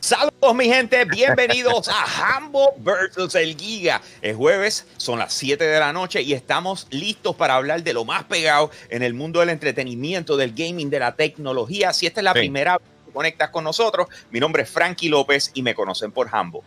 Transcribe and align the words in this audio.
Saludos 0.00 0.54
mi 0.54 0.64
gente, 0.64 1.04
bienvenidos 1.04 1.90
a 1.90 2.34
Hambo 2.34 2.74
vs. 2.78 3.34
el 3.34 3.54
Giga. 3.54 4.00
Es 4.22 4.34
jueves, 4.34 4.86
son 4.96 5.18
las 5.18 5.34
7 5.34 5.62
de 5.62 5.78
la 5.78 5.92
noche 5.92 6.22
y 6.22 6.32
estamos 6.32 6.86
listos 6.90 7.36
para 7.36 7.54
hablar 7.54 7.82
de 7.82 7.92
lo 7.92 8.06
más 8.06 8.24
pegado 8.24 8.70
en 8.88 9.02
el 9.02 9.12
mundo 9.12 9.40
del 9.40 9.50
entretenimiento, 9.50 10.38
del 10.38 10.54
gaming, 10.54 10.88
de 10.88 11.00
la 11.00 11.16
tecnología. 11.16 11.92
Si 11.92 12.06
esta 12.06 12.20
es 12.20 12.24
la 12.24 12.32
primera 12.32 12.78
vez 12.78 12.86
que 13.04 13.12
conectas 13.12 13.50
con 13.50 13.62
nosotros, 13.62 14.08
mi 14.30 14.40
nombre 14.40 14.62
es 14.62 14.70
Frankie 14.70 15.10
López 15.10 15.50
y 15.52 15.62
me 15.62 15.74
conocen 15.74 16.12
por 16.12 16.34
Hambo. 16.34 16.64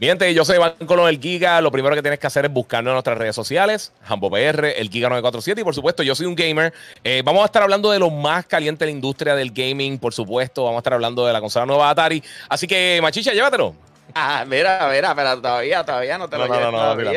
Mi 0.00 0.06
gente, 0.06 0.32
yo 0.32 0.46
soy 0.46 0.56
Iván 0.56 0.72
Colón, 0.86 1.10
el 1.10 1.20
Giga. 1.20 1.60
Lo 1.60 1.70
primero 1.70 1.94
que 1.94 2.00
tienes 2.00 2.18
que 2.18 2.26
hacer 2.26 2.46
es 2.46 2.50
buscarnos 2.50 2.90
en 2.90 2.94
nuestras 2.94 3.18
redes 3.18 3.36
sociales, 3.36 3.92
PR, 4.08 4.68
el 4.68 4.88
Giga 4.88 5.10
947 5.10 5.60
y 5.60 5.64
por 5.64 5.74
supuesto 5.74 6.02
yo 6.02 6.14
soy 6.14 6.24
un 6.24 6.34
gamer. 6.34 6.72
Eh, 7.04 7.20
vamos 7.22 7.42
a 7.42 7.44
estar 7.44 7.62
hablando 7.62 7.90
de 7.90 7.98
lo 7.98 8.08
más 8.08 8.46
caliente 8.46 8.86
de 8.86 8.92
la 8.92 8.96
industria 8.96 9.34
del 9.34 9.50
gaming, 9.50 9.98
por 9.98 10.14
supuesto. 10.14 10.64
Vamos 10.64 10.78
a 10.78 10.80
estar 10.80 10.94
hablando 10.94 11.26
de 11.26 11.34
la 11.34 11.40
consola 11.42 11.66
nueva 11.66 11.90
Atari. 11.90 12.24
Así 12.48 12.66
que, 12.66 12.98
Machicha, 13.02 13.34
llévatelo. 13.34 13.74
Ah, 14.14 14.46
mira, 14.48 14.88
mira, 14.90 15.14
pero 15.14 15.38
todavía, 15.38 15.84
todavía 15.84 16.16
no 16.16 16.30
te 16.30 16.38
lo 16.38 16.48
no, 16.48 16.54
no, 16.54 16.72
no, 16.72 16.94
no, 16.94 17.12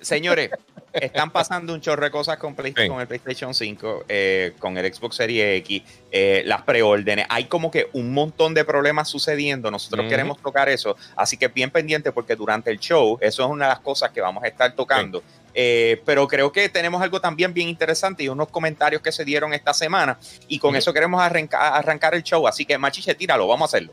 señores, 0.00 0.50
están 0.92 1.30
pasando 1.30 1.72
un 1.72 1.80
chorro 1.80 2.04
de 2.04 2.10
cosas 2.10 2.36
con, 2.36 2.54
el 2.64 3.06
PlayStation 3.06 3.54
5, 3.54 4.04
eh, 4.08 4.52
con 4.58 4.76
el 4.76 4.92
Xbox 4.92 5.16
Series 5.16 5.58
X, 5.60 5.82
eh, 6.10 6.42
las 6.44 6.62
preórdenes. 6.62 7.26
Hay 7.28 7.44
como 7.44 7.70
que 7.70 7.88
un 7.92 8.12
montón 8.12 8.54
de 8.54 8.64
problemas 8.64 9.08
sucediendo. 9.08 9.70
Nosotros 9.70 10.06
queremos 10.08 10.38
tocar 10.38 10.68
eso. 10.68 10.96
Así 11.16 11.36
que 11.36 11.48
bien 11.48 11.70
pendiente 11.70 12.12
porque 12.12 12.36
durante 12.36 12.70
el 12.70 12.78
show, 12.78 13.18
eso 13.20 13.44
es 13.44 13.50
una 13.50 13.66
de 13.66 13.70
las 13.70 13.80
cosas 13.80 14.10
que 14.10 14.20
vamos 14.20 14.42
a 14.44 14.48
estar 14.48 14.74
tocando. 14.74 15.22
Eh, 15.54 16.00
pero 16.06 16.26
creo 16.28 16.50
que 16.50 16.68
tenemos 16.68 17.02
algo 17.02 17.20
también 17.20 17.52
bien 17.52 17.68
interesante 17.68 18.22
y 18.22 18.28
unos 18.28 18.48
comentarios 18.48 19.02
que 19.02 19.12
se 19.12 19.24
dieron 19.24 19.52
esta 19.52 19.74
semana. 19.74 20.18
Y 20.48 20.58
con 20.58 20.76
eso 20.76 20.92
queremos 20.92 21.20
arrancar, 21.20 21.74
arrancar 21.74 22.14
el 22.14 22.22
show. 22.22 22.46
Así 22.46 22.64
que, 22.64 22.76
Machiche, 22.78 23.14
tíralo, 23.14 23.46
vamos 23.46 23.66
a 23.66 23.76
hacerlo. 23.76 23.92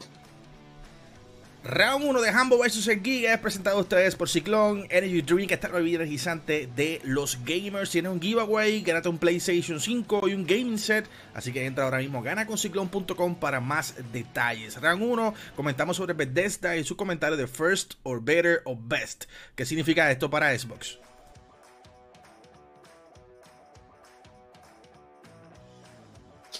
Round 1.69 2.03
1 2.03 2.21
de 2.21 2.31
Humble 2.31 2.57
vs. 2.57 2.87
el 2.87 3.03
Giga 3.03 3.31
es 3.31 3.39
presentado 3.39 3.77
a 3.77 3.81
ustedes 3.81 4.15
por 4.15 4.27
Ciclón 4.27 4.87
Energy 4.89 5.21
Drink, 5.21 5.51
esta 5.51 5.67
bebida 5.67 5.97
energizante 5.97 6.67
de 6.75 6.99
los 7.03 7.37
gamers. 7.45 7.91
Tiene 7.91 8.09
un 8.09 8.19
giveaway, 8.19 8.81
gánate 8.81 9.07
un 9.07 9.19
PlayStation 9.19 9.79
5 9.79 10.29
y 10.29 10.33
un 10.33 10.47
gaming 10.47 10.79
set. 10.79 11.07
Así 11.35 11.53
que 11.53 11.63
entra 11.63 11.83
ahora 11.83 11.99
mismo, 11.99 12.23
gana 12.23 12.47
con 12.47 12.57
ciclón.com 12.57 13.35
para 13.35 13.59
más 13.59 13.93
detalles. 14.11 14.81
Round 14.81 15.03
1, 15.03 15.33
comentamos 15.55 15.97
sobre 15.97 16.15
Bethesda 16.15 16.75
y 16.75 16.83
su 16.83 16.97
comentario 16.97 17.37
de 17.37 17.45
First 17.45 17.93
or 18.01 18.19
Better 18.19 18.63
or 18.65 18.75
Best. 18.79 19.25
¿Qué 19.55 19.63
significa 19.63 20.09
esto 20.09 20.27
para 20.27 20.57
Xbox? 20.57 20.97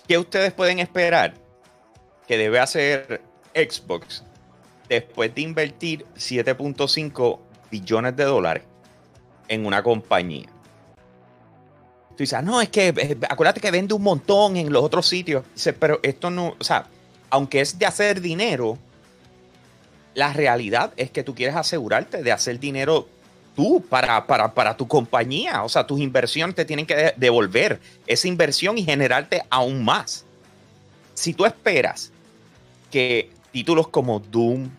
¿Qué 0.07 0.19
ustedes 0.19 0.53
pueden 0.53 0.77
esperar 0.77 1.33
que 2.27 2.38
debe 2.38 2.59
hacer 2.59 3.21
Xbox 3.55 4.28
después 4.89 5.33
de 5.33 5.41
invertir 5.41 6.05
7.5 6.17 7.39
billones 7.71 8.15
de 8.17 8.23
dólares 8.25 8.63
en 9.47 9.65
una 9.65 9.83
compañía. 9.83 10.47
Tú 12.09 12.23
dices, 12.23 12.33
ah, 12.33 12.41
no, 12.41 12.59
es 12.59 12.69
que 12.69 12.89
eh, 12.89 13.17
acuérdate 13.29 13.61
que 13.61 13.71
vende 13.71 13.93
un 13.93 14.03
montón 14.03 14.57
en 14.57 14.73
los 14.73 14.83
otros 14.83 15.07
sitios. 15.07 15.45
pero 15.79 15.99
esto 16.03 16.29
no, 16.29 16.55
o 16.59 16.63
sea, 16.63 16.87
aunque 17.29 17.61
es 17.61 17.77
de 17.79 17.85
hacer 17.85 18.19
dinero, 18.19 18.77
la 20.15 20.33
realidad 20.33 20.91
es 20.97 21.11
que 21.11 21.23
tú 21.23 21.33
quieres 21.33 21.55
asegurarte 21.55 22.23
de 22.23 22.31
hacer 22.31 22.59
dinero 22.59 23.07
tú 23.55 23.81
para, 23.87 24.25
para, 24.25 24.53
para 24.53 24.75
tu 24.75 24.87
compañía. 24.87 25.63
O 25.63 25.69
sea, 25.69 25.85
tus 25.85 25.99
inversiones 25.99 26.55
te 26.55 26.65
tienen 26.65 26.85
que 26.85 27.13
devolver 27.15 27.79
esa 28.07 28.27
inversión 28.27 28.77
y 28.77 28.83
generarte 28.83 29.43
aún 29.49 29.83
más. 29.85 30.25
Si 31.13 31.33
tú 31.33 31.45
esperas 31.45 32.11
que 32.91 33.29
títulos 33.52 33.88
como 33.88 34.19
Doom, 34.19 34.69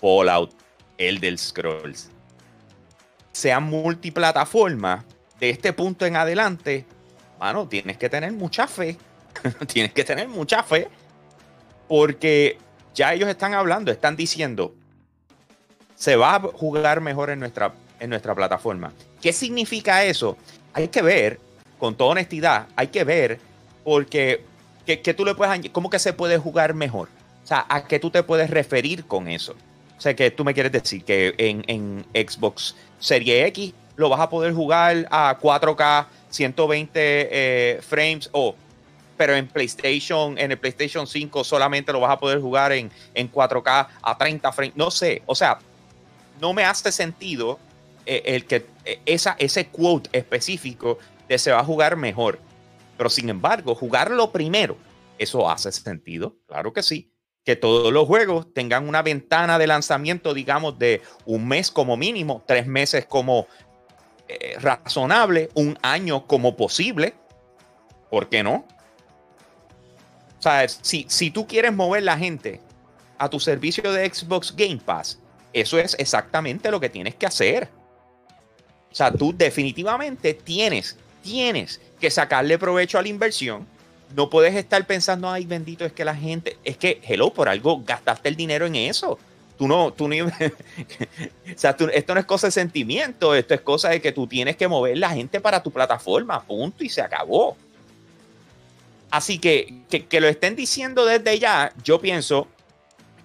Fallout, 0.00 0.52
Elder 0.98 1.38
Scrolls, 1.38 2.10
sean 3.32 3.64
multiplataforma, 3.64 5.04
de 5.40 5.50
este 5.50 5.72
punto 5.72 6.06
en 6.06 6.16
adelante, 6.16 6.86
mano, 7.38 7.68
tienes 7.68 7.98
que 7.98 8.08
tener 8.08 8.32
mucha 8.32 8.66
fe. 8.66 8.96
tienes 9.66 9.92
que 9.92 10.04
tener 10.04 10.28
mucha 10.28 10.62
fe. 10.62 10.88
Porque 11.88 12.58
ya 12.94 13.12
ellos 13.12 13.28
están 13.28 13.54
hablando, 13.54 13.90
están 13.90 14.16
diciendo, 14.16 14.74
se 15.94 16.16
va 16.16 16.36
a 16.36 16.40
jugar 16.40 17.00
mejor 17.00 17.30
en 17.30 17.40
nuestra, 17.40 17.74
en 18.00 18.10
nuestra 18.10 18.34
plataforma. 18.34 18.92
¿Qué 19.20 19.32
significa 19.32 20.04
eso? 20.04 20.36
Hay 20.72 20.88
que 20.88 21.02
ver, 21.02 21.40
con 21.78 21.96
toda 21.96 22.12
honestidad, 22.12 22.68
hay 22.76 22.88
que 22.88 23.04
ver, 23.04 23.40
porque 23.84 24.44
que, 24.86 25.14
tú 25.14 25.24
le 25.24 25.34
puedes, 25.34 25.70
¿cómo 25.70 25.90
que 25.90 25.98
se 25.98 26.12
puede 26.12 26.38
jugar 26.38 26.74
mejor? 26.74 27.08
O 27.44 27.46
sea, 27.46 27.66
¿a 27.68 27.84
qué 27.86 27.98
tú 27.98 28.10
te 28.10 28.22
puedes 28.22 28.48
referir 28.48 29.04
con 29.04 29.28
eso? 29.28 29.54
O 29.98 30.00
sea, 30.00 30.16
que 30.16 30.30
tú 30.30 30.44
me 30.44 30.54
quieres 30.54 30.72
decir 30.72 31.04
que 31.04 31.34
en, 31.36 32.04
Xbox 32.14 32.74
Serie 32.98 33.46
X 33.48 33.74
lo 33.96 34.08
vas 34.08 34.20
a 34.20 34.30
poder 34.30 34.54
jugar 34.54 35.06
a 35.10 35.38
4K, 35.38 36.06
120 36.30 36.90
eh, 36.96 37.80
frames, 37.82 38.30
o 38.32 38.56
pero 39.16 39.36
en 39.36 39.46
PlayStation, 39.46 40.36
en 40.38 40.50
el 40.50 40.58
PlayStation 40.58 41.06
5 41.06 41.44
solamente 41.44 41.92
lo 41.92 42.00
vas 42.00 42.12
a 42.12 42.18
poder 42.18 42.40
jugar 42.40 42.72
en, 42.72 42.90
en 43.12 43.30
4K 43.30 43.88
a 44.02 44.18
30 44.18 44.52
frames. 44.52 44.74
No 44.74 44.90
sé, 44.90 45.22
o 45.26 45.34
sea, 45.34 45.58
no 46.40 46.54
me 46.54 46.64
hace 46.64 46.90
sentido 46.90 47.60
eh, 48.06 48.22
el 48.24 48.46
que 48.46 48.66
eh, 48.86 49.00
esa, 49.04 49.36
ese 49.38 49.66
quote 49.66 50.08
específico 50.12 50.98
de 51.28 51.38
se 51.38 51.52
va 51.52 51.60
a 51.60 51.64
jugar 51.64 51.96
mejor. 51.96 52.40
Pero 52.96 53.10
sin 53.10 53.28
embargo, 53.28 53.74
jugarlo 53.74 54.32
primero, 54.32 54.78
eso 55.18 55.48
hace 55.48 55.70
sentido, 55.70 56.36
claro 56.48 56.72
que 56.72 56.82
sí 56.82 57.13
que 57.44 57.56
todos 57.56 57.92
los 57.92 58.06
juegos 58.06 58.52
tengan 58.54 58.88
una 58.88 59.02
ventana 59.02 59.58
de 59.58 59.66
lanzamiento, 59.66 60.32
digamos, 60.32 60.78
de 60.78 61.02
un 61.26 61.46
mes 61.46 61.70
como 61.70 61.96
mínimo, 61.96 62.42
tres 62.46 62.66
meses 62.66 63.04
como 63.04 63.46
eh, 64.28 64.56
razonable, 64.58 65.50
un 65.54 65.78
año 65.82 66.26
como 66.26 66.56
posible. 66.56 67.14
¿Por 68.10 68.28
qué 68.30 68.42
no? 68.42 68.64
O 70.38 70.42
sea, 70.42 70.66
si, 70.68 71.04
si 71.08 71.30
tú 71.30 71.46
quieres 71.46 71.72
mover 71.72 72.02
la 72.02 72.16
gente 72.16 72.60
a 73.18 73.28
tu 73.28 73.38
servicio 73.38 73.92
de 73.92 74.08
Xbox 74.08 74.54
Game 74.56 74.80
Pass, 74.82 75.18
eso 75.52 75.78
es 75.78 75.94
exactamente 75.98 76.70
lo 76.70 76.80
que 76.80 76.88
tienes 76.88 77.14
que 77.14 77.26
hacer. 77.26 77.68
O 78.90 78.94
sea, 78.94 79.10
tú 79.12 79.34
definitivamente 79.36 80.32
tienes, 80.32 80.96
tienes 81.22 81.80
que 82.00 82.10
sacarle 82.10 82.58
provecho 82.58 82.98
a 82.98 83.02
la 83.02 83.08
inversión 83.08 83.66
no 84.14 84.30
puedes 84.30 84.54
estar 84.54 84.86
pensando, 84.86 85.30
ay, 85.30 85.46
bendito, 85.46 85.84
es 85.84 85.92
que 85.92 86.04
la 86.04 86.14
gente, 86.14 86.56
es 86.64 86.76
que, 86.76 87.00
hello, 87.06 87.32
por 87.32 87.48
algo 87.48 87.82
gastaste 87.84 88.28
el 88.28 88.36
dinero 88.36 88.66
en 88.66 88.76
eso. 88.76 89.18
Tú 89.58 89.68
no, 89.68 89.92
tú 89.92 90.08
no, 90.08 90.16
o 90.26 90.30
sea, 91.56 91.76
esto 91.92 92.14
no 92.14 92.20
es 92.20 92.26
cosa 92.26 92.48
de 92.48 92.52
sentimiento, 92.52 93.34
esto 93.34 93.54
es 93.54 93.60
cosa 93.60 93.90
de 93.90 94.00
que 94.00 94.12
tú 94.12 94.26
tienes 94.26 94.56
que 94.56 94.66
mover 94.66 94.98
la 94.98 95.10
gente 95.10 95.40
para 95.40 95.62
tu 95.62 95.70
plataforma, 95.70 96.42
punto, 96.42 96.82
y 96.82 96.88
se 96.88 97.00
acabó. 97.00 97.56
Así 99.10 99.38
que, 99.38 99.82
que, 99.88 100.06
que 100.06 100.20
lo 100.20 100.26
estén 100.26 100.56
diciendo 100.56 101.04
desde 101.04 101.38
ya, 101.38 101.72
yo 101.84 102.00
pienso 102.00 102.48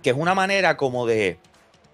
que 0.04 0.12
es 0.12 0.16
una 0.16 0.36
manera 0.36 0.78
como 0.78 1.08
de, 1.08 1.40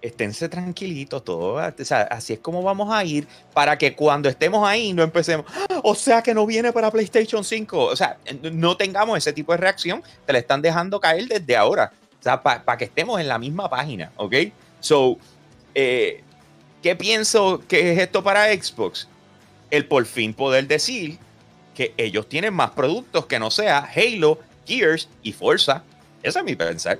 esténse 0.06 0.48
tranquilitos, 0.48 1.24
todo. 1.24 1.58
así 1.58 2.32
es 2.34 2.38
como 2.38 2.62
vamos 2.62 2.92
a 2.92 3.04
ir 3.04 3.26
para 3.52 3.76
que 3.76 3.94
cuando 3.94 4.28
estemos 4.28 4.66
ahí 4.66 4.92
no 4.92 5.02
empecemos, 5.02 5.46
o 5.82 5.94
sea 5.94 6.22
que 6.22 6.34
no 6.34 6.46
viene 6.46 6.72
para 6.72 6.90
PlayStation 6.90 7.44
5. 7.44 7.84
O 7.84 7.96
sea, 7.96 8.18
no 8.52 8.76
tengamos 8.76 9.18
ese 9.18 9.32
tipo 9.32 9.52
de 9.52 9.58
reacción, 9.58 10.02
te 10.24 10.32
la 10.32 10.38
están 10.38 10.62
dejando 10.62 11.00
caer 11.00 11.26
desde 11.26 11.56
ahora. 11.56 11.92
O 12.18 12.22
sea, 12.22 12.42
para 12.42 12.76
que 12.76 12.84
estemos 12.84 13.20
en 13.20 13.28
la 13.28 13.38
misma 13.38 13.68
página, 13.68 14.12
¿ok? 14.16 14.34
So, 14.80 15.18
eh, 15.74 16.22
¿qué 16.82 16.96
pienso 16.96 17.62
que 17.68 17.92
es 17.92 17.98
esto 17.98 18.22
para 18.22 18.52
Xbox? 18.52 19.08
El 19.70 19.86
por 19.86 20.06
fin 20.06 20.32
poder 20.32 20.66
decir 20.66 21.18
que 21.74 21.92
ellos 21.96 22.28
tienen 22.28 22.54
más 22.54 22.70
productos 22.70 23.26
que 23.26 23.38
no 23.38 23.50
sea 23.50 23.88
Halo, 23.94 24.38
Gears 24.66 25.08
y 25.22 25.32
Forza. 25.32 25.82
Ese 26.22 26.38
es 26.38 26.44
mi 26.44 26.56
pensar. 26.56 26.98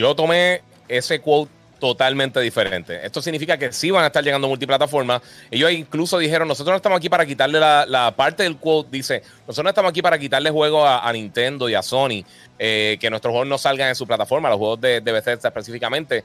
Yo 0.00 0.14
tomé 0.14 0.62
ese 0.88 1.20
quote 1.20 1.52
totalmente 1.78 2.40
diferente. 2.40 3.04
Esto 3.04 3.20
significa 3.20 3.58
que 3.58 3.70
sí 3.70 3.90
van 3.90 4.04
a 4.04 4.06
estar 4.06 4.24
llegando 4.24 4.48
multiplataformas. 4.48 5.20
Ellos 5.50 5.70
incluso 5.72 6.16
dijeron, 6.16 6.48
nosotros 6.48 6.72
no 6.72 6.76
estamos 6.76 6.96
aquí 6.96 7.10
para 7.10 7.26
quitarle 7.26 7.60
la, 7.60 8.14
parte 8.16 8.44
del 8.44 8.56
quote, 8.56 8.88
dice, 8.90 9.22
nosotros 9.46 9.62
no 9.62 9.68
estamos 9.68 9.90
aquí 9.90 10.00
para 10.00 10.18
quitarle 10.18 10.48
juegos 10.48 10.88
a, 10.88 11.12
Nintendo 11.12 11.68
y 11.68 11.74
a 11.74 11.82
Sony, 11.82 12.24
eh, 12.58 12.96
que 12.98 13.10
nuestros 13.10 13.30
juegos 13.30 13.46
no 13.46 13.58
salgan 13.58 13.90
en 13.90 13.94
su 13.94 14.06
plataforma, 14.06 14.48
los 14.48 14.56
juegos 14.56 14.80
de, 14.80 15.02
de 15.02 15.12
Bethesda 15.12 15.50
específicamente. 15.50 16.24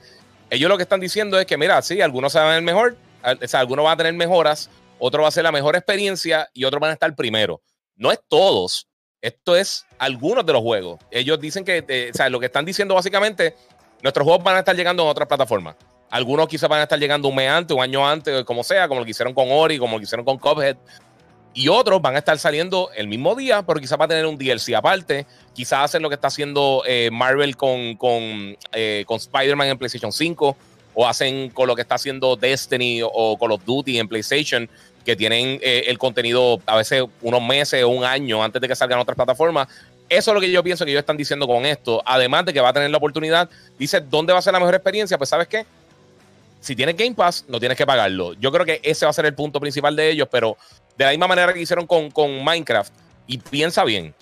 Ellos 0.49 0.69
lo 0.69 0.77
que 0.77 0.83
están 0.83 1.01
diciendo 1.01 1.37
es 1.37 1.45
que, 1.45 1.57
mira, 1.57 1.81
sí, 1.81 1.99
algunos 1.99 2.31
se 2.31 2.39
van 2.39 2.47
a 2.47 2.53
ver 2.53 2.63
mejor, 2.63 2.95
o 3.23 3.47
sea, 3.47 3.59
algunos 3.59 3.83
van 3.83 3.95
a 3.95 3.97
tener 3.97 4.13
mejoras, 4.13 4.69
otros 4.99 5.21
va 5.21 5.27
a 5.27 5.31
ser 5.31 5.43
la 5.43 5.51
mejor 5.51 5.75
experiencia 5.75 6.49
y 6.53 6.63
otros 6.63 6.79
van 6.79 6.91
a 6.91 6.93
estar 6.93 7.13
primero. 7.13 7.59
No 7.97 8.13
es 8.13 8.21
todos, 8.29 8.87
esto 9.25 9.55
es 9.55 9.87
algunos 9.97 10.45
de 10.45 10.53
los 10.53 10.61
juegos. 10.61 10.99
Ellos 11.09 11.39
dicen 11.39 11.65
que, 11.65 11.83
eh, 11.87 12.11
o 12.13 12.15
sea, 12.15 12.29
lo 12.29 12.39
que 12.39 12.45
están 12.45 12.63
diciendo 12.63 12.93
básicamente, 12.93 13.55
nuestros 14.03 14.23
juegos 14.23 14.43
van 14.43 14.57
a 14.57 14.59
estar 14.59 14.75
llegando 14.75 15.01
en 15.01 15.09
otras 15.09 15.27
plataformas. 15.27 15.75
Algunos 16.11 16.47
quizás 16.47 16.69
van 16.69 16.81
a 16.81 16.83
estar 16.83 16.99
llegando 16.99 17.27
un 17.27 17.35
mes 17.35 17.49
antes, 17.49 17.75
un 17.75 17.81
año 17.81 18.07
antes, 18.07 18.43
como 18.43 18.63
sea, 18.63 18.87
como 18.87 18.99
lo 18.99 19.05
que 19.05 19.11
hicieron 19.11 19.33
con 19.33 19.47
Ori, 19.49 19.79
como 19.79 19.93
lo 19.93 19.97
que 19.97 20.03
hicieron 20.03 20.23
con 20.23 20.37
Cuphead. 20.37 20.77
Y 21.55 21.69
otros 21.69 22.01
van 22.03 22.15
a 22.15 22.19
estar 22.19 22.37
saliendo 22.37 22.91
el 22.95 23.07
mismo 23.07 23.33
día, 23.33 23.63
pero 23.65 23.79
quizás 23.79 23.99
va 23.99 24.05
a 24.05 24.07
tener 24.07 24.27
un 24.27 24.37
DLC 24.37 24.75
aparte. 24.75 25.25
Quizás 25.53 25.85
hacer 25.85 26.01
lo 26.01 26.09
que 26.09 26.15
está 26.15 26.27
haciendo 26.27 26.83
eh, 26.85 27.09
Marvel 27.11 27.57
con, 27.57 27.95
con, 27.95 28.55
eh, 28.73 29.05
con 29.07 29.17
Spider-Man 29.17 29.69
en 29.69 29.77
PlayStation 29.79 30.11
5. 30.11 30.55
O 30.93 31.07
hacen 31.07 31.49
con 31.49 31.67
lo 31.67 31.75
que 31.75 31.81
está 31.81 31.95
haciendo 31.95 32.35
Destiny 32.35 33.01
o 33.03 33.37
Call 33.39 33.51
of 33.51 33.65
Duty 33.65 33.97
en 33.99 34.07
PlayStation, 34.07 34.69
que 35.05 35.15
tienen 35.15 35.59
eh, 35.61 35.83
el 35.87 35.97
contenido 35.97 36.59
a 36.65 36.75
veces 36.75 37.03
unos 37.21 37.41
meses 37.41 37.83
o 37.83 37.89
un 37.89 38.03
año 38.03 38.43
antes 38.43 38.61
de 38.61 38.67
que 38.67 38.75
salgan 38.75 38.99
otras 38.99 39.15
plataformas. 39.15 39.67
Eso 40.09 40.31
es 40.31 40.35
lo 40.35 40.41
que 40.41 40.51
yo 40.51 40.63
pienso 40.63 40.83
que 40.83 40.91
ellos 40.91 40.99
están 40.99 41.17
diciendo 41.17 41.47
con 41.47 41.65
esto. 41.65 42.01
Además 42.05 42.45
de 42.45 42.53
que 42.53 42.59
va 42.59 42.69
a 42.69 42.73
tener 42.73 42.89
la 42.89 42.97
oportunidad, 42.97 43.49
dice, 43.77 44.01
¿dónde 44.01 44.33
va 44.33 44.39
a 44.39 44.41
ser 44.41 44.53
la 44.53 44.59
mejor 44.59 44.75
experiencia? 44.75 45.17
Pues 45.17 45.29
sabes 45.29 45.47
qué, 45.47 45.65
si 46.65 46.75
tienes 46.75 46.97
Game 46.97 47.13
Pass, 47.13 47.45
no 47.47 47.59
tienes 47.59 47.77
que 47.77 47.85
pagarlo. 47.85 48.33
Yo 48.33 48.51
creo 48.51 48.65
que 48.65 48.79
ese 48.81 49.05
va 49.05 49.11
a 49.11 49.13
ser 49.13 49.27
el 49.27 49.35
punto 49.35 49.59
principal 49.59 49.95
de 49.95 50.09
ellos, 50.09 50.27
pero 50.31 50.57
de 50.97 51.05
la 51.05 51.11
misma 51.11 51.27
manera 51.27 51.53
que 51.53 51.61
hicieron 51.61 51.85
con, 51.85 52.09
con 52.09 52.43
Minecraft, 52.43 52.91
y 53.27 53.37
piensa 53.37 53.83
bien, 53.83 54.15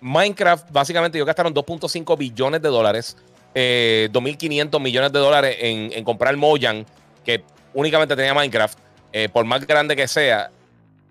Minecraft 0.00 0.70
básicamente 0.70 1.18
ellos 1.18 1.26
gastaron 1.26 1.52
2.5 1.52 2.16
billones 2.16 2.62
de 2.62 2.68
dólares, 2.68 3.16
eh, 3.52 4.08
2.500 4.12 4.80
millones 4.80 5.12
de 5.12 5.18
dólares 5.18 5.56
en, 5.58 5.92
en, 5.92 6.04
comprar 6.04 6.36
Mojang, 6.36 6.86
que 7.24 7.42
únicamente 7.74 8.14
tenía 8.14 8.32
Minecraft, 8.32 8.78
eh, 9.12 9.28
por 9.28 9.44
más 9.44 9.66
grande 9.66 9.96
que 9.96 10.08
sea. 10.08 10.50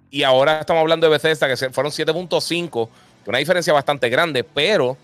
Y 0.09 0.24
ahora 0.24 0.59
estamos 0.59 0.81
hablando 0.81 1.07
de 1.07 1.12
Bethesda, 1.12 1.48
que 1.48 1.69
fueron 1.69 1.92
7.5 1.92 2.89
una 3.25 3.38
diferencia 3.38 3.74
bastante 3.74 4.09
grande, 4.09 4.44
pero 4.44 4.98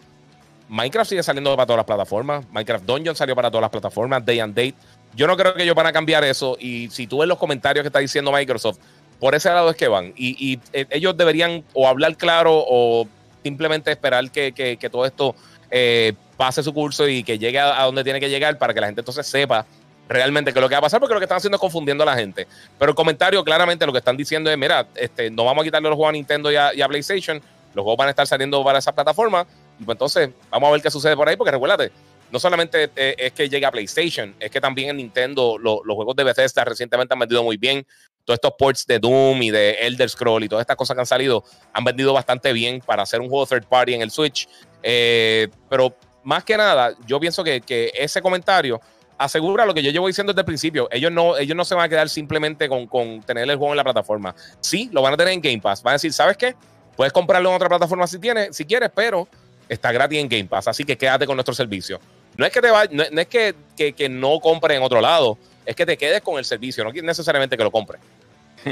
Minecraft 0.70 1.10
sigue 1.10 1.24
saliendo 1.24 1.56
para 1.56 1.66
todas 1.66 1.78
las 1.78 1.86
plataformas. 1.86 2.46
Minecraft 2.52 2.86
Dungeon 2.86 3.16
salió 3.16 3.36
para 3.36 3.50
todas 3.50 3.62
las 3.62 3.70
plataformas, 3.70 4.26
Day 4.26 4.40
and 4.40 4.56
Date. 4.56 4.76
Yo 5.16 5.28
no 5.28 5.38
creo 5.38 5.54
que 5.54 5.64
ellos 5.64 5.76
van 5.76 5.88
a 5.88 5.94
cambiar 5.94 6.24
eso. 6.24 6.58
Y 6.60 6.90
si 6.90 7.08
tú 7.08 7.20
ves 7.20 7.28
los 7.28 7.38
comentarios 7.38 7.84
que 7.84 7.88
está 7.88 8.00
diciendo 8.00 8.32
Microsoft, 8.32 8.80
por 9.20 9.36
ese 9.36 9.50
lado 9.50 9.70
es 9.70 9.76
que 9.76 9.88
van. 9.88 10.14
Y, 10.16 10.60
eh, 10.74 10.86
ellos 10.90 11.16
deberían 11.16 11.64
o 11.74 11.88
hablar 11.88 12.18
claro 12.18 12.64
o 12.68 13.08
simplemente 13.44 13.92
esperar 13.92 14.30
que, 14.32 14.78
todo 14.92 15.06
esto 15.06 15.36
eh, 15.72 16.14
pase 16.36 16.64
su 16.64 16.74
curso 16.74 17.08
y 17.08 17.24
que 17.24 17.40
llegue 17.40 17.60
a, 17.60 17.84
donde 17.84 18.04
tiene 18.04 18.20
que 18.20 18.30
llegar 18.30 18.58
para 18.58 18.74
que 18.74 18.82
la 18.82 18.88
gente 18.88 19.02
entonces 19.02 19.26
sepa 19.26 19.66
realmente 20.08 20.54
qué 20.54 20.60
es 20.60 20.62
lo 20.62 20.70
que 20.70 20.76
va 20.76 20.80
a 20.80 20.82
pasar, 20.82 21.00
porque 21.00 21.14
lo 21.14 21.20
que 21.20 21.26
están 21.26 21.38
haciendo 21.38 21.56
es 21.56 21.62
confundiendo 21.62 22.04
a 22.04 22.06
la 22.06 22.16
gente. 22.16 22.48
Pero 22.78 22.92
el 22.92 22.96
comentario 22.96 23.44
claramente 23.44 23.86
lo 23.86 23.92
que 23.92 24.00
están 24.00 24.18
diciendo 24.18 24.50
es, 24.50 24.58
mira, 24.58 24.88
este, 24.96 25.30
no 25.30 25.46
vamos 25.46 25.62
a 25.62 25.66
quitarle 25.66 25.90
los 25.90 25.96
juegos 25.96 26.10
a 26.10 26.14
Nintendo 26.14 26.52
y 26.52 26.56
a 26.56 26.88
PlayStation, 26.88 27.42
los 27.74 27.84
juegos 27.84 27.98
van 27.98 28.08
a 28.08 28.12
estar 28.12 28.26
saliendo 28.26 28.64
para 28.64 28.80
esa 28.80 28.94
plataforma. 28.94 29.46
Y 29.80 29.84
pues 29.84 29.96
entonces 29.96 30.30
vamos 30.50 30.70
a 30.70 30.72
ver 30.72 30.82
qué 30.82 30.90
sucede 30.90 31.16
por 31.16 31.28
ahí, 31.30 31.36
porque 31.36 31.52
recuérdate, 31.52 31.92
no 32.32 32.40
solamente 32.40 32.90
eh, 32.96 33.16
es 33.18 33.32
que 33.34 33.48
llegue 33.48 33.66
a 33.66 33.72
PlayStation, 33.72 34.36
es 34.40 34.52
que 34.52 34.60
también 34.60 34.90
en 34.90 34.98
Nintendo 34.98 35.58
los 35.58 35.82
juegos 35.86 36.16
de 36.16 36.24
Bethesda 36.24 36.66
recientemente 36.66 37.14
han 37.14 37.20
vendido 37.20 37.44
muy 37.44 37.58
bien. 37.58 37.86
Todos 38.26 38.38
estos 38.38 38.54
ports 38.58 38.86
de 38.86 39.00
Doom 39.00 39.42
y 39.42 39.52
de 39.52 39.72
Elder 39.88 40.10
Scroll 40.10 40.44
y 40.44 40.50
todas 40.50 40.64
estas 40.64 40.76
cosas 40.76 40.96
que 40.96 41.02
han 41.02 41.06
salido 41.06 41.44
han 41.72 41.86
vendido 41.86 42.12
bastante 42.12 42.52
bien 42.52 42.82
para 42.82 43.04
hacer 43.04 43.22
un 43.22 43.30
juego 43.30 43.46
third 43.46 43.66
party 43.66 43.94
en 43.94 44.02
el 44.02 44.12
Switch. 44.12 44.50
Eh, 44.84 45.48
pero 45.70 45.96
más 46.24 46.44
que 46.44 46.58
nada, 46.58 46.94
yo 47.06 47.20
pienso 47.22 47.42
que, 47.44 47.92
ese 47.96 48.22
comentario 48.22 48.82
asegura 49.18 49.66
lo 49.66 49.74
que 49.74 49.84
yo 49.84 49.92
llevo 49.92 50.08
diciendo 50.08 50.34
desde 50.34 50.42
el 50.42 50.46
principio. 50.46 50.88
Ellos 50.92 51.12
no, 51.12 51.38
ellos 51.38 51.56
no 51.56 51.66
se 51.66 51.76
van 51.76 51.86
a 51.86 51.90
quedar 51.90 52.10
simplemente 52.10 52.70
con, 52.70 52.88
con 52.88 53.22
tener 53.22 53.50
el 53.50 53.58
juego 53.58 53.74
en 53.74 53.78
la 53.78 53.84
plataforma. 53.84 54.36
Sí, 54.60 54.90
lo 54.92 55.02
van 55.02 55.14
a 55.14 55.18
tener 55.18 55.34
en 55.34 55.42
Game 55.42 55.60
Pass. 55.60 55.84
Van 55.84 55.94
a 55.94 55.96
decir, 55.96 56.14
¿sabes 56.14 56.38
qué? 56.38 56.56
Puedes 56.96 57.14
comprarlo 57.14 57.50
en 57.50 57.56
otra 57.56 57.70
plataforma 57.70 58.08
si 58.08 58.20
tienes, 58.20 58.56
si 58.56 58.66
quieres, 58.66 58.90
pero 58.94 59.28
está 59.70 59.92
gratis 59.92 60.20
en 60.20 60.28
Game 60.28 60.46
Pass, 60.46 60.68
así 60.68 60.84
que 60.84 60.98
quédate 60.98 61.26
con 61.26 61.36
nuestro 61.36 61.54
servicio. 61.54 62.00
No 62.36 62.46
es 62.46 62.52
que 62.52 62.62
te 62.62 62.70
no, 62.70 63.04
es 63.04 63.28
que, 63.28 63.56
que, 63.76 64.10
no 64.10 64.40
compres 64.40 64.78
en 64.78 64.84
otro 64.84 65.02
lado, 65.02 65.38
es 65.66 65.76
que 65.76 65.86
te 65.86 65.98
quedes 65.98 66.22
con 66.22 66.38
el 66.38 66.46
servicio, 66.46 66.84
no 66.84 66.92
necesariamente 66.92 67.58
que 67.58 67.64
lo 67.64 67.72
compres. 67.72 68.02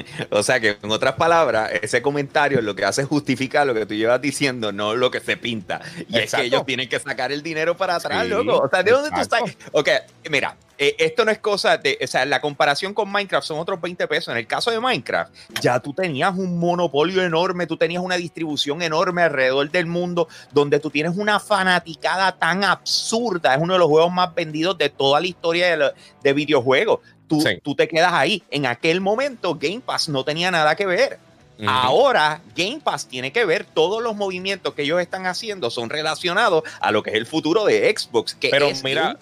O 0.30 0.44
sea 0.44 0.60
que, 0.60 0.78
en 0.82 0.92
otras 0.92 1.16
palabras, 1.16 1.72
ese 1.82 2.02
comentario 2.02 2.62
lo 2.62 2.76
que 2.76 2.86
hace 2.86 3.02
es 3.02 3.08
justificar 3.08 3.66
lo 3.66 3.74
que 3.74 3.86
tú 3.86 3.94
llevas 3.94 4.22
diciendo, 4.22 4.72
no 4.72 4.96
lo 4.96 5.12
que 5.12 5.20
se 5.20 5.38
pinta. 5.38 5.82
Y 6.10 6.18
es 6.18 6.34
que 6.34 6.44
ellos 6.44 6.66
tienen 6.66 6.90
que 6.90 7.00
sacar 7.00 7.32
el 7.32 7.44
dinero 7.44 7.78
para 7.78 7.96
atrás, 7.96 8.28
loco. 8.28 8.58
O 8.58 8.70
sea, 8.70 8.84
¿de 8.84 8.92
dónde 8.92 9.10
tú 9.12 9.20
estás? 9.20 9.42
Ok, 9.72 9.90
mira, 10.30 10.58
eh, 10.78 10.96
esto 11.00 11.24
no 11.24 11.32
es 11.32 11.40
cosa 11.40 11.78
de, 11.78 11.98
o 12.04 12.08
sea, 12.08 12.26
la 12.26 12.42
comparación 12.42 12.94
con 12.94 13.10
Minecraft 13.10 13.48
son 13.48 13.60
otros 13.60 13.80
20 13.80 14.08
pesos. 14.08 14.32
En 14.32 14.38
el 14.38 14.48
caso 14.48 14.72
de 14.72 14.80
Minecraft, 14.80 15.34
ya 15.62 15.80
tú 15.80 15.94
tenías 15.94 16.36
un 16.36 16.60
monopolio 16.60 17.24
enorme, 17.24 17.66
tú 17.66 17.78
tenías 17.78 18.04
una 18.04 18.16
distribución 18.16 18.82
enorme 18.82 19.24
alrededor 19.24 19.70
del 19.72 19.86
mundo, 19.86 20.28
donde 20.52 20.80
tú 20.80 20.90
tienes 20.90 21.16
una 21.18 21.40
fanaticada 21.40 22.38
tan 22.38 22.64
absurda. 22.64 23.56
Es 23.56 23.62
uno 23.62 23.74
de 23.74 23.80
los 23.80 23.88
juegos 23.88 24.12
más 24.12 24.34
vendidos 24.36 24.78
de 24.78 24.90
toda 24.90 25.20
la 25.20 25.28
historia 25.28 25.78
de, 25.78 25.92
de 26.24 26.34
videojuegos. 26.34 27.00
Tú, 27.28 27.44
tú, 27.64 27.76
te 27.76 27.88
quedas 27.88 28.14
ahí. 28.14 28.44
En 28.52 28.66
aquel 28.66 29.02
momento, 29.02 29.56
Game 29.56 29.82
Pass 29.82 30.10
no 30.10 30.24
tenía 30.24 30.52
nada 30.52 30.76
que 30.76 30.86
ver. 30.86 31.20
Ahora 31.66 32.42
Game 32.56 32.82
Pass 32.84 33.08
tiene 33.08 33.32
que 33.32 33.46
ver 33.46 33.64
todos 33.64 34.04
los 34.04 34.16
movimientos 34.16 34.74
que 34.74 34.82
ellos 34.82 35.00
están 35.00 35.26
haciendo 35.26 35.70
son 35.70 35.90
relacionados 35.90 36.64
a 36.82 36.92
lo 36.92 37.02
que 37.02 37.12
es 37.12 37.16
el 37.16 37.26
futuro 37.26 37.64
de 37.66 37.94
Xbox. 37.96 38.36
Que 38.36 38.50
pero 38.50 38.70
mira, 38.84 39.18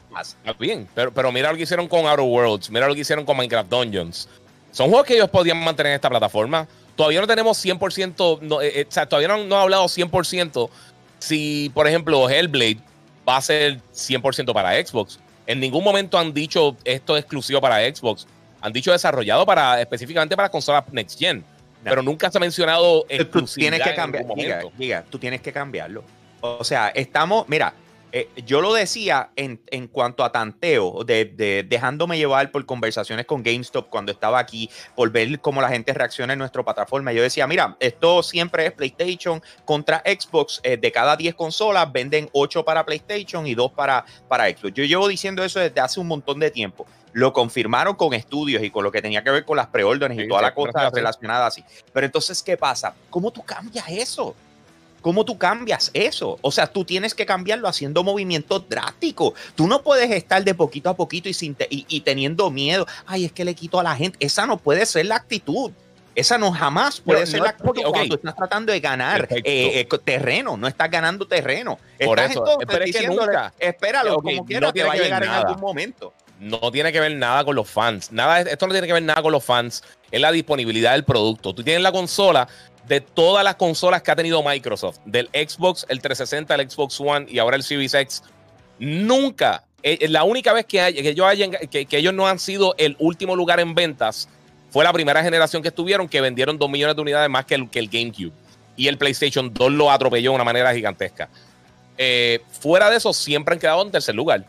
bien, 0.60 0.88
pero, 0.96 1.14
pero 1.14 1.32
mira 1.32 1.52
lo 1.52 1.58
que 1.58 1.64
hicieron 1.64 1.88
con 1.88 2.08
Outer 2.08 2.26
Worlds, 2.26 2.72
mira 2.72 2.88
lo 2.88 2.96
que 2.96 3.02
hicieron 3.02 3.26
con 3.26 3.38
Minecraft 3.38 3.70
Dungeons. 3.70 4.28
Son 4.72 4.90
juegos 4.90 5.06
que 5.06 5.14
ellos 5.14 5.30
podían 5.30 5.64
mantener 5.64 5.92
en 5.92 5.96
esta 5.96 6.10
plataforma. 6.10 6.68
Todavía 6.96 7.22
no 7.22 7.28
tenemos 7.28 7.64
100%, 7.64 8.40
no, 8.42 8.62
eh, 8.62 8.82
eh, 8.82 8.86
o 8.88 8.92
sea, 8.92 9.06
todavía 9.08 9.28
no, 9.28 9.44
no 9.44 9.56
ha 9.58 9.62
hablado 9.62 9.86
100% 9.86 10.70
si, 11.20 11.72
por 11.74 11.88
ejemplo, 11.88 12.30
Hellblade 12.30 12.80
va 13.28 13.38
a 13.38 13.42
ser 13.42 13.80
100% 13.96 14.54
para 14.54 14.86
Xbox. 14.86 15.20
En 15.46 15.60
ningún 15.60 15.84
momento 15.84 16.18
han 16.18 16.34
dicho 16.34 16.76
esto 16.84 17.18
es 17.18 17.24
exclusivo 17.24 17.60
para 17.60 17.80
Xbox. 17.80 18.28
Han 18.62 18.72
dicho 18.72 18.92
desarrollado 18.92 19.46
para 19.46 19.82
específicamente 19.82 20.36
para 20.36 20.50
consolas 20.50 20.84
Next 20.92 21.20
Gen 21.20 21.44
pero 21.84 22.02
nunca 22.02 22.32
se 22.32 22.38
ha 22.38 22.42
mencionado 22.42 23.06
tú 23.32 23.46
tienes 23.46 23.82
que 23.82 23.96
cambiar, 23.96 24.26
diga, 24.78 25.04
tú 25.10 25.20
tienes 25.20 25.42
que 25.42 25.52
cambiarlo. 25.52 26.04
O 26.42 26.64
sea, 26.64 26.90
estamos, 26.90 27.48
mira, 27.48 27.74
eh, 28.16 28.30
yo 28.46 28.62
lo 28.62 28.72
decía 28.74 29.32
en, 29.36 29.60
en 29.72 29.88
cuanto 29.88 30.24
a 30.24 30.32
tanteo, 30.32 31.04
de, 31.04 31.66
dejándome 31.68 32.16
llevar 32.16 32.52
por 32.52 32.64
conversaciones 32.64 33.26
con 33.26 33.42
GameStop 33.42 33.90
cuando 33.90 34.12
estaba 34.12 34.38
aquí, 34.38 34.70
por 34.96 35.12
ver 35.12 35.40
cómo 35.40 35.62
la 35.62 35.70
gente 35.70 35.96
reacciona 35.96 36.34
en 36.34 36.40
nuestra 36.40 36.62
plataforma. 36.62 37.12
Yo 37.12 37.24
decía, 37.24 37.48
mira, 37.48 37.76
esto 37.80 38.22
siempre 38.22 38.68
es 38.68 38.72
PlayStation 38.74 39.42
contra 39.66 40.04
Xbox. 40.06 40.62
Eh, 40.62 40.78
de 40.78 40.92
cada 40.92 41.18
10 41.18 41.34
consolas, 41.34 41.92
venden 41.92 42.30
8 42.34 42.64
para 42.64 42.86
PlayStation 42.86 43.48
y 43.48 43.56
2 43.56 43.72
para, 43.72 44.06
para 44.28 44.48
Xbox. 44.48 44.76
Yo 44.76 44.84
llevo 44.84 45.08
diciendo 45.08 45.44
eso 45.44 45.60
desde 45.60 45.82
hace 45.82 46.00
un 46.00 46.08
montón 46.08 46.40
de 46.40 46.52
tiempo 46.52 46.86
lo 47.14 47.32
confirmaron 47.32 47.94
con 47.96 48.16
estudios 48.16 48.64
y 48.64 48.72
con 48.72 48.84
lo 48.84 48.92
que 48.92 49.00
tenía 49.00 49.24
que 49.24 49.30
ver 49.30 49.46
con 49.46 49.56
las 49.56 49.68
preórdenes 49.68 50.18
y 50.18 50.28
toda 50.28 50.42
la 50.42 50.56
cosa 50.56 50.90
relacionada 50.90 51.46
así. 51.46 51.64
Pero 51.94 52.08
entonces, 52.08 52.42
¿qué 52.42 52.58
pasa? 52.58 52.96
¿Cómo 53.12 53.30
tú 53.30 53.44
cambias 53.44 53.88
eso? 53.88 54.36
¿Cómo 55.04 55.26
tú 55.26 55.38
cambias 55.38 55.92
eso? 55.94 56.40
O 56.42 56.50
sea, 56.50 56.66
tú 56.66 56.86
tienes 56.86 57.14
que 57.14 57.26
cambiarlo 57.26 57.68
haciendo 57.68 58.06
movimientos 58.06 58.68
drásticos. 58.70 59.34
Tú 59.54 59.68
no 59.68 59.84
puedes 59.84 60.10
estar 60.10 60.42
de 60.46 60.56
poquito 60.56 60.90
a 60.90 60.96
poquito 60.96 61.28
y, 61.28 61.34
sin 61.34 61.58
y, 61.70 62.00
teniendo 62.02 62.50
miedo. 62.50 62.88
Ay, 63.06 63.26
es 63.26 63.34
que 63.34 63.44
le 63.44 63.54
quito 63.54 63.82
a 63.82 63.84
la 63.84 63.98
gente. 63.98 64.18
Esa 64.22 64.48
no 64.48 64.58
puede 64.58 64.86
ser 64.86 65.08
la 65.08 65.18
actitud. 65.18 65.74
Esa 66.16 66.38
no 66.38 66.54
jamás 66.54 67.02
puede 67.02 67.26
ser 67.26 67.42
la 67.42 67.50
actitud 67.50 67.82
cuando 67.92 68.16
estás 68.16 68.36
tratando 68.36 68.72
de 68.72 68.80
ganar 68.80 69.28
eh, 69.30 69.44
eh, 69.44 69.88
terreno. 70.06 70.56
No 70.56 70.70
estás 70.70 70.90
ganando 70.90 71.28
terreno. 71.28 71.80
Por 72.04 72.20
eso, 72.22 72.60
espéralo 73.60 74.16
como 74.22 74.46
quieras, 74.46 74.72
que 74.72 74.84
va 74.84 74.94
a 74.94 74.96
llegar 74.96 75.24
en 75.24 75.30
algún 75.30 75.60
momento 75.60 76.14
no 76.40 76.72
tiene 76.72 76.92
que 76.92 77.00
ver 77.00 77.16
nada 77.16 77.46
con 77.46 77.56
los 77.56 77.70
fans. 77.70 78.12
Nada, 78.12 78.42
esto 78.42 78.68
no 78.68 78.74
tiene 78.74 78.88
que 78.88 78.94
ver 78.94 79.04
nada 79.04 79.22
con 79.22 79.32
los 79.32 79.44
fans. 79.44 79.84
Es 80.12 80.20
la 80.20 80.32
disponibilidad 80.32 80.92
del 80.92 81.06
producto. 81.06 81.54
Tú 81.54 81.64
tienes 81.64 81.82
la 81.82 81.92
consola 81.92 82.48
de 82.88 83.02
todas 83.02 83.44
las 83.44 83.56
consolas 83.56 84.02
que 84.02 84.12
ha 84.12 84.16
tenido 84.16 84.44
Microsoft, 84.44 85.00
del 85.06 85.28
Xbox, 85.28 85.86
el 85.90 86.02
360, 86.02 86.56
el 86.56 86.70
Xbox 86.70 87.00
One 87.00 87.26
y 87.30 87.40
ahora 87.40 87.56
el 87.56 87.64
Series 87.64 87.94
X. 87.94 88.24
Nunca, 88.80 89.64
eh, 89.82 90.00
eh, 90.02 90.08
la 90.10 90.24
única 90.24 90.54
vez 90.54 90.66
que, 90.66 90.82
hay, 90.82 90.94
que, 90.94 91.10
ellos 91.10 91.28
que, 91.70 91.88
ellos 91.92 92.14
no 92.14 92.28
han 92.28 92.40
sido 92.40 92.76
el 92.78 92.96
último 93.00 93.36
lugar 93.36 93.60
en 93.60 93.74
ventas 93.76 94.28
fue 94.72 94.84
la 94.84 94.92
primera 94.92 95.24
generación 95.24 95.62
que 95.62 95.68
estuvieron, 95.68 96.10
que 96.10 96.20
vendieron 96.20 96.58
2 96.58 96.70
millones 96.70 96.96
de 96.96 97.02
unidades 97.02 97.30
más 97.30 97.46
que 97.46 97.56
el, 97.56 97.70
que 97.70 97.80
el 97.80 97.90
GameCube. 97.90 98.34
Y 98.76 98.88
el 98.88 98.98
PlayStation 98.98 99.54
2 99.54 99.72
lo 99.72 99.92
atropelló 99.92 100.32
de 100.32 100.36
una 100.36 100.44
manera 100.44 100.74
gigantesca. 100.74 101.30
Eh, 101.96 102.42
fuera 102.60 102.90
de 102.90 102.98
eso, 102.98 103.14
siempre 103.14 103.54
han 103.54 103.60
quedado 103.60 103.84
en 103.84 103.92
tercer 103.92 104.16
lugar. 104.16 104.46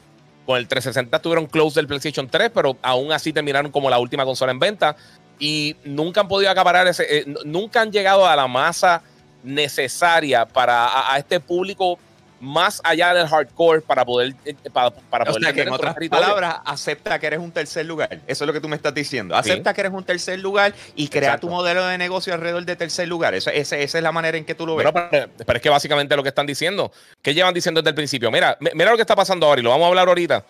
Con 0.47 0.57
el 0.57 0.67
360 0.67 1.14
estuvieron 1.14 1.47
close 1.47 1.75
del 1.75 1.87
PlayStation 1.87 2.29
3, 2.29 2.50
pero 2.55 2.79
aún 2.81 3.12
así 3.12 3.35
terminaron 3.35 3.71
como 3.71 3.91
la 3.91 3.99
última 3.99 4.25
consola 4.25 4.53
en 4.53 4.59
venta. 4.59 4.97
Y 5.38 5.76
nunca 5.85 6.21
han 6.21 6.29
podido 6.29 6.50
acaparar 6.50 6.87
ese. 6.87 7.05
Eh, 7.19 7.25
nunca 7.45 7.81
han 7.81 7.91
llegado 7.91 8.26
a 8.26 8.37
la 8.37 8.47
masa 8.47 9.03
necesaria 9.45 10.47
para 10.47 11.12
a, 11.12 11.19
este 11.19 11.38
público 11.38 11.99
más 12.41 12.81
allá 12.85 13.14
del 13.14 13.26
hardcore 13.26 13.81
para 13.81 14.05
poder 14.05 14.35
eh, 14.45 14.55
para, 14.73 14.91
para 14.91 15.31
o 15.31 15.35
sea, 15.35 15.53
que 15.53 15.62
en 15.62 15.71
otras 15.71 15.95
palabras 16.11 16.57
acepta 16.64 17.19
que 17.19 17.26
eres 17.26 17.38
un 17.38 17.53
tercer 17.53 17.87
lugar. 17.87 18.21
Eso 18.26 18.45
es 18.45 18.47
lo 18.47 18.53
que 18.53 18.61
tú 18.61 18.69
me 18.69 18.76
estás 18.76 18.93
diciendo. 18.93 19.35
Acepta 19.35 19.73
que 19.73 19.81
eres 19.81 19.93
un 19.93 20.05
tercer 20.05 20.38
lugar 20.41 20.75
y 20.95 21.09
crea 21.09 21.38
tu 21.38 21.49
modelo 21.49 21.87
de 21.87 21.97
negocio 21.97 22.35
alrededor 22.35 22.64
de 22.64 22.76
tercer 22.76 23.09
lugar. 23.09 23.35
Eso, 23.35 23.50
esa, 23.50 23.76
esa, 23.76 23.99
es 23.99 24.05
la 24.05 24.12
manera 24.12 24.37
en 24.37 24.45
que 24.45 24.55
tú 24.55 24.67
lo 24.67 24.76
ves. 24.76 24.87
Pero, 25.11 25.29
pero, 25.45 25.57
es 25.57 25.62
que 25.62 25.71
básicamente 25.71 26.17
lo 26.17 26.23
que 26.23 26.29
están 26.31 26.47
diciendo 26.47 26.93
que 27.23 27.33
llevan 27.33 27.55
diciendo 27.55 27.81
desde 27.81 27.91
el 27.91 27.97
principio 27.97 28.31
mira 28.31 28.57
mira 28.61 28.91
lo 28.91 28.97
que 28.97 29.03
está 29.03 29.17
pasando 29.17 29.47
ahora 29.47 29.61
y 29.61 29.64
lo 29.64 29.71
vamos 29.71 29.87
a 29.87 29.88
hablar 29.88 30.09
ahorita. 30.09 30.45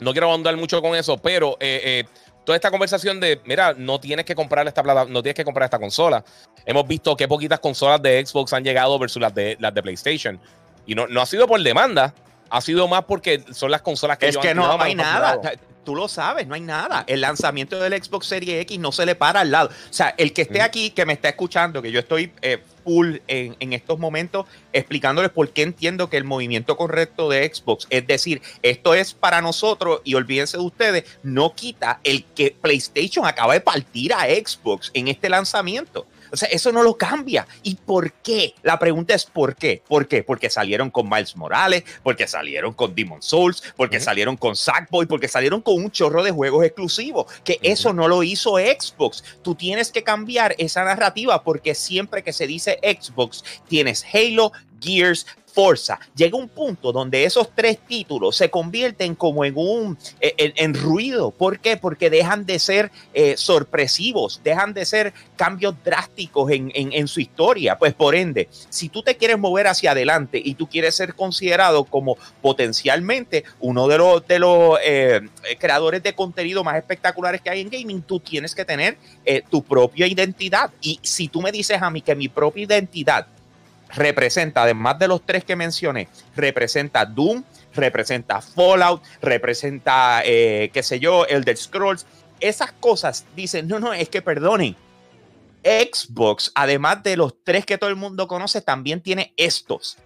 No 0.00 0.12
quiero 0.12 0.28
abundar 0.28 0.56
mucho 0.56 0.80
con 0.80 0.96
eso 0.96 1.18
pero 1.18 1.56
eh, 1.60 2.04
toda 2.44 2.56
esta 2.56 2.70
conversación 2.70 3.20
de, 3.20 3.40
mira, 3.44 3.74
no 3.76 4.00
tienes 4.00 4.24
que 4.24 4.34
comprar 4.34 4.66
esta 4.66 4.82
plata, 4.82 5.04
no 5.04 5.22
tienes 5.22 5.36
que 5.36 5.44
comprar 5.44 5.64
esta 5.66 5.78
consola. 5.78 6.24
Hemos 6.64 6.86
visto 6.86 7.16
que 7.16 7.28
poquitas 7.28 7.60
consolas 7.60 8.02
de 8.02 8.24
Xbox 8.24 8.52
han 8.52 8.64
llegado 8.64 8.98
versus 8.98 9.20
las 9.20 9.34
de, 9.34 9.56
las 9.60 9.72
de 9.74 9.82
PlayStation. 9.82 10.40
Y 10.86 10.94
no, 10.94 11.06
no 11.06 11.20
ha 11.20 11.26
sido 11.26 11.46
por 11.46 11.62
demanda, 11.62 12.14
ha 12.50 12.60
sido 12.60 12.88
más 12.88 13.04
porque 13.04 13.44
son 13.52 13.70
las 13.70 13.82
consolas 13.82 14.18
que 14.18 14.28
es 14.28 14.36
que 14.36 14.54
no 14.54 14.80
hay 14.80 14.94
nada. 14.94 15.40
Tú 15.84 15.96
lo 15.96 16.06
sabes, 16.08 16.46
no 16.46 16.54
hay 16.54 16.60
nada. 16.60 17.04
El 17.08 17.22
lanzamiento 17.22 17.80
del 17.80 18.00
Xbox 18.02 18.26
Series 18.26 18.60
X 18.62 18.78
no 18.78 18.92
se 18.92 19.04
le 19.04 19.14
para 19.14 19.40
al 19.40 19.50
lado. 19.50 19.68
O 19.68 19.92
sea, 19.92 20.14
el 20.16 20.32
que 20.32 20.42
esté 20.42 20.62
aquí, 20.62 20.90
que 20.90 21.04
me 21.04 21.12
está 21.12 21.28
escuchando, 21.28 21.82
que 21.82 21.90
yo 21.90 21.98
estoy 21.98 22.32
eh, 22.40 22.62
full 22.84 23.16
en, 23.26 23.56
en, 23.58 23.72
estos 23.72 23.98
momentos 23.98 24.46
explicándoles 24.72 25.30
por 25.30 25.50
qué 25.50 25.62
entiendo 25.62 26.08
que 26.08 26.16
el 26.16 26.24
movimiento 26.24 26.76
correcto 26.76 27.28
de 27.28 27.52
Xbox, 27.52 27.86
es 27.90 28.06
decir, 28.06 28.42
esto 28.62 28.94
es 28.94 29.12
para 29.12 29.40
nosotros 29.40 30.00
y 30.04 30.14
olvídense 30.14 30.56
de 30.56 30.62
ustedes, 30.62 31.04
no 31.22 31.54
quita 31.54 32.00
el 32.04 32.24
que 32.24 32.56
PlayStation 32.60 33.26
acaba 33.26 33.54
de 33.54 33.60
partir 33.60 34.14
a 34.14 34.26
Xbox 34.26 34.90
en 34.94 35.08
este 35.08 35.28
lanzamiento. 35.28 36.06
O 36.32 36.36
sea, 36.36 36.48
eso 36.48 36.72
no 36.72 36.82
lo 36.82 36.96
cambia. 36.96 37.46
¿Y 37.62 37.74
por 37.74 38.12
qué? 38.12 38.54
La 38.62 38.78
pregunta 38.78 39.14
es 39.14 39.26
¿por 39.26 39.54
qué? 39.54 39.82
¿Por 39.86 40.08
qué? 40.08 40.22
Porque 40.22 40.50
salieron 40.50 40.90
con 40.90 41.08
Miles 41.08 41.36
Morales, 41.36 41.84
porque 42.02 42.26
salieron 42.26 42.72
con 42.72 42.94
Demon 42.94 43.22
Souls, 43.22 43.62
porque 43.76 44.00
salieron 44.00 44.36
con 44.36 44.56
Sackboy, 44.56 45.06
porque 45.06 45.28
salieron 45.28 45.60
con 45.60 45.74
un 45.74 45.90
chorro 45.90 46.22
de 46.22 46.30
juegos 46.30 46.64
exclusivos. 46.64 47.26
Que 47.44 47.58
eso 47.62 47.92
no 47.92 48.08
lo 48.08 48.22
hizo 48.22 48.56
Xbox. 48.56 49.22
Tú 49.42 49.54
tienes 49.54 49.92
que 49.92 50.02
cambiar 50.02 50.54
esa 50.58 50.84
narrativa 50.84 51.42
porque 51.44 51.74
siempre 51.74 52.22
que 52.22 52.32
se 52.32 52.46
dice 52.46 52.78
Xbox, 52.82 53.44
tienes 53.68 54.04
Halo, 54.12 54.52
Gears, 54.82 55.26
Forza. 55.52 56.00
Llega 56.14 56.36
un 56.36 56.48
punto 56.48 56.92
donde 56.92 57.24
esos 57.24 57.50
tres 57.54 57.78
títulos 57.86 58.36
se 58.36 58.50
convierten 58.50 59.14
como 59.14 59.44
en 59.44 59.52
un 59.56 59.98
en, 60.20 60.74
ruido. 60.74 61.30
¿Por 61.30 61.60
qué? 61.60 61.76
Porque 61.76 62.10
dejan 62.10 62.46
de 62.46 62.58
ser 62.58 62.90
eh, 63.12 63.36
sorpresivos, 63.36 64.40
dejan 64.42 64.72
de 64.72 64.84
ser 64.84 65.12
cambios 65.36 65.74
drásticos 65.84 66.50
en, 66.50 66.70
en, 66.74 67.08
su 67.08 67.20
historia. 67.20 67.78
Pues 67.78 67.92
por 67.92 68.14
ende, 68.14 68.48
si 68.70 68.88
tú 68.88 69.02
te 69.02 69.16
quieres 69.16 69.38
mover 69.38 69.66
hacia 69.66 69.90
adelante 69.90 70.40
y 70.42 70.54
tú 70.54 70.68
quieres 70.68 70.94
ser 70.94 71.14
considerado 71.14 71.84
como 71.84 72.16
potencialmente 72.40 73.44
uno 73.60 73.88
de 73.88 73.98
los, 73.98 74.26
de 74.26 74.38
los 74.38 74.78
eh, 74.82 75.20
creadores 75.58 76.02
de 76.02 76.14
contenido 76.14 76.64
más 76.64 76.76
espectaculares 76.76 77.40
que 77.40 77.50
hay 77.50 77.60
en 77.60 77.68
gaming, 77.68 78.02
tú 78.02 78.20
tienes 78.20 78.54
que 78.54 78.64
tener 78.64 78.96
eh, 79.24 79.42
tu 79.50 79.62
propia 79.62 80.06
identidad. 80.06 80.70
Y 80.80 80.98
si 81.02 81.28
tú 81.28 81.42
me 81.42 81.52
dices 81.52 81.82
a 81.82 81.90
mí 81.90 82.00
que 82.00 82.14
mi 82.14 82.28
propia 82.28 82.64
identidad 82.64 83.26
representa, 83.94 84.62
además 84.62 84.98
de 84.98 85.08
los 85.08 85.24
tres 85.24 85.44
que 85.44 85.56
mencioné, 85.56 86.08
representa 86.34 87.04
Doom, 87.04 87.44
representa 87.74 88.40
Fallout, 88.40 89.02
representa, 89.20 90.22
eh, 90.24 90.70
qué 90.72 90.82
sé 90.82 91.00
yo, 91.00 91.26
Elder 91.26 91.56
Scrolls. 91.56 92.06
Esas 92.40 92.72
cosas 92.72 93.24
dicen, 93.36 93.68
no, 93.68 93.78
no, 93.78 93.92
es 93.92 94.08
que 94.08 94.22
perdonen. 94.22 94.76
Xbox, 95.64 96.50
además 96.54 97.02
de 97.02 97.16
los 97.16 97.34
tres 97.44 97.64
que 97.64 97.78
todo 97.78 97.88
el 97.88 97.96
mundo 97.96 98.26
conoce, 98.26 98.60
también 98.60 99.00
tiene 99.00 99.32
estos. 99.36 99.96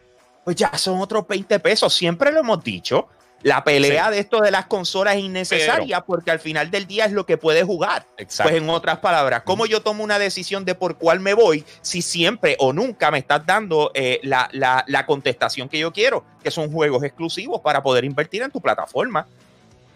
Pues 0.45 0.57
ya 0.57 0.77
son 0.77 1.01
otros 1.01 1.27
20 1.27 1.59
pesos. 1.61 1.95
Siempre 1.95 2.31
lo 2.31 2.41
hemos 2.41 2.63
dicho. 2.63 3.09
La 3.43 3.63
pelea 3.63 4.11
de 4.11 4.19
esto 4.19 4.41
de 4.41 4.51
las 4.51 4.67
consolas 4.67 5.17
es 5.17 5.23
innecesaria 5.23 6.01
porque 6.01 6.31
al 6.31 6.41
final 6.41 6.71
del 6.71 6.87
día 6.87 7.05
es 7.05 7.13
lo 7.13 7.27
que 7.27 7.37
puede 7.37 7.63
jugar. 7.63 8.07
Pues 8.17 8.41
en 8.41 8.69
otras 8.69 8.99
palabras, 8.99 9.43
¿cómo 9.45 9.67
yo 9.67 9.83
tomo 9.83 10.03
una 10.03 10.19
decisión 10.19 10.65
de 10.65 10.75
por 10.75 10.97
cuál 10.97 11.21
me 11.21 11.35
voy 11.35 11.65
si 11.81 12.03
siempre 12.03 12.57
o 12.59 12.73
nunca 12.73 13.11
me 13.11 13.19
estás 13.19 13.45
dando 13.47 13.93
eh, 13.95 14.21
la, 14.23 14.49
la, 14.53 15.07
contestación 15.07 15.69
que 15.69 15.79
yo 15.79 15.93
quiero, 15.93 16.25
que 16.43 16.51
son 16.51 16.73
juegos 16.73 17.05
exclusivos 17.05 17.61
para 17.61 17.83
poder 17.83 18.05
invertir 18.05 18.43
en 18.43 18.51
tu 18.51 18.61
plataforma? 18.61 19.27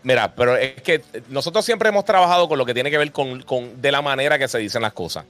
Mira, 0.02 0.32
pero 0.34 0.56
es 0.56 0.80
que 0.82 1.02
nosotros 1.28 1.64
siempre 1.64 1.88
hemos 1.88 2.04
trabajado 2.04 2.48
con 2.48 2.56
lo 2.56 2.64
que 2.64 2.74
tiene 2.74 2.90
que 2.90 2.98
ver 2.98 3.10
con, 3.10 3.42
con 3.42 3.80
de 3.80 3.90
la 3.90 4.00
manera 4.00 4.38
que 4.38 4.48
se 4.48 4.58
dicen 4.58 4.82
las 4.82 4.92
cosas. 4.92 5.24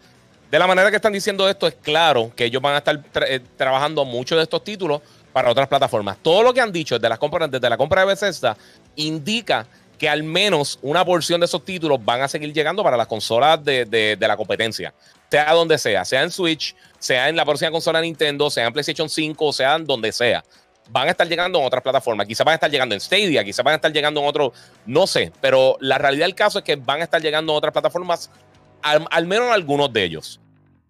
De 0.51 0.59
la 0.59 0.67
manera 0.67 0.91
que 0.91 0.97
están 0.97 1.13
diciendo 1.13 1.49
esto, 1.49 1.69
es 1.69 1.77
claro 1.81 2.33
que 2.35 2.45
ellos 2.45 2.61
van 2.61 2.75
a 2.75 2.79
estar 2.79 3.01
eh, 3.29 3.41
trabajando 3.57 4.05
muchos 4.05 4.37
de 4.37 4.43
estos 4.43 4.65
títulos 4.65 5.01
para 5.33 5.51
otras 5.51 5.69
plataformas. 5.69 6.19
Todo 6.23 6.43
lo 6.43 6.53
que 6.53 6.61
han 6.61 6.73
dicho 6.73 6.99
desde 6.99 7.09
la 7.09 7.19
compra, 7.19 7.47
de 7.47 8.05
Bethesda 8.07 8.57
indica 8.97 9.67
que 10.01 10.09
al 10.09 10.23
menos 10.23 10.79
una 10.81 11.05
porción 11.05 11.41
de 11.41 11.45
esos 11.45 11.63
títulos 11.63 12.03
van 12.03 12.23
a 12.23 12.29
seguir 12.29 12.55
llegando 12.55 12.83
para 12.83 12.97
las 12.97 13.07
consolas 13.07 13.63
de, 13.63 14.17
la 14.19 14.37
competencia. 14.37 14.95
Sea 15.31 15.53
donde 15.53 15.77
sea, 15.77 16.05
sea 16.07 16.23
en 16.23 16.31
Switch, 16.31 16.75
sea 16.99 17.29
en 17.29 17.37
la 17.37 17.45
próxima 17.45 17.71
consola 17.71 18.01
de 18.01 18.07
Nintendo, 18.07 18.49
sea 18.51 18.67
en 18.67 18.73
PlayStation 18.73 19.11
5, 19.11 19.53
sea 19.53 19.77
en 19.77 19.85
donde 19.85 20.11
sea. 20.11 20.43
Van 20.89 21.07
a 21.07 21.11
estar 21.11 21.29
llegando 21.29 21.59
en 21.61 21.67
otras 21.67 21.83
plataformas. 21.83 22.27
Quizás 22.27 22.47
van 22.47 22.53
a 22.53 22.55
estar 22.55 22.71
llegando 22.71 22.95
en 22.95 23.01
Stadia, 23.01 23.45
quizás 23.45 23.63
van 23.63 23.73
a 23.73 23.77
estar 23.77 23.93
llegando 23.93 24.21
en 24.21 24.27
otro, 24.27 24.55
no 24.87 25.07
sé. 25.07 25.33
Pero 25.41 25.77
la 25.81 25.99
realidad 25.99 26.25
del 26.25 26.35
caso 26.35 26.59
es 26.59 26.65
que 26.65 26.77
van 26.77 27.03
a 27.03 27.05
estar 27.05 27.21
llegando 27.21 27.53
en 27.53 27.59
otras 27.59 27.73
plataformas, 27.73 28.31
al, 28.81 29.07
al 29.11 29.27
menos 29.27 29.53
algunos 29.53 29.93
de 29.93 30.03
ellos. 30.03 30.41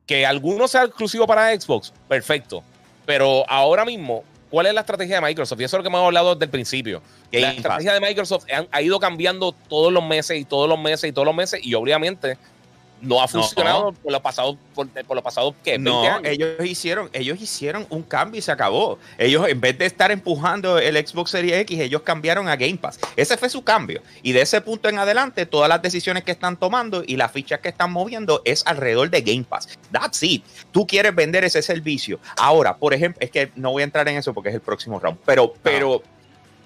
Que 0.07 0.25
algunos 0.25 0.71
sea 0.71 0.85
exclusivo 0.85 1.27
para 1.27 1.53
Xbox, 1.61 1.93
perfecto. 2.09 2.63
Pero 3.05 3.45
ahora 3.51 3.85
mismo 3.85 4.23
¿Cuál 4.51 4.67
es 4.67 4.75
la 4.75 4.81
estrategia 4.81 5.17
de 5.17 5.21
Microsoft? 5.23 5.61
Y 5.61 5.65
eso 5.65 5.77
es 5.77 5.79
lo 5.79 5.83
que 5.83 5.89
hemos 5.89 6.05
hablado 6.05 6.35
desde 6.35 6.45
el 6.47 6.51
principio. 6.51 7.03
la 7.31 7.53
estrategia 7.53 7.95
de 7.95 8.01
Microsoft 8.01 8.47
ha, 8.71 8.83
ido 8.83 8.99
cambiando 8.99 9.53
todos 9.53 9.93
los 9.93 10.05
meses 10.05 10.39
y 10.39 10.45
todos 10.45 10.69
los 10.69 10.79
meses 10.79 11.09
y 11.09 11.13
todos 11.13 11.27
los 11.27 11.35
meses. 11.35 11.61
Y 11.63 11.75
obviamente 11.75 12.37
no 13.01 13.23
ha 13.23 13.29
funcionado 13.29 13.93
por 13.93 14.13
lo 14.13 14.21
pasado, 14.21 14.57
por, 14.75 14.89
lo 15.15 15.23
pasado 15.23 15.55
que 15.65 15.79
no, 15.79 16.05
ellos 16.25 16.65
hicieron, 16.65 17.09
ellos 17.13 17.41
hicieron 17.41 17.87
un 17.91 18.03
cambio 18.03 18.39
y 18.39 18.43
se 18.43 18.53
acabó. 18.53 18.99
Ellos, 19.19 19.49
en 19.49 19.61
vez 19.61 19.79
de 19.79 19.87
estar 19.87 20.11
empujando 20.11 20.79
el 20.79 20.97
Xbox 20.97 21.31
Series 21.31 21.59
X, 21.61 21.81
ellos 21.81 22.03
cambiaron 22.03 22.49
a 22.49 22.57
Game 22.57 22.77
Pass. 22.77 22.99
Ese 23.17 23.37
fue 23.37 23.49
su 23.49 23.63
cambio. 23.63 24.03
Y 24.23 24.33
de 24.33 24.43
ese 24.43 24.61
punto 24.61 24.89
en 24.89 24.99
adelante, 24.99 25.47
todas 25.47 25.69
las 25.69 25.83
decisiones 25.83 26.25
que 26.25 26.33
están 26.33 26.57
tomando 26.57 27.03
y 27.07 27.17
las 27.17 27.33
fichas 27.33 27.61
que 27.61 27.69
están 27.69 27.93
moviendo 27.93 28.43
es 28.45 28.67
alrededor 28.67 29.11
de 29.11 29.23
Game 29.23 29.45
Pass. 29.45 29.69
That's 29.93 30.23
it. 30.23 30.45
Tú 30.71 30.87
quieres 30.87 31.15
vender 31.15 31.45
ese 31.45 31.63
servicio. 31.63 32.19
Ahora, 32.37 32.77
por 32.77 32.95
ejemplo, 32.95 33.19
es 33.21 33.31
que 33.31 33.51
no 33.57 33.73
voy 33.73 33.83
a 33.83 33.85
entrar 33.85 34.09
en 34.09 34.17
eso 34.17 34.35
porque 34.35 34.51
es 34.51 34.55
el 34.55 34.61
próximo 34.61 34.99
round, 34.99 35.19
pero, 35.25 35.55
pero 35.63 36.03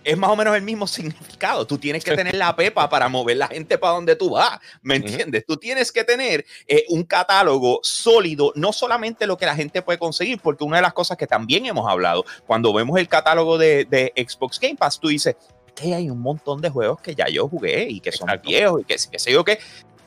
es 0.04 0.18
más 0.18 0.30
o 0.30 0.36
menos 0.36 0.54
el 0.54 0.62
mismo 0.62 0.86
significado. 0.86 1.66
Tú 1.66 1.78
tienes 1.78 2.04
que 2.04 2.14
tener 2.14 2.34
la 2.34 2.54
pepa 2.54 2.88
para 2.88 3.08
mover 3.08 3.38
la 3.38 3.48
gente 3.48 3.78
para 3.78 3.94
donde 3.94 4.14
tú 4.14 4.30
vas, 4.30 4.60
¿me 4.82 4.96
entiendes? 4.96 5.44
Tú 5.46 5.56
tienes 5.56 5.90
que 5.90 6.04
tener 6.04 6.44
eh, 6.68 6.84
un 6.90 7.04
catálogo 7.04 7.80
sólido, 7.82 8.52
no 8.54 8.72
solamente 8.72 9.26
lo 9.26 9.38
que 9.38 9.46
la 9.46 9.56
gente 9.56 9.82
puede 9.82 9.98
conseguir, 9.98 10.38
porque 10.40 10.62
una 10.62 10.76
de 10.76 10.82
las 10.82 10.92
cosas 10.92 11.16
que 11.16 11.26
también 11.26 11.64
hemos 11.66 11.90
hablado, 11.90 12.24
cuando 12.46 12.72
vemos 12.72 12.98
el 12.98 13.08
catálogo 13.08 13.56
de, 13.58 14.12
Xbox 14.14 14.60
Game 14.60 14.76
Pass, 14.76 15.00
tú 15.00 15.08
dices, 15.08 15.36
que 15.74 15.94
hay 15.94 16.10
un 16.10 16.20
montón 16.20 16.60
de 16.60 16.68
juegos 16.68 17.00
que 17.00 17.14
ya 17.14 17.26
yo 17.28 17.48
jugué 17.48 17.88
y 17.88 18.00
que 18.00 18.12
son 18.12 18.28
viejos 18.44 18.82
y 18.82 18.84
que, 18.84 18.96
que 19.10 19.18
sé 19.18 19.32
yo 19.32 19.44
qué. 19.44 19.58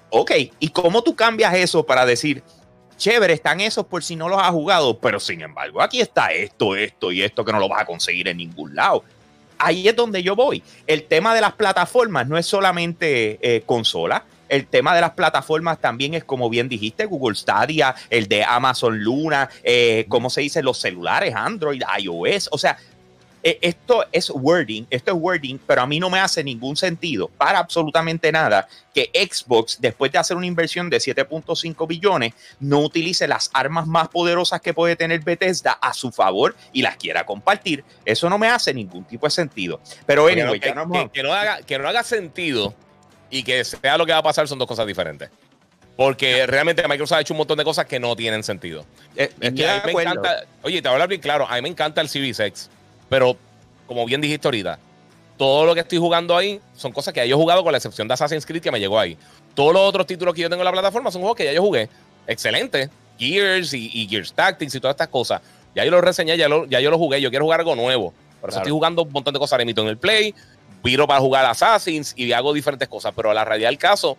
Ok, 0.09 0.31
¿y 0.59 0.69
cómo 0.69 1.01
tú 1.01 1.15
cambias 1.15 1.53
eso 1.55 1.85
para 1.85 2.05
decir, 2.05 2.43
chévere, 2.97 3.33
están 3.33 3.59
esos 3.59 3.85
por 3.85 4.03
si 4.03 4.15
no 4.15 4.29
los 4.29 4.41
has 4.41 4.51
jugado, 4.51 4.97
pero 4.99 5.19
sin 5.19 5.41
embargo, 5.41 5.81
aquí 5.81 5.99
está 5.99 6.27
esto, 6.27 6.75
esto 6.75 7.11
y 7.11 7.23
esto 7.23 7.43
que 7.43 7.51
no 7.51 7.59
lo 7.59 7.67
vas 7.67 7.81
a 7.81 7.85
conseguir 7.85 8.27
en 8.27 8.37
ningún 8.37 8.75
lado 8.75 9.03
ahí 9.57 9.87
es 9.87 9.95
donde 9.95 10.23
yo 10.23 10.35
voy. 10.35 10.63
El 10.85 11.03
tema 11.03 11.33
de 11.33 11.41
las 11.41 11.53
plataformas 11.53 12.27
no 12.27 12.37
es 12.37 12.45
solamente 12.45 13.39
eh, 13.41 13.61
consola. 13.65 14.25
El 14.49 14.65
tema 14.67 14.95
de 14.95 15.01
las 15.01 15.11
plataformas 15.11 15.79
también 15.79 16.13
es, 16.13 16.23
como 16.23 16.49
bien 16.49 16.69
dijiste, 16.69 17.05
Google 17.05 17.35
Stadia, 17.35 17.95
el 18.09 18.27
de 18.27 18.43
Amazon 18.43 19.03
Luna, 19.03 19.49
eh, 19.63 20.05
¿cómo 20.07 20.29
se 20.29 20.41
dice? 20.41 20.63
Los 20.63 20.79
celulares, 20.79 21.35
Android, 21.35 21.81
iOS. 21.99 22.49
O 22.51 22.57
sea, 22.57 22.77
esto 23.43 24.05
es 24.11 24.29
wording, 24.29 24.85
esto 24.89 25.11
es 25.11 25.17
wording, 25.19 25.57
pero 25.65 25.81
a 25.81 25.87
mí 25.87 25.99
no 25.99 26.09
me 26.09 26.19
hace 26.19 26.43
ningún 26.43 26.75
sentido 26.75 27.27
para 27.29 27.59
absolutamente 27.59 28.31
nada 28.31 28.67
que 28.93 29.09
Xbox, 29.13 29.79
después 29.79 30.11
de 30.11 30.17
hacer 30.17 30.35
una 30.35 30.47
inversión 30.47 30.89
de 30.89 30.97
7.5 30.97 31.87
billones, 31.87 32.33
no 32.59 32.79
utilice 32.79 33.27
las 33.27 33.49
armas 33.53 33.87
más 33.87 34.07
poderosas 34.09 34.59
que 34.59 34.73
puede 34.73 34.95
tener 34.95 35.21
Bethesda 35.21 35.73
a 35.73 35.93
su 35.93 36.11
favor 36.11 36.55
y 36.73 36.81
las 36.81 36.97
quiera 36.97 37.25
compartir. 37.25 37.83
Eso 38.05 38.29
no 38.29 38.37
me 38.37 38.47
hace 38.47 38.73
ningún 38.73 39.05
tipo 39.05 39.27
de 39.27 39.31
sentido. 39.31 39.79
Pero 40.05 40.27
anyway, 40.27 40.59
que, 40.59 40.73
no, 40.73 40.81
haga, 41.33 41.61
que 41.61 41.77
no 41.77 41.87
haga 41.87 42.03
sentido 42.03 42.73
y 43.29 43.43
que 43.43 43.63
sea 43.63 43.97
lo 43.97 44.05
que 44.05 44.13
va 44.13 44.19
a 44.19 44.23
pasar 44.23 44.47
son 44.47 44.57
dos 44.57 44.67
cosas 44.67 44.87
diferentes. 44.87 45.29
Porque 45.95 46.45
realmente 46.45 46.87
Microsoft 46.87 47.17
ha 47.17 47.21
hecho 47.21 47.33
un 47.33 47.39
montón 47.39 47.57
de 47.57 47.63
cosas 47.63 47.85
que 47.85 47.99
no 47.99 48.15
tienen 48.15 48.43
sentido. 48.43 48.85
Eh, 49.15 49.31
oye, 50.61 50.81
te 50.81 50.87
voy 50.87 50.89
a 50.89 50.91
hablar 50.91 51.07
bien 51.09 51.21
claro, 51.21 51.47
a 51.49 51.55
mí 51.55 51.61
me 51.61 51.69
encanta 51.69 52.01
el 52.01 52.09
Series 52.09 52.39
pero, 53.09 53.37
como 53.85 54.05
bien 54.05 54.21
dijiste 54.21 54.47
ahorita, 54.47 54.79
todo 55.37 55.65
lo 55.65 55.73
que 55.73 55.81
estoy 55.81 55.99
jugando 55.99 56.35
ahí 56.35 56.59
son 56.75 56.91
cosas 56.91 57.13
que 57.13 57.19
ya 57.19 57.25
yo 57.25 57.35
he 57.35 57.39
jugado, 57.39 57.63
con 57.63 57.71
la 57.71 57.77
excepción 57.77 58.07
de 58.07 58.15
Assassin's 58.15 58.45
Creed 58.45 58.61
que 58.61 58.71
me 58.71 58.79
llegó 58.79 58.99
ahí. 58.99 59.17
Todos 59.53 59.73
los 59.73 59.83
otros 59.83 60.07
títulos 60.07 60.33
que 60.33 60.41
yo 60.41 60.49
tengo 60.49 60.61
en 60.61 60.65
la 60.65 60.71
plataforma 60.71 61.11
son 61.11 61.21
juegos 61.21 61.37
que 61.37 61.45
ya 61.45 61.53
yo 61.53 61.61
jugué. 61.61 61.89
Excelente. 62.25 62.89
Gears 63.17 63.73
y, 63.73 64.07
Gears 64.07 64.33
Tactics 64.33 64.75
y 64.75 64.79
todas 64.79 64.93
estas 64.93 65.07
cosas. 65.07 65.41
Ya 65.75 65.85
yo 65.85 65.91
los 65.91 66.01
reseñé, 66.01 66.37
ya, 66.37 66.47
ya 66.69 66.79
yo 66.79 66.91
lo 66.91 66.97
jugué. 66.97 67.21
Yo 67.21 67.29
quiero 67.29 67.45
jugar 67.45 67.59
algo 67.59 67.75
nuevo. 67.75 68.13
Por 68.41 68.49
eso 68.49 68.59
estoy 68.59 68.71
jugando 68.71 69.03
un 69.03 69.11
montón 69.11 69.33
de 69.33 69.39
cosas. 69.39 69.57
Remito 69.57 69.81
en 69.81 69.87
el 69.87 69.97
Play, 69.97 70.33
viro 70.83 71.07
para 71.07 71.19
jugar 71.19 71.45
Assassins 71.45 72.13
y 72.15 72.31
hago 72.31 72.53
diferentes 72.53 72.87
cosas. 72.87 73.13
Pero 73.15 73.33
la 73.33 73.45
realidad 73.45 73.69
del 73.69 73.77
caso, 73.77 74.17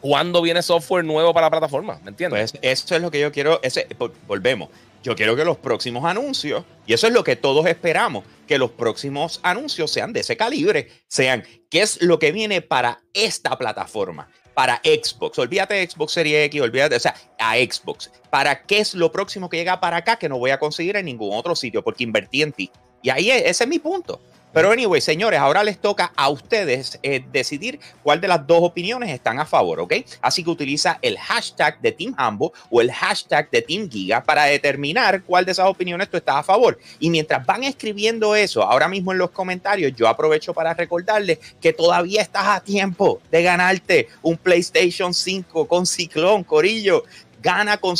¿cuándo 0.00 0.42
viene 0.42 0.62
software 0.62 1.04
nuevo 1.04 1.32
para 1.32 1.46
la 1.46 1.50
plataforma? 1.50 1.98
¿Me 2.02 2.10
entiendes? 2.10 2.52
Pues 2.52 2.62
eso 2.62 2.94
es 2.94 3.02
lo 3.02 3.10
que 3.10 3.20
yo 3.20 3.32
quiero. 3.32 3.60
Ese, 3.62 3.86
volvemos. 4.26 4.68
Yo 5.02 5.16
quiero 5.16 5.34
que 5.34 5.46
los 5.46 5.56
próximos 5.56 6.04
anuncios, 6.04 6.64
y 6.86 6.92
eso 6.92 7.06
es 7.06 7.12
lo 7.14 7.24
que 7.24 7.34
todos 7.34 7.66
esperamos, 7.66 8.24
que 8.46 8.58
los 8.58 8.70
próximos 8.72 9.40
anuncios 9.42 9.90
sean 9.90 10.12
de 10.12 10.20
ese 10.20 10.36
calibre, 10.36 10.88
sean 11.08 11.42
qué 11.70 11.80
es 11.80 12.02
lo 12.02 12.18
que 12.18 12.32
viene 12.32 12.60
para 12.60 13.00
esta 13.14 13.56
plataforma, 13.56 14.28
para 14.52 14.82
Xbox. 14.84 15.38
Olvídate 15.38 15.74
de 15.74 15.88
Xbox 15.88 16.12
Series 16.12 16.46
X, 16.46 16.60
olvídate, 16.60 16.96
o 16.96 17.00
sea, 17.00 17.14
a 17.38 17.56
Xbox. 17.56 18.10
¿Para 18.28 18.62
qué 18.64 18.80
es 18.80 18.94
lo 18.94 19.10
próximo 19.10 19.48
que 19.48 19.56
llega 19.56 19.80
para 19.80 19.96
acá 19.96 20.16
que 20.16 20.28
no 20.28 20.38
voy 20.38 20.50
a 20.50 20.58
conseguir 20.58 20.96
en 20.96 21.06
ningún 21.06 21.30
otro 21.32 21.56
sitio? 21.56 21.82
Porque 21.82 22.04
invertí 22.04 22.42
en 22.42 22.52
ti. 22.52 22.70
Y 23.02 23.08
ahí 23.08 23.30
ese 23.30 23.64
es 23.64 23.68
mi 23.68 23.78
punto. 23.78 24.20
Pero 24.52 24.72
anyway, 24.72 25.00
señores, 25.00 25.38
ahora 25.38 25.62
les 25.62 25.78
toca 25.78 26.12
a 26.16 26.28
ustedes 26.28 26.98
eh, 27.02 27.24
decidir 27.32 27.78
cuál 28.02 28.20
de 28.20 28.26
las 28.28 28.44
dos 28.46 28.58
opiniones 28.62 29.10
están 29.10 29.38
a 29.38 29.46
favor, 29.46 29.78
¿ok? 29.80 29.94
Así 30.20 30.42
que 30.42 30.50
utiliza 30.50 30.98
el 31.02 31.18
hashtag 31.18 31.80
de 31.80 31.92
Team 31.92 32.14
Hambo 32.16 32.52
o 32.68 32.80
el 32.80 32.90
hashtag 32.90 33.48
de 33.50 33.62
Team 33.62 33.88
Giga 33.88 34.24
para 34.24 34.44
determinar 34.44 35.22
cuál 35.22 35.44
de 35.44 35.52
esas 35.52 35.68
opiniones 35.68 36.10
tú 36.10 36.16
estás 36.16 36.36
a 36.36 36.42
favor. 36.42 36.78
Y 36.98 37.10
mientras 37.10 37.46
van 37.46 37.62
escribiendo 37.62 38.34
eso 38.34 38.62
ahora 38.62 38.88
mismo 38.88 39.12
en 39.12 39.18
los 39.18 39.30
comentarios, 39.30 39.92
yo 39.94 40.08
aprovecho 40.08 40.52
para 40.52 40.74
recordarles 40.74 41.38
que 41.60 41.72
todavía 41.72 42.20
estás 42.20 42.46
a 42.46 42.60
tiempo 42.60 43.20
de 43.30 43.42
ganarte 43.42 44.08
un 44.22 44.36
PlayStation 44.36 45.14
5 45.14 45.68
con 45.68 45.86
Ciclón, 45.86 46.42
Corillo. 46.42 47.04
Gana 47.42 47.78
con. 47.78 47.96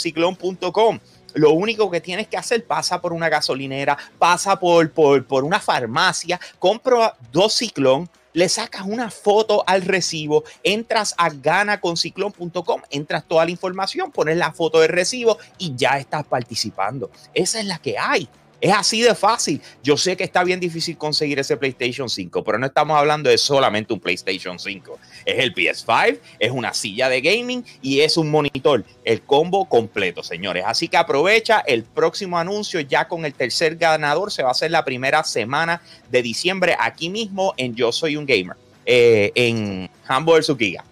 Lo 1.34 1.52
único 1.52 1.90
que 1.90 2.00
tienes 2.00 2.28
que 2.28 2.36
hacer, 2.36 2.64
pasa 2.64 3.00
por 3.00 3.12
una 3.12 3.28
gasolinera, 3.28 3.96
pasa 4.18 4.58
por, 4.58 4.90
por, 4.90 5.24
por 5.24 5.44
una 5.44 5.60
farmacia, 5.60 6.40
compra 6.58 7.16
dos 7.32 7.54
ciclón, 7.54 8.08
le 8.32 8.48
sacas 8.48 8.82
una 8.86 9.10
foto 9.10 9.64
al 9.66 9.82
recibo, 9.82 10.44
entras 10.62 11.14
a 11.18 11.30
ganaconciclón.com, 11.30 12.82
entras 12.90 13.24
toda 13.26 13.44
la 13.44 13.50
información, 13.50 14.12
pones 14.12 14.36
la 14.36 14.52
foto 14.52 14.80
del 14.80 14.90
recibo 14.90 15.38
y 15.58 15.74
ya 15.74 15.98
estás 15.98 16.24
participando. 16.24 17.10
Esa 17.34 17.60
es 17.60 17.66
la 17.66 17.78
que 17.78 17.98
hay. 17.98 18.28
Es 18.60 18.72
así 18.72 19.00
de 19.00 19.14
fácil. 19.14 19.60
Yo 19.82 19.96
sé 19.96 20.16
que 20.16 20.24
está 20.24 20.44
bien 20.44 20.60
difícil 20.60 20.98
conseguir 20.98 21.38
ese 21.38 21.56
PlayStation 21.56 22.08
5, 22.08 22.44
pero 22.44 22.58
no 22.58 22.66
estamos 22.66 22.96
hablando 22.96 23.30
de 23.30 23.38
solamente 23.38 23.92
un 23.92 24.00
PlayStation 24.00 24.58
5. 24.58 24.98
Es 25.24 25.38
el 25.38 25.54
PS5, 25.54 26.18
es 26.38 26.50
una 26.50 26.74
silla 26.74 27.08
de 27.08 27.20
gaming 27.20 27.64
y 27.80 28.00
es 28.00 28.16
un 28.16 28.30
monitor. 28.30 28.84
El 29.04 29.22
combo 29.22 29.66
completo, 29.66 30.22
señores. 30.22 30.64
Así 30.66 30.88
que 30.88 30.98
aprovecha 30.98 31.60
el 31.60 31.84
próximo 31.84 32.38
anuncio 32.38 32.80
ya 32.80 33.08
con 33.08 33.24
el 33.24 33.32
tercer 33.32 33.76
ganador. 33.76 34.30
Se 34.30 34.42
va 34.42 34.48
a 34.48 34.52
hacer 34.52 34.70
la 34.70 34.84
primera 34.84 35.24
semana 35.24 35.80
de 36.10 36.22
diciembre 36.22 36.76
aquí 36.78 37.08
mismo 37.08 37.54
en 37.56 37.74
Yo 37.74 37.92
Soy 37.92 38.16
un 38.16 38.26
Gamer. 38.26 38.56
Eh, 38.84 39.30
en 39.34 39.90
Hamburg 40.08 40.44
Giga. 40.58 40.84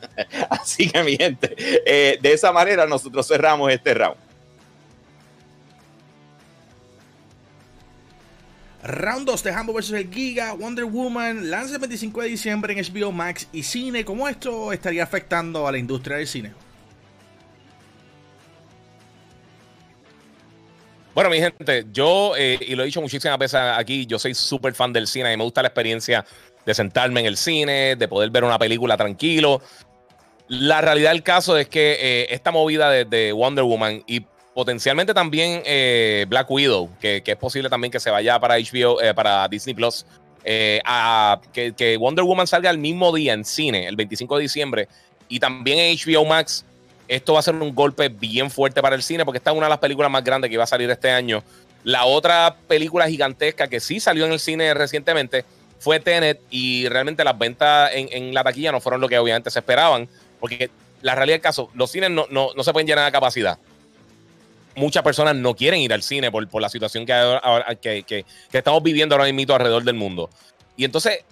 Así 0.50 0.90
que, 0.90 1.02
mi 1.02 1.16
gente, 1.16 1.54
eh, 1.86 2.18
de 2.20 2.32
esa 2.32 2.52
manera 2.52 2.86
nosotros 2.86 3.26
cerramos 3.26 3.72
este 3.72 3.94
round. 3.94 4.25
Round 8.86 9.26
2 9.26 9.42
de 9.42 9.50
Hambo 9.52 9.72
vs. 9.72 9.92
el 9.92 10.12
Giga, 10.12 10.52
Wonder 10.52 10.84
Woman, 10.84 11.50
lanza 11.50 11.74
el 11.74 11.80
25 11.80 12.22
de 12.22 12.28
diciembre 12.28 12.72
en 12.72 12.84
HBO 12.84 13.12
Max 13.12 13.48
y 13.52 13.62
cine. 13.62 14.04
¿Cómo 14.04 14.28
esto 14.28 14.72
estaría 14.72 15.02
afectando 15.02 15.66
a 15.66 15.72
la 15.72 15.78
industria 15.78 16.16
del 16.18 16.26
cine? 16.26 16.52
Bueno, 21.14 21.30
mi 21.30 21.38
gente, 21.38 21.86
yo, 21.92 22.34
eh, 22.36 22.58
y 22.60 22.74
lo 22.74 22.82
he 22.82 22.86
dicho 22.86 23.00
muchísimas 23.00 23.38
veces 23.38 23.58
aquí, 23.58 24.04
yo 24.06 24.18
soy 24.18 24.34
súper 24.34 24.74
fan 24.74 24.92
del 24.92 25.06
cine 25.06 25.32
y 25.32 25.36
me 25.36 25.44
gusta 25.44 25.62
la 25.62 25.68
experiencia 25.68 26.24
de 26.64 26.74
sentarme 26.74 27.20
en 27.20 27.26
el 27.26 27.36
cine, 27.38 27.96
de 27.96 28.06
poder 28.06 28.30
ver 28.30 28.44
una 28.44 28.58
película 28.58 28.96
tranquilo. 28.96 29.62
La 30.48 30.80
realidad 30.80 31.12
del 31.12 31.22
caso 31.22 31.56
es 31.56 31.68
que 31.68 31.96
eh, 31.98 32.26
esta 32.30 32.50
movida 32.52 32.90
de, 32.90 33.04
de 33.06 33.32
Wonder 33.32 33.64
Woman 33.64 34.04
y 34.06 34.26
potencialmente 34.56 35.12
también 35.12 35.60
eh, 35.66 36.24
Black 36.30 36.50
Widow, 36.50 36.88
que, 36.98 37.22
es 37.22 37.36
posible 37.36 37.68
también 37.68 37.90
que 37.90 38.00
se 38.00 38.08
vaya 38.08 38.40
para 38.40 38.56
HBO, 38.56 39.02
eh, 39.02 39.12
para 39.12 39.46
Disney 39.48 39.74
Plus. 39.74 40.06
Eh, 40.44 40.80
a, 40.82 41.38
que, 41.52 41.98
Wonder 42.00 42.24
Woman 42.24 42.46
salga 42.46 42.70
el 42.70 42.78
mismo 42.78 43.14
día 43.14 43.34
en 43.34 43.44
cine, 43.44 43.86
el 43.86 43.96
25 43.96 44.34
de 44.38 44.42
diciembre, 44.42 44.88
y 45.28 45.40
también 45.40 45.78
en 45.78 45.94
HBO 45.98 46.24
Max. 46.24 46.64
Esto 47.06 47.34
va 47.34 47.40
a 47.40 47.42
ser 47.42 47.54
un 47.54 47.74
golpe 47.74 48.08
bien 48.08 48.50
fuerte 48.50 48.80
para 48.80 48.96
el 48.96 49.02
cine, 49.02 49.26
porque 49.26 49.36
esta 49.36 49.50
es 49.50 49.56
una 49.58 49.66
de 49.66 49.70
las 49.70 49.78
películas 49.78 50.10
más 50.10 50.24
grandes 50.24 50.50
que 50.50 50.56
va 50.56 50.64
a 50.64 50.66
salir 50.66 50.88
este 50.88 51.10
año. 51.10 51.44
La 51.84 52.06
otra 52.06 52.56
película 52.66 53.06
gigantesca 53.08 53.68
que 53.68 53.78
sí 53.78 54.00
salió 54.00 54.24
en 54.24 54.32
el 54.32 54.40
cine 54.40 54.72
recientemente 54.72 55.44
fue 55.80 56.00
Tenet, 56.00 56.40
y 56.48 56.88
realmente 56.88 57.24
las 57.24 57.38
ventas 57.38 57.90
en, 57.92 58.32
la 58.32 58.42
taquilla 58.42 58.72
no 58.72 58.80
fueron 58.80 59.02
lo 59.02 59.08
que 59.10 59.18
obviamente 59.18 59.50
se 59.50 59.58
esperaban, 59.58 60.08
porque 60.40 60.70
la 61.02 61.14
realidad 61.14 61.34
del 61.34 61.42
caso, 61.42 61.68
los 61.74 61.90
cines 61.90 62.08
no, 62.08 62.26
no, 62.30 62.54
no 62.56 62.64
se 62.64 62.72
pueden 62.72 62.86
llenar 62.86 63.04
a 63.04 63.12
capacidad 63.12 63.58
muchas 64.76 65.02
personas 65.02 65.34
no 65.34 65.54
quieren 65.56 65.80
ir 65.80 65.92
al 65.92 66.02
cine 66.02 66.30
por, 66.30 66.60
la 66.60 66.68
situación 66.68 67.04
que, 67.04 68.04
que, 68.06 68.24
estamos 68.52 68.82
viviendo 68.82 69.14
ahora 69.14 69.30
mismo 69.32 69.54
alrededor 69.54 69.82
del 69.82 69.94
mundo. 69.94 70.30
Y 70.76 70.84
entonces, 70.84 71.24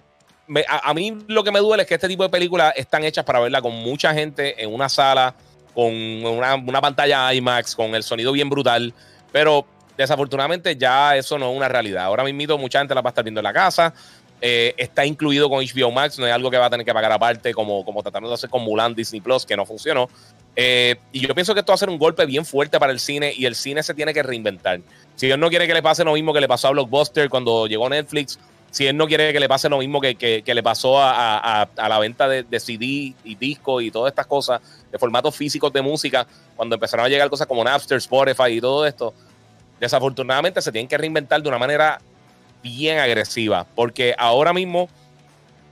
a, 0.67 0.93
mí 0.93 1.17
lo 1.27 1.43
que 1.43 1.51
me 1.51 1.59
duele 1.59 1.83
es 1.83 1.89
que 1.89 1.95
este 1.95 2.07
tipo 2.07 2.23
de 2.23 2.29
películas 2.29 2.73
están 2.75 3.03
hechas 3.03 3.23
para 3.23 3.39
verla 3.39 3.61
con 3.61 3.73
mucha 3.73 4.13
gente 4.13 4.61
en 4.61 4.73
una 4.73 4.89
sala, 4.89 5.35
con 5.73 5.93
una, 5.93 6.81
pantalla 6.81 7.33
IMAX, 7.33 7.75
con 7.75 7.95
el 7.95 8.03
sonido 8.03 8.31
bien 8.31 8.49
brutal, 8.49 8.93
pero 9.31 9.65
desafortunadamente 9.97 10.75
ya 10.75 11.15
eso 11.15 11.37
no 11.37 11.51
es 11.51 11.57
una 11.57 11.67
realidad. 11.67 12.05
Ahora 12.05 12.23
mismo 12.23 12.57
mucha 12.57 12.79
gente 12.79 12.95
la 12.95 13.01
va 13.01 13.09
a 13.09 13.11
estar 13.11 13.23
viendo 13.23 13.39
en 13.39 13.45
la 13.45 13.53
casa. 13.53 13.93
Eh, 14.41 14.73
está 14.77 15.05
incluido 15.05 15.49
con 15.49 15.63
HBO 15.63 15.91
Max, 15.91 16.19
no 16.19 16.27
es 16.27 16.33
algo 16.33 16.51
que 16.51 16.57
va 16.57 16.65
a 16.65 16.69
tener 16.69 16.85
que 16.85 16.93
pagar 16.93 17.11
aparte, 17.11 17.53
como, 17.53 17.85
como 17.85 18.03
tratando 18.03 18.27
de 18.27 18.35
hacer 18.35 18.49
con 18.49 18.63
Mulan 18.63 18.93
Disney 18.93 19.21
Plus, 19.21 19.45
que 19.45 19.55
no 19.55 19.65
funcionó. 19.65 20.09
Eh, 20.55 20.95
y 21.11 21.19
yo 21.19 21.33
pienso 21.33 21.53
que 21.53 21.59
esto 21.59 21.71
va 21.71 21.75
a 21.75 21.77
ser 21.77 21.89
un 21.89 21.97
golpe 21.97 22.25
bien 22.25 22.45
fuerte 22.45 22.79
para 22.79 22.91
el 22.91 22.99
cine 22.99 23.33
y 23.35 23.45
el 23.45 23.55
cine 23.55 23.83
se 23.83 23.93
tiene 23.93 24.13
que 24.13 24.23
reinventar. 24.23 24.79
Si 25.15 25.29
él 25.29 25.39
no 25.39 25.49
quiere 25.49 25.67
que 25.67 25.73
le 25.73 25.83
pase 25.83 26.03
lo 26.03 26.13
mismo 26.13 26.33
que 26.33 26.41
le 26.41 26.47
pasó 26.47 26.69
a 26.69 26.71
Blockbuster 26.71 27.29
cuando 27.29 27.67
llegó 27.67 27.89
Netflix, 27.89 28.39
si 28.71 28.87
él 28.87 28.97
no 28.97 29.07
quiere 29.07 29.31
que 29.31 29.39
le 29.39 29.47
pase 29.47 29.69
lo 29.69 29.77
mismo 29.77 30.01
que, 30.01 30.15
que, 30.15 30.53
le 30.53 30.63
pasó 30.63 30.99
a, 30.99 31.61
a, 31.61 31.89
la 31.89 31.99
venta 31.99 32.27
de, 32.27 32.43
de, 32.43 32.59
CD 32.59 33.13
y 33.23 33.35
disco 33.35 33.79
y 33.79 33.89
todas 33.89 34.11
estas 34.11 34.27
cosas, 34.27 34.61
de 34.91 34.99
formatos 34.99 35.33
físicos 35.33 35.71
de 35.71 35.81
música, 35.81 36.27
cuando 36.57 36.75
empezaron 36.75 37.05
a 37.05 37.09
llegar 37.09 37.29
cosas 37.29 37.47
como 37.47 37.63
Napster, 37.63 37.97
Spotify 37.97 38.51
y 38.51 38.59
todo 38.59 38.85
esto, 38.85 39.13
desafortunadamente 39.79 40.61
se 40.61 40.73
tienen 40.73 40.89
que 40.89 40.97
reinventar 40.97 41.41
de 41.41 41.47
una 41.47 41.57
manera 41.57 42.01
bien 42.61 42.99
agresiva, 42.99 43.65
porque 43.75 44.13
ahora 44.17 44.51
mismo 44.51 44.89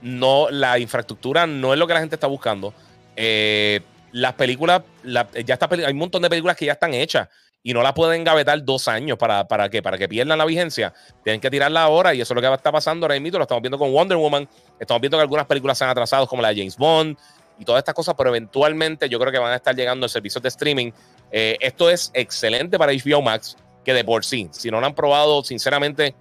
no, 0.00 0.48
la 0.50 0.78
infraestructura 0.78 1.46
no 1.46 1.72
es 1.72 1.78
lo 1.78 1.86
que 1.86 1.94
la 1.94 2.00
gente 2.00 2.14
está 2.14 2.26
buscando. 2.26 2.72
Eh, 3.16 3.80
las 4.14 4.34
películas, 4.34 4.82
ya 5.02 5.54
está, 5.54 5.68
hay 5.72 5.92
un 5.92 5.98
montón 5.98 6.22
de 6.22 6.30
películas 6.30 6.56
que 6.56 6.64
ya 6.66 6.74
están 6.74 6.94
hechas 6.94 7.28
y 7.64 7.74
no 7.74 7.82
las 7.82 7.94
pueden 7.94 8.22
gavetar 8.22 8.64
dos 8.64 8.86
años 8.86 9.18
para, 9.18 9.48
para 9.48 9.68
qué, 9.68 9.82
para 9.82 9.98
que 9.98 10.08
pierdan 10.08 10.38
la 10.38 10.44
vigencia. 10.44 10.94
Tienen 11.24 11.40
que 11.40 11.50
tirarla 11.50 11.82
ahora 11.82 12.14
y 12.14 12.20
eso 12.20 12.32
es 12.32 12.36
lo 12.36 12.40
que 12.40 12.54
está 12.54 12.70
pasando 12.70 13.06
ahora 13.06 13.18
mismo. 13.18 13.38
Lo 13.38 13.42
estamos 13.42 13.60
viendo 13.60 13.76
con 13.76 13.92
Wonder 13.92 14.16
Woman, 14.16 14.48
estamos 14.78 15.00
viendo 15.00 15.18
que 15.18 15.22
algunas 15.22 15.46
películas 15.46 15.76
se 15.76 15.82
han 15.82 15.90
atrasado 15.90 16.28
como 16.28 16.42
la 16.42 16.50
de 16.50 16.58
James 16.58 16.76
Bond 16.76 17.18
y 17.58 17.64
todas 17.64 17.80
estas 17.80 17.92
cosas, 17.92 18.14
pero 18.16 18.30
eventualmente 18.30 19.08
yo 19.08 19.18
creo 19.18 19.32
que 19.32 19.38
van 19.38 19.52
a 19.52 19.56
estar 19.56 19.74
llegando 19.74 20.06
a 20.06 20.08
servicios 20.08 20.40
de 20.40 20.48
streaming. 20.48 20.92
Eh, 21.32 21.56
esto 21.58 21.90
es 21.90 22.12
excelente 22.14 22.78
para 22.78 22.92
HBO 22.92 23.20
Max, 23.20 23.56
que 23.84 23.94
de 23.94 24.04
por 24.04 24.24
sí, 24.24 24.48
si 24.52 24.70
no 24.70 24.80
lo 24.80 24.86
han 24.86 24.94
probado, 24.94 25.42
sinceramente, 25.42 26.14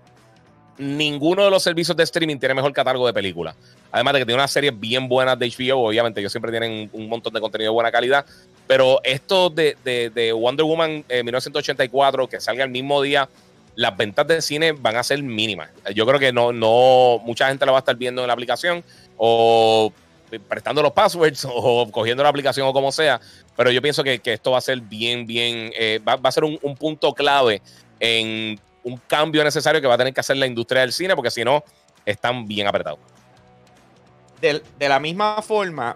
ninguno 0.80 1.44
de 1.44 1.52
los 1.52 1.62
servicios 1.62 1.96
de 1.96 2.06
streaming 2.06 2.38
tiene 2.40 2.56
mejor 2.56 2.74
catálogo 2.74 3.06
de 3.06 3.14
películas. 3.14 3.56
Además 3.94 4.14
de 4.14 4.20
que 4.22 4.26
tiene 4.26 4.40
unas 4.40 4.52
series 4.52 4.78
bien 4.78 5.08
buenas 5.08 5.38
de 5.38 5.48
HBO, 5.48 5.86
obviamente 5.88 6.20
ellos 6.20 6.32
siempre 6.32 6.50
tienen 6.50 6.90
un 6.94 7.08
montón 7.08 7.32
de 7.32 7.40
contenido 7.40 7.70
de 7.72 7.76
buena 7.76 7.92
calidad. 7.92 8.26
Pero 8.66 9.00
esto 9.04 9.52
de, 9.52 9.78
de, 9.84 10.34
Wonder 10.34 10.66
Woman 10.66 11.06
1984, 11.08 12.28
que 12.28 12.42
salga 12.42 12.64
el 12.64 12.72
mismo 12.72 13.04
día, 13.04 13.30
las 13.76 13.96
ventas 13.96 14.26
de 14.26 14.42
cine 14.42 14.72
van 14.72 14.96
a 14.96 15.04
ser 15.04 15.22
mínimas. 15.22 15.70
Yo 15.94 16.08
creo 16.08 16.20
que 16.20 16.34
no, 16.34 16.52
no, 16.52 17.22
mucha 17.24 17.50
gente 17.50 17.68
la 17.68 17.72
va 17.72 17.78
a 17.78 17.82
estar 17.82 17.96
viendo 17.96 18.22
en 18.22 18.28
la 18.28 18.34
aplicación 18.34 18.84
o 19.16 19.94
prestando 20.50 20.82
los 20.82 20.92
passwords 20.92 21.46
o 21.48 21.88
cogiendo 21.92 22.24
la 22.24 22.30
aplicación 22.30 22.66
o 22.66 22.74
como 22.74 22.92
sea. 22.92 23.22
Pero 23.56 23.70
yo 23.70 23.80
pienso 23.80 24.04
que, 24.04 24.20
esto 24.24 24.50
va 24.50 24.58
a 24.58 24.62
ser 24.62 24.82
bien, 24.82 25.28
bien, 25.28 25.72
eh, 25.78 26.00
va, 26.00 26.18
a 26.24 26.32
ser 26.32 26.46
un, 26.46 26.58
un 26.64 26.76
punto 26.76 27.14
clave 27.14 27.62
en 28.00 28.60
un 28.84 29.00
cambio 29.08 29.44
necesario 29.44 29.80
que 29.80 29.86
va 29.86 29.94
a 29.94 30.00
tener 30.00 30.16
que 30.16 30.20
hacer 30.20 30.38
la 30.38 30.48
industria 30.48 30.82
del 30.82 30.94
cine, 30.94 31.16
porque 31.16 31.30
si 31.30 31.44
no, 31.44 31.64
están 32.08 32.48
bien 32.48 32.66
apretados. 32.66 33.13
De, 34.44 34.62
la 34.90 35.00
misma 35.00 35.42
forma 35.42 35.96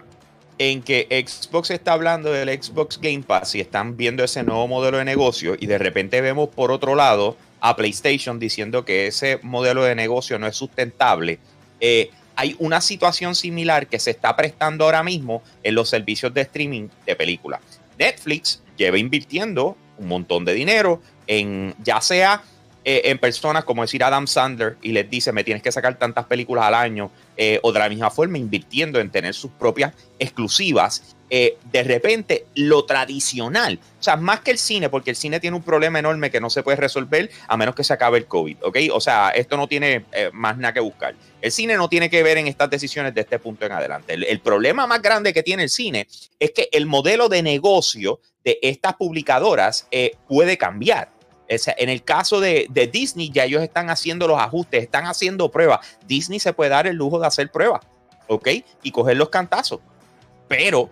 en 0.56 0.80
que 0.80 1.06
Xbox 1.26 1.70
está 1.70 1.92
hablando 1.92 2.32
del 2.32 2.48
Xbox 2.48 2.98
Game 2.98 3.22
Pass 3.22 3.54
y 3.54 3.60
están 3.60 3.98
viendo 3.98 4.24
ese 4.24 4.42
nuevo 4.42 4.66
modelo 4.66 4.96
de 4.96 5.04
negocio 5.04 5.54
y 5.60 5.66
de 5.66 5.76
repente 5.76 6.22
vemos 6.22 6.48
por 6.48 6.72
otro 6.72 6.94
lado 6.94 7.36
a 7.60 7.76
PlayStation 7.76 8.38
diciendo 8.38 8.86
que 8.86 9.08
ese 9.08 9.38
modelo 9.42 9.84
de 9.84 9.94
negocio 9.94 10.38
no 10.38 10.46
es 10.46 10.56
sustentable, 10.56 11.38
eh, 11.78 12.10
hay 12.36 12.56
una 12.58 12.80
situación 12.80 13.34
similar 13.34 13.86
que 13.86 13.98
se 13.98 14.12
está 14.12 14.34
prestando 14.34 14.86
ahora 14.86 15.02
mismo 15.02 15.42
en 15.62 15.74
los 15.74 15.90
servicios 15.90 16.32
de 16.32 16.40
streaming 16.40 16.88
de 17.04 17.16
películas. 17.16 17.60
Netflix 17.98 18.62
lleva 18.78 18.96
invirtiendo 18.96 19.76
un 19.98 20.08
montón 20.08 20.46
de 20.46 20.54
dinero 20.54 21.02
en 21.26 21.74
ya 21.84 22.00
sea 22.00 22.42
eh, 22.90 23.10
en 23.10 23.18
personas 23.18 23.64
como 23.64 23.82
decir 23.82 24.02
Adam 24.02 24.26
Sandler 24.26 24.78
y 24.80 24.92
les 24.92 25.10
dice, 25.10 25.30
me 25.30 25.44
tienes 25.44 25.62
que 25.62 25.70
sacar 25.70 25.98
tantas 25.98 26.24
películas 26.24 26.64
al 26.64 26.72
año, 26.72 27.10
eh, 27.36 27.60
o 27.62 27.70
de 27.70 27.80
la 27.80 27.88
misma 27.90 28.10
forma 28.10 28.38
invirtiendo 28.38 28.98
en 28.98 29.10
tener 29.10 29.34
sus 29.34 29.50
propias 29.50 29.92
exclusivas. 30.18 31.14
eh, 31.28 31.58
de 31.70 31.82
repente 31.82 32.46
lo 32.54 32.86
tradicional, 32.86 33.78
o 34.00 34.02
sea, 34.02 34.16
más 34.16 34.40
que 34.40 34.50
el 34.52 34.56
cine, 34.56 34.88
porque 34.88 35.10
el 35.10 35.16
cine 35.16 35.38
tiene 35.38 35.54
un 35.54 35.62
problema 35.62 35.98
enorme 35.98 36.30
que 36.30 36.40
no 36.40 36.48
se 36.48 36.62
puede 36.62 36.78
resolver 36.78 37.30
a 37.46 37.58
menos 37.58 37.74
que 37.74 37.84
se 37.84 37.92
acabe 37.92 38.16
el 38.16 38.24
COVID, 38.24 38.56
¿ok? 38.62 38.78
O 38.94 39.00
sea, 39.02 39.28
esto 39.34 39.58
no 39.58 39.68
tiene 39.68 40.06
más 40.32 40.56
nada 40.56 40.72
que 40.72 40.80
buscar. 40.80 41.14
El 41.42 41.52
cine 41.52 41.76
no 41.76 41.90
tiene 41.90 42.08
que 42.08 42.22
ver 42.22 42.38
en 42.38 42.46
estas 42.46 42.70
decisiones 42.70 43.12
de 43.12 43.20
este 43.20 43.38
punto 43.38 43.66
en 43.66 43.72
adelante. 43.72 44.14
El, 44.14 44.40
problema 44.40 44.86
más 44.86 45.02
grande 45.02 45.34
que 45.34 45.42
tiene 45.42 45.64
el 45.64 45.68
cine 45.68 46.08
es 46.40 46.52
que 46.52 46.70
el 46.72 46.86
modelo 46.86 47.28
de 47.28 47.42
negocio 47.42 48.20
de 48.42 48.58
estas 48.62 48.94
publicadoras 48.94 49.86
puede 50.26 50.56
cambiar. 50.56 51.17
En 51.48 51.88
el 51.88 52.02
caso 52.04 52.40
de, 52.40 52.66
de, 52.70 52.86
Disney, 52.86 53.30
ya 53.30 53.44
ellos 53.44 53.62
están 53.62 53.90
haciendo 53.90 54.28
los 54.28 54.38
ajustes, 54.38 54.82
están 54.82 55.06
haciendo 55.06 55.50
pruebas. 55.50 55.80
Disney 56.06 56.38
se 56.38 56.52
puede 56.52 56.70
dar 56.70 56.86
el 56.86 56.96
lujo 56.96 57.18
de 57.18 57.26
hacer 57.26 57.50
pruebas, 57.50 57.80
¿ok? 58.26 58.48
Y 58.82 58.90
coger 58.90 59.16
los 59.16 59.30
cantazos. 59.30 59.80
Pero 60.46 60.90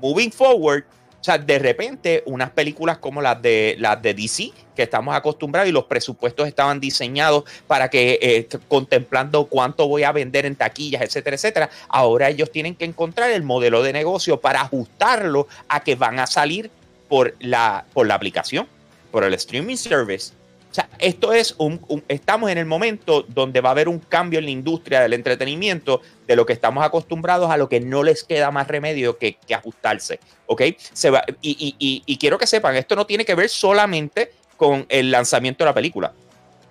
moving 0.00 0.30
forward, 0.30 0.84
o 1.20 1.24
sea, 1.24 1.36
de 1.36 1.58
repente 1.58 2.22
unas 2.26 2.50
películas 2.50 2.98
como 2.98 3.20
las 3.20 3.42
de, 3.42 3.76
las 3.78 4.00
de 4.00 4.14
DC, 4.14 4.52
que 4.76 4.84
estamos 4.84 5.16
acostumbrados 5.16 5.68
y 5.68 5.72
los 5.72 5.84
presupuestos 5.84 6.46
estaban 6.46 6.78
diseñados 6.78 7.42
para 7.66 7.90
que, 7.90 8.18
eh, 8.22 8.48
contemplando 8.68 9.46
cuánto 9.46 9.88
voy 9.88 10.04
a 10.04 10.12
vender 10.12 10.46
en 10.46 10.54
taquillas, 10.54 11.02
etcétera, 11.02 11.34
etcétera, 11.34 11.70
ahora 11.88 12.28
ellos 12.28 12.52
tienen 12.52 12.76
que 12.76 12.84
encontrar 12.84 13.30
el 13.30 13.42
modelo 13.42 13.82
de 13.82 13.92
negocio 13.92 14.40
para 14.40 14.60
ajustarlo 14.60 15.48
a 15.68 15.80
que 15.80 15.96
van 15.96 16.20
a 16.20 16.28
salir 16.28 16.70
por 17.08 17.34
la, 17.40 17.86
por 17.92 18.06
la 18.06 18.14
aplicación, 18.14 18.68
por 19.10 19.24
el 19.24 19.34
streaming 19.34 19.76
service 19.76 20.32
o 20.70 20.74
sea, 20.74 20.88
esto 20.98 21.32
es 21.32 21.54
un, 21.58 21.80
estamos 22.08 22.50
en 22.50 22.58
el 22.58 22.66
momento 22.66 23.22
donde 23.22 23.60
va 23.60 23.70
a 23.70 23.72
haber 23.72 23.88
un 23.88 23.98
cambio 23.98 24.38
en 24.38 24.44
la 24.44 24.50
industria 24.50 25.00
del 25.00 25.14
entretenimiento 25.14 26.02
de 26.26 26.36
lo 26.36 26.44
que 26.44 26.52
estamos 26.52 26.84
acostumbrados 26.84 27.50
a 27.50 27.56
lo 27.56 27.68
que 27.68 27.80
no 27.80 28.02
les 28.02 28.22
queda 28.22 28.50
más 28.50 28.68
remedio 28.68 29.16
que, 29.16 29.38
ajustarse, 29.54 30.20
¿ok? 30.46 30.62
Se 30.92 31.08
va, 31.08 31.24
y, 31.40 31.74
y 31.78 32.18
quiero 32.18 32.36
que 32.36 32.46
sepan, 32.46 32.76
esto 32.76 32.96
no 32.96 33.06
tiene 33.06 33.24
que 33.24 33.34
ver 33.34 33.48
solamente 33.48 34.32
con 34.56 34.84
el 34.90 35.10
lanzamiento 35.10 35.64
de 35.64 35.70
la 35.70 35.74
película. 35.74 36.12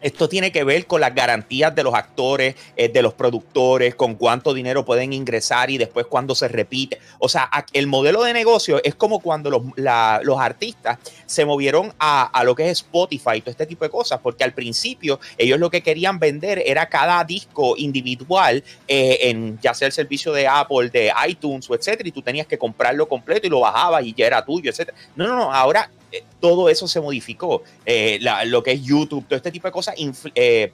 Esto 0.01 0.29
tiene 0.29 0.51
que 0.51 0.63
ver 0.63 0.85
con 0.85 1.01
las 1.01 1.15
garantías 1.15 1.73
de 1.73 1.83
los 1.83 1.93
actores, 1.93 2.55
eh, 2.75 2.89
de 2.89 3.01
los 3.01 3.13
productores, 3.13 3.95
con 3.95 4.15
cuánto 4.15 4.53
dinero 4.53 4.85
pueden 4.85 5.11
ingresar 5.11 5.71
y 5.71 5.77
después 5.77 6.05
cuando 6.05 6.35
se 6.35 6.47
repite. 6.47 6.99
O 7.19 7.29
sea, 7.29 7.49
el 7.73 7.87
modelo 7.87 8.23
de 8.23 8.33
negocio 8.33 8.79
es 8.83 8.95
como 8.95 9.19
cuando 9.19 9.49
los, 9.49 10.39
artistas 10.39 10.99
se 11.25 11.45
movieron 11.45 11.93
a, 11.99 12.43
lo 12.43 12.55
que 12.55 12.69
es 12.69 12.79
Spotify 12.79 13.37
y 13.37 13.41
todo 13.41 13.51
este 13.51 13.65
tipo 13.65 13.83
de 13.83 13.89
cosas, 13.89 14.19
porque 14.21 14.43
al 14.43 14.53
principio 14.53 15.19
ellos 15.37 15.59
lo 15.59 15.71
que 15.71 15.81
querían 15.81 16.19
vender 16.19 16.61
era 16.65 16.87
cada 16.87 17.23
disco 17.23 17.75
individual 17.77 18.63
eh, 18.87 19.17
en 19.21 19.59
ya 19.61 19.73
sea 19.73 19.87
el 19.87 19.93
servicio 19.93 20.31
de 20.31 20.47
Apple, 20.47 20.89
de 20.89 21.11
iTunes 21.27 21.69
o 21.69 21.75
etcétera, 21.75 22.07
y 22.07 22.11
tú 22.11 22.21
tenías 22.21 22.45
que 22.45 22.57
comprarlo 22.57 23.07
completo 23.07 23.47
y 23.47 23.49
lo 23.49 23.61
bajabas 23.61 24.03
y 24.05 24.13
ya 24.13 24.27
era 24.27 24.45
tuyo, 24.45 24.69
etcétera. 24.69 24.97
No, 25.15 25.27
no, 25.27 25.35
no, 25.35 25.53
ahora 25.53 25.89
eh, 26.11 26.23
todo 26.39 26.69
eso 26.69 26.87
se 26.87 26.99
modificó. 26.99 27.63
Eh, 27.85 28.19
lo 28.45 28.63
que 28.63 28.71
es 28.73 28.83
YouTube, 28.83 29.25
todo 29.25 29.37
este 29.37 29.51
tipo 29.51 29.67
de 29.67 29.71
cosas, 29.71 29.95
eh, 30.35 30.71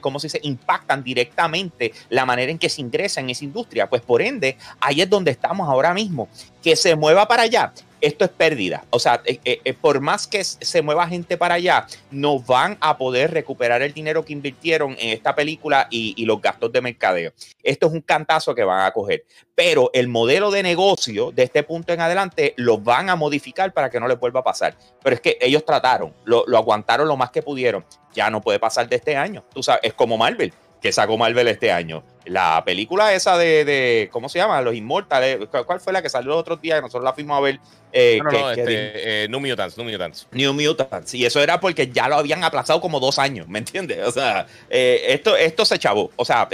¿cómo 0.00 0.18
se 0.18 0.26
dice? 0.26 0.40
Impactan 0.42 1.02
directamente 1.04 1.92
la 2.08 2.26
manera 2.26 2.50
en 2.50 2.58
que 2.58 2.68
se 2.68 2.80
ingresa 2.80 3.20
en 3.20 3.30
esa 3.30 3.44
industria. 3.44 3.88
Pues 3.88 4.02
por 4.02 4.22
ende, 4.22 4.56
ahí 4.80 5.00
es 5.00 5.08
donde 5.10 5.30
estamos 5.30 5.68
ahora 5.68 5.94
mismo. 5.94 6.28
Que 6.62 6.76
se 6.76 6.96
mueva 6.96 7.26
para 7.28 7.44
allá 7.44 7.72
esto 8.00 8.24
es 8.24 8.30
pérdida. 8.30 8.84
O 8.90 8.98
sea, 8.98 9.22
eh, 9.24 9.40
eh, 9.44 9.60
eh, 9.64 9.74
por 9.74 10.00
más 10.00 10.26
que 10.26 10.42
se 10.44 10.82
mueva 10.82 11.08
gente 11.08 11.36
para 11.36 11.54
allá, 11.54 11.86
no 12.10 12.38
van 12.38 12.76
a 12.80 12.96
poder 12.98 13.32
recuperar 13.32 13.82
el 13.82 13.92
dinero 13.92 14.24
que 14.24 14.32
invirtieron 14.32 14.96
en 14.98 15.10
esta 15.10 15.34
película 15.34 15.86
y, 15.90 16.24
los 16.28 16.42
gastos 16.42 16.70
de 16.72 16.82
mercadeo. 16.82 17.32
Esto 17.62 17.86
es 17.86 17.92
un 17.94 18.02
cantazo 18.02 18.54
que 18.54 18.62
van 18.62 18.84
a 18.84 18.90
coger. 18.90 19.24
Pero 19.54 19.90
el 19.94 20.08
modelo 20.08 20.50
de 20.50 20.62
negocio 20.62 21.32
de 21.32 21.44
este 21.44 21.62
punto 21.62 21.92
en 21.92 22.00
adelante 22.00 22.52
lo 22.56 22.78
van 22.78 23.08
a 23.08 23.16
modificar 23.16 23.72
para 23.72 23.88
que 23.88 23.98
no 23.98 24.06
les 24.06 24.20
vuelva 24.20 24.40
a 24.40 24.44
pasar. 24.44 24.76
Pero 25.02 25.14
es 25.14 25.20
que 25.22 25.38
ellos 25.40 25.64
trataron, 25.64 26.12
lo, 26.24 26.44
lo 26.46 26.58
aguantaron 26.58 27.08
lo 27.08 27.16
más 27.16 27.30
que 27.30 27.42
pudieron. 27.42 27.84
Ya 28.12 28.28
no 28.28 28.42
puede 28.42 28.58
pasar 28.58 28.88
de 28.88 28.96
este 28.96 29.16
año. 29.16 29.42
Tú 29.54 29.62
sabes, 29.62 29.80
es 29.84 29.94
como 29.94 30.18
Marvel 30.18 30.52
que 30.80 30.92
sacó 30.92 31.16
Marvel 31.16 31.48
este 31.48 31.72
año. 31.72 32.02
La 32.28 32.62
película 32.64 33.14
esa 33.14 33.38
de, 33.38 34.08
¿cómo 34.12 34.28
se 34.28 34.38
llama? 34.38 34.60
Los 34.60 34.74
Inmortales. 34.74 35.38
¿Cuál 35.66 35.80
fue 35.80 35.92
la 35.92 36.02
que 36.02 36.10
salió 36.10 36.30
los 36.30 36.40
otros 36.40 36.60
días? 36.60 36.80
Nosotros 36.82 37.04
la 37.04 37.14
fuimos 37.14 37.38
a 37.38 37.40
ver. 37.40 37.58
Eh, 37.90 38.20
no, 38.22 38.30
no, 38.30 38.50
este, 38.50 39.24
eh, 39.24 39.28
New 39.28 39.40
Mutants, 39.40 39.78
New 39.78 39.90
Mutants. 39.90 40.26
New 40.32 40.52
Mutants. 40.52 41.14
Y 41.14 41.24
eso 41.24 41.42
era 41.42 41.58
porque 41.58 41.88
ya 41.88 42.06
lo 42.06 42.16
habían 42.16 42.44
aplazado 42.44 42.82
como 42.82 43.00
dos 43.00 43.18
años, 43.18 43.48
¿me 43.48 43.58
entiendes? 43.58 44.06
O 44.06 44.12
sea, 44.12 44.46
eh, 44.68 45.06
esto, 45.08 45.36
esto 45.36 45.64
se 45.64 45.78
chavó. 45.78 46.10
O 46.16 46.24
sea, 46.24 46.48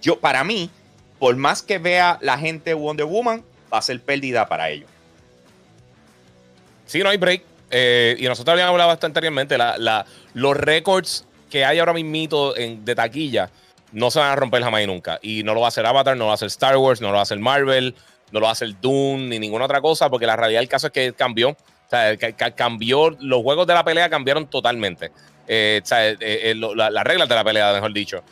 yo, 0.00 0.18
para 0.18 0.42
mí, 0.42 0.70
por 1.18 1.36
más 1.36 1.60
que 1.60 1.78
vea 1.78 2.18
la 2.22 2.38
gente 2.38 2.72
Wonder 2.72 3.06
Woman, 3.06 3.44
va 3.72 3.78
a 3.78 3.82
ser 3.82 4.00
pérdida 4.00 4.48
para 4.48 4.70
ellos. 4.70 4.88
Sí, 6.86 7.00
no 7.00 7.10
hay 7.10 7.18
break. 7.18 7.42
y 8.18 8.24
nosotros 8.24 8.54
habíamos 8.54 8.72
hablado 8.72 8.88
bastante 8.88 9.18
anteriormente. 9.18 9.58
La, 9.58 10.06
los 10.32 10.56
récords 10.56 11.26
que 11.50 11.62
hay 11.62 11.78
ahora 11.78 11.92
mismo 11.92 12.54
de 12.54 12.94
taquilla 12.94 13.50
no 13.94 14.10
se 14.10 14.18
van 14.18 14.30
a 14.30 14.36
romper 14.36 14.62
jamás 14.62 14.82
y 14.82 14.86
nunca. 14.86 15.18
Y 15.22 15.42
no 15.44 15.54
lo 15.54 15.60
va 15.60 15.66
a 15.66 15.68
hacer 15.68 15.86
Avatar, 15.86 16.16
no 16.16 16.24
lo 16.24 16.26
va 16.26 16.32
a 16.32 16.34
hacer 16.34 16.48
Star 16.48 16.76
Wars, 16.76 17.00
no 17.00 17.08
lo 17.08 17.14
va 17.14 17.20
a 17.20 17.22
hacer 17.22 17.38
Marvel, 17.38 17.94
no 18.32 18.40
lo 18.40 18.44
va 18.44 18.50
a 18.50 18.52
hacer 18.52 18.78
Dune, 18.80 19.28
ni 19.28 19.38
ninguna 19.38 19.64
otra 19.64 19.80
cosa, 19.80 20.10
porque 20.10 20.26
la 20.26 20.36
realidad 20.36 20.60
del 20.60 20.68
caso 20.68 20.88
es 20.88 20.92
que 20.92 21.12
cambió. 21.12 21.50
O 21.50 21.56
sea, 21.88 22.16
cambió, 22.54 23.10
los 23.20 23.42
juegos 23.42 23.66
de 23.66 23.74
la 23.74 23.84
pelea 23.84 24.10
cambiaron 24.10 24.48
totalmente. 24.48 25.12
Eh, 25.46 25.80
o 25.82 25.86
sea, 25.86 26.08
eh, 26.08 26.16
eh, 26.20 26.54
las 26.54 27.04
reglas 27.04 27.28
de 27.28 27.34
la 27.34 27.44
pelea, 27.44 27.72
mejor 27.72 27.92
dicho. 27.92 28.22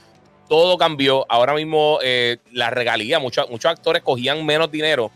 Todo 0.48 0.76
cambió. 0.76 1.24
Ahora 1.28 1.54
mismo 1.54 1.98
la 2.50 2.70
regalía, 2.70 3.18
muchos, 3.20 3.48
muchos 3.48 3.70
actores 3.70 4.02
cogían 4.02 4.44
menos 4.44 4.70
dinero 4.70 5.10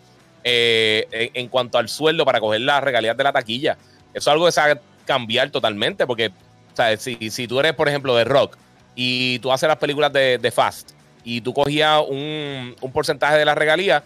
en, 0.45 1.05
en, 1.11 1.49
cuanto 1.49 1.77
al 1.77 1.89
sueldo 1.89 2.25
para 2.25 2.41
coger 2.41 2.61
las 2.61 2.83
regalías 2.83 3.17
de 3.17 3.25
la 3.25 3.33
taquilla. 3.33 3.77
Eso 4.15 4.31
es 4.31 4.33
algo 4.33 4.47
que 4.47 4.53
se 4.53 4.61
va 4.61 4.67
a 4.69 4.81
cambiar 5.05 5.51
totalmente, 5.51 6.07
porque 6.07 6.29
o 6.29 6.77
sea, 6.77 6.97
si, 6.97 7.31
si 7.31 7.49
tú 7.49 7.59
eres, 7.59 7.75
por 7.75 7.89
ejemplo, 7.89 8.15
de 8.15 8.25
rock 8.25 8.57
y 8.97 9.39
tú 9.41 9.53
haces 9.53 9.69
las 9.69 9.77
películas 9.77 10.13
de, 10.13 10.53
Fast 10.53 10.91
y 11.23 11.41
tú 11.41 11.53
cogías 11.53 12.03
un, 12.09 12.75
porcentaje 12.93 13.37
de 13.37 13.45
la 13.45 13.55
regalía, 13.55 14.03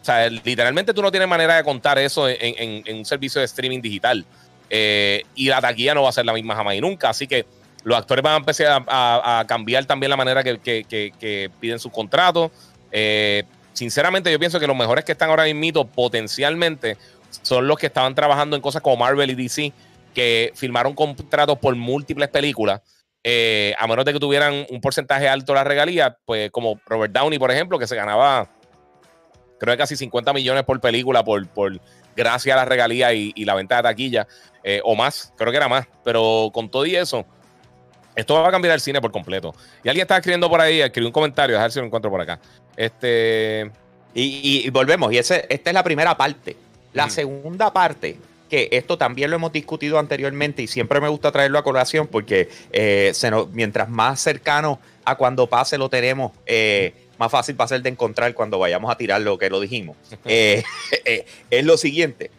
o 0.00 0.04
sea, 0.04 0.28
literalmente 0.28 0.94
tú 0.94 1.02
no 1.02 1.10
tienes 1.10 1.28
manera 1.28 1.56
de 1.56 1.64
contar 1.64 1.98
eso 1.98 2.28
en, 2.28 2.84
un 2.96 3.04
servicio 3.04 3.40
de 3.40 3.46
streaming 3.46 3.80
digital. 3.80 4.24
Eh, 4.72 5.24
y 5.34 5.48
la 5.48 5.60
taquilla 5.60 5.94
no 5.94 6.04
va 6.04 6.10
a 6.10 6.12
ser 6.12 6.24
la 6.24 6.32
misma 6.32 6.54
jamás 6.54 6.76
y 6.76 6.80
nunca. 6.80 7.10
Así 7.10 7.26
que 7.26 7.44
los 7.82 7.98
actores 7.98 8.22
van 8.22 8.34
a 8.34 8.36
empezar 8.36 8.84
a, 8.86 9.44
cambiar 9.48 9.84
también 9.84 10.10
la 10.10 10.16
manera 10.16 10.44
que, 10.44 11.50
piden 11.60 11.78
sus 11.78 11.92
contratos. 11.92 12.50
Eh, 12.92 13.44
sinceramente, 13.72 14.30
yo 14.30 14.38
pienso 14.38 14.60
que 14.60 14.66
los 14.66 14.76
mejores 14.76 15.04
que 15.04 15.12
están 15.12 15.30
ahora 15.30 15.44
mismo 15.44 15.86
potencialmente 15.86 16.96
son 17.42 17.66
los 17.66 17.78
que 17.78 17.86
estaban 17.86 18.14
trabajando 18.14 18.56
en 18.56 18.62
cosas 18.62 18.82
como 18.82 18.96
Marvel 18.96 19.30
y 19.30 19.34
DC 19.34 19.72
que 20.14 20.52
firmaron 20.54 20.94
contratos 20.94 21.58
por 21.58 21.74
múltiples 21.76 22.28
películas, 22.28 22.80
eh, 23.22 23.74
a 23.78 23.86
menos 23.86 24.04
de 24.04 24.12
que 24.12 24.20
tuvieran 24.20 24.66
un 24.70 24.80
porcentaje 24.80 25.28
alto 25.28 25.52
de 25.52 25.58
la 25.58 25.64
regalía, 25.64 26.16
pues 26.24 26.50
como 26.50 26.80
Robert 26.86 27.12
Downey, 27.12 27.38
por 27.38 27.50
ejemplo, 27.50 27.78
que 27.78 27.86
se 27.86 27.96
ganaba, 27.96 28.48
creo 29.58 29.74
que 29.74 29.78
casi 29.78 29.96
50 29.96 30.32
millones 30.32 30.64
por 30.64 30.80
película 30.80 31.22
por, 31.22 31.46
por 31.48 31.80
gracias 32.16 32.54
a 32.54 32.56
la 32.56 32.64
regalía 32.64 33.12
y, 33.12 33.32
la 33.44 33.54
venta 33.54 33.76
de 33.76 33.82
taquilla, 33.82 34.26
eh, 34.64 34.80
o 34.84 34.94
más, 34.94 35.32
creo 35.36 35.50
que 35.50 35.56
era 35.56 35.68
más, 35.68 35.86
pero 36.02 36.50
con 36.52 36.70
todo 36.70 36.86
y 36.86 36.96
eso, 36.96 37.26
esto 38.14 38.34
va 38.34 38.48
a 38.48 38.50
cambiar 38.50 38.74
el 38.74 38.80
cine 38.80 39.00
por 39.00 39.12
completo. 39.12 39.54
Y 39.84 39.88
alguien 39.88 40.04
está 40.04 40.16
escribiendo 40.16 40.48
por 40.48 40.60
ahí, 40.60 40.80
escribió 40.80 41.08
un 41.08 41.12
comentario, 41.12 41.58
a 41.58 41.62
ver 41.62 41.72
si 41.72 41.78
lo 41.78 41.86
encuentro 41.86 42.10
por 42.10 42.20
acá. 42.20 42.38
Este... 42.76 43.70
Y, 44.12 44.68
volvemos, 44.70 45.12
y 45.12 45.18
ese, 45.18 45.46
esta 45.48 45.70
es 45.70 45.74
la 45.74 45.84
primera 45.84 46.16
parte. 46.16 46.56
La 46.92 47.08
segunda 47.08 47.72
parte 47.72 48.18
que 48.50 48.68
esto 48.72 48.98
también 48.98 49.30
lo 49.30 49.36
hemos 49.36 49.52
discutido 49.52 49.98
anteriormente 49.98 50.60
y 50.62 50.66
siempre 50.66 51.00
me 51.00 51.08
gusta 51.08 51.32
traerlo 51.32 51.58
a 51.58 51.62
colación 51.62 52.06
porque 52.06 52.50
eh, 52.72 53.12
se 53.14 53.30
mientras 53.52 53.88
más 53.88 54.20
cercano 54.20 54.80
a 55.04 55.14
cuando 55.14 55.46
pase 55.46 55.78
lo 55.78 55.88
tenemos, 55.88 56.32
eh, 56.44 56.92
más 57.16 57.30
fácil 57.30 57.58
va 57.58 57.64
a 57.64 57.68
ser 57.68 57.80
de 57.80 57.88
encontrar 57.88 58.34
cuando 58.34 58.58
vayamos 58.58 58.90
a 58.90 58.96
tirar 58.96 59.22
lo 59.22 59.38
que 59.38 59.48
lo 59.48 59.60
dijimos. 59.60 59.96
Eh, 60.24 61.24
es 61.48 61.64
lo 61.64 61.76
siguiente, 61.78 62.30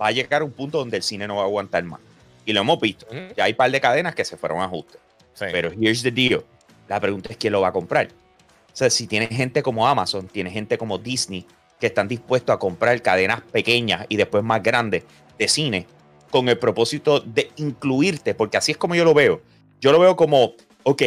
va 0.00 0.08
a 0.08 0.10
llegar 0.10 0.42
un 0.42 0.50
punto 0.50 0.78
donde 0.78 0.96
el 0.96 1.02
cine 1.02 1.28
no 1.28 1.36
va 1.36 1.42
a 1.42 1.44
aguantar 1.44 1.84
más. 1.84 2.00
Y 2.44 2.52
lo 2.52 2.60
hemos 2.60 2.80
visto. 2.80 3.06
Ya 3.36 3.44
hay 3.44 3.52
un 3.52 3.56
par 3.56 3.70
de 3.70 3.80
cadenas 3.80 4.14
que 4.14 4.24
se 4.24 4.36
fueron 4.36 4.60
a 4.60 4.64
ajuste. 4.64 4.98
Pero 5.38 5.70
here's 5.72 6.02
the 6.02 6.10
deal. 6.10 6.44
La 6.88 7.00
pregunta 7.00 7.30
es 7.32 7.36
quién 7.36 7.52
lo 7.52 7.60
va 7.60 7.68
a 7.68 7.72
comprar. 7.72 8.08
O 8.08 8.76
sea, 8.76 8.90
si 8.90 9.06
tiene 9.06 9.26
gente 9.26 9.62
como 9.62 9.86
Amazon, 9.86 10.28
tiene 10.28 10.50
gente 10.50 10.78
como 10.78 10.98
Disney, 10.98 11.46
que 11.80 11.86
están 11.86 12.08
dispuestos 12.08 12.54
a 12.54 12.58
comprar 12.58 13.00
cadenas 13.02 13.40
pequeñas 13.52 14.06
y 14.08 14.16
después 14.16 14.42
más 14.42 14.62
grandes 14.62 15.04
de 15.38 15.48
cine 15.48 15.86
con 16.30 16.48
el 16.48 16.58
propósito 16.58 17.20
de 17.20 17.50
incluirte, 17.56 18.34
porque 18.34 18.56
así 18.56 18.72
es 18.72 18.78
como 18.78 18.94
yo 18.94 19.04
lo 19.04 19.14
veo. 19.14 19.40
Yo 19.80 19.92
lo 19.92 19.98
veo 19.98 20.16
como, 20.16 20.54
ok, 20.82 21.02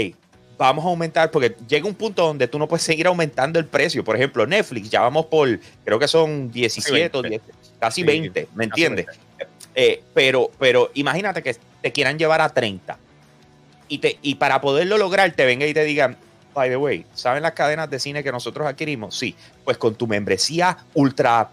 vamos 0.58 0.86
a 0.86 0.90
aumentar, 0.90 1.32
porque 1.32 1.56
llega 1.68 1.88
un 1.88 1.96
punto 1.96 2.26
donde 2.26 2.48
tú 2.48 2.60
no 2.60 2.68
puedes 2.68 2.84
seguir 2.84 3.08
aumentando 3.08 3.60
el 3.60 3.66
precio. 3.66 4.04
Por 4.04 4.16
ejemplo, 4.16 4.46
Netflix, 4.46 4.90
ya 4.90 5.02
vamos 5.02 5.26
por, 5.26 5.60
creo 5.84 6.00
que 6.00 6.08
son 6.08 6.52
17 6.52 7.18
o 7.18 7.24
casi 7.80 8.04
20, 8.04 8.48
¿me 8.56 8.66
entiendes? 8.66 9.08
Eh, 9.74 10.04
pero, 10.14 10.52
pero 10.60 10.92
imagínate 10.94 11.42
que 11.42 11.56
te 11.82 11.92
quieran 11.92 12.20
llevar 12.20 12.42
a 12.42 12.50
30 12.50 12.98
y, 13.88 13.98
te, 14.00 14.20
y 14.22 14.36
para 14.36 14.62
poderlo 14.62 14.98
lograr 14.98 15.32
te 15.32 15.46
venga 15.46 15.66
y 15.66 15.74
te 15.74 15.84
digan, 15.84 16.18
by 16.54 16.70
the 16.70 16.78
way, 16.78 17.06
¿saben 17.14 17.44
las 17.44 17.54
cadenas 17.54 17.90
de 17.90 18.00
cine 18.00 18.24
que 18.24 18.32
nosotros 18.32 18.68
adquirimos? 18.68 19.16
Sí, 19.18 19.36
pues 19.64 19.78
con 19.78 19.96
tu 19.96 20.08
membresía 20.08 20.78
ultra 20.94 21.50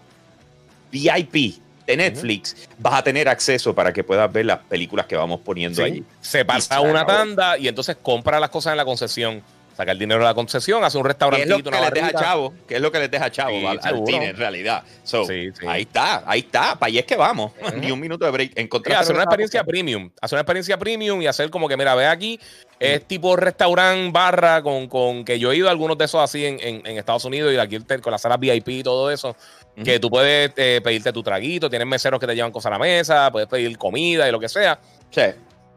VIP 0.91 1.55
de 1.85 1.95
Netflix, 1.97 2.67
vas 2.77 2.95
a 2.95 3.03
tener 3.03 3.29
acceso 3.29 3.73
para 3.73 3.93
que 3.93 4.03
puedas 4.03 4.31
ver 4.31 4.45
las 4.45 4.59
películas 4.59 5.05
que 5.05 5.15
vamos 5.15 5.39
poniendo 5.39 5.77
Sí. 5.77 5.83
allí. 5.83 6.03
Se 6.19 6.43
pasa 6.43 6.81
una 6.81 7.05
tanda 7.05 7.57
y 7.57 7.67
entonces 7.67 7.95
compra 8.01 8.39
las 8.39 8.49
cosas 8.49 8.71
en 8.71 8.77
la 8.77 8.85
concesión. 8.85 9.41
Saca 9.77 9.91
el 9.91 9.99
dinero 9.99 10.19
de 10.21 10.25
la 10.25 10.33
concesión, 10.33 10.83
hace 10.83 10.97
un 10.97 11.03
¿Qué 11.03 11.11
es 11.11 11.19
lo 11.21 11.27
restaurantito, 11.29 11.69
que 11.69 11.79
les 11.79 11.91
deja. 11.91 12.11
Chavo? 12.13 12.53
¿Qué 12.67 12.75
es 12.77 12.81
lo 12.81 12.91
que 12.91 12.97
les 12.97 13.11
deja 13.11 13.29
Chavo 13.29 13.51
Sí, 13.51 13.65
al, 13.67 13.79
al 13.83 14.05
cine 14.07 14.29
en 14.29 14.35
realidad? 14.35 14.83
So, 15.03 15.23
Sí, 15.25 15.49
sí. 15.59 15.67
Ahí 15.67 15.83
está, 15.83 16.23
ahí 16.25 16.39
está. 16.39 16.79
Para 16.79 16.87
allá 16.87 16.99
es 17.01 17.05
que 17.05 17.15
vamos. 17.15 17.51
Ni 17.75 17.91
un 17.91 17.99
minuto 17.99 18.25
de 18.25 18.31
break. 18.31 18.53
Encontrar 18.55 18.97
hacer 18.97 19.13
una 19.13 19.25
experiencia 19.25 19.63
premium. 19.63 20.09
Hacer 20.19 20.35
una 20.35 20.41
experiencia 20.41 20.77
premium 20.79 21.21
y 21.21 21.27
hacer 21.27 21.51
como 21.51 21.69
que, 21.69 21.77
mira, 21.77 21.93
ve 21.93 22.07
aquí, 22.07 22.39
es 22.79 23.05
tipo 23.05 23.35
restaurant 23.35 24.11
barra 24.11 24.63
con, 24.63 24.87
con 24.87 25.23
que 25.23 25.37
yo 25.37 25.51
he 25.51 25.55
ido 25.57 25.67
a 25.67 25.71
algunos 25.71 25.95
de 25.95 26.05
esos 26.05 26.21
así 26.23 26.43
en, 26.43 26.59
en- 26.59 26.81
en 26.87 26.97
Estados 26.97 27.25
Unidos 27.25 27.53
y 27.53 27.57
aquí 27.59 27.77
con 28.01 28.11
las 28.11 28.21
salas 28.23 28.39
VIP 28.39 28.67
y 28.69 28.83
todo 28.83 29.11
eso. 29.11 29.35
Que 29.83 29.99
tú 29.99 30.09
puedes 30.09 30.51
eh, 30.57 30.81
pedirte 30.83 31.13
tu 31.13 31.21
traguito, 31.21 31.69
tienes 31.69 31.87
meseros 31.87 32.19
que 32.19 32.25
te 32.25 32.33
llevan 32.33 32.51
cosas 32.51 32.71
a 32.71 32.73
la 32.73 32.79
mesa, 32.79 33.31
puedes 33.31 33.47
pedir 33.47 33.77
comida 33.77 34.27
y 34.27 34.31
lo 34.31 34.39
que 34.39 34.49
sea. 34.49 34.79
Sí. 35.11 35.21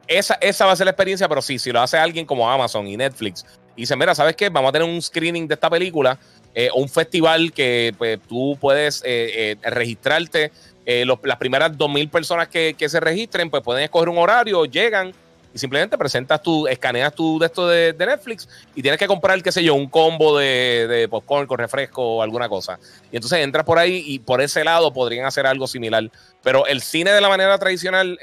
Esa, 0.07 0.35
esa 0.41 0.67
va 0.67 0.73
a 0.73 0.77
ser 0.77 0.87
la 0.87 0.91
experiencia, 0.91 1.29
pero 1.29 1.41
sí, 1.41 1.59
si 1.59 1.71
lo 1.71 1.81
hace 1.81 1.97
alguien 1.97 2.27
como 2.27 2.51
Amazon 2.51 2.87
y 2.89 2.97
Netflix 2.97 3.45
y 3.77 3.83
dice, 3.83 3.97
mira, 3.97 4.15
¿sabes 4.15 4.37
qué? 4.37 4.49
Vamos 4.49 4.71
a 4.71 4.73
tener 4.73 4.89
un 4.89 5.01
screening 5.01 5.47
de 5.47 5.55
esta 5.55 5.71
película, 5.71 6.19
eh, 6.55 6.69
un 6.75 6.89
festival 6.89 7.53
que 7.53 7.95
pues, 7.97 8.19
tú 8.29 8.57
puedes 8.61 9.03
eh, 9.05 9.57
eh, 9.63 9.71
registrarte. 9.71 10.51
eh, 10.87 11.05
las 11.07 11.37
primeras 11.37 11.73
2.000 11.73 12.11
personas 12.11 12.49
que, 12.49 12.75
que 12.75 12.89
se 12.89 13.01
registren, 13.01 13.49
pues 13.51 13.63
pueden 13.63 13.85
escoger 13.85 14.09
un 14.09 14.19
horario, 14.19 14.65
llegan 14.65 15.13
y 15.53 15.59
simplemente 15.59 15.99
presentas 15.99 16.43
tu, 16.43 16.67
escaneas 16.69 17.15
tu 17.15 17.39
de 17.39 17.47
esto 17.47 17.67
de, 17.67 17.95
Netflix 17.99 18.49
y 18.75 18.83
tienes 18.83 18.99
que 18.99 19.07
comprar, 19.07 19.43
qué 19.43 19.51
sé 19.51 19.63
yo, 19.65 19.75
un 19.75 19.89
combo 19.89 20.39
de, 20.39 20.87
de 20.89 21.09
popcorn 21.09 21.47
con 21.47 21.59
refresco 21.59 22.17
o 22.17 22.23
alguna 22.23 22.49
cosa. 22.49 22.79
Y 23.11 23.17
entonces 23.17 23.41
entras 23.41 23.65
por 23.65 23.79
ahí 23.79 24.03
y 24.07 24.21
por 24.21 24.41
ese 24.41 24.65
lado 24.65 24.93
podrían 24.93 25.27
hacer 25.27 25.47
algo 25.47 25.67
similar. 25.67 26.11
Pero 26.43 26.67
el 26.67 26.83
cine 26.83 27.13
de 27.13 27.21
la 27.21 27.29
manera 27.29 27.59
tradicional 27.59 28.19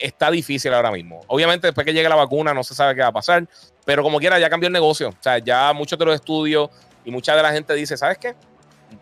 está 0.00 0.30
difícil 0.30 0.72
ahora 0.74 0.90
mismo. 0.90 1.20
Obviamente, 1.28 1.66
después 1.66 1.84
que 1.84 1.92
llegue 1.92 2.08
la 2.08 2.14
vacuna, 2.14 2.52
no 2.52 2.62
se 2.62 2.74
sabe 2.74 2.94
qué 2.94 3.00
va 3.00 3.08
a 3.08 3.12
pasar, 3.12 3.46
pero 3.84 4.02
como 4.02 4.18
quiera, 4.18 4.38
ya 4.38 4.50
cambió 4.50 4.66
el 4.66 4.72
negocio. 4.72 5.08
O 5.08 5.22
sea, 5.22 5.38
ya 5.38 5.72
muchos 5.72 5.98
de 5.98 6.04
los 6.04 6.14
estudios 6.14 6.68
y 7.04 7.10
mucha 7.10 7.34
de 7.34 7.42
la 7.42 7.52
gente 7.52 7.72
dice, 7.74 7.96
¿sabes 7.96 8.18
qué? 8.18 8.34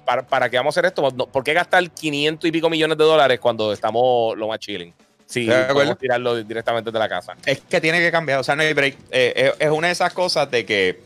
¿Para, 0.04 0.26
para 0.26 0.48
qué 0.48 0.56
vamos 0.56 0.76
a 0.76 0.80
hacer 0.80 0.86
esto? 0.86 1.10
¿Por 1.10 1.44
qué 1.44 1.52
gastar 1.52 1.88
500 1.90 2.48
y 2.48 2.52
pico 2.52 2.70
millones 2.70 2.96
de 2.98 3.04
dólares 3.04 3.40
cuando 3.40 3.72
estamos 3.72 4.36
lo 4.36 4.48
más 4.48 4.58
chilling? 4.58 4.94
Sí, 5.26 5.48
podemos 5.72 5.98
tirarlo 5.98 6.36
directamente 6.36 6.92
de 6.92 6.98
la 6.98 7.08
casa. 7.08 7.34
Es 7.44 7.60
que 7.60 7.80
tiene 7.80 7.98
que 7.98 8.12
cambiar. 8.12 8.38
O 8.38 8.44
sea, 8.44 8.54
no 8.54 8.62
hay 8.62 8.72
break. 8.72 8.96
Eh, 9.10 9.52
es, 9.58 9.66
es 9.66 9.70
una 9.72 9.88
de 9.88 9.92
esas 9.92 10.12
cosas 10.12 10.48
de 10.52 10.64
que, 10.64 11.00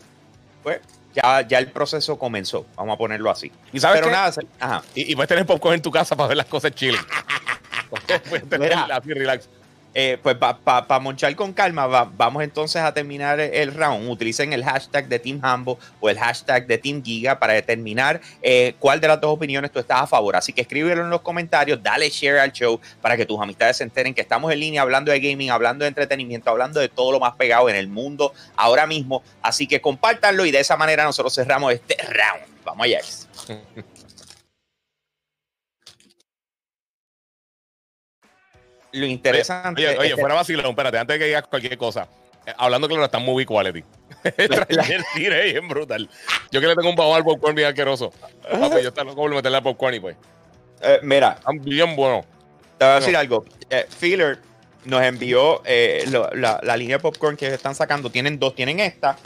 pues, 0.63 0.81
ya, 1.15 1.41
ya 1.41 1.59
el 1.59 1.69
proceso 1.69 2.19
comenzó. 2.19 2.67
Vamos 2.77 2.95
a 2.95 2.99
ponerlo 2.99 3.31
así. 3.31 3.51
¿Y 3.73 3.81
sabes 3.81 4.01
Pero 4.01 4.09
qué? 4.09 4.13
nada, 4.13 4.35
ajá. 4.61 4.83
Y, 4.95 5.13
y 5.13 5.15
puedes 5.15 5.29
tener 5.29 5.47
popcorn 5.47 5.77
en 5.77 5.83
tu 5.83 5.91
casa 5.91 6.15
para 6.15 6.29
ver 6.29 6.37
las 6.37 6.47
cosas 6.47 6.73
chilling. 6.75 7.01
puedes 8.29 8.49
tener 8.49 8.71
Mira. 8.71 8.97
así 8.97 9.13
relax. 9.13 9.49
Eh, 9.93 10.19
pues 10.23 10.37
para 10.37 11.01
monchar 11.01 11.35
con 11.35 11.53
calma, 11.53 11.87
va- 11.89 12.09
vamos 12.17 12.45
entonces 12.45 12.81
a 12.81 12.95
terminar 12.95 13.41
el 13.41 13.75
round. 13.75 14.09
Utilicen 14.09 14.53
el 14.53 14.65
hashtag 14.65 15.09
de 15.09 15.19
Team 15.19 15.41
Hambo 15.43 15.79
o 16.01 16.09
el 16.09 16.17
hashtag 16.19 16.67
de 16.69 16.79
Team 16.79 17.03
Giga 17.03 17.39
para 17.41 17.55
determinar 17.55 18.21
eh, 18.41 18.75
cuál 18.79 19.01
de 19.01 19.09
las 19.09 19.21
dos 19.21 19.33
opiniones 19.35 19.73
tú 19.73 19.81
estás 19.81 20.03
a 20.03 20.07
favor. 20.07 20.37
Así 20.37 20.53
que 20.53 20.61
escríbelo 20.61 21.03
en 21.03 21.11
los 21.11 21.23
comentarios, 21.23 21.83
dale 21.83 22.09
share 22.09 22.39
al 22.39 22.53
show 22.53 22.81
para 23.03 23.17
que 23.17 23.27
tus 23.27 23.41
amistades 23.41 23.79
se 23.79 23.83
enteren 23.85 24.15
que 24.15 24.21
estamos 24.21 24.53
en 24.53 24.61
línea 24.61 24.83
hablando 24.83 25.11
de 25.11 25.19
gaming, 25.19 25.51
hablando 25.51 25.85
de 25.85 25.89
entretenimiento, 25.89 26.51
hablando 26.51 26.79
de 26.79 26.89
todo 26.89 27.11
lo 27.11 27.19
más 27.19 27.35
pegado 27.35 27.69
en 27.69 27.75
el 27.75 27.89
mundo 27.89 28.33
ahora 28.57 28.87
mismo. 28.87 29.25
Así 29.43 29.67
que 29.67 29.81
compártanlo 29.81 30.47
y 30.47 30.53
de 30.53 30.61
esa 30.61 30.77
manera 30.77 31.03
nosotros 31.03 31.35
cerramos 31.35 31.73
este 31.73 31.97
round. 32.03 32.45
Vamos 32.65 32.85
allá. 32.85 33.01
Lo 38.93 39.07
interesante. 39.07 39.87
Oye, 39.87 39.99
oye, 39.99 40.09
que- 40.15 40.21
fuera 40.21 40.35
vacilón, 40.35 40.67
espérate, 40.67 40.99
antes 40.99 41.15
de 41.15 41.19
que 41.19 41.27
digas 41.27 41.47
cualquier 41.47 41.77
cosa. 41.79 42.09
Eh, 42.47 42.53
hablando 42.57 42.89
claro, 42.89 43.05
está 43.05 43.19
movie 43.19 43.47
quality. 43.47 43.85
el 44.25 45.05
cine 45.15 45.51
es 45.51 45.69
brutal. 45.69 46.09
Yo 46.51 46.61
que 46.61 46.67
le 46.67 46.75
tengo 46.75 46.91
un 46.91 46.97
pavor 46.97 47.17
al 47.19 47.25
popcorn 47.25 47.55
bien 47.55 47.69
asqueroso. 47.69 48.13
Papi, 48.43 48.83
yo 48.83 48.89
estoy 48.89 49.05
loco 49.05 49.17
por 49.17 49.31
meterle 49.35 49.59
al 49.59 49.63
popcorn 49.63 49.95
y 49.95 50.01
pues. 50.01 50.17
eh, 50.83 50.99
mira, 51.03 51.37
Están 51.39 51.63
bien 51.63 51.95
bueno. 51.97 52.25
Te 52.79 52.85
voy 52.87 52.93
a 52.95 53.01
decir 53.01 53.17
algo. 53.17 53.45
Eh, 53.69 53.87
Feeler 53.89 54.39
nos 54.85 55.03
envió 55.03 55.61
eh, 55.67 56.05
lo- 56.09 56.31
la, 56.33 56.59
la 56.63 56.77
línea 56.77 56.97
de 56.97 57.03
popcorn 57.03 57.37
que 57.37 57.47
están 57.49 57.75
sacando. 57.75 58.11
Tienen 58.11 58.39
dos. 58.39 58.55
Tienen 58.55 58.81
esta. 58.81 59.17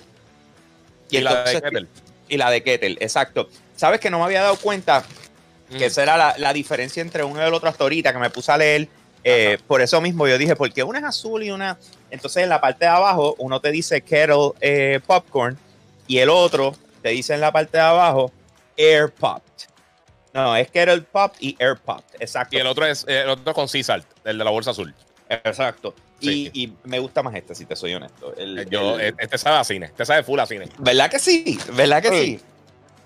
Y, 1.11 1.21
la 1.21 1.45
de 1.45 1.61
Kettle. 1.61 1.87
Y 2.29 2.37
la 2.37 2.51
de 2.51 2.63
Kettle, 2.63 2.97
exacto. 3.01 3.49
¿Sabes 3.77 4.01
que 4.01 4.11
no 4.11 4.19
me 4.19 4.25
había 4.25 4.43
dado 4.43 4.57
cuenta 4.57 5.05
Mm. 5.71 5.79
que 5.79 5.87
esa 5.87 6.03
era 6.03 6.17
la, 6.19 6.35
la 6.37 6.53
diferencia 6.53 7.01
entre 7.01 7.25
uno 7.25 7.41
y 7.43 7.47
el 7.47 7.55
otro 7.55 7.69
hasta 7.71 7.85
ahorita? 7.85 8.13
Que 8.13 8.19
me 8.19 8.29
puse 8.31 8.53
a 8.53 8.59
leer. 8.59 8.87
Eh, 9.25 9.59
por 9.67 9.81
eso 9.81 10.01
mismo 10.01 10.29
yo 10.29 10.37
dije, 10.39 10.55
porque 10.55 10.83
una 10.83 10.99
es 10.99 11.05
azul 11.05 11.43
y 11.43 11.51
una. 11.51 11.79
Entonces 12.11 12.43
en 12.43 12.49
la 12.51 12.61
parte 12.61 12.85
de 12.85 12.91
abajo, 12.91 13.35
uno 13.39 13.59
te 13.61 13.71
dice 13.71 14.03
Kettle 14.03 14.53
eh, 14.61 15.01
Popcorn 15.07 15.57
y 16.07 16.19
el 16.19 16.29
otro 16.29 16.75
te 17.03 17.09
dice 17.11 17.35
en 17.35 17.41
la 17.41 17.51
parte 17.51 17.79
de 17.79 17.83
abajo 17.85 18.31
Air 18.77 19.11
Popped. 19.13 19.43
No, 20.35 20.55
es 20.57 20.71
Kettle 20.71 21.03
Pop 21.03 21.33
y 21.41 21.57
Air 21.59 21.77
Popped. 21.79 22.17
Exacto. 22.21 22.57
Y 22.57 22.59
el 22.61 22.67
otro 22.67 22.85
es 22.87 23.05
el 23.09 23.29
otro 23.31 23.55
con 23.55 23.69
Sea 23.69 23.83
Salt, 23.85 24.07
el 24.25 24.37
de 24.37 24.45
la 24.45 24.51
bolsa 24.51 24.73
azul. 24.73 24.93
Exacto. 25.29 25.95
Sí. 26.21 26.51
Y, 26.53 26.65
y 26.65 26.73
me 26.85 26.99
gusta 26.99 27.23
más 27.23 27.35
este, 27.35 27.55
si 27.55 27.65
te 27.67 27.77
soy 27.77 27.95
honesto. 27.95 28.35
El- 28.37 28.59
Eh, 28.59 28.67
Yo, 28.71 28.99
el- 28.99 29.15
este 29.19 29.39
sabe 29.39 29.59
a 29.59 29.65
cine, 29.65 29.87
este 29.87 30.05
sabe 30.05 30.23
full 30.23 30.39
a 30.41 30.47
cine. 30.47 30.69
¿Verdad 30.79 31.11
que 31.11 31.19
sí? 31.19 31.59
¿Verdad 31.73 32.03
que 32.03 32.09
Sí. 32.11 32.25
sí? 32.39 32.41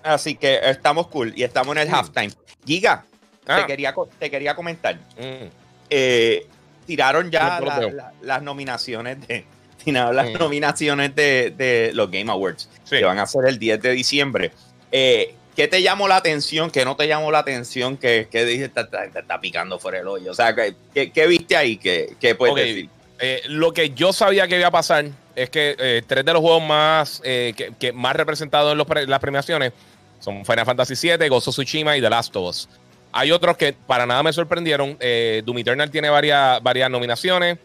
Así 0.03 0.35
que 0.35 0.59
estamos 0.63 1.07
cool 1.07 1.33
y 1.35 1.43
estamos 1.43 1.75
en 1.75 1.81
el 1.83 1.87
Sí. 1.87 1.93
halftime. 1.95 2.31
Giga, 2.65 3.05
Ah, 3.47 3.61
te, 3.61 3.65
quería, 3.67 3.93
co- 3.93 4.07
te 4.19 4.29
quería 4.29 4.55
comentar. 4.55 4.95
mm. 5.17 5.47
Eh, 5.89 6.45
tiraron 6.85 7.29
ya 7.31 7.59
la- 7.61 7.79
la- 7.91 8.13
las 8.21 8.41
nominaciones 8.43 9.25
de. 9.27 9.45
Tiraron 9.83 10.13
las 10.15 10.29
Mm. 10.31 10.33
nominaciones 10.39 11.15
de, 11.15 11.53
de 11.55 11.91
los 11.93 12.11
Game 12.11 12.29
Awards, 12.31 12.69
Sí. 12.83 12.97
que 12.97 13.05
van 13.05 13.17
a 13.17 13.25
ser 13.25 13.45
el 13.47 13.57
10 13.57 13.81
de 13.81 13.91
diciembre. 13.91 14.51
Eh, 14.91 15.35
¿Qué 15.55 15.67
te 15.67 15.81
llamó 15.81 16.07
la 16.07 16.17
atención? 16.17 16.69
¿Qué 16.69 16.83
no 16.85 16.95
te 16.95 17.07
llamó 17.07 17.31
la 17.31 17.39
atención? 17.39 17.95
que 17.97 18.27
que 18.31 18.43
dije, 18.45 18.65
está, 18.65 18.81
está- 18.81 19.39
picando 19.41 19.79
fuera 19.79 19.99
el 19.99 20.07
hoyo? 20.07 20.31
O 20.31 20.33
sea, 20.33 20.53
¿qué, 20.55 20.73
qué- 20.93 21.11
qué 21.11 21.27
viste 21.27 21.55
ahí? 21.55 21.77
¿Qué, 21.77 22.15
qué 22.19 22.35
puedes 22.35 22.55
decir? 22.55 22.89
Eh, 23.19 23.41
lo 23.47 23.73
que 23.73 23.89
yo 23.91 24.11
sabía 24.13 24.47
que 24.47 24.57
iba 24.57 24.67
a 24.67 24.71
pasar 24.71 25.05
es 25.35 25.49
que 25.49 25.75
eh, 25.77 26.01
tres 26.07 26.23
de 26.25 26.33
los 26.33 26.41
juegos 26.41 26.63
más, 26.63 27.21
eh, 27.25 27.53
que, 27.55 27.73
que 27.79 27.91
más 27.93 28.15
representados 28.15 28.71
en 28.71 28.77
los 28.77 28.87
pre- 28.87 29.07
las 29.07 29.19
premiaciones 29.19 29.71
son 30.19 30.45
Final 30.45 30.65
Fantasy 30.65 30.95
VII, 31.09 31.29
of 31.29 31.43
Tsushima 31.43 31.95
y 31.97 32.01
The 32.01 32.09
Last 32.09 32.35
of 32.35 32.49
Us. 32.49 32.69
Hay 33.11 33.31
otros 33.31 33.57
que 33.57 33.73
para 33.73 34.05
nada 34.05 34.21
me 34.23 34.31
sorprendieron. 34.33 34.95
Eh, 34.99 35.41
Doom 35.45 35.57
Eternal 35.59 35.89
tiene 35.89 36.09
varias, 36.09 36.61
varias 36.61 36.89
nominaciones. 36.89 37.57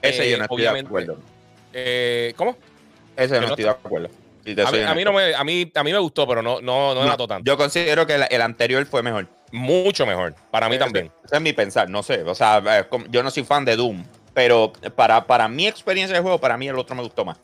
Ese 0.00 0.26
Eh, 0.26 0.30
yo 0.32 0.38
no 0.38 0.44
estoy 0.44 0.62
de 0.62 0.68
acuerdo. 0.68 1.18
Eh, 1.72 2.34
¿Cómo? 2.36 2.56
Ese 3.16 3.34
Yo 3.34 3.40
no 3.40 3.46
estoy 3.48 3.64
de 3.64 3.70
acuerdo. 3.70 4.08
Si 4.44 4.52
A 4.52 4.54
mí, 4.54 4.60
a 4.62 4.70
mí 4.70 4.78
honesto. 5.02 5.04
no 5.04 5.12
me, 5.14 5.34
a, 5.34 5.42
mí, 5.44 5.72
a 5.74 5.82
mí 5.82 5.92
me 5.92 5.98
gustó, 5.98 6.26
pero 6.28 6.42
no, 6.42 6.60
no, 6.60 6.88
no, 6.88 6.94
No, 6.96 7.00
delató 7.02 7.26
tanto. 7.26 7.50
Yo 7.50 7.56
considero 7.56 8.06
que 8.06 8.14
el, 8.14 8.24
el 8.30 8.42
anterior 8.42 8.84
fue 8.86 9.02
mejor. 9.02 9.26
Mucho 9.52 10.04
mejor. 10.04 10.34
Para 10.50 10.68
mí 10.68 10.74
Ese- 10.76 10.84
también. 10.84 11.10
Ese 11.24 11.36
es 11.36 11.40
mi 11.40 11.52
pensar, 11.54 11.88
no 11.88 12.02
sé. 12.02 12.22
O 12.24 12.34
sea, 12.34 12.62
eh, 12.80 12.84
yo 13.08 13.22
no 13.22 13.30
soy 13.30 13.44
fan 13.44 13.64
de 13.64 13.74
Doom, 13.76 14.04
pero 14.34 14.72
para, 14.94 15.24
para 15.26 15.48
mi 15.48 15.66
experiencia 15.66 16.14
de 16.14 16.22
juego, 16.22 16.38
para 16.38 16.58
mí 16.58 16.68
el 16.68 16.78
otro 16.78 16.94
me 16.94 17.02
gustó 17.02 17.24
más. 17.24 17.38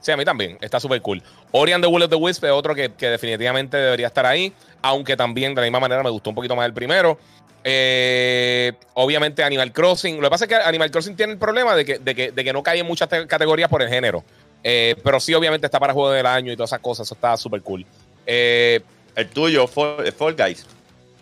Sí, 0.00 0.12
a 0.12 0.16
mí 0.16 0.24
también. 0.24 0.56
Está 0.60 0.78
súper 0.78 1.02
cool. 1.02 1.22
Ori 1.50 1.72
and 1.72 1.82
the 1.82 1.88
Will 1.90 2.02
of 2.04 2.10
the 2.10 2.16
Wisp 2.16 2.44
es 2.44 2.50
otro 2.50 2.74
que, 2.74 2.92
que 2.94 3.08
definitivamente 3.08 3.76
debería 3.76 4.06
estar 4.06 4.24
ahí. 4.26 4.52
Aunque 4.82 5.16
también 5.16 5.54
de 5.54 5.62
la 5.62 5.66
misma 5.66 5.80
manera 5.80 6.02
me 6.02 6.10
gustó 6.10 6.30
un 6.30 6.36
poquito 6.36 6.54
más 6.54 6.66
el 6.66 6.72
primero. 6.74 7.18
Eh, 7.64 8.72
obviamente 8.94 9.42
Animal 9.42 9.72
Crossing. 9.72 10.16
Lo 10.16 10.22
que 10.22 10.30
pasa 10.30 10.44
es 10.44 10.48
que 10.48 10.54
Animal 10.54 10.90
Crossing 10.92 11.16
tiene 11.16 11.32
el 11.32 11.38
problema 11.38 11.74
de 11.74 11.84
que, 11.84 11.98
de 11.98 12.14
que, 12.14 12.30
de 12.30 12.44
que 12.44 12.52
no 12.52 12.62
cae 12.62 12.78
en 12.78 12.86
muchas 12.86 13.08
te- 13.08 13.26
categorías 13.26 13.68
por 13.68 13.82
el 13.82 13.88
género. 13.88 14.22
Eh, 14.62 14.94
pero 15.02 15.18
sí, 15.18 15.34
obviamente 15.34 15.66
está 15.66 15.80
para 15.80 15.92
juego 15.92 16.10
del 16.10 16.26
año 16.26 16.52
y 16.52 16.56
todas 16.56 16.70
esas 16.70 16.80
cosas. 16.80 17.06
Eso 17.08 17.14
está 17.14 17.36
súper 17.36 17.62
cool. 17.62 17.84
Eh, 18.24 18.80
El 19.16 19.28
tuyo, 19.28 19.66
Fall, 19.66 20.12
Fall 20.12 20.36
Guys. 20.36 20.64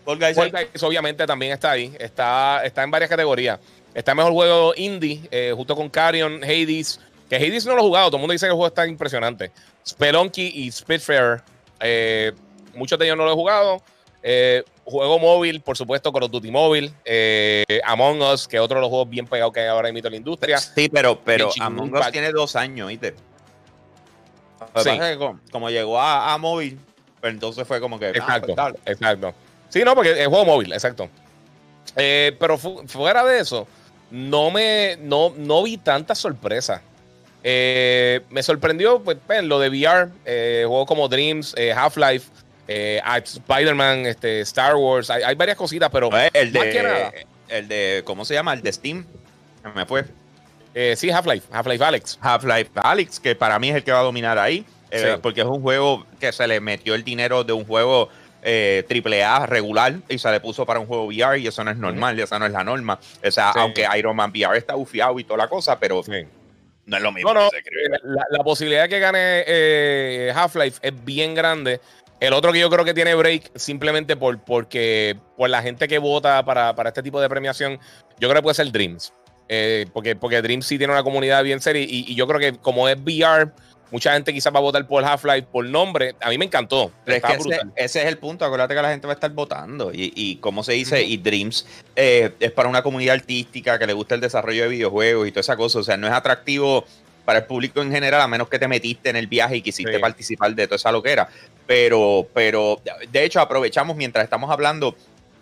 Fall 0.05 0.19
Guys. 0.19 0.37
Fall 0.37 0.51
Guys 0.51 0.83
obviamente 0.83 1.27
también 1.27 1.53
está 1.53 1.71
ahí. 1.71 1.95
Está, 1.99 2.61
está 2.65 2.83
en 2.83 2.91
varias 2.91 3.09
categorías. 3.09 3.59
Está 3.95 4.15
mejor 4.15 4.33
juego 4.33 4.75
indie, 4.77 5.23
eh, 5.31 5.53
justo 5.57 5.75
con 5.77 5.89
Carrion, 5.89 6.43
Hades. 6.45 7.01
Que 7.39 7.47
Hades 7.49 7.67
no 7.67 7.73
lo 7.75 7.81
he 7.81 7.83
jugado. 7.83 8.07
Todo 8.09 8.17
el 8.19 8.21
mundo 8.21 8.33
dice 8.33 8.47
que 8.47 8.51
el 8.51 8.55
juego 8.55 8.69
está 8.69 8.87
impresionante. 8.87 9.51
Spelunky 9.87 10.53
y 10.55 10.71
Spitfire. 10.71 11.39
eh, 11.81 12.33
muchos 12.75 12.99
de 12.99 13.07
ellos 13.07 13.17
no 13.17 13.25
lo 13.25 13.33
he 13.33 13.35
jugado. 13.35 13.83
Eh, 14.23 14.63
juego 14.85 15.19
móvil, 15.19 15.61
por 15.61 15.77
supuesto, 15.77 16.13
Call 16.13 16.23
of 16.25 16.31
Duty 16.31 16.51
móvil. 16.51 16.95
eh, 17.05 17.65
Among 17.85 18.23
Us, 18.23 18.47
que 18.47 18.57
es 18.57 18.63
otro 18.63 18.77
de 18.77 18.83
los 18.83 18.89
juegos 18.91 19.09
bien 19.11 19.27
pegados 19.27 19.53
que 19.53 19.61
hay 19.61 19.67
ahora 19.67 19.89
en 19.89 20.01
la 20.03 20.17
industria. 20.17 20.59
Sí, 20.59 20.89
pero, 20.89 21.19
pero 21.25 21.51
Among 21.61 21.95
Us 21.95 22.11
tiene 22.13 22.31
dos 22.31 22.55
años, 22.57 22.89
¿viste? 22.89 23.15
Sí. 24.77 24.91
como, 25.19 25.41
como 25.51 25.71
llegó 25.71 26.01
a, 26.01 26.33
a 26.33 26.39
móvil, 26.39 26.79
pues 27.21 27.33
entonces 27.35 27.67
fue 27.67 27.81
como 27.81 27.99
que. 27.99 28.07
ah, 28.07 28.11
Exacto, 28.11 28.55
pues 28.55 28.75
exacto. 28.87 29.35
Sí, 29.69 29.83
no, 29.85 29.95
porque 29.95 30.13
es 30.13 30.27
juego 30.29 30.45
móvil, 30.45 30.73
exacto. 30.73 31.09
Eh, 31.97 32.37
pero 32.41 32.57
fu- 32.59 32.83
fuera 32.87 33.25
de 33.25 33.41
eso, 33.41 33.67
no 34.11 34.51
me 34.51 34.97
no, 35.01 35.33
no 35.37 35.63
vi 35.63 35.77
tantas 35.79 36.19
sorpresas. 36.19 36.81
Eh, 37.47 38.23
me 38.31 38.43
sorprendió 38.43 39.03
pues, 39.03 39.19
lo 39.43 39.59
de 39.59 39.69
VR, 39.69 40.09
eh, 40.25 40.65
juegos 40.67 40.87
como 40.89 41.09
Dreams, 41.09 41.55
eh, 41.59 41.73
Half-Life, 41.73 42.31
eh, 42.67 43.03
Spider-Man, 43.23 44.07
este, 44.07 44.41
Star 44.41 44.75
Wars, 44.77 45.11
hay, 45.11 45.35
varias 45.35 45.59
cositas, 45.59 45.91
pero 45.93 46.09
el 46.33 46.53
de, 46.53 47.27
el 47.49 47.69
de, 47.69 48.03
¿cómo 48.07 48.25
se 48.25 48.33
llama? 48.33 48.55
El 48.55 48.63
de 48.63 48.73
Steam, 48.73 49.05
me 49.75 49.85
fue. 49.85 50.05
Sí, 50.97 51.11
Half-Life, 51.11 51.47
Half-Life 51.53 51.85
Alex. 51.85 52.19
Half-Life 52.23 52.71
Alex, 52.77 53.21
que 53.21 53.35
para 53.35 53.59
mí 53.59 53.69
es 53.69 53.77
el 53.77 53.85
que 53.85 53.93
va 53.93 54.01
a 54.01 54.05
dominar 54.05 54.39
ahí, 54.39 54.65
porque 55.21 55.43
es 55.43 55.47
un 55.47 55.61
juego 55.61 56.07
que 56.19 56.33
se 56.33 56.47
le 56.47 56.61
metió 56.61 56.95
el 56.95 57.05
dinero 57.05 57.45
de 57.45 57.53
un 57.53 57.67
juego 57.67 58.09
eh, 58.47 58.85
AAA 58.91 59.47
regular 59.47 59.95
y 60.09 60.19
se 60.19 60.31
le 60.31 60.39
puso 60.39 60.67
para 60.67 60.79
un 60.79 60.87
juego 60.87 61.07
VR 61.07 61.39
y 61.39 61.47
eso 61.47 61.65
no 61.65 61.71
es 61.71 61.79
normal, 61.79 62.19
esa 62.21 62.39
no 62.39 62.45
es 62.45 62.53
la 62.53 62.63
norma. 62.63 62.99
O 63.27 63.31
sea, 63.31 63.51
aunque 63.51 63.87
Iron 63.97 64.15
Man 64.15 64.31
VR 64.31 64.59
está 64.59 64.77
ufiado 64.77 65.19
y 65.19 65.25
toda 65.25 65.39
la 65.39 65.49
cosa, 65.49 65.79
pero 65.79 66.03
no 66.87 66.97
es 66.97 67.03
lo 67.03 67.13
mismo. 67.13 67.33
No, 67.33 67.49
la, 68.31 68.45
posibilidad 68.45 68.83
de 68.83 68.89
que 68.89 68.99
gane 68.99 70.31
Half-Life 70.35 70.79
es 70.83 71.05
bien 71.05 71.35
grande. 71.35 71.81
El 72.21 72.33
otro 72.33 72.53
que 72.53 72.61
yo 72.61 72.71
creo 72.71 72.85
que 72.85 72.95
tiene 72.95 73.15
break 73.15 73.51
simplemente 73.57 74.17
por, 74.17 74.39
porque, 74.43 75.17
por 75.37 75.51
la 75.51 75.63
gente 75.63 75.89
que 75.89 75.99
vota 75.99 76.45
para, 76.45 76.75
para 76.75 76.91
este 76.91 77.03
tipo 77.03 77.21
de 77.21 77.29
premiación, 77.29 77.79
yo 78.19 78.29
creo 78.29 78.37
que 78.37 78.43
puede 78.43 78.55
ser 78.55 78.71
Dreams. 78.71 79.13
Eh, 79.49 79.87
porque, 79.93 80.17
porque 80.17 80.41
Dreams 80.41 80.67
sí 80.67 80.79
tiene 80.79 80.93
una 80.93 81.03
comunidad 81.03 81.45
bien 81.45 81.61
seria 81.61 81.83
y, 81.87 82.15
yo 82.15 82.27
creo 82.27 82.41
que 82.41 82.59
como 82.59 82.89
es 82.89 82.97
VR, 82.99 83.51
mucha 83.91 84.13
gente 84.13 84.33
quizás 84.33 84.53
va 84.53 84.59
a 84.59 84.63
votar 84.63 84.87
por 84.87 85.05
Half-Life 85.05 85.49
por 85.51 85.65
nombre. 85.65 86.15
A 86.21 86.29
mí 86.31 86.39
me 86.39 86.45
encantó. 86.45 86.93
ese, 87.07 87.63
es 87.77 87.97
el 87.97 88.19
punto. 88.19 88.45
Acuérdate 88.45 88.75
que 88.75 88.83
la 88.83 88.91
gente 88.91 89.07
va 89.07 89.13
a 89.13 89.15
estar 89.15 89.31
votando. 89.31 89.93
Y, 89.93 90.13
y 90.15 90.37
como 90.37 90.63
se 90.65 90.73
dice, 90.73 91.03
y 91.03 91.17
Dreams 91.17 91.67
eh, 91.97 92.33
es 92.41 92.51
para 92.53 92.69
una 92.69 92.83
comunidad 92.83 93.15
artística 93.15 93.79
que 93.79 93.87
le 93.87 93.93
gusta 93.93 94.15
el 94.15 94.21
desarrollo 94.21 94.65
de 94.65 94.69
videojuegos 94.69 95.29
y 95.29 95.31
toda 95.31 95.41
esa 95.41 95.57
cosa. 95.57 95.79
O 95.79 95.83
sea, 95.85 95.97
no 95.97 96.07
es 96.07 96.13
atractivo 96.13 96.85
para 97.25 97.41
el 97.41 97.45
público 97.47 97.81
en 97.81 97.91
general, 97.91 98.21
a 98.21 98.29
menos 98.29 98.49
que 98.49 98.59
te 98.59 98.69
metiste 98.69 99.11
en 99.11 99.17
el 99.17 99.27
viaje 99.27 99.57
y 99.57 99.63
quisiste 99.63 99.99
participar 99.99 100.55
de 100.55 100.67
toda 100.67 100.77
esa 100.77 100.93
loquera. 100.93 101.29
Pero, 101.67 102.29
pero, 102.35 102.81
de 103.11 103.25
hecho, 103.25 103.41
aprovechamos 103.41 103.97
mientras 103.97 104.25
estamos 104.25 104.51
hablando 104.51 104.95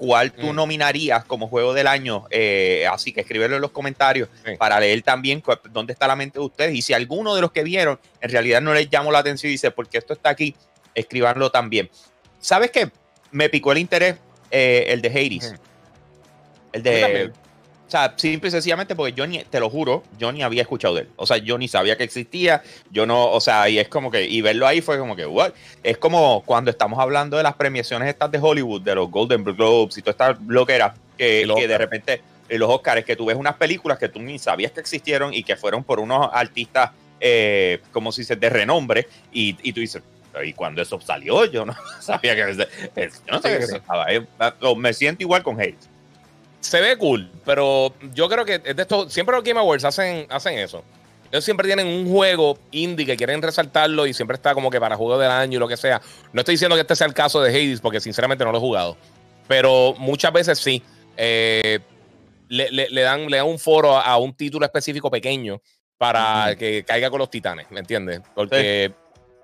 cuál 0.03 0.33
tú 0.33 0.53
mm. 0.53 0.57
nominarías 0.57 1.25
como 1.27 1.47
juego 1.47 1.75
del 1.75 1.87
año. 1.87 2.27
Eh, 2.29 2.85
así 2.91 3.13
que 3.13 3.21
escríbelo 3.21 3.55
en 3.55 3.63
los 3.63 3.71
comentarios 3.71 4.29
para 4.59 4.81
leer 4.81 5.01
también 5.03 5.41
dónde 5.71 5.93
está 5.93 6.09
la 6.09 6.17
mente 6.17 6.41
de 6.41 6.45
ustedes. 6.45 6.75
Y 6.75 6.83
si 6.83 6.93
alguno 6.93 7.37
de 7.37 7.41
los 7.41 7.53
que 7.53 7.63
vieron 7.63 8.01
en 8.21 8.31
realidad 8.31 8.61
no 8.61 8.75
les 8.75 8.91
llamó 8.91 9.13
la 9.13 9.21
atención 9.21 9.51
y 9.51 9.53
dice, 9.53 9.71
porque 9.71 9.99
esto 9.99 10.13
está 10.13 10.31
aquí, 10.31 10.57
escribanlo 10.93 11.53
también. 11.53 11.89
¿Sabes 12.41 12.73
qué? 12.73 12.91
Me 13.31 13.49
picó 13.49 13.71
el 13.71 13.79
interés 13.79 14.17
eh, 14.51 14.87
el 14.89 15.03
de 15.03 15.09
Hades. 15.09 15.55
El 16.73 16.83
de 16.83 17.33
sea, 17.93 18.15
simple 18.17 18.49
y 18.49 18.51
sencillamente 18.51 18.97
porque 18.97 19.13
yo 19.13 19.27
ni, 19.27 19.45
te 19.45 19.61
lo 19.61 19.69
juro, 19.71 20.03
yo 20.19 20.33
ni 20.33 20.43
había 20.43 20.63
escuchado 20.63 20.95
de 20.95 21.03
él. 21.03 21.09
O 21.17 21.27
sea, 21.27 21.37
yo 21.37 21.59
ni 21.59 21.69
sabía 21.69 21.97
que 21.97 22.05
existía. 22.05 22.63
Yo 22.91 23.07
no, 23.07 23.31
o 23.31 23.41
sea, 23.41 23.69
y 23.69 23.79
es 23.79 23.89
como 23.89 24.11
que, 24.11 24.25
y 24.25 24.41
verlo 24.41 24.67
ahí 24.67 24.81
fue 24.81 24.99
como 24.99 25.15
que, 25.15 25.27
what? 25.27 25.53
Es 25.83 25.99
como 25.99 26.43
cuando 26.45 26.71
estamos 26.71 26.99
hablando 26.99 27.37
de 27.37 27.43
las 27.43 27.55
premiaciones 27.55 28.09
estas 28.09 28.31
de 28.31 28.39
Hollywood, 28.39 28.81
de 28.81 28.95
los 28.95 29.11
Golden 29.11 29.45
Globes 29.45 29.99
y 29.99 30.03
toda 30.03 30.13
esta 30.13 30.33
bloquera, 30.33 30.95
que, 31.17 31.47
que 31.57 31.69
de 31.69 31.79
repente, 31.79 32.23
en 32.49 32.59
los 32.59 32.71
Oscars, 32.71 33.05
que 33.05 33.15
tú 33.15 33.27
ves 33.27 33.37
unas 33.37 33.57
películas 33.57 33.99
que 33.99 34.09
tú 34.09 34.21
ni 34.21 34.39
sabías 34.39 34.73
que 34.73 34.81
existieron 34.81 35.35
y 35.35 35.45
que 35.45 35.57
fueron 35.57 35.85
por 35.85 36.01
unos 36.01 36.29
artistas, 36.33 36.91
eh, 37.21 37.81
como 37.93 38.11
si 38.11 38.25
se 38.25 38.37
de 38.37 38.49
renombre, 38.49 39.07
y, 39.33 39.57
y 39.63 39.73
tú 39.73 39.81
dices, 39.81 40.03
y 40.43 40.55
cuando 40.55 40.81
eso 40.81 40.99
salió, 41.01 41.45
yo 41.45 41.67
no 41.67 41.77
sabía 42.01 42.35
que, 42.35 42.55
yo 42.55 43.33
no 43.33 43.43
sabía 43.43 43.59
que 43.59 43.65
eso 43.65 43.77
estaba. 43.77 44.07
Eh, 44.11 44.27
me 44.77 44.95
siento 44.95 45.23
igual 45.23 45.43
con 45.43 45.61
Hayes 45.61 45.92
se 46.63 46.81
ve 46.81 46.97
cool, 46.97 47.31
pero 47.45 47.93
yo 48.15 48.29
creo 48.29 48.45
que 48.45 48.59
de 48.59 48.83
esto, 48.83 49.11
siempre 49.11 49.35
los 49.35 49.45
Game 49.45 49.61
Awards 49.61 49.85
hacen, 49.85 50.27
hacen 50.31 50.59
eso. 50.59 50.83
Ellos 51.31 51.45
siempre 51.45 51.67
tienen 51.67 51.87
un 51.87 52.11
juego 52.11 52.59
indie 52.71 53.07
que 53.07 53.17
quieren 53.17 53.41
resaltarlo 53.41 54.07
y 54.07 54.13
siempre 54.13 54.35
está 54.35 54.55
como 54.55 54.71
que 54.71 54.79
para 54.79 54.97
juego 54.97 55.19
del 55.19 55.31
año 55.31 55.57
y 55.57 55.61
lo 55.61 55.69
que 55.69 55.77
sea. 55.77 56.01
No 56.33 56.41
estoy 56.41 56.55
diciendo 56.55 56.77
que 56.77 56.83
este 56.83 56.95
sea 56.95 57.07
el 57.07 57.15
caso 57.15 57.41
de 57.41 57.51
Hades 57.51 57.81
porque 57.81 58.01
sinceramente 58.01 58.45
no 58.45 58.53
lo 58.53 58.59
he 58.59 58.61
jugado. 58.61 58.97
Pero 59.49 59.95
muchas 59.99 60.33
veces 60.33 60.59
sí. 60.59 60.83
Eh, 61.17 61.81
le, 62.49 63.03
dan, 63.03 63.31
le 63.31 63.37
dan 63.39 63.47
un 63.47 63.59
foro 63.59 63.97
a, 63.97 64.19
un 64.19 64.35
título 64.35 64.67
específico 64.67 65.11
pequeño 65.11 65.61
para 65.97 66.55
que 66.57 66.85
caiga 66.85 67.09
con 67.09 67.19
los 67.19 67.31
titanes, 67.31 67.71
¿me 67.71 67.81
entiendes? 67.81 68.21
Porque 68.35 68.93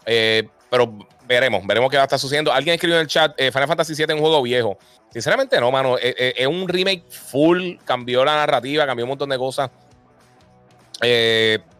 eh, 0.04 0.46
pero 0.70 0.98
veremos, 1.28 1.64
veremos 1.66 1.90
qué 1.90 1.98
va 1.98 2.04
a 2.04 2.06
estar 2.06 2.18
sucediendo. 2.18 2.52
Alguien 2.52 2.74
escribió 2.74 2.96
en 2.96 3.02
el 3.02 3.06
chat, 3.06 3.34
eh, 3.36 3.52
Final 3.52 3.68
Fantasy 3.68 3.94
VII 3.94 4.06
es 4.08 4.14
un 4.14 4.20
juego 4.20 4.42
viejo. 4.42 4.78
Sinceramente 5.12 5.60
no, 5.60 5.70
mano. 5.70 5.98
Eh, 5.98 6.14
eh, 6.18 6.34
es, 6.36 6.46
un 6.46 6.66
remake 6.66 7.04
full, 7.10 7.76
cambió 7.84 8.24
la 8.24 8.34
narrativa, 8.34 8.86
cambió 8.86 9.04
un 9.04 9.10
montón 9.10 9.28
de 9.28 9.38
cosas. 9.38 9.70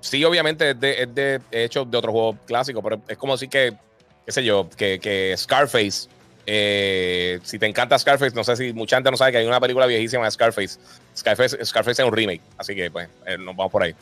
sí, 0.01 0.25
obviamente 0.25 0.71
es, 0.71 0.81
de, 0.81 1.41
hecho 1.51 1.85
de 1.85 1.97
otro 1.97 2.13
juego 2.13 2.37
clásico, 2.47 2.83
pero 2.83 3.01
es 3.09 3.17
como 3.17 3.33
decir 3.33 3.49
que, 3.49 3.73
qué 4.27 4.33
sé 4.33 4.45
yo, 4.45 4.69
que, 4.77 5.35
Scarface, 5.37 6.09
si 7.43 7.59
te 7.59 7.67
encanta 7.67 7.99
Scarface, 7.99 8.35
no 8.37 8.45
sé 8.45 8.57
si 8.57 8.73
mucha 8.75 8.97
gente 8.97 9.11
no 9.11 9.17
sabe 9.17 9.33
que 9.33 9.39
hay 9.39 9.47
una 9.47 9.61
película 9.61 9.87
viejísima 9.87 10.27
de 10.27 10.31
Scarface. 10.31 10.79
Scarface, 11.17 11.65
Scarface 11.65 12.03
es 12.03 12.07
un 12.09 12.15
remake, 12.15 12.43
así 12.59 12.75
que 12.75 12.91
pues 12.91 13.09
nos 13.39 13.57
vamos 13.57 13.73
por 13.73 13.83
ahí. 13.83 13.95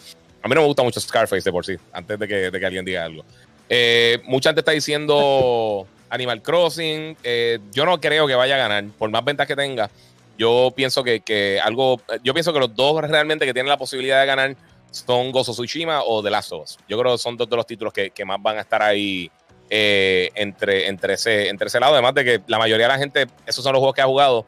A 0.43 0.49
mí 0.49 0.55
no 0.55 0.61
me 0.61 0.67
gusta 0.67 0.83
mucho 0.83 1.01
Scarface 1.01 1.43
de 1.43 1.53
por 1.53 1.65
sí, 1.65 1.77
antes 1.93 2.19
de 2.19 2.29
que, 2.29 2.51
de 2.51 2.61
que 2.61 2.67
alguien 2.67 2.85
diga 2.85 3.05
algo. 3.05 3.25
Eh, 3.69 4.21
mucha 4.25 4.51
gente 4.51 4.61
está 4.61 4.73
diciendo 4.73 5.87
Animal 6.11 6.43
Crossing. 6.43 7.17
Eh, 7.23 7.59
yo 7.73 7.85
no 7.85 8.01
creo 8.01 8.27
que 8.27 8.35
vaya 8.35 8.55
a 8.57 8.59
ganar, 8.59 8.85
por 8.99 9.11
más 9.11 9.25
ventas 9.25 9.47
que 9.47 9.57
tenga. 9.57 9.91
Yo 10.39 10.73
pienso 10.75 11.03
que, 11.03 11.61
algo. 11.63 12.01
Yo 12.23 12.35
pienso 12.35 12.53
que 12.53 12.59
los 12.59 12.75
dos 12.75 13.01
realmente 13.03 13.47
que 13.47 13.55
tienen 13.55 13.71
la 13.71 13.79
posibilidad 13.79 14.21
de 14.21 14.27
ganar 14.27 14.57
son 14.91 15.33
Gozo 15.33 15.53
Tsushima 15.53 16.03
o 16.03 16.23
The 16.23 16.31
Last 16.31 16.53
of 16.53 16.65
Us. 16.65 16.79
Yo 16.89 16.99
creo 16.99 17.13
que 17.13 17.19
son 17.19 17.37
dos 17.37 17.49
de 17.49 17.57
los 17.57 17.67
títulos 17.67 17.93
que, 17.93 18.25
más 18.25 18.41
van 18.41 18.59
a 18.59 18.61
estar 18.61 18.83
ahí 18.83 19.31
eh, 19.71 20.31
entre, 20.35 20.89
entre, 20.89 21.15
ese, 21.15 21.49
entre 21.49 21.69
ese 21.69 21.81
lado. 21.81 21.95
Además 21.95 22.15
de 22.15 22.25
que 22.25 22.41
la 22.47 22.59
mayoría 22.59 22.87
de 22.87 22.93
la 22.93 22.99
gente, 22.99 23.27
esos 23.47 23.65
son 23.65 23.73
los 23.73 23.81
juegos 23.81 23.95
que 23.95 24.03
ha 24.03 24.07
jugado. 24.07 24.45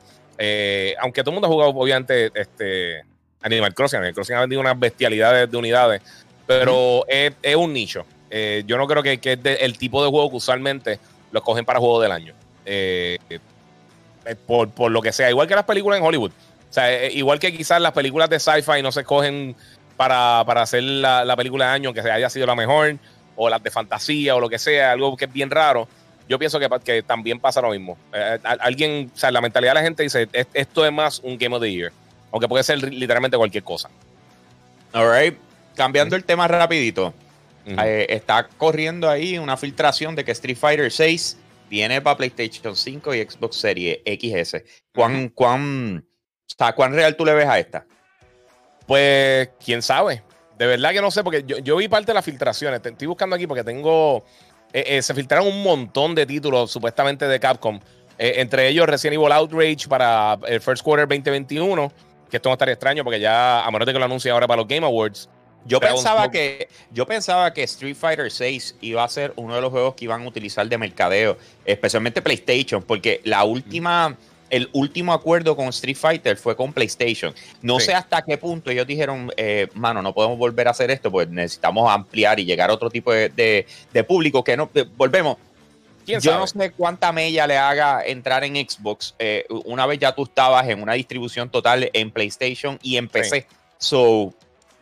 aunque 1.00 1.22
todo 1.22 1.30
el 1.30 1.34
mundo 1.34 1.48
ha 1.48 1.50
jugado, 1.50 1.70
obviamente, 1.70 2.30
este, 2.34 3.02
Animal 3.42 3.74
Crossing. 3.74 3.98
Animal 3.98 4.14
Crossing 4.14 4.36
ha 4.36 4.40
vendido 4.40 4.60
unas 4.60 4.78
bestialidades 4.78 5.50
de 5.50 5.56
unidades, 5.56 6.02
pero 6.46 7.04
es, 7.08 7.56
un 7.56 7.72
nicho. 7.72 8.04
Eh, 8.30 8.62
yo 8.66 8.76
no 8.76 8.86
creo 8.86 9.02
que, 9.02 9.18
que 9.18 9.32
es 9.32 9.40
el 9.60 9.78
tipo 9.78 10.02
de 10.02 10.10
juego 10.10 10.30
que 10.30 10.36
usualmente 10.36 10.98
lo 11.30 11.42
cogen 11.42 11.64
para 11.64 11.78
juego 11.78 12.00
del 12.00 12.12
año. 12.12 12.34
Eh, 12.64 13.18
eh, 13.28 14.36
por, 14.46 14.90
lo 14.90 15.00
que 15.00 15.12
sea. 15.12 15.30
Igual 15.30 15.48
que 15.48 15.54
las 15.54 15.64
películas 15.64 15.98
en 15.98 16.04
Hollywood. 16.04 16.30
O 16.30 16.72
sea, 16.72 17.06
igual 17.08 17.38
que 17.38 17.56
quizás 17.56 17.80
las 17.80 17.92
películas 17.92 18.28
de 18.28 18.38
sci-fi 18.38 18.82
no 18.82 18.92
se 18.92 19.04
cogen 19.04 19.56
para, 19.96 20.40
hacer 20.40 20.82
la, 20.82 21.34
película 21.36 21.66
de 21.66 21.72
año 21.72 21.94
que 21.94 22.00
haya 22.00 22.28
sido 22.28 22.46
la 22.46 22.54
mejor, 22.54 22.96
o 23.36 23.48
las 23.48 23.62
de 23.62 23.70
fantasía, 23.70 24.36
o 24.36 24.40
lo 24.40 24.48
que 24.48 24.58
sea, 24.58 24.92
algo 24.92 25.16
que 25.16 25.24
es 25.24 25.32
bien 25.32 25.50
raro. 25.50 25.88
Yo 26.28 26.38
pienso 26.38 26.60
que, 26.60 26.68
que 26.84 27.02
también 27.02 27.40
pasa 27.40 27.62
lo 27.62 27.70
mismo. 27.70 27.96
alguien, 28.44 29.10
o 29.14 29.18
sea, 29.18 29.30
la 29.30 29.40
mentalidad 29.40 29.72
de 29.72 29.74
la 29.76 29.82
gente 29.82 30.02
dice, 30.02 30.28
esto 30.32 30.84
es 30.84 30.92
más 30.92 31.20
un 31.20 31.38
Game 31.38 31.56
of 31.56 31.62
the 31.62 31.72
Year. 31.72 31.90
Aunque 32.30 32.46
puede 32.46 32.62
ser 32.62 32.82
literalmente 32.92 33.38
cualquier 33.38 33.64
cosa. 33.64 33.88
Alright. 34.92 35.38
Cambiando 35.74 36.16
el 36.16 36.24
tema 36.24 36.46
rapidito. 36.46 37.14
Eh, 37.66 38.06
está 38.08 38.48
corriendo 38.56 39.10
ahí 39.10 39.36
una 39.36 39.56
filtración 39.56 40.14
de 40.16 40.24
que 40.24 40.32
Street 40.32 40.56
Fighter 40.56 40.90
6 40.90 41.36
viene 41.68 42.00
para 42.00 42.16
PlayStation 42.16 42.74
5 42.74 43.14
y 43.14 43.22
Xbox 43.22 43.56
Series 43.56 43.98
XS. 44.06 44.62
¿Cuán, 44.94 45.28
cuán, 45.28 46.04
¿Cuán 46.74 46.94
real 46.94 47.16
tú 47.16 47.24
le 47.24 47.34
ves 47.34 47.46
a 47.46 47.58
esta? 47.58 47.86
Pues, 48.86 49.50
quién 49.62 49.82
sabe. 49.82 50.22
De 50.56 50.66
verdad 50.66 50.92
que 50.92 51.02
no 51.02 51.10
sé, 51.10 51.22
porque 51.22 51.44
yo, 51.46 51.76
vi 51.76 51.88
parte 51.88 52.06
de 52.06 52.14
las 52.14 52.24
filtraciones. 52.24 52.80
estoy 52.84 53.06
buscando 53.06 53.36
aquí 53.36 53.46
porque 53.46 53.62
tengo. 53.62 54.24
Eh, 54.72 54.84
eh, 54.86 55.02
se 55.02 55.14
filtraron 55.14 55.46
un 55.46 55.62
montón 55.62 56.14
de 56.14 56.26
títulos 56.26 56.70
supuestamente 56.70 57.26
de 57.28 57.38
Capcom. 57.38 57.78
entre 58.18 58.68
ellos 58.68 58.86
Resident 58.86 59.20
Evil 59.20 59.32
Outrage 59.32 59.88
para 59.88 60.38
el 60.46 60.60
First 60.60 60.82
Quarter 60.82 61.06
2021. 61.06 61.92
Que 62.28 62.36
esto 62.38 62.48
no 62.48 62.54
estaría 62.54 62.74
extraño 62.74 63.04
porque 63.04 63.20
ya, 63.20 63.64
a 63.64 63.70
menos 63.70 63.86
de 63.86 63.92
que 63.92 63.98
lo 63.98 64.04
anuncie 64.04 64.30
ahora 64.30 64.46
para 64.46 64.60
los 64.60 64.68
Game 64.68 64.84
Awards, 64.84 65.30
yo 65.66 65.80
pensaba, 65.80 66.30
que, 66.30 66.68
yo 66.92 67.06
pensaba 67.06 67.52
que 67.52 67.62
Street 67.64 67.96
Fighter 67.96 68.30
6 68.30 68.76
iba 68.80 69.04
a 69.04 69.08
ser 69.08 69.32
uno 69.36 69.54
de 69.54 69.60
los 69.60 69.70
juegos 69.70 69.94
que 69.94 70.04
iban 70.04 70.22
a 70.22 70.26
utilizar 70.26 70.66
de 70.66 70.78
mercadeo, 70.78 71.36
especialmente 71.64 72.22
PlayStation, 72.22 72.82
porque 72.82 73.20
la 73.24 73.44
última, 73.44 74.16
el 74.48 74.70
último 74.72 75.12
acuerdo 75.12 75.56
con 75.56 75.68
Street 75.68 75.96
Fighter 75.96 76.36
fue 76.36 76.56
con 76.56 76.72
PlayStation. 76.72 77.34
No 77.60 77.80
sé 77.80 77.92
hasta 77.92 78.22
qué 78.22 78.38
punto 78.38 78.70
ellos 78.70 78.86
dijeron, 78.86 79.30
eh, 79.36 79.68
mano, 79.74 80.00
no 80.00 80.14
podemos 80.14 80.38
volver 80.38 80.68
a 80.68 80.70
hacer 80.70 80.90
esto, 80.90 81.10
pues 81.10 81.28
necesitamos 81.28 81.90
ampliar 81.90 82.40
y 82.40 82.44
llegar 82.44 82.70
a 82.70 82.74
otro 82.74 82.88
tipo 82.88 83.12
de, 83.12 83.66
público 84.06 84.42
que 84.42 84.56
no, 84.56 84.70
volvemos. 84.96 85.36
Yo 86.06 86.38
no 86.38 86.46
sé 86.46 86.70
cuánta 86.70 87.12
mella 87.12 87.46
le 87.46 87.58
haga 87.58 88.02
entrar 88.06 88.42
en 88.42 88.56
Xbox. 88.56 89.14
Eh, 89.18 89.44
una 89.66 89.84
vez 89.84 89.98
ya 89.98 90.14
tú 90.14 90.22
estabas 90.22 90.66
en 90.66 90.82
una 90.82 90.94
distribución 90.94 91.50
total 91.50 91.90
en 91.92 92.10
PlayStation 92.10 92.78
y 92.80 92.96
en 92.96 93.08
PC. 93.08 93.46
So, 93.76 94.32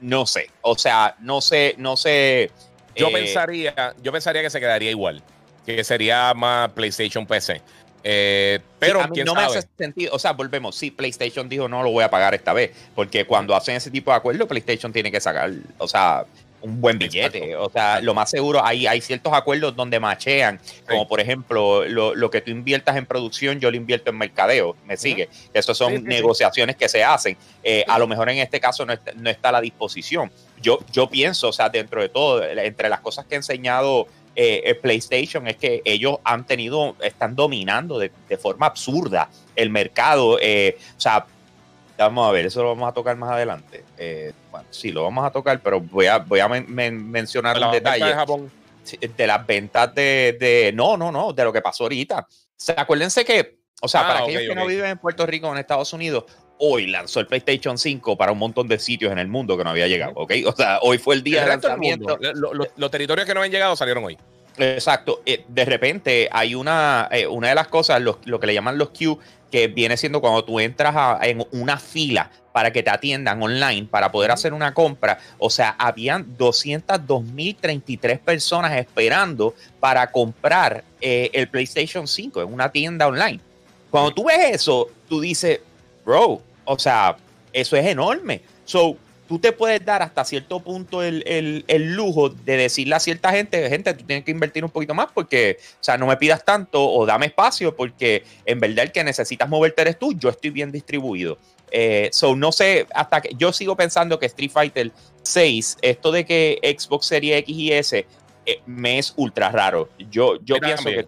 no 0.00 0.26
sé. 0.26 0.50
O 0.62 0.76
sea, 0.76 1.16
no 1.20 1.40
sé, 1.40 1.74
no 1.78 1.96
sé. 1.96 2.50
Yo 2.94 3.08
eh, 3.08 3.12
pensaría, 3.12 3.94
yo 4.02 4.12
pensaría 4.12 4.42
que 4.42 4.50
se 4.50 4.60
quedaría 4.60 4.90
igual. 4.90 5.22
Que 5.64 5.82
sería 5.84 6.32
más 6.34 6.70
PlayStation 6.70 7.26
PC. 7.26 7.60
Eh, 8.08 8.60
pero 8.78 9.04
no 9.08 9.34
me 9.34 9.42
hace 9.42 9.66
sentido. 9.76 10.14
O 10.14 10.18
sea, 10.18 10.32
volvemos. 10.32 10.76
Sí, 10.76 10.92
PlayStation 10.92 11.48
dijo 11.48 11.68
no 11.68 11.82
lo 11.82 11.90
voy 11.90 12.04
a 12.04 12.10
pagar 12.10 12.34
esta 12.34 12.52
vez. 12.52 12.70
Porque 12.94 13.24
cuando 13.26 13.54
hacen 13.56 13.74
ese 13.74 13.90
tipo 13.90 14.12
de 14.12 14.16
acuerdo, 14.18 14.46
PlayStation 14.46 14.92
tiene 14.92 15.10
que 15.10 15.20
sacar. 15.20 15.50
O 15.78 15.88
sea, 15.88 16.24
un 16.60 16.80
buen 16.80 16.98
billete. 16.98 17.56
O 17.56 17.70
sea, 17.70 18.00
lo 18.00 18.14
más 18.14 18.30
seguro, 18.30 18.64
hay, 18.64 18.86
hay 18.86 19.00
ciertos 19.00 19.32
acuerdos 19.32 19.76
donde 19.76 20.00
machean, 20.00 20.60
como 20.88 21.06
por 21.06 21.20
ejemplo, 21.20 21.84
lo, 21.86 22.30
que 22.30 22.40
tú 22.40 22.50
inviertas 22.50 22.96
en 22.96 23.06
producción, 23.06 23.60
yo 23.60 23.70
lo 23.70 23.76
invierto 23.76 24.10
en 24.10 24.18
mercadeo, 24.18 24.76
me 24.84 24.96
sigue. 24.96 25.28
Esas 25.52 25.76
son 25.76 26.04
negociaciones 26.04 26.76
que 26.76 26.88
se 26.88 27.04
hacen. 27.04 27.36
Eh, 27.62 27.84
a 27.86 27.98
lo 27.98 28.06
mejor 28.06 28.28
en 28.28 28.38
este 28.38 28.60
caso 28.60 28.84
no 28.84 28.92
está, 28.92 29.12
no 29.14 29.30
está 29.30 29.50
a 29.50 29.52
la 29.52 29.60
disposición. 29.60 30.30
Yo, 30.60 30.78
yo 30.92 31.08
pienso, 31.08 31.48
o 31.48 31.52
sea, 31.52 31.68
dentro 31.68 32.00
de 32.00 32.08
todo, 32.08 32.42
entre 32.44 32.88
las 32.88 33.00
cosas 33.00 33.26
que 33.26 33.34
he 33.34 33.36
enseñado 33.36 34.06
eh, 34.38 34.78
PlayStation 34.82 35.46
es 35.46 35.56
que 35.56 35.80
ellos 35.86 36.18
han 36.22 36.46
tenido, 36.46 36.94
están 37.00 37.34
dominando 37.34 37.98
de, 37.98 38.10
forma 38.38 38.66
absurda 38.66 39.30
el 39.54 39.70
mercado. 39.70 40.38
Eh, 40.42 40.76
o 40.96 41.00
sea, 41.00 41.26
Vamos 41.98 42.28
a 42.28 42.32
ver, 42.32 42.46
eso 42.46 42.62
lo 42.62 42.68
vamos 42.68 42.88
a 42.88 42.92
tocar 42.92 43.16
más 43.16 43.30
adelante. 43.30 43.84
Eh, 43.96 44.32
bueno, 44.50 44.66
sí, 44.70 44.92
lo 44.92 45.02
vamos 45.04 45.24
a 45.24 45.30
tocar, 45.30 45.60
pero 45.60 45.80
voy 45.80 46.06
a, 46.06 46.18
voy 46.18 46.40
a 46.40 46.48
mencionar 46.48 47.58
un 47.62 47.72
detalle. 47.72 48.04
De, 48.04 49.08
de 49.08 49.26
las 49.26 49.44
ventas 49.44 49.92
de, 49.94 50.72
No, 50.74 50.96
no, 50.96 51.10
no, 51.10 51.32
de 51.32 51.44
lo 51.44 51.52
que 51.52 51.60
pasó 51.60 51.84
ahorita. 51.84 52.26
O 52.28 52.72
acuérdense 52.76 53.24
que, 53.24 53.58
o 53.80 53.88
sea, 53.88 54.02
ah, 54.02 54.06
para 54.06 54.20
aquellos 54.20 54.42
que 54.42 54.54
no 54.54 54.66
viven 54.66 54.90
en 54.90 54.98
Puerto 54.98 55.26
Rico 55.26 55.48
o 55.48 55.52
en 55.52 55.58
Estados 55.58 55.92
Unidos, 55.92 56.24
hoy 56.58 56.86
lanzó 56.86 57.20
el 57.20 57.26
PlayStation 57.26 57.78
5 57.78 58.16
para 58.16 58.32
un 58.32 58.38
montón 58.38 58.68
de 58.68 58.78
sitios 58.78 59.12
en 59.12 59.18
el 59.18 59.28
mundo 59.28 59.56
que 59.56 59.64
no 59.64 59.70
había 59.70 59.88
llegado, 59.88 60.12
¿ok? 60.16 60.32
O 60.46 60.52
sea, 60.52 60.78
hoy 60.82 60.98
fue 60.98 61.16
el 61.16 61.22
día 61.22 61.42
de 61.42 61.48
lanzamiento. 61.48 62.18
Los, 62.76 62.90
territorios 62.90 63.26
que 63.26 63.34
no 63.34 63.40
habían 63.40 63.52
llegado 63.52 63.76
salieron 63.76 64.04
hoy. 64.04 64.16
Exacto. 64.58 65.20
Eh, 65.26 65.44
de 65.48 65.64
repente 65.66 66.28
hay 66.32 66.54
una, 66.54 67.08
eh, 67.10 67.26
una 67.26 67.48
de 67.50 67.54
las 67.54 67.68
cosas, 67.68 68.00
lo, 68.00 68.18
lo, 68.24 68.40
que 68.40 68.46
le 68.46 68.54
llaman 68.54 68.78
los 68.78 68.88
Q, 68.88 69.18
que 69.50 69.68
viene 69.68 69.96
siendo 69.96 70.20
cuando 70.20 70.44
tú 70.44 70.60
entras 70.60 71.18
en 71.22 71.46
una 71.52 71.78
fila 71.78 72.30
para 72.52 72.72
que 72.72 72.82
te 72.82 72.90
atiendan 72.90 73.42
online 73.42 73.86
para 73.90 74.10
poder 74.10 74.30
hacer 74.30 74.54
una 74.54 74.72
compra. 74.72 75.18
O 75.38 75.50
sea, 75.50 75.76
habían 75.78 76.36
202.033 76.38 78.18
personas 78.18 78.72
esperando 78.76 79.54
para 79.78 80.10
comprar 80.10 80.82
eh, 81.00 81.30
el 81.34 81.48
PlayStation 81.48 82.08
5 82.08 82.42
en 82.42 82.52
una 82.52 82.70
tienda 82.70 83.06
online. 83.06 83.40
Cuando 83.90 84.12
tú 84.12 84.24
ves 84.24 84.54
eso, 84.54 84.88
tú 85.08 85.20
dices, 85.20 85.60
bro, 86.04 86.40
o 86.64 86.78
sea, 86.78 87.16
eso 87.52 87.76
es 87.76 87.86
enorme. 87.86 88.40
So, 88.64 88.96
tú 89.26 89.38
te 89.38 89.52
puedes 89.52 89.84
dar 89.84 90.02
hasta 90.02 90.24
cierto 90.24 90.60
punto 90.60 91.02
el, 91.02 91.64
lujo 91.68 92.30
de 92.30 92.56
decirle 92.56 92.94
a 92.94 93.00
cierta 93.00 93.30
gente, 93.32 93.68
gente, 93.68 93.94
tú 93.94 94.04
tienes 94.04 94.24
que 94.24 94.30
invertir 94.30 94.64
un 94.64 94.70
poquito 94.70 94.94
más 94.94 95.08
porque, 95.12 95.58
o 95.60 95.84
sea, 95.84 95.96
no 95.96 96.06
me 96.06 96.16
pidas 96.16 96.44
tanto 96.44 96.84
o 96.88 97.06
dame 97.06 97.26
espacio 97.26 97.74
porque 97.74 98.24
en 98.44 98.60
verdad 98.60 98.84
el 98.84 98.92
que 98.92 99.04
necesitas 99.04 99.48
moverte 99.48 99.82
eres 99.82 99.98
tú, 99.98 100.12
yo 100.12 100.28
estoy 100.28 100.50
bien 100.50 100.72
distribuido. 100.72 101.38
Eh, 101.70 102.08
so, 102.12 102.36
no 102.36 102.52
sé, 102.52 102.86
hasta 102.94 103.20
que 103.20 103.30
yo 103.36 103.52
sigo 103.52 103.76
pensando 103.76 104.18
que 104.18 104.26
Street 104.26 104.50
Fighter 104.50 104.92
6, 105.22 105.78
esto 105.82 106.12
de 106.12 106.24
que 106.24 106.76
Xbox 106.78 107.06
Series 107.06 107.38
X 107.38 107.56
y 107.56 107.72
S 107.72 108.06
eh, 108.46 108.60
me 108.66 108.98
es 108.98 109.12
ultra 109.16 109.50
raro. 109.50 109.88
Yo, 110.10 110.38
yo 110.44 110.56
pienso 110.58 110.84
que 110.84 111.06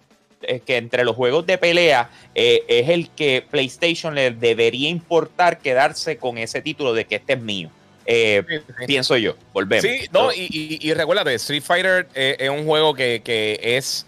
que 0.64 0.76
entre 0.76 1.04
los 1.04 1.16
juegos 1.16 1.46
de 1.46 1.58
pelea 1.58 2.10
eh, 2.34 2.64
es 2.68 2.88
el 2.88 3.10
que 3.10 3.44
PlayStation 3.50 4.14
le 4.14 4.30
debería 4.30 4.88
importar 4.88 5.58
quedarse 5.58 6.16
con 6.16 6.38
ese 6.38 6.62
título 6.62 6.94
de 6.94 7.06
que 7.06 7.16
este 7.16 7.32
es 7.32 7.40
mío. 7.40 7.70
Eh, 8.10 8.42
pienso 8.86 9.18
yo. 9.18 9.36
Volvemos. 9.52 9.82
Sí, 9.82 10.08
no, 10.10 10.32
y, 10.32 10.78
y, 10.80 10.94
recuérdate, 10.94 11.34
Street 11.34 11.62
Fighter 11.62 12.08
eh, 12.14 12.36
es 12.38 12.48
un 12.48 12.64
juego 12.64 12.94
que, 12.94 13.20
es 13.62 14.06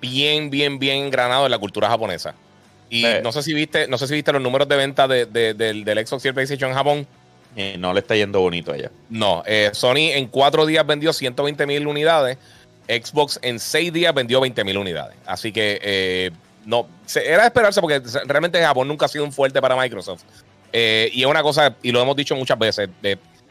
bien, 0.00 0.48
bien, 0.48 0.78
bien 0.78 1.10
granado 1.10 1.44
en 1.44 1.50
la 1.50 1.58
cultura 1.58 1.90
japonesa. 1.90 2.34
Y 2.88 3.04
no 3.22 3.30
sé 3.30 3.42
si 3.42 3.52
viste, 3.52 3.86
no 3.86 3.98
sé 3.98 4.06
si 4.06 4.14
viste 4.14 4.32
los 4.32 4.40
números 4.40 4.66
de 4.66 4.76
venta 4.76 5.06
de, 5.06 5.26
del, 5.26 5.84
del 5.84 6.06
Xbox 6.06 6.24
y 6.24 6.28
el 6.28 6.34
PlayStation 6.34 6.70
en 6.70 6.76
Japón. 6.76 7.06
Eh, 7.54 7.76
no 7.78 7.92
le 7.92 8.00
está 8.00 8.16
yendo 8.16 8.40
bonito 8.40 8.72
allá. 8.72 8.90
No, 9.10 9.42
Sony 9.72 10.12
en 10.12 10.26
cuatro 10.28 10.64
días 10.64 10.86
vendió 10.86 11.12
120 11.12 11.66
mil 11.66 11.86
unidades. 11.86 12.38
Xbox 12.88 13.38
en 13.42 13.60
seis 13.60 13.92
días 13.92 14.14
vendió 14.14 14.40
20 14.40 14.64
mil 14.64 14.78
unidades. 14.78 15.16
Así 15.26 15.52
que 15.52 16.32
no, 16.64 16.86
era 17.14 17.42
de 17.42 17.46
esperarse 17.46 17.80
porque 17.82 18.00
realmente 18.26 18.58
Japón 18.62 18.88
nunca 18.88 19.04
ha 19.04 19.08
sido 19.08 19.24
un 19.24 19.32
fuerte 19.32 19.60
para 19.60 19.76
Microsoft. 19.76 20.22
Eh, 20.72 21.10
y 21.12 21.22
es 21.22 21.26
una 21.26 21.42
cosa, 21.42 21.76
y 21.82 21.92
lo 21.92 22.00
hemos 22.00 22.16
dicho 22.16 22.34
muchas 22.34 22.58
veces, 22.58 22.88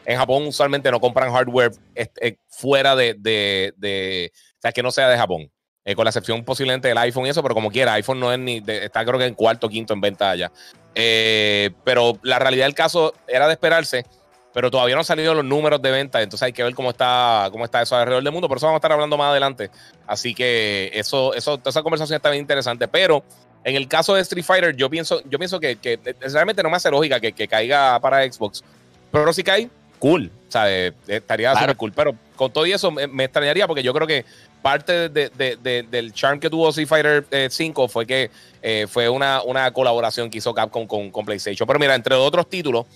en 0.04 0.18
Japón 0.18 0.46
usualmente 0.46 0.90
no 0.90 1.00
compran 1.00 1.32
hardware 1.32 1.72
este, 1.94 2.38
fuera 2.48 2.96
de, 2.96 3.14
de, 3.18 4.32
o 4.34 4.60
sea, 4.60 4.72
que 4.72 4.82
no 4.82 4.90
sea 4.90 5.08
de 5.08 5.16
Japón. 5.16 5.50
Eh, 5.84 5.96
con 5.96 6.04
la 6.04 6.10
excepción 6.10 6.44
posiblemente 6.44 6.86
del 6.86 6.98
iPhone 6.98 7.26
y 7.26 7.30
eso, 7.30 7.42
pero 7.42 7.56
como 7.56 7.68
quiera, 7.68 7.94
iPhone 7.94 8.20
no 8.20 8.32
es 8.32 8.38
ni, 8.38 8.62
está 8.64 9.04
creo 9.04 9.18
que 9.18 9.26
en 9.26 9.34
cuarto 9.34 9.66
o 9.66 9.70
quinto 9.70 9.92
en 9.92 10.00
venta 10.00 10.30
allá. 10.30 10.52
Eh, 10.94 11.70
pero 11.82 12.20
la 12.22 12.38
realidad 12.38 12.66
del 12.66 12.74
caso 12.74 13.14
era 13.26 13.48
de 13.48 13.54
esperarse, 13.54 14.06
pero 14.54 14.70
todavía 14.70 14.94
no 14.94 15.00
han 15.00 15.04
salido 15.04 15.34
los 15.34 15.44
números 15.44 15.82
de 15.82 15.90
venta, 15.90 16.22
entonces 16.22 16.46
hay 16.46 16.52
que 16.52 16.62
ver 16.62 16.74
cómo 16.76 16.90
está, 16.90 17.48
cómo 17.50 17.64
está 17.64 17.82
eso 17.82 17.96
alrededor 17.96 18.22
del 18.22 18.32
mundo, 18.32 18.46
por 18.46 18.58
eso 18.58 18.66
vamos 18.66 18.76
a 18.76 18.80
estar 18.80 18.92
hablando 18.92 19.16
más 19.16 19.30
adelante. 19.30 19.70
Así 20.06 20.34
que 20.34 20.92
eso, 20.94 21.34
eso, 21.34 21.60
esa 21.64 21.82
conversación 21.82 22.14
está 22.14 22.30
bien 22.30 22.42
interesante, 22.42 22.86
pero 22.86 23.24
en 23.64 23.76
el 23.76 23.88
caso 23.88 24.14
de 24.14 24.22
Street 24.22 24.44
Fighter, 24.44 24.76
yo 24.76 24.90
pienso, 24.90 25.22
yo 25.28 25.38
pienso 25.38 25.60
que, 25.60 25.76
que 25.76 25.98
realmente 26.32 26.62
no 26.62 26.70
me 26.70 26.76
hace 26.76 26.90
lógica 26.90 27.20
que, 27.20 27.48
caiga 27.48 27.98
para 28.00 28.30
Xbox. 28.30 28.64
Pero 29.10 29.32
si 29.32 29.44
cae, 29.44 29.68
cool. 29.98 30.30
O 30.48 30.52
sea, 30.52 30.70
eh, 30.70 30.92
estaría 31.06 31.54
súper 31.54 31.76
cool. 31.76 31.92
Pero 31.92 32.14
con 32.34 32.52
todo 32.52 32.66
y 32.66 32.72
eso 32.72 32.90
me, 32.90 33.24
extrañaría 33.24 33.68
porque 33.68 33.82
yo 33.82 33.94
creo 33.94 34.06
que 34.06 34.24
parte 34.60 35.08
del 35.08 36.12
charm 36.12 36.40
que 36.40 36.50
tuvo 36.50 36.70
Street 36.70 36.88
Fighter 36.88 37.50
5 37.50 37.84
eh, 37.84 37.88
fue 37.88 38.06
que 38.06 38.30
eh, 38.62 38.86
fue 38.88 39.08
una, 39.08 39.42
una 39.42 39.72
colaboración 39.72 40.28
que 40.28 40.38
hizo 40.38 40.52
Capcom 40.52 40.86
con, 40.86 41.24
PlayStation. 41.24 41.66
Pero 41.66 41.78
mira, 41.78 41.94
entre 41.94 42.16
otros 42.16 42.48
títulos 42.50 42.86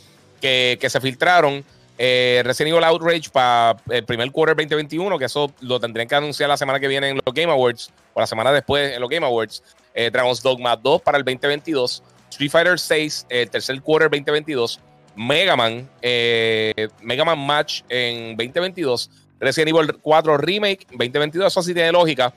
que, 0.40 0.84
se 0.88 1.00
filtraron, 1.00 1.64
Resident 1.96 2.72
Evil 2.72 2.84
Outrage 2.84 3.30
para 3.30 3.76
el 3.88 4.04
primer 4.04 4.32
quarter 4.32 4.56
2021, 4.56 5.16
que 5.16 5.26
eso 5.26 5.52
lo 5.60 5.78
tendrían 5.78 6.08
que 6.08 6.14
anunciar 6.16 6.48
la 6.48 6.56
semana 6.56 6.80
que 6.80 6.88
viene 6.88 7.10
en 7.10 7.20
los 7.24 7.34
Game 7.34 7.52
Awards, 7.52 7.90
o 8.14 8.20
la 8.20 8.26
semana 8.26 8.50
después 8.50 8.94
en 8.94 9.00
los 9.00 9.08
Game 9.08 9.24
Awards. 9.24 9.62
Eh, 9.98 10.10
Dragon's 10.10 10.42
Dogma 10.42 10.76
2 10.76 11.00
para 11.00 11.16
el 11.16 11.24
2022, 11.24 12.02
Street 12.28 12.50
Fighter 12.50 12.78
6, 12.78 13.26
el 13.30 13.48
tercer 13.48 13.80
quarter 13.80 14.10
2022, 14.10 14.78
Mega 15.16 15.56
Man, 15.56 15.88
eh, 16.02 16.88
Mega 17.00 17.24
Man 17.24 17.38
Match 17.38 17.80
en 17.88 18.36
2022, 18.36 19.10
Resident 19.40 19.74
Evil 19.74 19.96
4 20.02 20.36
Remake 20.36 20.86
2022, 20.90 21.50
eso 21.50 21.62
sí 21.62 21.72
tiene 21.72 21.92
lógica. 21.92 22.34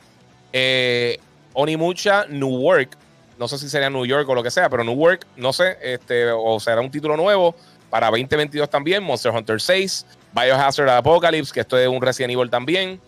Eh, 0.54 1.20
Onimucha 1.52 2.28
New 2.30 2.48
Work, 2.48 2.92
no 3.38 3.50
sé 3.50 3.58
si 3.58 3.68
sería 3.68 3.90
New 3.90 4.06
York 4.06 4.30
o 4.30 4.36
lo 4.36 4.42
que 4.42 4.52
sea, 4.52 4.70
pero 4.70 4.86
New 4.86 4.96
Work, 4.96 5.28
no 5.36 5.52
sé, 5.52 5.78
este, 5.82 6.32
o 6.32 6.62
será 6.62 6.80
un 6.80 6.90
título 6.90 7.18
nuevo 7.18 7.54
para 7.90 8.08
2022 8.08 8.70
también, 8.70 9.04
Monster 9.04 9.34
Hunter 9.34 9.60
6, 9.60 10.06
Biohazard 10.32 10.88
Apocalypse, 10.92 11.52
que 11.54 11.60
esto 11.60 11.78
es 11.78 11.90
un 11.90 12.02
Resident 12.02 12.32
Evil 12.32 12.50
también, 12.50 13.02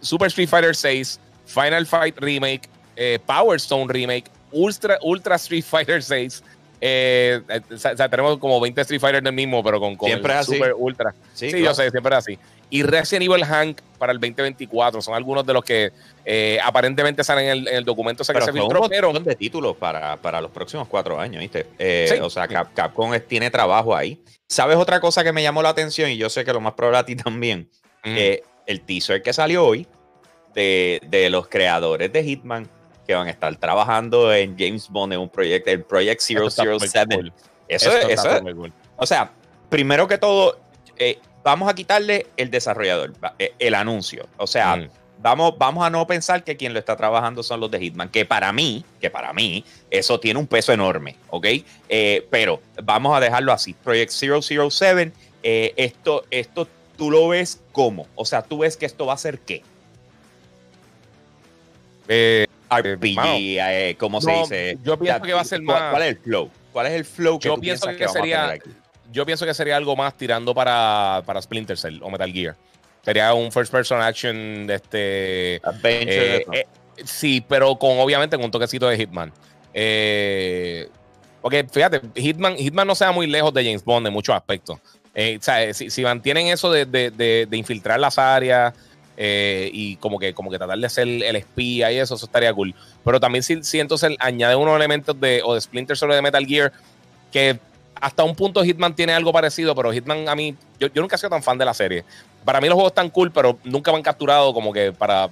Super 0.00 0.26
Street 0.26 0.48
Fighter 0.48 0.74
6, 0.74 1.20
Final 1.46 1.86
Fight 1.86 2.18
Remake, 2.18 2.68
eh, 2.96 3.18
Power 3.24 3.56
Stone 3.56 3.92
Remake, 3.92 4.24
Ultra, 4.50 4.98
Ultra 5.02 5.36
Street 5.36 5.64
Fighter 5.64 6.02
6. 6.02 6.42
Eh, 6.84 7.40
eh, 7.48 7.60
o 7.72 7.78
sea, 7.78 8.08
tenemos 8.08 8.38
como 8.38 8.60
20 8.60 8.80
Street 8.80 9.00
Fighter 9.00 9.22
del 9.22 9.32
mismo, 9.32 9.62
pero 9.62 9.78
con, 9.78 9.96
con 9.96 10.10
Super 10.42 10.74
Ultra. 10.76 11.14
Sí, 11.32 11.50
yo 11.62 11.74
sé, 11.74 11.90
siempre 11.90 12.12
es 12.14 12.18
así. 12.18 12.38
Y 12.70 12.82
Resident 12.82 13.30
Evil 13.30 13.44
Hank 13.44 13.80
para 13.98 14.12
el 14.12 14.18
2024. 14.18 15.00
Son 15.00 15.14
algunos 15.14 15.46
de 15.46 15.52
los 15.52 15.64
que 15.64 15.92
aparentemente 16.64 17.22
salen 17.22 17.66
en 17.66 17.68
el, 17.68 17.84
documento 17.84 18.22
ese 18.22 18.32
que 18.32 18.40
se 18.40 18.52
filtró. 18.52 18.88
Pero 18.88 19.12
de 19.12 19.36
títulos 19.36 19.76
para, 19.76 20.16
para, 20.16 20.40
los 20.40 20.50
próximos 20.50 20.88
cuatro 20.88 21.20
años, 21.20 21.40
¿viste? 21.40 21.66
O 22.20 22.30
sea, 22.30 22.48
Capcom 22.48 23.12
tiene 23.28 23.50
trabajo 23.50 23.94
ahí. 23.94 24.22
¿Sabes 24.48 24.76
otra 24.76 25.00
cosa 25.00 25.22
que 25.22 25.32
me 25.32 25.42
llamó 25.42 25.62
la 25.62 25.68
atención? 25.68 26.10
Y 26.10 26.16
yo 26.16 26.30
sé 26.30 26.44
que 26.44 26.52
lo 26.52 26.60
más 26.60 26.72
probable 26.72 26.98
a 26.98 27.04
ti 27.04 27.14
también. 27.14 27.68
el 28.02 28.80
teaser 28.80 29.22
que 29.22 29.32
salió 29.32 29.66
hoy 29.66 29.86
de, 30.54 31.00
de 31.08 31.30
los 31.30 31.48
creadores 31.48 32.12
de 32.12 32.24
Hitman 32.24 32.68
que 33.12 33.16
van 33.16 33.28
a 33.28 33.30
estar 33.30 33.54
trabajando 33.56 34.32
en 34.32 34.56
James 34.58 34.88
Bond 34.88 35.12
en 35.12 35.20
un 35.20 35.28
proyecto, 35.28 35.70
el 35.70 35.82
Project 35.84 36.20
007. 36.22 37.32
Eso, 37.68 37.96
es, 37.96 38.08
eso 38.08 38.36
es. 38.36 38.42
O 38.96 39.06
sea, 39.06 39.30
primero 39.68 40.08
que 40.08 40.18
todo, 40.18 40.58
eh, 40.96 41.18
vamos 41.44 41.68
a 41.68 41.74
quitarle 41.74 42.26
el 42.36 42.50
desarrollador, 42.50 43.12
eh, 43.38 43.54
el 43.58 43.74
anuncio. 43.74 44.26
O 44.38 44.46
sea, 44.46 44.76
mm. 44.76 44.88
vamos, 45.18 45.58
vamos 45.58 45.84
a 45.84 45.90
no 45.90 46.06
pensar 46.06 46.42
que 46.42 46.56
quien 46.56 46.72
lo 46.72 46.78
está 46.78 46.96
trabajando 46.96 47.42
son 47.42 47.60
los 47.60 47.70
de 47.70 47.80
Hitman, 47.80 48.08
que 48.08 48.24
para 48.24 48.50
mí, 48.52 48.84
que 49.00 49.10
para 49.10 49.32
mí, 49.34 49.64
eso 49.90 50.18
tiene 50.18 50.40
un 50.40 50.46
peso 50.46 50.72
enorme, 50.72 51.16
¿ok? 51.28 51.46
Eh, 51.90 52.26
pero 52.30 52.62
vamos 52.82 53.14
a 53.14 53.20
dejarlo 53.20 53.52
así. 53.52 53.74
Project 53.74 54.10
007, 54.10 55.12
esto, 55.42 56.24
esto 56.30 56.66
tú 56.96 57.10
lo 57.10 57.28
ves 57.28 57.60
como, 57.72 58.06
o 58.14 58.24
sea, 58.24 58.42
tú 58.42 58.58
ves 58.58 58.76
que 58.76 58.86
esto 58.86 59.04
va 59.04 59.14
a 59.14 59.18
ser 59.18 59.38
qué. 59.40 59.62
Eh, 62.08 62.46
RPG, 62.78 63.18
eh, 63.24 63.96
¿cómo 63.98 64.20
se 64.20 64.32
dice? 64.32 64.78
Yo 64.82 64.98
pienso 64.98 65.22
que 65.22 65.32
va 65.32 65.40
a 65.40 65.44
ser 65.44 65.62
más. 65.62 65.90
¿Cuál 65.90 66.02
es 66.02 66.08
el 66.10 66.18
flow? 66.18 66.50
¿Cuál 66.72 66.86
es 66.86 66.92
el 66.92 67.04
flow 67.04 67.38
que 67.38 67.48
yo 67.48 67.58
pienso 67.58 67.86
que, 67.96 68.08
sería, 68.08 68.58
Yo 69.12 69.26
pienso 69.26 69.44
que 69.44 69.52
sería 69.54 69.76
algo 69.76 69.94
más 69.96 70.16
tirando 70.16 70.54
para, 70.54 71.22
para 71.26 71.40
Splinter 71.42 71.76
Cell 71.76 72.00
o 72.02 72.10
Metal 72.10 72.32
Gear. 72.32 72.56
Sería 73.04 73.34
un 73.34 73.50
first 73.52 73.70
person 73.72 74.00
action 74.00 74.66
de 74.66 74.74
este. 74.74 75.60
Adventure. 75.64 76.36
Eh, 76.36 76.46
eh, 76.52 76.66
sí, 77.04 77.44
pero 77.46 77.76
con 77.76 77.98
obviamente 77.98 78.36
con 78.36 78.44
un 78.46 78.50
toquecito 78.50 78.88
de 78.88 78.96
Hitman. 78.96 79.32
porque 81.40 81.66
fíjate, 81.70 82.00
Hitman, 82.14 82.56
Hitman 82.56 82.86
no 82.86 82.94
sea 82.94 83.10
muy 83.12 83.26
lejos 83.26 83.52
de 83.52 83.64
James 83.64 83.84
Bond 83.84 84.06
en 84.06 84.12
muchos 84.12 84.34
aspectos. 84.34 84.78
Eh, 85.14 85.36
o 85.38 85.42
sea, 85.42 85.74
si, 85.74 85.90
si 85.90 86.02
mantienen 86.02 86.46
eso 86.46 86.70
de, 86.70 86.86
de- 86.86 87.10
de- 87.10 87.46
de 87.50 87.56
infiltrar 87.56 88.00
las 88.00 88.18
áreas 88.18 88.72
eh, 89.16 89.70
y 89.72 89.96
como 89.96 90.18
que, 90.18 90.34
como 90.34 90.50
que 90.50 90.58
tratar 90.58 90.78
de 90.78 90.88
ser 90.88 91.06
el 91.06 91.36
espía 91.36 91.92
y 91.92 91.98
eso, 91.98 92.14
eso 92.14 92.26
estaría 92.26 92.52
cool. 92.52 92.74
Pero 93.04 93.20
también 93.20 93.42
si, 93.42 93.62
si 93.62 93.80
entonces 93.80 94.16
añade 94.18 94.56
unos 94.56 94.76
elementos 94.76 95.18
de, 95.20 95.42
o 95.44 95.54
de 95.54 95.60
Splinter 95.60 95.96
Cell 95.96 96.10
de 96.10 96.22
Metal 96.22 96.46
Gear, 96.46 96.72
que 97.30 97.58
hasta 98.00 98.24
un 98.24 98.34
punto 98.34 98.64
Hitman 98.64 98.94
tiene 98.94 99.12
algo 99.12 99.32
parecido, 99.32 99.74
pero 99.74 99.92
Hitman 99.92 100.28
a 100.28 100.34
mí, 100.34 100.56
yo, 100.78 100.88
yo 100.88 101.02
nunca 101.02 101.16
he 101.16 101.18
sido 101.18 101.30
tan 101.30 101.42
fan 101.42 101.58
de 101.58 101.64
la 101.64 101.74
serie. 101.74 102.04
Para 102.44 102.60
mí 102.60 102.66
los 102.66 102.74
juegos 102.74 102.90
están 102.90 103.10
cool, 103.10 103.30
pero 103.30 103.58
nunca 103.64 103.92
me 103.92 103.98
han 103.98 104.02
capturado 104.02 104.52
como 104.52 104.72
que 104.72 104.92
para 104.92 105.28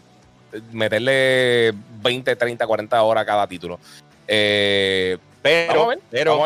meterle 0.72 1.72
20, 2.02 2.36
30, 2.36 2.66
40 2.66 3.02
horas 3.02 3.22
a 3.22 3.26
cada 3.26 3.46
título. 3.46 3.78
Eh, 4.28 5.18
Pero, 5.43 5.86
ver, 5.86 5.99
pero 6.11 6.38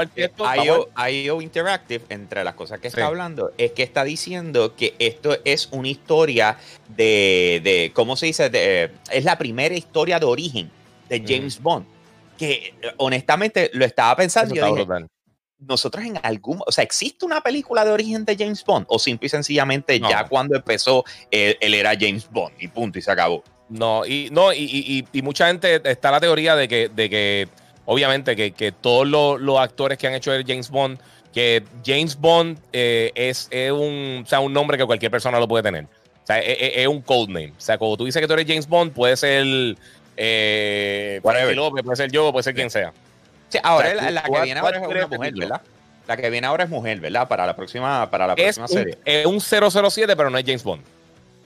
IO, 0.64 0.88
IO 1.10 1.42
Interactive, 1.42 2.04
entre 2.10 2.44
las 2.44 2.54
cosas 2.54 2.78
que 2.78 2.90
Sí. 2.90 2.96
está 2.96 3.06
hablando, 3.06 3.52
es 3.58 3.72
que 3.72 3.82
está 3.82 4.04
diciendo 4.04 4.76
que 4.76 4.94
esto 5.00 5.36
es 5.44 5.68
una 5.72 5.88
historia 5.88 6.56
de, 6.88 7.60
de 7.64 7.90
¿cómo 7.92 8.16
se 8.16 8.26
dice? 8.26 8.50
De, 8.50 8.90
es 9.10 9.24
la 9.24 9.36
primera 9.36 9.74
historia 9.74 10.18
de 10.20 10.26
origen 10.26 10.70
de. 11.08 11.24
James 11.26 11.60
Bond. 11.60 11.86
Que 12.38 12.74
eh, 12.82 12.92
honestamente 12.98 13.70
lo 13.74 13.84
estaba 13.84 14.14
pensando. 14.16 14.54
y 14.54 14.58
yo 14.58 14.64
dije, 14.66 14.84
brutal. 14.84 15.08
nosotros 15.58 16.04
en 16.04 16.18
algún, 16.22 16.60
o 16.66 16.70
sea, 16.72 16.84
¿existe 16.84 17.24
una 17.24 17.40
película 17.40 17.84
de 17.84 17.90
origen 17.90 18.24
de 18.24 18.36
James 18.36 18.64
Bond? 18.64 18.86
O 18.88 18.98
simple 18.98 19.26
y 19.26 19.30
sencillamente 19.30 19.98
No. 19.98 20.08
ya 20.10 20.26
cuando 20.28 20.54
empezó 20.56 21.04
él, 21.30 21.56
él 21.60 21.74
era 21.74 21.94
James 21.98 22.28
Bond 22.30 22.54
y 22.60 22.68
punto 22.68 22.98
y 22.98 23.02
se 23.02 23.10
acabó. 23.10 23.42
No, 23.68 24.04
y 24.06 24.28
no, 24.30 24.52
y, 24.52 24.58
y- 24.58 24.98
y- 24.98 25.18
y 25.18 25.22
mucha 25.22 25.46
gente 25.48 25.80
está 25.84 26.10
la 26.10 26.20
teoría 26.20 26.54
de 26.54 26.68
que, 26.68 26.88
de 26.90 27.08
que 27.10 27.48
obviamente, 27.86 28.36
que, 28.36 28.52
que 28.52 28.72
todos 28.72 29.06
los, 29.06 29.40
los 29.40 29.58
actores 29.58 29.98
que 29.98 30.06
han 30.06 30.14
hecho 30.14 30.32
el 30.32 30.44
James 30.46 30.70
Bond, 30.70 30.98
que 31.32 31.64
James 31.84 32.16
Bond 32.16 32.58
eh, 32.72 33.10
es, 33.14 33.48
es 33.50 33.72
un, 33.72 34.22
o 34.24 34.28
sea, 34.28 34.40
un 34.40 34.52
nombre 34.52 34.78
que 34.78 34.84
cualquier 34.84 35.10
persona 35.10 35.38
lo 35.38 35.48
puede 35.48 35.64
tener. 35.64 35.84
O 35.84 36.26
sea, 36.26 36.38
es, 36.38 36.86
un 36.86 37.02
codename. 37.02 37.52
O 37.56 37.60
sea, 37.60 37.76
cuando 37.76 37.98
tú 37.98 38.04
dices 38.06 38.20
que 38.22 38.26
tú 38.26 38.32
eres 38.32 38.46
James 38.46 38.66
Bond, 38.66 38.92
puede 38.92 39.16
ser 39.16 39.44
eh, 40.16 41.20
López, 41.54 41.84
puede 41.84 41.96
ser 41.96 42.10
yo, 42.10 42.32
puede 42.32 42.44
ser 42.44 42.54
quien 42.54 42.70
sea. 42.70 42.92
Sí, 43.48 43.58
ahora 43.62 43.88
O 43.88 43.98
sea, 43.98 44.10
la, 44.10 44.22
que 44.22 44.40
viene 44.42 44.60
ahora 44.60 44.78
es 44.78 44.86
una 44.86 45.06
mujer. 45.06 45.34
¿verdad? 45.34 45.60
La 46.06 46.16
que 46.16 46.30
viene 46.30 46.46
ahora 46.46 46.64
es 46.64 46.70
mujer, 46.70 47.00
¿verdad? 47.00 47.28
Para 47.28 47.46
la 47.46 47.54
próxima, 47.54 48.10
para 48.10 48.26
la 48.26 48.34
Es 48.34 48.56
próxima 48.56 48.66
un, 48.66 48.68
serie. 48.68 48.98
es 49.04 49.26
un 49.26 49.40
007, 49.40 50.16
pero 50.16 50.30
no 50.30 50.38
es 50.38 50.44
James 50.44 50.62
Bond. 50.62 50.82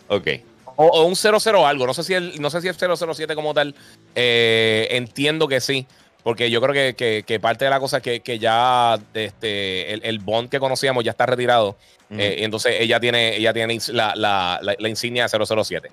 Ok. 0.08 0.28
O, 0.76 0.86
o 0.86 1.04
un 1.04 1.16
00 1.16 1.66
algo. 1.66 1.86
No 1.86 1.94
sé 1.94 2.04
si 2.04 2.14
el, 2.14 2.40
no 2.40 2.50
sé 2.50 2.60
si 2.60 2.68
es 2.68 2.76
007 2.76 3.34
como 3.34 3.52
tal. 3.54 3.74
Eh, 4.14 4.86
entiendo 4.92 5.48
que 5.48 5.60
sí. 5.60 5.86
Porque 6.22 6.50
yo 6.50 6.60
creo 6.60 6.74
que, 6.74 6.94
que- 6.94 7.22
que 7.26 7.40
parte 7.40 7.64
de 7.64 7.70
la 7.70 7.80
cosa 7.80 7.98
es 7.98 8.02
que, 8.02 8.20
que 8.20 8.38
ya 8.38 8.98
este, 9.14 9.92
el, 9.94 10.00
el 10.04 10.18
Bond 10.18 10.48
que 10.50 10.58
conocíamos 10.60 11.04
ya 11.04 11.12
está 11.12 11.26
retirado. 11.26 11.76
Eh, 12.10 12.36
y 12.40 12.44
entonces 12.44 12.74
ella 12.80 12.98
tiene, 13.00 13.36
ella 13.36 13.52
tiene 13.52 13.78
la, 13.88 14.14
la, 14.16 14.58
la, 14.62 14.74
la 14.78 14.88
insignia 14.88 15.26
de 15.26 15.46
007. 15.46 15.90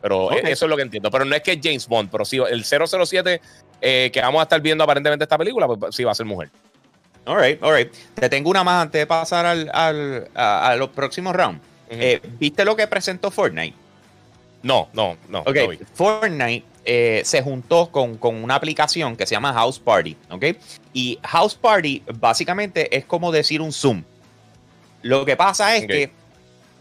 Pero 0.00 0.32
eh, 0.32 0.42
eso 0.52 0.64
es 0.66 0.68
lo 0.70 0.76
que 0.76 0.82
entiendo. 0.82 1.10
Pero 1.10 1.24
no 1.24 1.34
es 1.36 1.42
que 1.42 1.52
es 1.52 1.58
James 1.62 1.86
Bond, 1.86 2.10
pero 2.10 2.24
sí, 2.24 2.38
el 2.38 2.64
007 2.64 3.40
eh, 3.80 4.10
que 4.12 4.20
vamos 4.20 4.40
a 4.40 4.42
estar 4.44 4.60
viendo 4.60 4.82
aparentemente 4.84 5.24
esta 5.24 5.38
película, 5.38 5.66
pues 5.68 5.94
sí 5.94 6.04
va 6.04 6.12
a 6.12 6.14
ser 6.14 6.26
mujer. 6.26 6.50
All 7.24 7.40
right, 7.40 7.62
all 7.62 7.74
right. 7.76 7.92
Te 8.14 8.28
tengo 8.28 8.50
una 8.50 8.64
más 8.64 8.82
antes 8.82 9.00
de 9.00 9.06
pasar 9.06 9.46
al, 9.46 9.70
al- 9.72 10.28
a, 10.34 10.70
a 10.70 10.76
los 10.76 10.88
próximos 10.90 11.34
rounds. 11.36 11.60
Eh, 11.88 12.20
¿Viste 12.38 12.64
lo 12.64 12.74
que 12.74 12.86
presentó 12.88 13.30
Fortnite? 13.30 13.76
No, 14.62 14.88
no, 14.92 15.16
no. 15.28 15.40
Ok, 15.40 15.56
no. 15.56 15.86
Fortnite 15.94 16.64
eh, 16.84 17.22
se 17.24 17.42
juntó 17.42 17.90
con, 17.90 18.16
con 18.16 18.42
una 18.42 18.54
aplicación 18.54 19.16
que 19.16 19.26
se 19.26 19.34
llama 19.34 19.52
House 19.52 19.78
Party, 19.78 20.16
¿ok? 20.30 20.44
Y 20.92 21.18
House 21.22 21.54
Party 21.54 22.02
básicamente 22.18 22.96
es 22.96 23.04
como 23.04 23.30
decir 23.30 23.60
un 23.60 23.72
Zoom. 23.72 24.02
Lo 25.02 25.24
que 25.24 25.36
pasa 25.36 25.76
es 25.76 25.86
que 25.86 26.10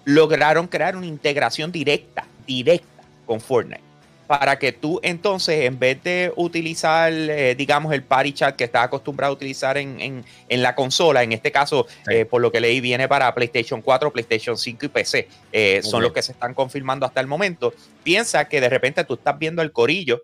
lograron 0.06 0.68
crear 0.68 0.96
una 0.96 1.06
integración 1.06 1.72
directa, 1.72 2.26
directa 2.46 3.04
con 3.26 3.40
Fortnite. 3.40 3.91
Para 4.40 4.58
que 4.58 4.72
tú 4.72 4.98
entonces, 5.04 5.66
en 5.66 5.78
vez 5.78 6.02
de 6.04 6.32
utilizar, 6.38 7.12
eh, 7.12 7.54
digamos, 7.54 7.92
el 7.92 8.02
party 8.02 8.32
chat 8.32 8.56
que 8.56 8.64
estás 8.64 8.86
acostumbrado 8.86 9.34
a 9.34 9.36
utilizar 9.36 9.78
en, 9.78 10.00
en- 10.00 10.24
en 10.48 10.62
la 10.64 10.74
consola, 10.74 11.22
en 11.22 11.34
este 11.34 11.52
caso, 11.52 11.86
Sí. 12.06 12.14
eh, 12.14 12.26
por 12.26 12.42
lo 12.42 12.50
que 12.50 12.62
leí, 12.62 12.80
viene 12.80 13.10
para 13.10 13.36
PlayStation 13.36 13.82
4, 13.82 14.10
PlayStation 14.14 14.58
5 14.58 14.86
y 14.86 14.88
PC. 14.88 15.28
Eh, 15.52 15.82
son 15.84 16.02
los 16.02 16.14
que 16.14 16.22
se 16.22 16.32
están 16.32 16.54
confirmando 16.54 17.06
hasta 17.06 17.20
el 17.20 17.28
momento. 17.28 17.74
Piensa 18.04 18.48
que 18.48 18.62
de 18.62 18.70
repente 18.70 19.04
tú 19.04 19.16
estás 19.16 19.38
viendo 19.38 19.62
el 19.62 19.74
corillo 19.74 20.22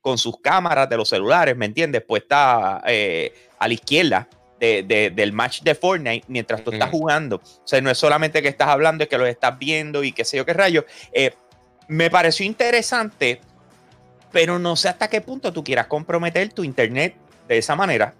con 0.00 0.16
sus 0.16 0.40
cámaras 0.40 0.88
de 0.88 0.96
los 0.96 1.10
celulares, 1.10 1.54
¿me 1.54 1.66
entiendes? 1.66 2.02
Pues 2.08 2.22
está 2.22 2.76
a 2.78 3.68
la 3.68 3.74
izquierda 3.74 4.26
de- 4.58 4.82
de- 4.84 5.10
del 5.10 5.32
match 5.34 5.60
de 5.60 5.74
Fortnite 5.74 6.24
mientras 6.28 6.64
tú 6.64 6.72
estás 6.72 6.88
jugando. 6.88 7.36
O 7.36 7.66
sea, 7.66 7.82
no 7.82 7.90
es 7.90 7.98
solamente 7.98 8.40
que 8.40 8.48
estás 8.48 8.68
hablando, 8.68 9.04
es 9.04 9.10
que 9.10 9.18
los 9.18 9.28
estás 9.28 9.58
viendo 9.58 10.02
y 10.02 10.12
qué 10.12 10.24
sé 10.24 10.38
yo 10.38 10.46
qué 10.46 10.54
rayo. 10.54 10.86
Eh, 11.12 11.32
me 11.88 12.08
pareció 12.08 12.46
interesante, 12.46 13.40
pero 14.32 14.58
no 14.58 14.76
sé 14.76 14.88
hasta 14.88 15.08
qué 15.08 15.20
punto 15.20 15.52
tú 15.52 15.62
quieras 15.64 15.86
comprometer 15.86 16.52
tu 16.52 16.64
internet 16.64 17.14
de 17.48 17.58
esa 17.58 17.74
manera. 17.76 18.14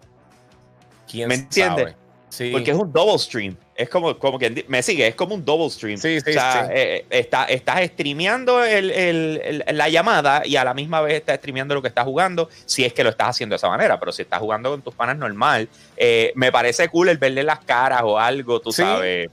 ¿Quién 1.10 1.28
¿Me 1.28 1.34
entiendes? 1.36 1.94
Sí. 2.28 2.50
Porque 2.52 2.70
es 2.70 2.76
un 2.76 2.92
double 2.92 3.18
stream. 3.18 3.56
Es 3.74 3.88
como, 3.88 4.16
como 4.16 4.38
que 4.38 4.64
me 4.68 4.82
sigue, 4.84 5.06
es 5.08 5.14
como 5.16 5.34
un 5.34 5.44
double 5.44 5.68
stream. 5.68 5.98
Sí, 5.98 6.20
sí, 6.20 6.30
o 6.30 6.32
sea, 6.32 6.66
sí. 6.66 6.72
eh, 6.74 7.04
está, 7.10 7.44
estás 7.46 7.82
streameando 7.88 8.62
el- 8.62 8.90
el- 8.92 9.64
el- 9.66 9.76
la 9.76 9.88
llamada 9.88 10.42
y 10.44 10.54
a 10.54 10.62
la 10.62 10.72
misma 10.72 11.00
vez 11.00 11.14
estás 11.14 11.38
streameando 11.38 11.74
lo 11.74 11.82
que 11.82 11.88
estás 11.88 12.04
jugando, 12.04 12.48
si 12.66 12.84
es 12.84 12.92
que 12.92 13.02
lo 13.02 13.10
estás 13.10 13.30
haciendo 13.30 13.54
de 13.54 13.56
esa 13.56 13.68
manera. 13.68 13.98
Pero 13.98 14.12
si 14.12 14.22
estás 14.22 14.38
jugando 14.38 14.70
con 14.70 14.82
tus 14.82 14.94
panas 14.94 15.16
normal, 15.16 15.68
eh, 15.96 16.30
me 16.36 16.52
parece 16.52 16.88
cool 16.88 17.08
el 17.08 17.18
verle 17.18 17.42
las 17.42 17.60
caras 17.64 18.02
o 18.04 18.16
algo, 18.18 18.60
tú 18.60 18.70
sabes. 18.70 19.28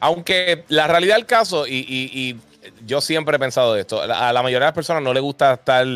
Aunque 0.00 0.64
la 0.68 0.86
realidad 0.88 1.14
del 1.16 1.26
caso, 1.26 1.66
y, 1.66 1.76
y- 1.76 2.10
y 2.12 2.36
yo 2.84 3.00
siempre 3.00 3.36
he 3.36 3.38
pensado 3.38 3.76
esto, 3.76 4.00
a 4.00 4.32
la 4.32 4.42
mayoría 4.42 4.66
de 4.66 4.70
las 4.70 4.74
personas 4.74 5.02
no 5.02 5.12
le 5.12 5.20
gusta 5.20 5.54
estar 5.54 5.86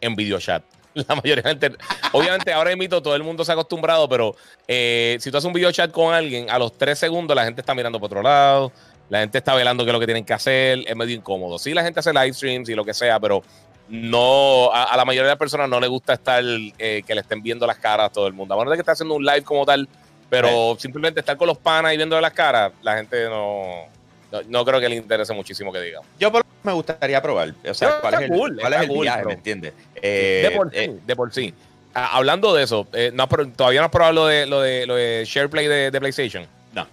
en 0.00 0.16
videochat. 0.16 0.62
La 0.94 1.14
mayoría 1.14 1.36
de 1.36 1.42
la 1.42 1.48
gente, 1.48 1.72
obviamente 2.12 2.52
ahora 2.52 2.76
mito 2.76 3.00
todo 3.00 3.16
el 3.16 3.22
mundo 3.22 3.46
se 3.46 3.52
ha 3.52 3.54
acostumbrado, 3.54 4.06
pero 4.10 4.36
eh, 4.68 5.16
si 5.20 5.30
tú 5.30 5.38
haces 5.38 5.46
un 5.46 5.54
videochat 5.54 5.90
con 5.90 6.12
alguien, 6.12 6.50
a 6.50 6.58
los 6.58 6.76
tres 6.76 6.98
segundos 6.98 7.34
la 7.34 7.44
gente 7.44 7.62
está 7.62 7.74
mirando 7.74 7.98
por 7.98 8.08
otro 8.08 8.22
lado, 8.22 8.70
la 9.08 9.20
gente 9.20 9.38
está 9.38 9.54
velando 9.54 9.84
qué 9.84 9.90
es 9.90 9.92
lo 9.94 10.00
que 10.00 10.06
tienen 10.06 10.24
que 10.24 10.34
hacer, 10.34 10.80
es 10.86 10.94
medio 10.94 11.16
incómodo. 11.16 11.58
Sí, 11.58 11.72
la 11.72 11.82
gente 11.82 12.00
hace 12.00 12.12
live 12.12 12.34
streams 12.34 12.68
y 12.68 12.74
lo 12.74 12.84
que 12.84 12.92
sea, 12.92 13.18
pero 13.18 13.42
no, 13.88 14.72
a, 14.72 14.84
a 14.84 14.96
la 14.96 15.04
mayoría 15.04 15.28
de 15.28 15.32
las 15.32 15.38
personas 15.38 15.68
no 15.68 15.80
le 15.80 15.86
gusta 15.86 16.14
estar, 16.14 16.42
eh, 16.44 17.02
que 17.06 17.14
le 17.14 17.20
estén 17.22 17.42
viendo 17.42 17.66
las 17.66 17.78
caras 17.78 18.06
a 18.06 18.12
todo 18.12 18.26
el 18.26 18.32
mundo. 18.32 18.54
A 18.54 18.58
menos 18.58 18.70
de 18.70 18.76
que 18.76 18.80
esté 18.80 18.92
haciendo 18.92 19.14
un 19.14 19.24
live 19.24 19.42
como 19.42 19.64
tal, 19.64 19.88
pero 20.30 20.76
simplemente 20.78 21.20
estar 21.20 21.36
con 21.36 21.46
los 21.46 21.58
panas 21.58 21.92
y 21.92 21.96
viendo 21.96 22.18
las 22.18 22.32
caras, 22.32 22.72
la 22.80 22.96
gente 22.96 23.28
no, 23.28 23.86
no, 24.32 24.40
no 24.48 24.64
creo 24.64 24.80
que 24.80 24.88
le 24.88 24.96
interese 24.96 25.32
muchísimo 25.34 25.72
que 25.72 25.80
diga. 25.80 26.00
Yo 26.18 26.32
por 26.32 26.42
me 26.64 26.72
gustaría 26.72 27.20
probar. 27.22 27.54
O 27.68 27.74
sea, 27.74 28.00
¿cuál 28.00 28.14
es 28.14 28.20
el, 28.22 28.28
cool, 28.30 28.56
cuál 28.60 28.72
es 28.72 28.80
el 28.80 28.88
cool, 28.88 29.02
viaje, 29.02 29.24
¿me 29.26 29.32
entiendes? 29.34 29.72
Eh, 29.96 30.48
de 30.48 30.56
por 30.56 30.70
sí, 30.70 30.76
eh, 30.78 30.98
de 31.06 31.16
por 31.16 31.32
sí. 31.34 31.54
Ah, 31.94 32.16
hablando 32.16 32.54
de 32.54 32.62
eso, 32.62 32.86
eh, 32.92 33.10
no 33.12 33.28
todavía 33.54 33.80
no 33.80 33.86
has 33.86 33.92
probado 33.92 34.12
lo 34.14 34.26
de, 34.26 34.46
lo 34.46 34.60
de, 34.62 34.86
lo 34.86 34.94
de 34.96 35.24
SharePlay 35.26 35.66
de, 35.68 35.90
de 35.90 36.00
PlayStation. 36.00 36.46
no. 36.72 36.86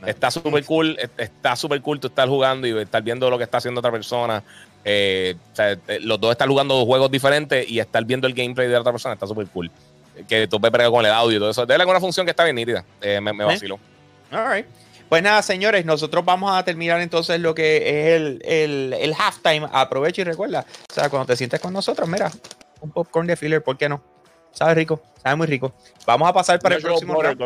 No. 0.00 0.06
Está 0.08 0.30
súper 0.30 0.64
cool, 0.64 0.98
es- 1.00 1.08
está 1.16 1.54
súper 1.54 1.80
cool 1.80 2.00
tú 2.00 2.08
estar 2.08 2.28
jugando 2.28 2.66
y 2.66 2.76
estar 2.78 3.02
viendo 3.02 3.30
lo 3.30 3.38
que 3.38 3.44
está 3.44 3.58
haciendo 3.58 3.78
otra 3.78 3.92
persona. 3.92 4.42
O 4.86 5.56
sea, 5.56 5.78
los 6.00 6.20
dos 6.20 6.32
están 6.32 6.48
jugando 6.48 6.74
dos 6.74 6.84
juegos 6.84 7.10
diferentes 7.10 7.66
y 7.70 7.78
estar 7.78 8.04
viendo 8.04 8.26
el 8.26 8.34
gameplay 8.34 8.66
de 8.66 8.74
la 8.74 8.80
otra 8.80 8.92
persona 8.92 9.14
está 9.14 9.26
súper 9.26 9.46
cool. 9.46 9.70
Que 10.28 10.46
tú 10.46 10.58
bregar 10.58 10.90
con 10.90 11.04
el 11.06 11.10
audio 11.12 11.36
y 11.36 11.40
todo 11.40 11.50
eso. 11.50 11.64
Debe 11.66 11.80
alguna 11.82 12.00
función 12.00 12.26
que 12.26 12.30
está 12.30 12.44
bien 12.44 12.56
nítida. 12.56 12.84
Eh, 13.00 13.20
me, 13.20 13.32
me 13.32 13.44
vacilo. 13.44 13.78
All 14.32 14.52
right. 14.52 14.66
Pues 15.08 15.22
nada, 15.22 15.42
señores, 15.42 15.84
nosotros 15.84 16.24
vamos 16.24 16.56
a 16.56 16.64
terminar 16.64 17.00
entonces 17.00 17.38
lo 17.40 17.54
que 17.54 17.76
es 17.76 18.16
el, 18.16 18.42
el, 18.44 18.92
el 18.94 19.14
halftime. 19.14 19.68
Aprovecha 19.72 20.22
y 20.22 20.24
recuerda, 20.24 20.64
o 20.90 20.92
sea, 20.92 21.08
cuando 21.10 21.26
te 21.26 21.36
sientes 21.36 21.60
con 21.60 21.72
nosotros, 21.72 22.08
mira, 22.08 22.30
un 22.80 22.90
popcorn 22.90 23.26
de 23.26 23.36
filler, 23.36 23.62
¿por 23.62 23.76
qué 23.78 23.88
no? 23.88 24.02
Sabe 24.52 24.74
rico, 24.74 25.02
sabe 25.22 25.36
muy 25.36 25.46
rico. 25.46 25.74
Vamos 26.06 26.28
a 26.28 26.32
pasar 26.32 26.58
para 26.60 26.76
el 26.76 26.82
próximo 26.82 27.14
round. 27.22 27.38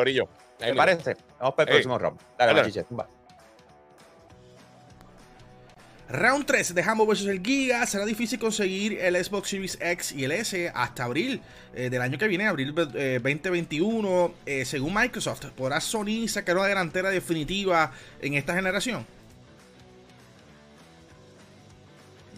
¿Te 0.58 0.74
parece? 0.74 1.16
Vamos 1.38 1.54
para 1.54 1.70
el 1.70 1.74
próximo 1.76 1.98
round. 1.98 2.18
Dale. 2.54 3.17
Round 6.10 6.46
3 6.46 6.74
de 6.74 6.82
Hambo 6.82 7.06
vs 7.06 7.26
el 7.26 7.42
Giga. 7.42 7.84
Será 7.86 8.06
difícil 8.06 8.38
conseguir 8.38 8.98
el 8.98 9.22
Xbox 9.22 9.50
Series 9.50 9.78
X 9.80 10.12
y 10.12 10.24
el 10.24 10.32
S 10.32 10.72
hasta 10.74 11.04
abril 11.04 11.40
eh, 11.74 11.90
del 11.90 12.00
año 12.00 12.16
que 12.16 12.26
viene, 12.26 12.46
abril 12.46 12.74
eh, 12.94 13.20
2021. 13.22 14.34
Eh, 14.46 14.64
según 14.64 14.94
Microsoft, 14.94 15.46
¿podrá 15.56 15.80
Sony 15.80 16.26
sacar 16.26 16.56
una 16.56 16.66
delantera 16.66 17.10
definitiva 17.10 17.92
en 18.22 18.34
esta 18.34 18.54
generación? 18.54 19.06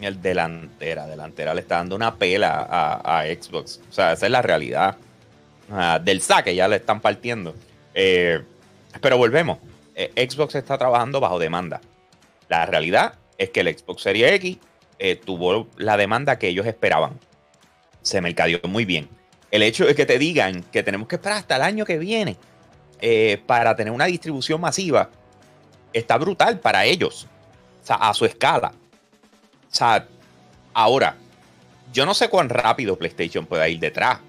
El 0.01 0.21
delantera, 0.21 1.05
delantera 1.05 1.53
le 1.53 1.61
está 1.61 1.77
dando 1.77 1.95
una 1.95 2.15
pela 2.15 2.99
a, 3.03 3.23
Xbox. 3.23 3.79
O 3.89 3.93
sea, 3.93 4.13
esa 4.13 4.25
es 4.25 4.31
la 4.31 4.41
realidad. 4.41 4.97
Del 6.01 6.21
saque 6.21 6.53
ya 6.53 6.67
le 6.67 6.77
están 6.77 6.99
partiendo. 6.99 7.55
Eh, 7.93 8.41
pero 8.99 9.17
volvemos. 9.17 9.59
Xbox 9.95 10.55
está 10.55 10.77
trabajando 10.77 11.21
bajo 11.21 11.39
demanda. 11.39 11.79
La 12.49 12.65
realidad 12.65 13.13
es 13.41 13.49
que 13.49 13.61
el 13.61 13.75
Xbox 13.75 14.03
Series 14.03 14.33
X 14.33 14.57
eh, 14.99 15.15
tuvo 15.15 15.67
la 15.77 15.97
demanda 15.97 16.37
que 16.37 16.47
ellos 16.47 16.67
esperaban. 16.67 17.19
Se 18.03 18.21
mercadeó 18.21 18.59
muy 18.67 18.85
bien. 18.85 19.09
El 19.49 19.63
hecho 19.63 19.85
de 19.85 19.95
que 19.95 20.05
te 20.05 20.19
digan 20.19 20.61
que 20.71 20.83
tenemos 20.83 21.07
que 21.07 21.15
esperar 21.15 21.39
hasta 21.39 21.55
el 21.55 21.63
año 21.63 21.83
que 21.83 21.97
viene 21.97 22.37
eh, 23.01 23.41
para 23.47 23.75
tener 23.75 23.91
una 23.91 24.05
distribución 24.05 24.61
masiva 24.61 25.09
está 25.91 26.17
brutal 26.19 26.59
para 26.59 26.85
ellos. 26.85 27.27
O 27.81 27.85
sea, 27.85 27.95
a 27.95 28.13
su 28.13 28.25
escala. 28.25 28.73
O 29.71 29.75
sea, 29.75 30.07
ahora, 30.71 31.17
yo 31.91 32.05
no 32.05 32.13
sé 32.13 32.29
cuán 32.29 32.47
rápido 32.47 32.95
PlayStation 32.95 33.47
pueda 33.47 33.67
ir 33.67 33.79
detrás. 33.79 34.19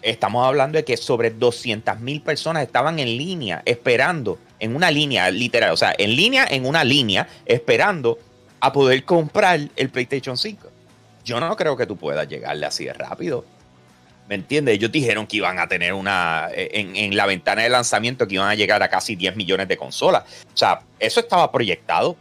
estamos 0.00 0.46
hablando 0.46 0.78
de 0.78 0.84
que 0.84 0.96
sobre 0.96 1.28
200 1.28 2.00
mil 2.00 2.22
personas 2.22 2.62
estaban 2.62 2.98
en 2.98 3.08
línea, 3.18 3.60
esperando, 3.66 4.38
en 4.58 4.74
una 4.74 4.90
línea 4.90 5.30
literal, 5.30 5.72
o 5.72 5.76
sea, 5.76 5.94
en 5.96 6.14
línea, 6.16 6.46
en 6.48 6.66
una 6.66 6.84
línea, 6.84 7.28
esperando 7.46 8.18
a 8.60 8.72
poder 8.72 9.04
comprar 9.04 9.60
el 9.76 9.88
PlayStation 9.90 10.36
5. 10.36 10.68
Yo 11.24 11.40
no 11.40 11.54
creo 11.56 11.76
que 11.76 11.86
tú 11.86 11.96
puedas 11.96 12.28
llegarle 12.28 12.66
así 12.66 12.84
de 12.84 12.92
rápido. 12.92 13.44
¿Me 14.28 14.34
entiendes? 14.34 14.74
Ellos 14.74 14.92
dijeron 14.92 15.26
que 15.26 15.38
iban 15.38 15.58
a 15.58 15.68
tener 15.68 15.94
una, 15.94 16.48
en, 16.52 16.96
en, 16.96 17.16
la 17.16 17.24
ventana 17.26 17.62
de 17.62 17.70
lanzamiento, 17.70 18.26
que 18.28 18.34
iban 18.34 18.48
a 18.48 18.54
llegar 18.54 18.82
a 18.82 18.88
casi 18.88 19.16
10 19.16 19.36
millones 19.36 19.68
de 19.68 19.76
consolas. 19.76 20.24
O 20.52 20.56
sea, 20.56 20.80
eso 20.98 21.20
estaba 21.20 21.50
proyectado 21.50 22.16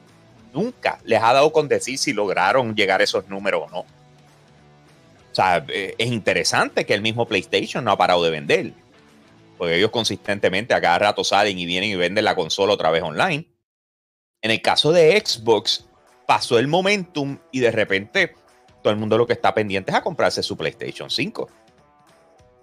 nunca 0.57 0.99
les 1.03 1.21
ha 1.21 1.33
dado 1.33 1.51
con 1.51 1.67
decir 1.67 1.97
si 1.97 2.13
lograron 2.13 2.75
llegar 2.75 3.01
a 3.01 3.03
esos 3.03 3.27
números 3.29 3.63
o 3.67 3.69
no. 3.69 3.79
O 3.79 5.35
sea, 5.38 5.63
eh, 5.67 5.93
es 5.97 6.07
interesante 6.07 6.85
que 6.85 6.93
el 6.95 7.01
mismo 7.01 7.27
PlayStation 7.27 7.83
no 7.83 7.91
ha 7.91 7.97
parado 7.97 8.23
de 8.23 8.31
vender. 8.31 8.73
Porque 9.58 9.76
ellos 9.76 9.91
consistentemente 9.91 10.74
a 10.74 10.82
cada 10.82 10.99
rato 10.99 11.24
salen 11.24 11.58
y 11.58 11.66
vienen 11.66 11.89
y 11.89 11.95
venden 11.95 12.26
la 12.26 12.36
consola 12.36 12.74
otra 12.74 12.91
vez 12.91 13.03
online. 13.03 13.47
En 14.41 14.51
el 14.51 14.62
caso 14.62 14.91
de 14.91 15.20
Xbox, 15.20 15.88
pasó 16.28 16.60
el 16.60 16.68
momentum 16.68 17.39
y 17.51 17.60
de 17.60 17.72
repente 17.72 18.36
todo 18.84 18.93
el 18.93 18.99
mundo 18.99 19.18
lo 19.18 19.26
que 19.26 19.34
está 19.34 19.53
pendiente 19.53 19.91
es 19.91 19.97
a 19.97 20.01
comprarse 20.01 20.43
su 20.43 20.55
PlayStation 20.55 21.10
5. 21.10 21.41
O 21.41 21.49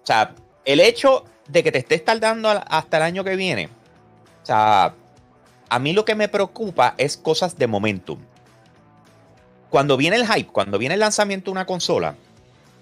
sea, 0.05 0.33
el 0.63 0.79
hecho 0.79 1.25
de 1.47 1.63
que 1.63 1.71
te 1.71 1.79
estés 1.79 2.05
tardando 2.05 2.49
hasta 2.49 2.97
el 2.97 3.03
año 3.03 3.23
que 3.23 3.35
viene, 3.35 3.67
o 4.41 4.45
sea, 4.45 4.93
a 5.69 5.79
mí 5.79 5.93
lo 5.93 6.05
que 6.05 6.15
me 6.15 6.29
preocupa 6.29 6.95
es 6.97 7.17
cosas 7.17 7.57
de 7.57 7.67
momentum. 7.67 8.19
Cuando 9.69 9.97
viene 9.97 10.15
el 10.15 10.27
hype, 10.27 10.51
cuando 10.51 10.77
viene 10.77 10.93
el 10.93 11.01
lanzamiento 11.01 11.45
de 11.45 11.53
una 11.53 11.65
consola, 11.65 12.15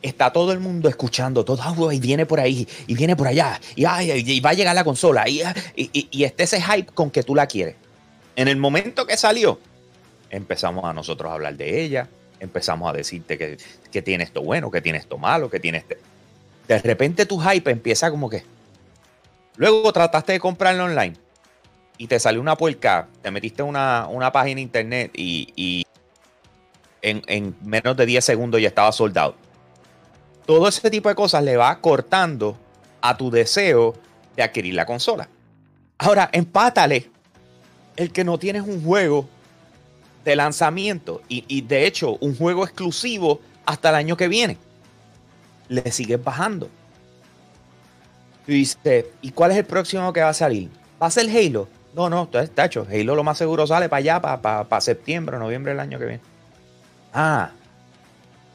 está 0.04 0.32
todo 0.32 0.51
el 0.51 0.60
mundo 0.60 0.89
escuchando, 0.89 1.43
todo, 1.43 1.91
y 1.91 1.99
viene 1.99 2.26
por 2.26 2.39
ahí, 2.39 2.68
y 2.86 2.93
viene 2.93 3.16
por 3.16 3.28
allá, 3.28 3.60
y, 3.76 3.84
va 3.84 4.49
a 4.49 4.54
llegar 4.54 4.76
la 4.76 4.84
consola, 4.84 5.28
y, 5.28 5.41
y, 5.76 6.24
está 6.24 6.43
ese 6.43 6.62
hype 6.62 6.91
con 6.93 7.10
que 7.10 7.24
tú 7.24 7.34
la 7.34 7.47
quieres. 7.47 7.76
En 8.36 8.47
el 8.47 8.58
momento 8.58 9.08
que 9.08 9.18
salió, 9.18 9.60
empezamos 10.30 10.86
a 10.86 10.93
nosotros 10.93 11.32
a 11.32 11.34
hablar 11.34 11.56
de 11.56 11.84
ella, 11.84 12.08
empezamos 12.39 12.89
a 12.89 12.93
decirte 12.93 13.38
que, 13.38 13.58
que 13.91 14.01
tiene 14.01 14.24
esto 14.24 14.43
bueno, 14.43 14.70
que 14.70 14.82
tiene 14.82 14.97
esto 14.97 15.18
malo, 15.18 15.49
que 15.49 15.60
tiene 15.60 15.80
este... 15.80 15.97
De 16.68 16.80
repente 16.80 17.26
tu 17.26 17.39
hype 17.39 17.72
empieza 17.72 18.12
como 18.12 18.30
que... 18.30 18.43
Luego 19.56 19.91
trataste 19.93 20.34
de 20.34 20.39
comprarlo 20.39 20.86
online 20.86 21.16
y 21.97 22.08
te 22.08 22.20
salió 22.20 22.41
una 22.41 22.58
puerca, 22.58 23.08
te 23.22 23.32
metiste 23.32 23.64
una, 23.64 24.08
una 24.08 24.32
página 24.32 24.60
internet 24.60 25.12
y, 25.14 25.86
en, 27.01 27.56
menos 27.64 27.95
de 27.97 28.06
10 28.06 28.24
segundos 28.24 28.62
ya 28.62 28.70
estaba 28.70 28.91
soldado. 28.91 29.36
Todo 30.45 30.67
ese 30.67 30.89
tipo 30.89 31.09
de 31.09 31.15
cosas 31.15 31.43
le 31.43 31.57
va 31.57 31.79
cortando 31.79 32.57
a 33.01 33.17
tu 33.17 33.31
deseo 33.31 33.93
de 34.35 34.43
adquirir 34.43 34.73
la 34.73 34.85
consola. 34.85 35.27
Ahora, 35.97 36.29
empátale 36.31 37.09
el 37.95 38.11
que 38.11 38.23
no 38.23 38.37
tienes 38.37 38.63
un 38.63 38.83
juego 38.83 39.27
de 40.25 40.35
lanzamiento 40.35 41.21
y, 41.27 41.45
y 41.47 41.61
de 41.61 41.85
hecho 41.85 42.17
un 42.21 42.35
juego 42.35 42.63
exclusivo 42.63 43.41
hasta 43.65 43.89
el 43.89 43.95
año 43.95 44.17
que 44.17 44.27
viene. 44.27 44.57
Le 45.69 45.91
sigues 45.91 46.23
bajando. 46.23 46.69
Y 48.47 48.53
dices, 48.53 49.05
¿y 49.21 49.31
cuál 49.31 49.51
es 49.51 49.57
el 49.57 49.65
próximo 49.65 50.11
que 50.11 50.21
va 50.21 50.29
a 50.29 50.33
salir? 50.33 50.69
¿Va 51.01 51.07
a 51.07 51.11
ser 51.11 51.29
Halo? 51.29 51.67
No, 51.95 52.09
no, 52.09 52.29
hecho. 52.57 52.87
Halo 52.89 53.15
lo 53.15 53.23
más 53.23 53.37
seguro 53.37 53.67
sale 53.67 53.87
para 53.87 53.99
allá, 53.99 54.21
para, 54.21 54.63
para, 54.63 54.81
septiembre, 54.81 55.37
noviembre 55.37 55.71
del 55.71 55.79
año 55.79 55.99
que 55.99 56.05
viene. 56.05 56.21
Ah, 57.13 57.51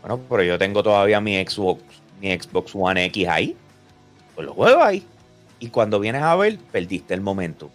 bueno, 0.00 0.20
pero 0.28 0.42
yo 0.42 0.58
tengo 0.58 0.82
todavía 0.82 1.20
mi 1.20 1.36
Xbox, 1.44 1.82
mi 2.20 2.38
Xbox 2.38 2.72
One 2.74 3.04
X 3.06 3.28
ahí. 3.28 3.56
Pues 4.34 4.46
lo 4.46 4.54
juego 4.54 4.82
ahí. 4.82 5.04
Y 5.58 5.68
cuando 5.68 5.98
vienes 5.98 6.22
a 6.22 6.36
ver, 6.36 6.58
perdiste 6.70 7.14
el 7.14 7.20
momento. 7.20 7.70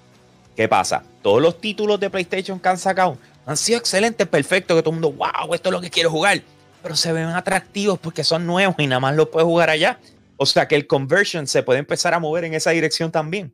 ¿Qué 0.56 0.68
pasa? 0.68 1.04
Todos 1.22 1.42
los 1.42 1.60
títulos 1.60 2.00
de 2.00 2.10
PlayStation 2.10 2.60
que 2.60 2.70
han 2.70 2.78
sacado 2.78 3.18
han 3.46 3.58
sido 3.58 3.80
excelentes, 3.80 4.28
perfectos, 4.28 4.78
que 4.78 4.84
todo 4.84 4.94
el 4.96 5.02
mundo, 5.02 5.12
wow, 5.12 5.54
esto 5.54 5.70
es 5.70 5.74
lo 5.74 5.82
que 5.82 5.90
quiero 5.90 6.10
jugar. 6.10 6.42
Pero 6.82 6.96
se 6.96 7.12
ven 7.12 7.26
atractivos 7.26 8.00
porque 8.00 8.24
son 8.24 8.46
nuevos 8.46 8.76
y 8.78 8.88
nada 8.88 9.00
más 9.00 9.16
los 9.16 9.30
puedes 9.30 9.46
jugar 9.46 9.70
allá. 9.70 10.00
O 10.38 10.46
sea 10.46 10.68
que 10.68 10.76
el 10.76 10.88
conversion 10.88 11.48
se 11.48 11.64
puede 11.64 11.80
empezar 11.80 12.14
a 12.14 12.20
mover 12.20 12.46
en 12.46 12.54
esa 12.54 12.72
dirección 12.72 13.12
también. 13.12 13.54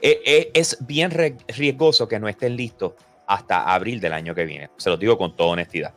Eh, 0.00 0.20
eh, 0.24 0.50
es 0.54 0.78
bien 0.80 1.10
riesgoso 1.10 2.06
que 2.06 2.20
no 2.20 2.28
estén 2.28 2.56
listos 2.56 2.92
hasta 3.26 3.74
abril 3.74 4.00
del 4.00 4.12
año 4.12 4.34
que 4.34 4.44
viene. 4.44 4.70
Se 4.76 4.90
lo 4.90 4.96
digo 4.96 5.18
con 5.18 5.34
toda 5.36 5.50
honestidad. 5.50 5.94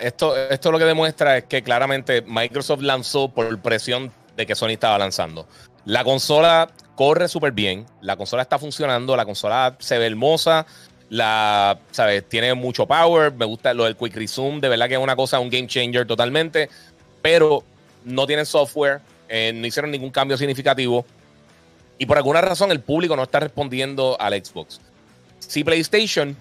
Esto, 0.00 0.36
esto 0.36 0.72
lo 0.72 0.78
que 0.78 0.84
demuestra 0.84 1.36
es 1.38 1.44
que 1.44 1.62
claramente 1.62 2.22
Microsoft 2.22 2.82
lanzó 2.82 3.28
por 3.28 3.60
presión 3.60 4.12
de 4.36 4.44
que 4.44 4.56
Sony 4.56 4.70
estaba 4.70 4.98
lanzando. 4.98 5.46
La 5.84 6.02
consola 6.02 6.68
corre 6.96 7.28
súper 7.28 7.52
bien, 7.52 7.86
la 8.00 8.16
consola 8.16 8.42
está 8.42 8.58
funcionando, 8.58 9.14
la 9.16 9.24
consola 9.24 9.76
se 9.78 9.98
ve 9.98 10.06
hermosa, 10.06 10.66
la, 11.10 11.78
¿sabes? 11.92 12.28
Tiene 12.28 12.54
mucho 12.54 12.86
power, 12.86 13.32
me 13.32 13.44
gusta 13.44 13.72
lo 13.72 13.84
del 13.84 13.96
Quick 13.96 14.16
Resume, 14.16 14.60
de 14.60 14.68
verdad 14.68 14.88
que 14.88 14.94
es 14.94 15.00
una 15.00 15.14
cosa, 15.14 15.38
un 15.38 15.48
game 15.48 15.68
changer 15.68 16.06
totalmente, 16.06 16.68
pero 17.22 17.62
no 18.04 18.26
tiene 18.26 18.44
software, 18.44 19.00
eh, 19.28 19.52
no 19.54 19.64
hicieron 19.64 19.92
ningún 19.92 20.10
cambio 20.10 20.36
significativo. 20.36 21.06
Y 21.98 22.06
por 22.06 22.16
alguna 22.16 22.40
razón 22.40 22.72
el 22.72 22.80
público 22.80 23.14
no 23.14 23.22
está 23.22 23.38
respondiendo 23.40 24.16
al 24.20 24.32
Xbox. 24.44 24.80
Si 25.38 25.62
PlayStation 25.62 26.36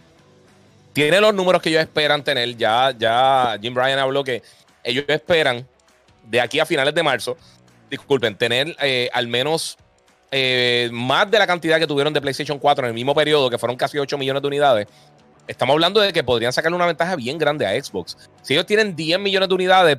tiene 0.97 1.21
los 1.21 1.31
números 1.31 1.61
que 1.61 1.69
ellos 1.69 1.83
esperan 1.83 2.23
tener, 2.23 2.57
ya, 2.57 2.91
ya 2.97 3.55
Jim 3.61 3.71
Bryan 3.71 3.99
habló 3.99 4.23
que 4.23 4.41
ellos 4.83 5.05
esperan 5.07 5.67
de 6.23 6.41
aquí 6.41 6.59
a 6.59 6.65
finales 6.65 6.95
de 6.95 7.03
marzo, 7.03 7.37
disculpen, 7.87 8.35
tener 8.35 8.75
eh, 8.81 9.07
al 9.13 9.27
menos 9.27 9.77
eh, 10.31 10.89
más 10.91 11.29
de 11.29 11.37
la 11.37 11.45
cantidad 11.45 11.77
que 11.77 11.85
tuvieron 11.85 12.13
de 12.13 12.19
PlayStation 12.19 12.57
4 12.57 12.85
en 12.85 12.87
el 12.87 12.95
mismo 12.95 13.13
periodo, 13.13 13.47
que 13.47 13.59
fueron 13.59 13.77
casi 13.77 13.99
8 13.99 14.17
millones 14.17 14.41
de 14.41 14.47
unidades. 14.47 14.87
Estamos 15.47 15.75
hablando 15.75 15.99
de 16.01 16.11
que 16.11 16.23
podrían 16.23 16.51
sacarle 16.51 16.75
una 16.75 16.87
ventaja 16.87 17.15
bien 17.15 17.37
grande 17.37 17.67
a 17.67 17.79
Xbox. 17.79 18.17
Si 18.41 18.55
ellos 18.55 18.65
tienen 18.65 18.95
10 18.95 19.19
millones 19.19 19.49
de 19.49 19.53
unidades, 19.53 19.97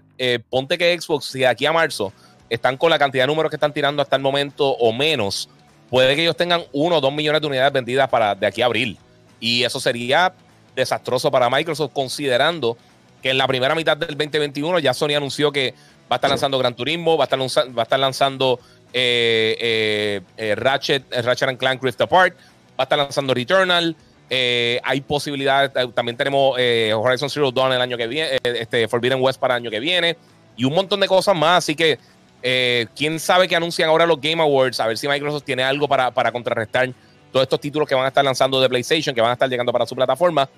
ponte 0.51 0.77
que 0.77 1.01
Xbox, 1.01 1.27
si 1.27 1.39
de 1.39 1.47
aquí 1.47 1.65
a 1.65 1.73
marzo 1.73 2.13
están 2.51 2.77
con 2.77 2.91
la 2.91 2.99
cantidad 2.99 3.23
de 3.23 3.29
números 3.29 3.51
que 3.51 3.57
están 3.57 3.73
tirando 3.73 4.03
hasta 4.03 4.17
el 4.17 4.23
momento 4.23 4.69
o 4.69 4.93
menos, 4.93 5.49
puede 5.91 6.17
que 6.17 6.23
ellos 6.23 6.37
tengan 6.37 6.65
uno 6.73 6.97
o 6.97 7.01
dos 7.01 7.13
millones 7.13 7.41
de 7.41 7.47
unidades 7.47 7.73
vendidas 7.73 8.09
para 8.09 8.35
de 8.35 8.49
aquí 8.49 8.63
a 8.63 8.67
abril. 8.67 8.99
Y 9.39 9.63
eso 9.63 9.79
sería 9.79 10.35
desastroso 10.79 11.31
para 11.31 11.51
Microsoft, 11.51 11.93
considerando 11.93 12.77
que 13.23 13.31
en 13.31 13.39
la 13.39 13.47
primera 13.47 13.75
mitad 13.75 13.97
del 13.97 14.17
2021 14.17 14.79
ya 14.79 14.95
Sony 14.95 15.15
anunció 15.17 15.51
que 15.51 15.75
va 16.11 16.15
a 16.15 16.15
estar 16.17 16.31
lanzando 16.31 16.59
Gran 16.59 16.75
Turismo, 16.75 17.17
va 17.17 17.25
a 17.25 17.27
estar, 17.27 17.39
va 17.77 17.83
a 17.83 17.85
estar 17.85 17.99
lanzando 17.99 18.61
eh, 18.93 19.57
eh, 19.61 20.21
eh, 20.37 20.55
Ratchet, 20.55 21.05
Ratchet 21.23 21.49
and 21.49 21.59
Clank 21.59 21.83
Rift 21.83 22.01
Apart, 22.01 22.35
va 22.35 22.39
a 22.79 22.83
estar 22.85 22.99
lanzando 22.99 23.35
Returnal. 23.35 23.97
hay 24.31 25.01
posibilidades, 25.03 25.73
también 25.95 26.17
tenemos 26.17 26.57
Horizon 26.57 27.29
Zero 27.29 27.51
Dawn 27.51 27.73
el 27.73 27.81
año 27.81 27.97
que 27.97 28.07
viene, 28.07 28.39
este 28.43 28.89
Forbidden 28.89 29.21
West 29.21 29.41
para 29.41 29.57
el 29.57 29.63
año 29.63 29.71
que 29.71 29.81
viene, 29.81 30.17
y 30.57 30.65
un 30.65 30.75
montón 30.75 31.01
de 31.01 31.09
cosas 31.09 31.37
más. 31.37 31.59
Así 31.59 31.75
que 31.75 31.99
eh, 32.43 32.87
¿Quién 32.95 33.19
sabe 33.19 33.49
que 33.49 33.57
anuncian 33.57 33.89
ahora 33.89 34.07
los 34.07 34.21
Game 34.21 34.41
Awards? 34.41 34.79
A 34.81 34.87
ver 34.87 34.97
si 34.97 35.09
Microsoft 35.09 35.45
tiene 35.45 35.63
algo 35.63 35.89
para, 35.89 36.33
contrarrestar 36.33 36.91
todos 37.33 37.43
estos 37.43 37.61
títulos 37.61 37.89
que 37.89 37.95
van 37.95 38.05
a 38.05 38.09
estar 38.09 38.25
lanzando 38.25 38.61
de 38.61 38.69
PlayStation, 38.69 39.15
que 39.15 39.21
van 39.21 39.31
a 39.31 39.33
estar 39.35 39.49
llegando 39.49 39.73
para 39.73 39.87
su 39.87 39.95
plataforma. 39.95 40.49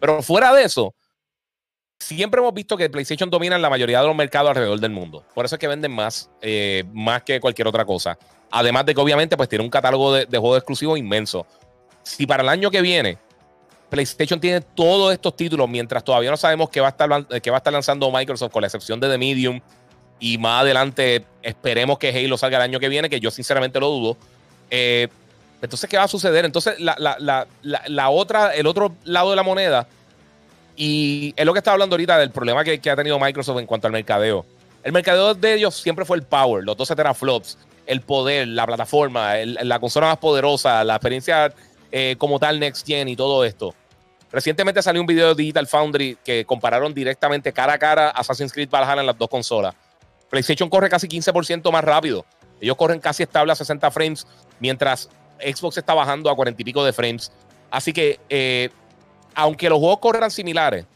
Pero 0.00 0.22
fuera 0.22 0.52
de 0.52 0.64
eso, 0.64 0.94
siempre 1.98 2.40
hemos 2.40 2.54
visto 2.54 2.76
que 2.76 2.88
PlayStation 2.88 3.30
domina 3.30 3.58
la 3.58 3.70
mayoría 3.70 4.00
de 4.00 4.06
los 4.06 4.16
mercados 4.16 4.48
alrededor 4.50 4.80
del 4.80 4.90
mundo. 4.90 5.24
Por 5.34 5.44
eso 5.44 5.54
es 5.54 5.58
que 5.58 5.68
venden 5.68 5.92
más, 5.92 6.30
eh, 6.40 6.84
más 6.92 7.22
que 7.22 7.38
cualquier 7.38 7.68
otra 7.68 7.84
cosa. 7.84 8.18
Además 8.50 8.86
de 8.86 8.94
que 8.94 9.00
obviamente 9.00 9.36
pues 9.36 9.48
tiene 9.48 9.64
un 9.64 9.70
catálogo 9.70 10.12
de, 10.14 10.26
juegos 10.26 10.58
exclusivos 10.58 10.98
inmenso. 10.98 11.46
Si 12.02 12.26
para 12.26 12.42
el 12.42 12.48
año 12.48 12.70
que 12.70 12.80
viene 12.80 13.18
PlayStation 13.90 14.40
tiene 14.40 14.60
todos 14.60 15.12
estos 15.12 15.36
títulos, 15.36 15.68
mientras 15.68 16.02
todavía 16.02 16.30
no 16.30 16.36
sabemos 16.36 16.70
qué 16.70 16.80
va 16.80 16.88
a 16.88 16.90
estar, 16.90 17.26
qué 17.40 17.50
va 17.50 17.56
a 17.56 17.58
estar 17.58 17.72
lanzando 17.72 18.10
Microsoft, 18.10 18.52
con 18.52 18.62
la 18.62 18.68
excepción 18.68 18.98
de 18.98 19.08
The 19.08 19.18
Medium 19.18 19.60
y 20.18 20.38
más 20.38 20.62
adelante 20.62 21.24
esperemos 21.42 21.98
que 21.98 22.10
Halo 22.10 22.36
salga 22.36 22.58
el 22.58 22.62
año 22.62 22.78
que 22.78 22.88
viene, 22.88 23.08
que 23.08 23.20
yo 23.20 23.30
sinceramente 23.30 23.80
lo 23.80 23.88
dudo. 23.88 24.16
Eh, 24.70 25.08
entonces, 25.62 25.88
¿qué 25.90 25.96
va 25.96 26.04
a 26.04 26.08
suceder? 26.08 26.44
Entonces, 26.44 26.76
la, 26.78 28.10
otra, 28.10 28.54
el 28.54 28.66
otro 28.66 28.94
lado 29.04 29.30
de 29.30 29.36
la 29.36 29.42
moneda, 29.42 29.86
y 30.76 31.34
es 31.36 31.44
lo 31.44 31.52
que 31.52 31.58
estaba 31.58 31.74
hablando 31.74 31.94
ahorita 31.94 32.18
del 32.18 32.30
problema 32.30 32.64
que, 32.64 32.90
ha 32.90 32.96
tenido 32.96 33.18
Microsoft 33.18 33.58
en 33.58 33.66
cuanto 33.66 33.86
al 33.86 33.92
mercadeo. 33.92 34.46
El 34.82 34.92
mercadeo 34.92 35.34
de 35.34 35.54
ellos 35.54 35.76
siempre 35.76 36.04
fue 36.04 36.16
el 36.16 36.22
power, 36.22 36.64
los 36.64 36.76
12 36.76 36.96
teraflops, 36.96 37.58
el 37.86 38.00
poder, 38.00 38.48
la 38.48 38.66
plataforma, 38.66 39.34
la 39.44 39.78
consola 39.78 40.06
más 40.06 40.18
poderosa, 40.18 40.82
la 40.84 40.94
experiencia 40.94 41.52
eh, 41.92 42.14
como 42.16 42.38
tal 42.38 42.58
Next 42.58 42.86
Gen 42.86 43.08
y 43.08 43.16
todo 43.16 43.44
esto. 43.44 43.74
Recientemente 44.32 44.80
salió 44.80 45.00
un 45.02 45.06
video 45.06 45.34
de 45.34 45.42
Digital 45.42 45.66
Foundry 45.66 46.16
que 46.24 46.46
compararon 46.46 46.94
directamente 46.94 47.52
cara 47.52 47.74
a 47.74 47.78
cara 47.78 48.10
Assassin's 48.10 48.52
Creed 48.52 48.70
Valhalla 48.70 49.00
en 49.00 49.06
las 49.06 49.18
dos 49.18 49.28
consolas. 49.28 49.74
PlayStation 50.30 50.70
corre 50.70 50.88
casi 50.88 51.08
15% 51.08 51.70
más 51.72 51.84
rápido. 51.84 52.24
Ellos 52.60 52.76
corren 52.76 53.00
casi 53.00 53.24
estable 53.24 53.52
a 53.52 53.56
60 53.56 53.90
frames, 53.90 54.26
mientras 54.60 55.10
Xbox 55.42 55.78
está 55.78 55.94
bajando 55.94 56.30
a 56.30 56.36
40 56.36 56.60
y 56.60 56.64
pico 56.64 56.84
de 56.84 56.92
frames. 56.92 57.32
Así 57.70 57.92
que, 57.92 58.20
eh, 58.28 58.70
aunque 59.34 59.68
los 59.68 59.78
juegos 59.78 59.98
corran 59.98 60.30
similares, 60.30 60.86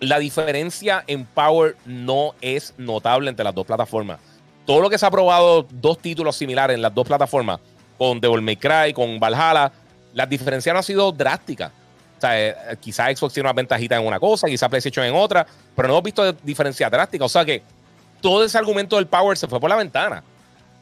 la 0.00 0.18
diferencia 0.18 1.02
en 1.06 1.24
power 1.24 1.76
no 1.84 2.34
es 2.40 2.74
notable 2.78 3.30
entre 3.30 3.44
las 3.44 3.54
dos 3.54 3.66
plataformas. 3.66 4.20
Todo 4.64 4.80
lo 4.80 4.90
que 4.90 4.98
se 4.98 5.06
ha 5.06 5.10
probado, 5.10 5.66
dos 5.70 5.98
títulos 5.98 6.36
similares 6.36 6.74
en 6.74 6.82
las 6.82 6.94
dos 6.94 7.06
plataformas, 7.06 7.58
con 7.96 8.20
Devil 8.20 8.42
May 8.42 8.56
Cry, 8.56 8.92
con 8.92 9.18
Valhalla, 9.18 9.72
las 10.14 10.28
diferencias 10.28 10.72
no 10.72 10.78
han 10.78 10.84
sido 10.84 11.10
drásticas. 11.10 11.72
O 12.18 12.20
sea, 12.20 12.48
eh, 12.48 12.54
quizás 12.80 13.16
Xbox 13.18 13.34
tiene 13.34 13.48
una 13.48 13.54
ventajita 13.54 13.96
en 13.96 14.06
una 14.06 14.20
cosa, 14.20 14.46
quizás 14.46 14.68
PlayStation 14.68 15.04
en 15.04 15.14
otra, 15.14 15.46
pero 15.74 15.88
no 15.88 15.94
hemos 15.94 16.04
visto 16.04 16.32
diferencias 16.32 16.90
drásticas. 16.90 17.26
O 17.26 17.28
sea 17.28 17.44
que 17.44 17.62
todo 18.20 18.44
ese 18.44 18.58
argumento 18.58 18.96
del 18.96 19.06
power 19.06 19.36
se 19.36 19.46
fue 19.46 19.60
por 19.60 19.70
la 19.70 19.76
ventana. 19.76 20.22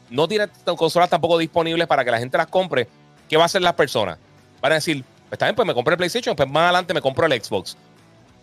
No 0.09 0.27
tiene 0.27 0.47
consolas 0.77 1.09
tampoco 1.09 1.37
disponibles 1.37 1.87
para 1.87 2.05
que 2.05 2.11
la 2.11 2.19
gente 2.19 2.37
las 2.37 2.47
compre. 2.47 2.87
¿Qué 3.29 3.37
va 3.37 3.43
a 3.43 3.45
hacer 3.47 3.61
las 3.61 3.73
personas? 3.73 4.17
Van 4.61 4.71
a 4.71 4.75
decir, 4.75 5.03
pues 5.03 5.33
está 5.33 5.45
bien, 5.45 5.55
pues 5.55 5.67
me 5.67 5.73
compré 5.73 5.93
el 5.93 5.97
PlayStation, 5.97 6.35
pues 6.35 6.49
más 6.49 6.63
adelante 6.63 6.93
me 6.93 7.01
compro 7.01 7.25
el 7.25 7.41
Xbox. 7.41 7.75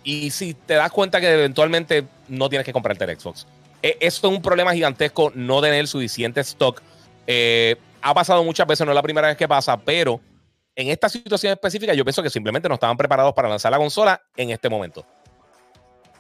Y 0.03 0.31
si 0.31 0.53
te 0.53 0.75
das 0.75 0.93
cuenta 0.93 1.21
que 1.21 1.33
eventualmente 1.33 2.05
no 2.29 2.49
tienes 2.49 2.67
que 2.67 2.73
comprarte 2.73 3.05
el 3.05 3.19
Xbox. 3.19 3.47
E, 3.83 3.97
eso 4.01 4.29
es 4.29 4.35
un 4.35 4.43
problema 4.43 4.73
gigantesco, 4.75 5.33
no 5.35 5.63
tener 5.63 5.87
suficiente 5.89 6.41
stock. 6.41 6.83
Eh, 7.27 7.77
ha 8.03 8.13
pasado 8.13 8.45
muchas 8.45 8.67
veces, 8.67 8.85
no 8.85 8.93
es 8.93 8.97
la 8.97 9.03
primera 9.03 9.29
vez 9.29 9.37
que 9.37 9.49
pasa, 9.49 9.79
pero 9.79 10.21
en 10.77 10.89
esta 10.89 11.09
situación 11.09 11.53
específica 11.53 11.95
yo 11.95 12.05
pienso 12.05 12.23
que 12.23 12.31
simplemente 12.31 12.69
no 12.69 12.75
estaban 12.75 12.97
preparados 12.97 13.33
para 13.33 13.49
lanzar 13.49 13.73
la 13.73 13.79
consola 13.79 14.21
en 14.37 14.51
este 14.51 14.69
momento. 14.69 15.07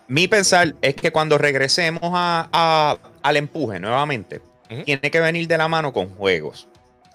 Mi 0.06 0.28
pensar 0.28 0.74
es 0.80 0.94
que 0.94 1.10
cuando 1.10 1.38
regresemos 1.38 2.10
al 2.12 3.36
empuje 3.36 3.80
nuevamente, 3.80 4.40
tiene 4.84 5.10
que 5.10 5.20
venir 5.20 5.46
de 5.46 5.58
la 5.58 5.68
mano 5.68 5.92
con 5.92 6.08
juegos. 6.10 6.68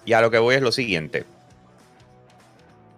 Y 0.06 0.14
a 0.14 0.22
lo 0.22 0.32
que 0.32 0.40
voy 0.40 0.56
es 0.56 0.62
lo 0.62 0.72
siguiente 0.72 1.26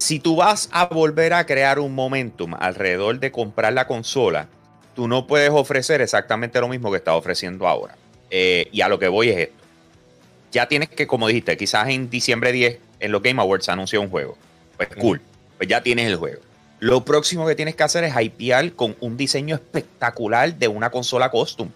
si 0.02 0.18
tú 0.18 0.34
vas 0.34 0.68
a 0.72 0.86
volver 0.86 1.32
a 1.32 1.46
crear 1.46 1.78
un 1.78 1.94
momentum 1.94 2.54
alrededor 2.58 3.20
de 3.20 3.30
comprar 3.30 3.72
la 3.72 3.86
consola, 3.86 4.48
tú 4.96 5.06
no 5.06 5.28
puedes 5.28 5.50
ofrecer 5.50 6.00
exactamente 6.00 6.60
lo 6.60 6.66
mismo 6.66 6.90
que 6.90 6.96
estás 6.96 7.14
ofreciendo 7.14 7.68
ahora. 7.68 7.94
Eh, 8.28 8.66
y 8.72 8.80
a 8.80 8.88
lo 8.88 8.98
que 8.98 9.06
voy 9.06 9.28
es 9.28 9.38
esto. 9.38 9.54
Ya 10.50 10.66
tienes 10.66 10.88
que, 10.88 11.06
como 11.06 11.28
dijiste, 11.28 11.56
quizás 11.56 11.88
en 11.88 12.10
diciembre 12.10 12.50
10 12.50 12.78
en 12.98 13.12
los 13.12 13.22
Game 13.22 13.40
Awards 13.40 13.64
se 13.64 13.70
anunció 13.70 14.00
un 14.00 14.10
juego. 14.10 14.36
Pues 14.76 14.88
cool, 14.98 15.20
pues 15.56 15.68
ya 15.68 15.82
tienes 15.84 16.08
el 16.08 16.16
juego. 16.16 16.40
Lo 16.80 17.04
próximo 17.04 17.46
que 17.46 17.54
tienes 17.54 17.76
que 17.76 17.84
hacer 17.84 18.02
es 18.02 18.12
hypear 18.20 18.72
con 18.72 18.96
un 18.98 19.16
diseño 19.16 19.54
espectacular 19.54 20.56
de 20.56 20.66
una 20.66 20.90
consola 20.90 21.30
custom 21.30 21.68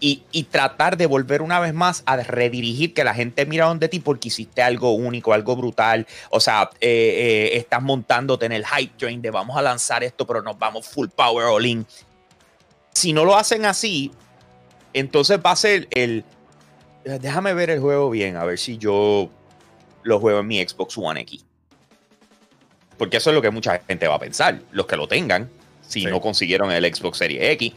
y, 0.00 0.44
tratar 0.50 0.96
de 0.96 1.06
volver 1.06 1.42
una 1.42 1.60
vez 1.60 1.74
más 1.74 2.02
a 2.06 2.16
redirigir 2.16 2.94
que 2.94 3.04
la 3.04 3.14
gente 3.14 3.44
mira 3.44 3.66
donde 3.66 3.88
ti 3.88 4.00
porque 4.00 4.28
hiciste 4.28 4.62
algo 4.62 4.92
único, 4.92 5.34
algo 5.34 5.56
brutal. 5.56 6.06
O 6.30 6.40
sea, 6.40 6.70
eh, 6.80 6.88
eh, 6.88 7.56
estás 7.58 7.82
montándote 7.82 8.46
en 8.46 8.52
el 8.52 8.66
hype 8.66 8.94
train 8.96 9.20
de 9.20 9.30
vamos 9.30 9.56
a 9.56 9.62
lanzar 9.62 10.02
esto, 10.02 10.26
pero 10.26 10.42
nos 10.42 10.58
vamos 10.58 10.86
full 10.86 11.08
power 11.08 11.46
all 11.46 11.66
in. 11.66 11.86
Si 12.92 13.12
no 13.12 13.24
lo 13.24 13.36
hacen 13.36 13.66
así, 13.66 14.10
entonces 14.94 15.38
va 15.44 15.52
a 15.52 15.56
ser 15.56 15.86
el. 15.90 16.24
Déjame 17.04 17.54
ver 17.54 17.70
el 17.70 17.80
juego 17.80 18.10
bien, 18.10 18.36
a 18.36 18.44
ver 18.44 18.58
si 18.58 18.78
yo 18.78 19.30
lo 20.02 20.20
juego 20.20 20.40
en 20.40 20.46
mi 20.46 20.66
Xbox 20.66 20.96
One 20.96 21.20
X. 21.20 21.44
Porque 22.96 23.18
eso 23.18 23.30
es 23.30 23.36
lo 23.36 23.42
que 23.42 23.50
mucha 23.50 23.78
gente 23.86 24.06
va 24.08 24.16
a 24.16 24.18
pensar. 24.18 24.60
Los 24.72 24.86
que 24.86 24.96
lo 24.96 25.08
tengan, 25.08 25.50
si 25.86 26.04
no 26.04 26.20
consiguieron 26.20 26.70
el 26.70 26.94
Xbox 26.94 27.18
Series 27.18 27.42
X, 27.52 27.72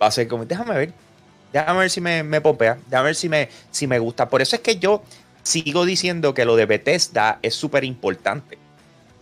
va 0.00 0.06
a 0.06 0.10
ser 0.10 0.28
como, 0.28 0.44
déjame 0.44 0.74
ver 0.74 1.07
Déjame 1.52 1.80
ver 1.80 1.90
si 1.90 2.00
me, 2.00 2.22
me 2.22 2.40
pompea. 2.40 2.78
Déjame 2.88 3.06
ver 3.06 3.16
si 3.16 3.28
me, 3.28 3.48
si 3.70 3.86
me 3.86 3.98
gusta. 3.98 4.28
Por 4.28 4.42
eso 4.42 4.56
es 4.56 4.62
que 4.62 4.78
yo 4.78 5.02
sigo 5.42 5.84
diciendo 5.84 6.34
que 6.34 6.44
lo 6.44 6.56
de 6.56 6.66
Bethesda 6.66 7.38
es 7.42 7.54
súper 7.54 7.84
importante. 7.84 8.58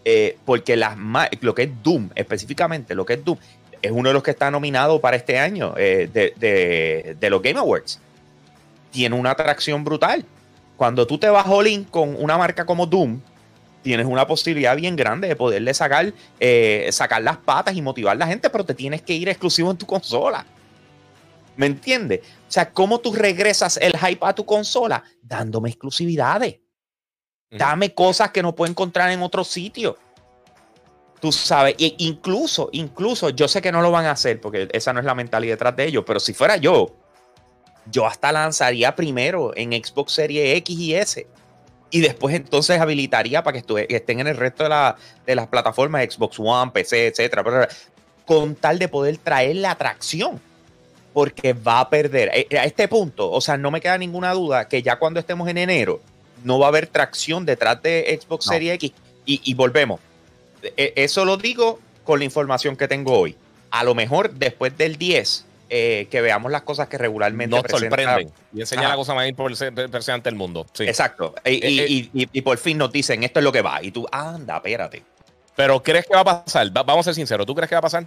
Eh, 0.09 0.39
porque 0.45 0.77
las 0.77 0.97
lo 1.41 1.55
que 1.55 1.65
es 1.65 1.71
Doom, 1.83 2.11
específicamente 2.15 2.95
lo 2.95 3.05
que 3.05 3.15
es 3.15 3.25
Doom, 3.25 3.39
es 3.83 3.91
uno 3.91 4.11
de 4.11 4.15
los 4.15 4.23
que 4.23 4.31
está 4.31 4.53
nominado 4.53 5.01
para 5.01 5.17
este 5.17 5.39
año 5.39 5.75
eh, 5.77 6.09
de, 6.13 7.17
de, 7.19 7.31
los 7.31 7.43
Game 7.43 7.59
Awards. 7.59 7.99
Tiene 8.93 9.17
una 9.17 9.33
atracción 9.33 9.83
brutal. 9.83 10.25
Cuando 10.77 11.07
tú 11.07 11.19
te 11.19 11.29
vas 11.29 11.47
all 11.49 11.87
con 11.91 12.15
una 12.23 12.39
marca 12.39 12.65
como 12.65 12.87
Doom, 12.87 13.21
tienes 13.83 14.07
una 14.07 14.27
posibilidad 14.27 14.77
bien 14.77 14.95
grande 14.95 15.29
de 15.29 15.37
poderle 15.37 15.75
sacar, 15.75 16.13
eh, 16.39 16.89
sacar 16.93 17.23
las 17.23 17.37
patas 17.39 17.75
y 17.75 17.83
motivar 17.83 18.15
a 18.15 18.19
la 18.19 18.27
gente, 18.27 18.49
pero 18.49 18.65
te 18.65 18.75
tienes 18.75 19.03
que 19.03 19.15
ir 19.15 19.29
exclusivo 19.29 19.71
en 19.71 19.77
tu 19.77 19.87
consola. 19.87 20.47
¿Me 21.57 21.67
entiendes? 21.67 22.21
O 22.21 22.53
sea, 22.53 22.71
¿cómo 22.71 23.01
tú 23.01 23.15
regresas 23.15 23.79
el 23.79 23.97
hype 23.97 24.25
a 24.27 24.35
tu 24.35 24.45
consola? 24.45 25.03
Dándome 25.23 25.71
exclusividades. 25.71 26.61
Dame 27.51 27.95
cosas 27.95 28.31
que 28.31 28.43
no 28.43 28.55
puedo 28.55 28.71
encontrar 28.71 29.11
en 29.11 29.23
otro 29.23 29.43
sitio. 29.45 29.97
Tú 31.21 31.33
sabes, 31.33 31.75
e 31.79 31.95
incluso, 31.99 32.69
incluso, 32.73 33.31
yo 33.31 33.49
sé 33.49 33.63
que 33.63 33.73
no 33.73 33.81
lo 33.81 33.91
van 33.91 34.05
a 34.05 34.11
hacer 34.11 34.41
porque 34.41 34.69
esa 34.73 34.93
no 34.93 35.01
es 35.01 35.07
la 35.07 35.15
mentalidad 35.15 35.55
detrás 35.55 35.75
de 35.75 35.87
ellos, 35.87 36.05
pero 36.07 36.21
si 36.21 36.35
fuera 36.35 36.57
yo, 36.59 36.95
yo 37.91 38.07
hasta 38.07 38.33
lanzaría 38.33 38.95
primero 38.95 39.57
en 39.57 39.73
Xbox 39.73 40.13
Series 40.13 40.57
X 40.59 40.79
y 40.79 40.95
S. 40.95 41.27
Y 41.89 42.01
después 42.01 42.35
entonces 42.35 42.79
habilitaría 42.81 43.43
para 43.43 43.63
que, 43.63 43.87
estén 43.89 44.21
en 44.21 44.27
el 44.27 44.37
resto 44.37 44.65
de, 44.65 44.69
la, 44.69 44.97
de 45.25 45.35
las 45.35 45.47
plataformas 45.47 46.05
Xbox 46.05 46.39
One, 46.39 46.73
PC, 46.73 47.07
etcétera, 47.07 47.69
con 48.27 48.57
tal 48.57 48.79
de 48.79 48.89
poder 48.89 49.17
traer 49.19 49.57
la 49.57 49.71
atracción 49.71 50.41
porque 51.17 51.55
va 51.55 51.81
a 51.81 51.89
perder. 51.89 52.31
Eh, 52.35 52.59
a 52.59 52.65
este 52.65 52.89
punto, 52.89 53.31
o 53.31 53.41
sea, 53.41 53.57
no 53.57 53.71
me 53.71 53.81
queda 53.81 53.97
ninguna 53.97 54.35
duda 54.35 54.69
que 54.69 54.83
ya 54.83 54.99
cuando 54.99 55.19
estemos 55.19 55.49
en 55.49 55.57
enero, 55.57 56.03
no 56.45 56.59
va 56.59 56.67
a 56.67 56.69
haber 56.69 56.89
tracción 56.89 57.47
detrás 57.47 57.83
de 57.83 58.21
Xbox 58.21 58.45
Series 58.45 58.75
X 58.75 58.93
y, 59.25 59.55
volvemos. 59.55 59.99
E, 60.63 60.93
eso 60.95 61.25
lo 61.25 61.39
digo 61.39 61.81
con 62.05 62.19
la 62.19 62.27
información 62.27 62.77
que 62.77 62.87
tengo 62.87 63.19
hoy. 63.19 63.35
A 63.71 63.83
lo 63.83 63.95
mejor 63.95 64.35
después 64.35 64.77
del 64.77 64.99
10, 64.99 65.47
eh, 65.71 66.07
que 66.11 66.21
veamos 66.21 66.53
las 66.53 66.61
cosas 66.61 66.87
que 66.89 66.99
regularmente 66.99 67.57
nos 67.57 67.65
sorprenden 67.67 68.31
y 68.53 68.61
enseñan 68.61 68.91
la 68.91 68.97
cosa 68.97 69.15
más 69.15 69.27
importante 69.27 70.13
ante 70.13 70.29
el 70.29 70.35
mundo. 70.35 70.67
Exacto. 70.81 71.35
Eh, 71.45 72.09
y, 72.13 72.43
por 72.43 72.59
fin 72.59 72.77
nos 72.77 72.93
dicen 72.93 73.23
esto 73.23 73.41
es 73.41 73.45
lo 73.45 73.53
que 73.53 73.63
va. 73.63 73.83
Y 73.83 73.91
tú, 73.91 74.07
anda, 74.13 74.57
espérate. 74.57 75.03
Pero 75.55 75.83
¿crees 75.83 76.05
que 76.05 76.15
va 76.15 76.21
a 76.21 76.43
pasar? 76.45 76.71
vamos 76.71 76.99
a 76.99 77.03
ser 77.05 77.15
sinceros. 77.15 77.47
¿Tú 77.47 77.55
crees 77.55 77.71
que 77.71 77.75
va 77.75 77.79
a 77.79 77.83
pasar? 77.83 78.07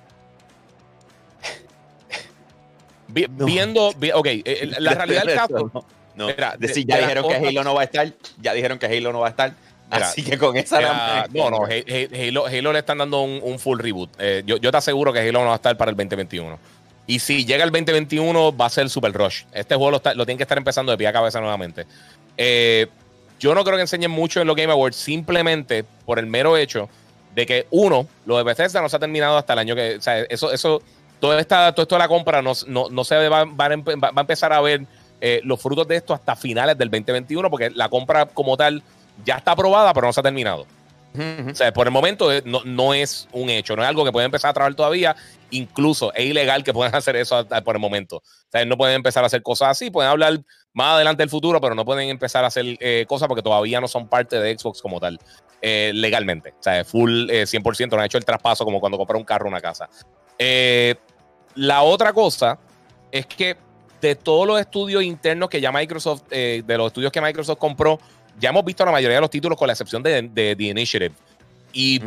Viendo, 3.09 3.87
ok, 3.87 4.25
eh, 4.25 4.43
eh, 4.45 4.71
la 4.79 4.93
realidad 4.93 5.23
del 5.23 5.35
caso. 5.35 5.85
No, 6.15 6.27
decir, 6.57 6.85
ya 6.85 6.97
dijeron 6.97 7.27
que 7.27 7.35
Halo 7.35 7.63
no 7.63 7.73
va 7.73 7.81
a 7.81 7.83
estar, 7.85 8.11
ya 8.41 8.53
dijeron 8.53 8.77
que 8.77 8.85
Halo 8.85 9.13
no 9.13 9.21
va 9.21 9.27
a 9.27 9.29
estar. 9.29 9.53
así 9.89 10.23
que 10.23 10.37
con 10.37 10.55
esa. 10.57 11.27
no, 11.33 11.49
no, 11.49 11.65
Halo, 11.65 12.73
le 12.73 12.79
están 12.79 12.97
dando 12.97 13.21
un, 13.21 13.59
full 13.59 13.79
reboot. 13.79 14.09
Eh, 14.19 14.43
yo, 14.45 14.59
te 14.59 14.77
aseguro 14.77 15.13
que 15.13 15.19
Halo 15.19 15.39
no 15.39 15.47
va 15.47 15.53
a 15.53 15.55
estar 15.55 15.75
para 15.77 15.91
el 15.91 15.97
2021. 15.97 16.59
Y 17.07 17.19
si 17.19 17.43
llega 17.43 17.63
el 17.63 17.71
2021, 17.71 18.55
va 18.55 18.67
a 18.67 18.69
ser 18.69 18.87
Super 18.89 19.11
Rush. 19.11 19.43
Este 19.51 19.75
juego 19.75 19.91
lo, 19.91 20.01
lo 20.13 20.25
tienen 20.25 20.37
que 20.37 20.43
estar 20.43 20.57
empezando 20.57 20.91
de 20.91 20.97
pie 20.97 21.07
a 21.07 21.13
cabeza 21.13 21.39
nuevamente. 21.39 21.85
yo 23.39 23.55
no 23.55 23.63
creo 23.63 23.77
que 23.77 23.81
enseñen 23.81 24.11
mucho 24.11 24.41
en 24.41 24.47
los 24.47 24.55
Game 24.55 24.71
Awards, 24.71 24.95
simplemente 24.95 25.83
por 26.05 26.19
el 26.19 26.27
mero 26.27 26.55
hecho 26.55 26.89
de 27.33 27.45
que, 27.45 27.67
uno, 27.71 28.07
lo 28.25 28.37
de 28.37 28.43
Bethesda 28.43 28.81
no 28.81 28.89
se 28.89 28.95
ha 28.95 28.99
terminado 28.99 29.37
hasta 29.37 29.53
el 29.53 29.59
año 29.59 29.75
que. 29.75 29.95
O 29.95 30.01
sea, 30.01 30.19
eso, 30.21 30.51
eso 30.51 30.81
toda 31.19 31.39
esta, 31.39 31.71
todo 31.73 31.83
esto 31.83 31.95
de 31.95 31.99
la 31.99 32.07
compra 32.07 32.41
no, 32.41 32.53
no, 32.67 33.03
se 33.03 33.29
va, 33.29 33.41
a 33.41 34.21
empezar 34.21 34.53
a 34.53 34.61
ver 34.61 34.85
eh, 35.21 35.41
los 35.43 35.61
frutos 35.61 35.87
de 35.87 35.97
esto 35.97 36.13
hasta 36.13 36.35
finales 36.35 36.77
del 36.77 36.89
2021, 36.89 37.49
porque 37.49 37.69
la 37.71 37.89
compra 37.89 38.25
como 38.25 38.55
tal 38.55 38.81
ya 39.25 39.35
está 39.35 39.51
aprobada, 39.51 39.93
pero 39.93 40.07
no 40.07 40.13
se 40.13 40.19
ha 40.21 40.23
terminado. 40.23 40.65
O 41.11 41.55
sea, 41.55 41.73
por 41.73 41.87
el 41.87 41.91
momento 41.91 42.31
eh, 42.31 42.43
no, 42.45 42.93
es 42.93 43.27
un 43.31 43.49
hecho, 43.49 43.75
no 43.75 43.81
es 43.81 43.89
algo 43.89 44.05
que 44.05 44.11
puede 44.11 44.25
empezar 44.25 44.51
a 44.51 44.53
trabajar 44.53 44.75
todavía. 44.75 45.15
Incluso 45.49 46.13
es 46.13 46.25
ilegal 46.25 46.63
que 46.63 46.71
puedan 46.71 46.95
hacer 46.95 47.15
eso 47.15 47.45
por 47.65 47.75
el 47.75 47.81
momento. 47.81 48.17
O 48.17 48.51
sea, 48.51 48.63
no 48.63 48.77
pueden 48.77 48.95
empezar 48.95 49.23
a 49.23 49.27
hacer 49.27 49.41
cosas 49.41 49.69
así, 49.69 49.89
pueden 49.89 50.11
hablar 50.11 50.39
más 50.71 50.95
adelante 50.95 51.23
del 51.23 51.29
futuro, 51.29 51.59
pero 51.59 51.75
no 51.75 51.83
pueden 51.83 52.09
empezar 52.09 52.43
a 52.43 52.47
hacer 52.47 52.77
eh, 52.79 53.05
cosas 53.07 53.27
porque 53.27 53.41
todavía 53.41 53.81
no 53.81 53.87
son 53.87 54.07
parte 54.07 54.39
de 54.39 54.57
Xbox 54.57 54.81
como 54.81 54.99
tal, 54.99 55.19
legalmente. 55.61 56.51
O 56.51 56.63
sea, 56.63 56.85
full 56.85 57.27
100%, 57.29 57.89
no 57.89 57.97
han 57.97 58.05
hecho 58.05 58.19
el 58.19 58.25
traspaso 58.25 58.63
como 58.63 58.79
cuando 58.79 58.97
compra 58.97 59.17
un 59.17 59.25
carro 59.25 59.45
o 59.45 59.49
una 59.49 59.59
casa. 59.59 59.89
La 61.59 61.83
otra 61.83 62.13
cosa 62.13 62.57
es 63.11 63.25
que 63.25 63.57
de 63.99 64.15
todos 64.15 64.47
los 64.47 64.61
estudios 64.61 65.03
internos 65.03 65.49
que 65.49 65.59
ya 65.59 65.73
Microsoft, 65.73 66.21
eh, 66.31 66.63
de 66.65 66.77
los 66.77 66.87
estudios 66.87 67.11
que 67.11 67.19
Microsoft 67.19 67.57
compró, 67.57 67.99
ya 68.39 68.51
hemos 68.51 68.63
visto 68.63 68.85
la 68.85 68.93
mayoría 68.93 69.15
de 69.15 69.21
los 69.21 69.29
títulos 69.29 69.57
con 69.57 69.67
la 69.67 69.73
excepción 69.73 70.01
de, 70.01 70.29
The 70.33 70.63
Initiative. 70.63 71.13
Y 71.73 72.01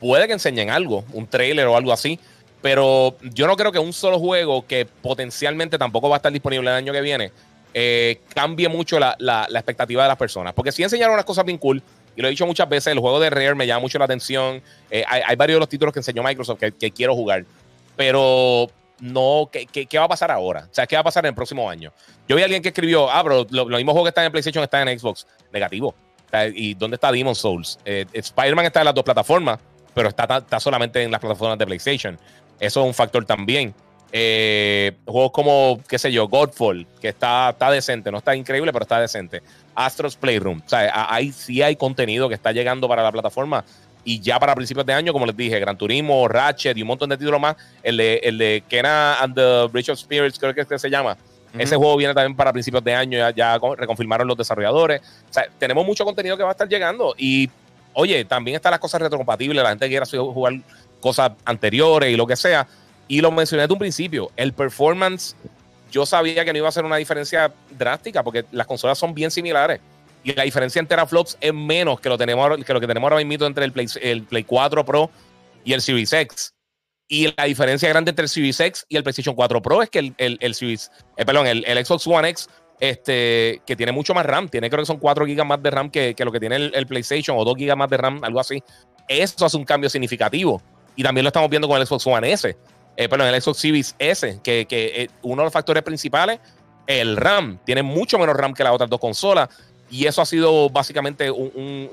puede 0.00 0.26
que 0.26 0.32
enseñen 0.32 0.70
algo, 0.70 1.04
un 1.12 1.28
trailer 1.28 1.68
o 1.68 1.76
algo 1.76 1.92
así, 1.92 2.18
pero 2.60 3.16
yo 3.22 3.46
no 3.46 3.56
creo 3.56 3.70
que 3.70 3.78
un 3.78 3.92
solo 3.92 4.18
juego 4.18 4.66
que 4.66 4.86
potencialmente 4.86 5.78
tampoco 5.78 6.08
va 6.08 6.16
a 6.16 6.18
estar 6.18 6.32
disponible 6.32 6.68
el 6.68 6.76
año 6.76 6.92
que 6.92 7.00
viene 7.00 7.30
eh, 7.74 8.22
cambie 8.34 8.68
mucho 8.68 8.98
la, 8.98 9.46
expectativa 9.50 10.02
de 10.02 10.08
las 10.08 10.18
personas. 10.18 10.52
Porque 10.52 10.72
si 10.72 10.82
enseñaron 10.82 11.14
unas 11.14 11.24
cosas 11.24 11.44
bien 11.44 11.58
cool, 11.58 11.80
y 12.16 12.22
lo 12.22 12.26
he 12.26 12.32
dicho 12.32 12.44
muchas 12.44 12.68
veces, 12.68 12.88
el 12.88 12.98
juego 12.98 13.20
de 13.20 13.30
Rare 13.30 13.54
me 13.54 13.68
llama 13.68 13.82
mucho 13.82 14.00
la 14.00 14.06
atención. 14.06 14.60
Eh, 14.90 15.04
hay, 15.06 15.36
varios 15.36 15.58
de 15.58 15.60
los 15.60 15.68
títulos 15.68 15.92
que 15.92 16.00
enseñó 16.00 16.24
Microsoft 16.24 16.58
que 16.58 16.90
quiero 16.90 17.14
jugar 17.14 17.44
pero 17.98 18.68
no, 19.00 19.50
¿qué, 19.50 19.66
qué, 19.66 19.86
qué 19.86 19.98
va 19.98 20.04
a 20.04 20.08
pasar 20.08 20.30
ahora? 20.30 20.68
O 20.70 20.74
sea, 20.74 20.86
¿qué 20.86 20.94
va 20.94 21.00
a 21.00 21.04
pasar 21.04 21.24
en 21.24 21.30
el 21.30 21.34
próximo 21.34 21.68
año? 21.68 21.92
Yo 22.28 22.36
vi 22.36 22.42
a 22.42 22.44
alguien 22.44 22.62
que 22.62 22.68
escribió, 22.68 23.10
ah, 23.10 23.24
pero 23.24 23.44
los 23.50 23.66
mismos 23.66 23.92
juegos 23.92 24.04
que 24.04 24.10
están 24.10 24.24
en 24.24 24.30
PlayStation 24.30 24.62
están 24.62 24.86
en 24.86 24.96
Xbox. 24.96 25.26
Negativo. 25.52 25.96
¿Y 26.54 26.74
dónde 26.74 26.94
está 26.94 27.10
Demon 27.10 27.34
Souls? 27.34 27.80
Eh, 27.84 28.06
Spider-Man 28.12 28.66
está 28.66 28.82
en 28.82 28.84
las 28.84 28.94
dos 28.94 29.02
plataformas, 29.02 29.58
pero 29.94 30.10
está, 30.10 30.38
está 30.38 30.60
solamente 30.60 31.02
en 31.02 31.10
las 31.10 31.20
plataformas 31.20 31.58
de 31.58 31.66
PlayStation. 31.66 32.16
Eso 32.60 32.80
es 32.82 32.86
un 32.86 32.94
factor 32.94 33.24
también. 33.24 33.74
Eh, 34.12 34.92
juegos 35.04 35.32
como, 35.32 35.80
qué 35.88 35.98
sé 35.98 36.12
yo, 36.12 36.28
Godfall, 36.28 36.86
que 37.00 37.08
está, 37.08 37.50
está 37.50 37.68
decente, 37.72 38.12
no 38.12 38.18
está 38.18 38.36
increíble, 38.36 38.72
pero 38.72 38.84
está 38.84 39.00
decente. 39.00 39.42
Astros 39.74 40.14
Playroom, 40.16 40.62
o 40.64 40.68
sea, 40.68 41.06
ahí 41.12 41.32
sí 41.32 41.62
hay 41.62 41.74
contenido 41.74 42.28
que 42.28 42.36
está 42.36 42.52
llegando 42.52 42.88
para 42.88 43.02
la 43.02 43.10
plataforma. 43.10 43.64
Y 44.08 44.20
ya 44.20 44.40
para 44.40 44.54
principios 44.54 44.86
de 44.86 44.94
año, 44.94 45.12
como 45.12 45.26
les 45.26 45.36
dije, 45.36 45.60
Gran 45.60 45.76
Turismo, 45.76 46.26
Ratchet 46.28 46.74
y 46.78 46.80
un 46.80 46.88
montón 46.88 47.10
de 47.10 47.18
títulos 47.18 47.38
más. 47.38 47.56
El 47.82 47.98
de, 47.98 48.18
el 48.22 48.38
de 48.38 48.64
Kena 48.66 49.20
and 49.20 49.34
the 49.34 49.66
Bridge 49.70 49.90
of 49.90 49.98
Spirits, 49.98 50.38
creo 50.38 50.54
que 50.54 50.62
es 50.62 50.66
que 50.66 50.78
se 50.78 50.88
llama. 50.88 51.14
Ese 51.58 51.76
juego 51.76 51.94
viene 51.94 52.14
también 52.14 52.34
para 52.34 52.50
principios 52.50 52.82
de 52.82 52.94
año, 52.94 53.18
ya, 53.18 53.34
ya 53.34 53.58
reconfirmaron 53.76 54.26
los 54.26 54.34
desarrolladores. 54.38 55.02
O 55.28 55.32
sea, 55.34 55.46
tenemos 55.58 55.84
mucho 55.84 56.06
contenido 56.06 56.38
que 56.38 56.42
va 56.42 56.48
a 56.48 56.52
estar 56.52 56.66
llegando. 56.66 57.14
Y, 57.18 57.50
oye, 57.92 58.24
también 58.24 58.54
están 58.54 58.70
las 58.70 58.80
cosas 58.80 59.02
retrocompatibles, 59.02 59.62
la 59.62 59.68
gente 59.68 59.86
quiere 59.88 60.06
jugar 60.06 60.54
cosas 61.00 61.32
anteriores 61.44 62.10
y 62.10 62.16
lo 62.16 62.26
que 62.26 62.36
sea. 62.36 62.66
Y 63.08 63.20
lo 63.20 63.30
mencioné 63.30 63.64
desde 63.64 63.74
un 63.74 63.78
principio, 63.78 64.30
el 64.36 64.54
performance, 64.54 65.36
yo 65.92 66.06
sabía 66.06 66.46
que 66.46 66.52
no 66.54 66.60
iba 66.60 66.68
a 66.70 66.72
ser 66.72 66.86
una 66.86 66.96
diferencia 66.96 67.52
drástica 67.76 68.22
porque 68.22 68.46
las 68.52 68.66
consolas 68.66 68.96
son 68.96 69.12
bien 69.12 69.30
similares. 69.30 69.80
La 70.34 70.44
diferencia 70.44 70.80
en 70.80 70.86
teraflops 70.86 71.36
es 71.40 71.54
menos 71.54 72.00
que 72.00 72.08
lo, 72.08 72.18
tenemos, 72.18 72.64
que 72.64 72.72
lo 72.72 72.80
que 72.80 72.86
tenemos 72.86 73.10
ahora 73.10 73.24
mismo 73.24 73.46
entre 73.46 73.64
el 73.64 73.72
Play, 73.72 73.86
el 74.00 74.24
Play 74.24 74.44
4 74.44 74.84
Pro 74.84 75.10
y 75.64 75.72
el 75.72 75.80
Series 75.80 76.12
X. 76.12 76.54
Y 77.08 77.34
la 77.36 77.44
diferencia 77.44 77.88
grande 77.88 78.10
entre 78.10 78.24
el 78.24 78.28
Series 78.28 78.60
X 78.60 78.84
y 78.88 78.96
el 78.96 79.02
PlayStation 79.02 79.34
4 79.34 79.62
Pro 79.62 79.82
es 79.82 79.88
que 79.88 79.98
el, 80.00 80.14
el, 80.18 80.38
el 80.40 80.54
Series, 80.54 80.90
eh, 81.16 81.24
perdón, 81.24 81.46
el, 81.46 81.64
el, 81.66 81.84
Xbox 81.84 82.06
One 82.06 82.28
X, 82.28 82.48
este, 82.80 83.62
que 83.66 83.76
tiene 83.76 83.92
mucho 83.92 84.14
más 84.14 84.26
RAM, 84.26 84.48
tiene 84.48 84.68
creo 84.68 84.82
que 84.82 84.86
son 84.86 84.98
4 84.98 85.24
GB 85.24 85.44
más 85.44 85.62
de 85.62 85.70
RAM 85.70 85.90
que, 85.90 86.14
que 86.14 86.24
lo 86.24 86.32
que 86.32 86.40
tiene 86.40 86.56
el, 86.56 86.86
PlayStation 86.86 87.36
o 87.38 87.44
2 87.44 87.54
GB 87.56 87.76
más 87.76 87.88
de 87.88 87.96
RAM, 87.96 88.22
algo 88.22 88.40
así. 88.40 88.62
Eso 89.08 89.46
hace 89.46 89.56
un 89.56 89.64
cambio 89.64 89.88
significativo. 89.88 90.62
Y 90.96 91.02
también 91.02 91.24
lo 91.24 91.28
estamos 91.28 91.48
viendo 91.48 91.66
con 91.68 91.80
el 91.80 91.86
Xbox 91.86 92.06
One 92.06 92.32
S 92.32 92.56
eh, 93.00 93.08
perdón, 93.08 93.28
el 93.28 93.40
Xbox 93.40 93.58
Series 93.58 93.94
S, 94.00 94.40
que, 94.42 94.66
que 94.66 95.02
eh, 95.02 95.10
uno 95.22 95.42
de 95.42 95.46
los 95.46 95.52
factores 95.52 95.84
principales, 95.84 96.40
el 96.84 97.16
RAM, 97.16 97.60
tiene 97.64 97.84
mucho 97.84 98.18
menos 98.18 98.36
RAM 98.36 98.52
que 98.52 98.64
las 98.64 98.72
otras 98.72 98.90
dos 98.90 98.98
consolas. 98.98 99.48
Y 99.90 100.06
eso 100.06 100.22
ha 100.22 100.26
sido 100.26 100.68
básicamente 100.68 101.30
un, 101.30 101.90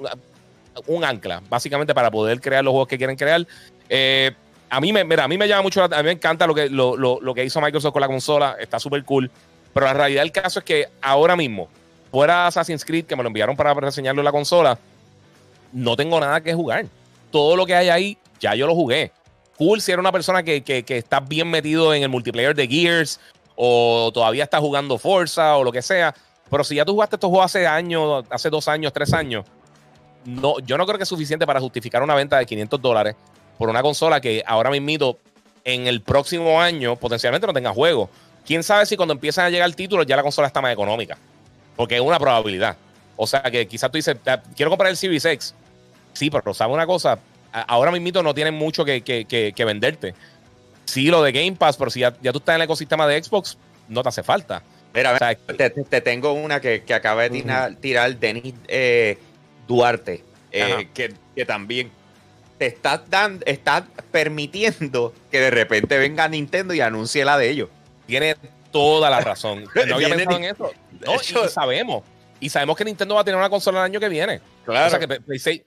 un, 0.87 1.03
ancla, 1.03 1.41
básicamente 1.49 1.93
para 1.93 2.11
poder 2.11 2.41
crear 2.41 2.63
los 2.63 2.71
juegos 2.71 2.87
que 2.87 2.97
quieren 2.97 3.15
crear. 3.15 3.45
Eh, 3.89 4.31
a 4.69 4.81
mí 4.81 4.91
me, 4.91 5.03
mira, 5.03 5.23
a 5.23 5.27
mí 5.27 5.37
me 5.37 5.47
llama 5.47 5.61
mucho, 5.61 5.83
a 5.83 5.87
mí 5.87 6.03
me 6.03 6.11
encanta 6.11 6.45
lo 6.47 6.53
que, 6.53 6.69
lo, 6.69 6.97
lo, 6.97 7.19
lo 7.21 7.33
que 7.33 7.45
hizo 7.45 7.61
Microsoft 7.61 7.93
con 7.93 8.01
la 8.01 8.07
consola, 8.07 8.57
está 8.59 8.79
súper 8.79 9.03
cool. 9.05 9.31
Pero 9.73 9.85
la 9.85 9.93
realidad 9.93 10.21
del 10.21 10.31
caso 10.31 10.59
es 10.59 10.65
que 10.65 10.87
ahora 11.01 11.35
mismo, 11.35 11.69
fuera 12.11 12.47
Assassin's 12.47 12.83
Creed, 12.83 13.05
que 13.05 13.15
me 13.15 13.23
lo 13.23 13.27
enviaron 13.27 13.55
para 13.55 13.73
reseñarlo 13.73 14.21
en 14.21 14.25
la 14.25 14.31
consola, 14.31 14.77
no 15.71 15.95
tengo 15.95 16.19
nada 16.19 16.41
que 16.41 16.53
jugar. 16.53 16.85
Todo 17.31 17.55
lo 17.55 17.65
que 17.65 17.75
hay 17.75 17.89
ahí, 17.89 18.17
ya 18.39 18.55
yo 18.55 18.67
lo 18.67 18.75
jugué 18.75 19.11
cool 19.57 19.81
si 19.81 19.91
era 19.91 19.99
una 19.99 20.11
persona 20.11 20.43
que, 20.43 20.63
que, 20.63 20.83
que 20.83 20.97
está 20.97 21.19
bien 21.19 21.49
metido 21.49 21.93
en 21.93 22.03
el 22.03 22.09
multiplayer 22.09 22.55
de 22.55 22.67
Gears 22.67 23.19
o 23.55 24.11
todavía 24.13 24.43
está 24.43 24.59
jugando 24.59 24.97
Forza 24.97 25.57
o 25.57 25.63
lo 25.63 25.71
que 25.71 25.81
sea. 25.81 26.13
Pero 26.49 26.63
si 26.63 26.75
ya 26.75 26.85
tú 26.85 26.93
jugaste 26.93 27.15
estos 27.15 27.29
juegos 27.29 27.45
hace 27.45 27.67
años, 27.67 28.25
hace 28.29 28.49
dos 28.49 28.67
años, 28.67 28.93
tres 28.93 29.13
años, 29.13 29.45
no, 30.25 30.59
yo 30.59 30.77
no 30.77 30.85
creo 30.85 30.97
que 30.97 31.03
es 31.03 31.09
suficiente 31.09 31.45
para 31.45 31.59
justificar 31.59 32.01
una 32.03 32.15
venta 32.15 32.37
de 32.37 32.45
500 32.45 32.81
dólares 32.81 33.15
por 33.57 33.69
una 33.69 33.81
consola 33.81 34.19
que 34.19 34.43
ahora 34.45 34.69
mismo 34.69 35.17
en 35.63 35.87
el 35.87 36.01
próximo 36.01 36.61
año 36.61 36.95
potencialmente 36.95 37.47
no 37.47 37.53
tenga 37.53 37.73
juego. 37.73 38.09
Quién 38.45 38.63
sabe 38.63 38.85
si 38.85 38.95
cuando 38.95 39.13
empiezan 39.13 39.45
a 39.45 39.49
llegar 39.49 39.71
títulos 39.73 40.05
ya 40.05 40.15
la 40.15 40.23
consola 40.23 40.47
está 40.47 40.61
más 40.61 40.71
económica. 40.71 41.17
Porque 41.75 41.95
es 41.95 42.01
una 42.01 42.19
probabilidad. 42.19 42.77
O 43.15 43.27
sea 43.27 43.41
que 43.43 43.67
quizás 43.67 43.91
tú 43.91 43.97
dices, 43.97 44.17
quiero 44.55 44.69
comprar 44.69 44.89
el 44.89 44.97
Series 44.97 45.25
X. 45.25 45.55
Sí, 46.13 46.29
pero 46.29 46.53
¿sabe 46.53 46.73
una 46.73 46.85
cosa? 46.85 47.19
ahora 47.67 47.91
mismo 47.91 48.21
no 48.21 48.33
tienen 48.33 48.53
mucho 48.53 48.83
que, 48.83 49.53
venderte. 49.65 50.13
Sí, 50.85 51.07
lo 51.07 51.23
de 51.23 51.31
Game 51.31 51.53
Pass, 51.53 51.77
pero 51.77 51.89
si 51.89 52.01
ya, 52.01 52.11
tú 52.11 52.37
estás 52.37 52.55
en 52.55 52.55
el 52.55 52.65
ecosistema 52.65 53.07
de 53.07 53.23
Xbox, 53.23 53.57
no 53.87 54.03
te 54.03 54.09
hace 54.09 54.23
falta. 54.23 54.61
Mira, 54.95 55.17
te, 55.57 56.01
tengo 56.01 56.31
una 56.33 56.61
que, 56.61 56.81
acaba 56.93 57.27
de 57.27 57.75
tirar, 57.81 58.17
Denis 58.17 58.53
eh, 58.67 59.17
Duarte, 59.67 60.23
eh, 60.51 60.87
que, 60.93 61.45
también 61.45 61.91
te 62.57 62.67
está, 62.67 63.03
dando, 63.05 63.45
está 63.45 63.85
permitiendo 64.11 65.13
que 65.29 65.41
de 65.41 65.51
repente 65.51 65.97
venga 65.97 66.27
Nintendo 66.29 66.73
y 66.73 66.79
anuncie 66.79 67.25
la 67.25 67.37
de 67.37 67.49
ellos. 67.49 67.69
Tiene 68.07 68.37
toda 68.71 69.09
la 69.09 69.19
razón. 69.19 69.65
No 69.87 69.95
había 69.95 70.09
pensado 70.09 70.37
en 70.37 70.43
eso. 70.45 70.71
No, 71.05 71.15
y 71.15 71.49
sabemos. 71.49 72.03
Y 72.39 72.49
sabemos 72.49 72.75
que 72.75 72.85
Nintendo 72.85 73.15
va 73.15 73.21
a 73.21 73.23
tener 73.23 73.37
una 73.37 73.49
consola 73.49 73.79
el 73.79 73.85
año 73.85 73.99
que 73.99 74.09
viene. 74.09 74.41
Claro. 74.65 74.87
O 74.87 74.89
sea 74.89 74.99
que 74.99 75.07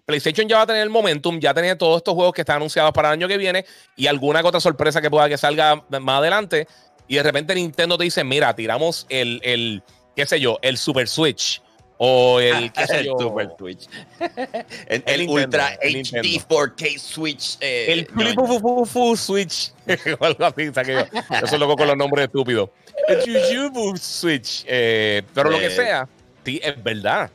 PlayStation 0.04 0.48
ya 0.48 0.56
va 0.56 0.62
a 0.62 0.66
tener 0.66 0.82
el 0.82 0.90
momentum, 0.90 1.38
ya 1.38 1.54
tiene 1.54 1.76
todos 1.76 1.98
estos 1.98 2.14
juegos 2.14 2.34
que 2.34 2.42
están 2.42 2.56
anunciados 2.56 2.92
para 2.92 3.08
el 3.08 3.12
año 3.14 3.28
que 3.28 3.38
viene 3.38 3.64
y 3.96 4.06
alguna 4.06 4.40
otra 4.44 4.60
sorpresa 4.60 5.00
que 5.00 5.10
pueda 5.10 5.28
que 5.28 5.38
salga 5.38 5.82
más 5.88 6.18
adelante. 6.18 6.66
Y 7.08 7.16
de 7.16 7.22
repente 7.22 7.54
Nintendo 7.54 7.98
te 7.98 8.04
dice: 8.04 8.22
Mira, 8.22 8.54
tiramos 8.54 9.06
el, 9.08 9.40
el 9.42 9.82
qué 10.14 10.26
sé 10.26 10.38
yo, 10.38 10.58
el 10.62 10.76
Super 10.78 11.08
Switch. 11.08 11.62
O 12.00 12.38
el, 12.38 12.72
qué 12.72 12.86
sé 12.86 13.04
yo, 13.04 13.16
Super 13.18 13.50
Switch. 13.58 13.88
el, 14.86 15.28
Ultra 15.28 15.76
HD 15.82 16.40
4K 16.48 16.98
Switch. 16.98 17.56
Eh, 17.60 18.06
el 18.08 18.34
Fufu 18.36 19.16
Switch. 19.16 19.72
algo 20.20 20.44
así, 20.44 20.62
Eso 20.62 21.44
es 21.44 21.58
loco 21.58 21.76
con 21.76 21.88
los 21.88 21.96
nombres 21.96 22.26
estúpidos. 22.26 22.70
El 23.08 23.98
Switch. 23.98 24.64
Eh, 24.68 25.22
pero 25.34 25.50
lo 25.50 25.58
que 25.58 25.66
eh, 25.66 25.70
sea 25.70 26.08
sí, 26.44 26.60
es 26.62 26.82
verdad. 26.82 27.30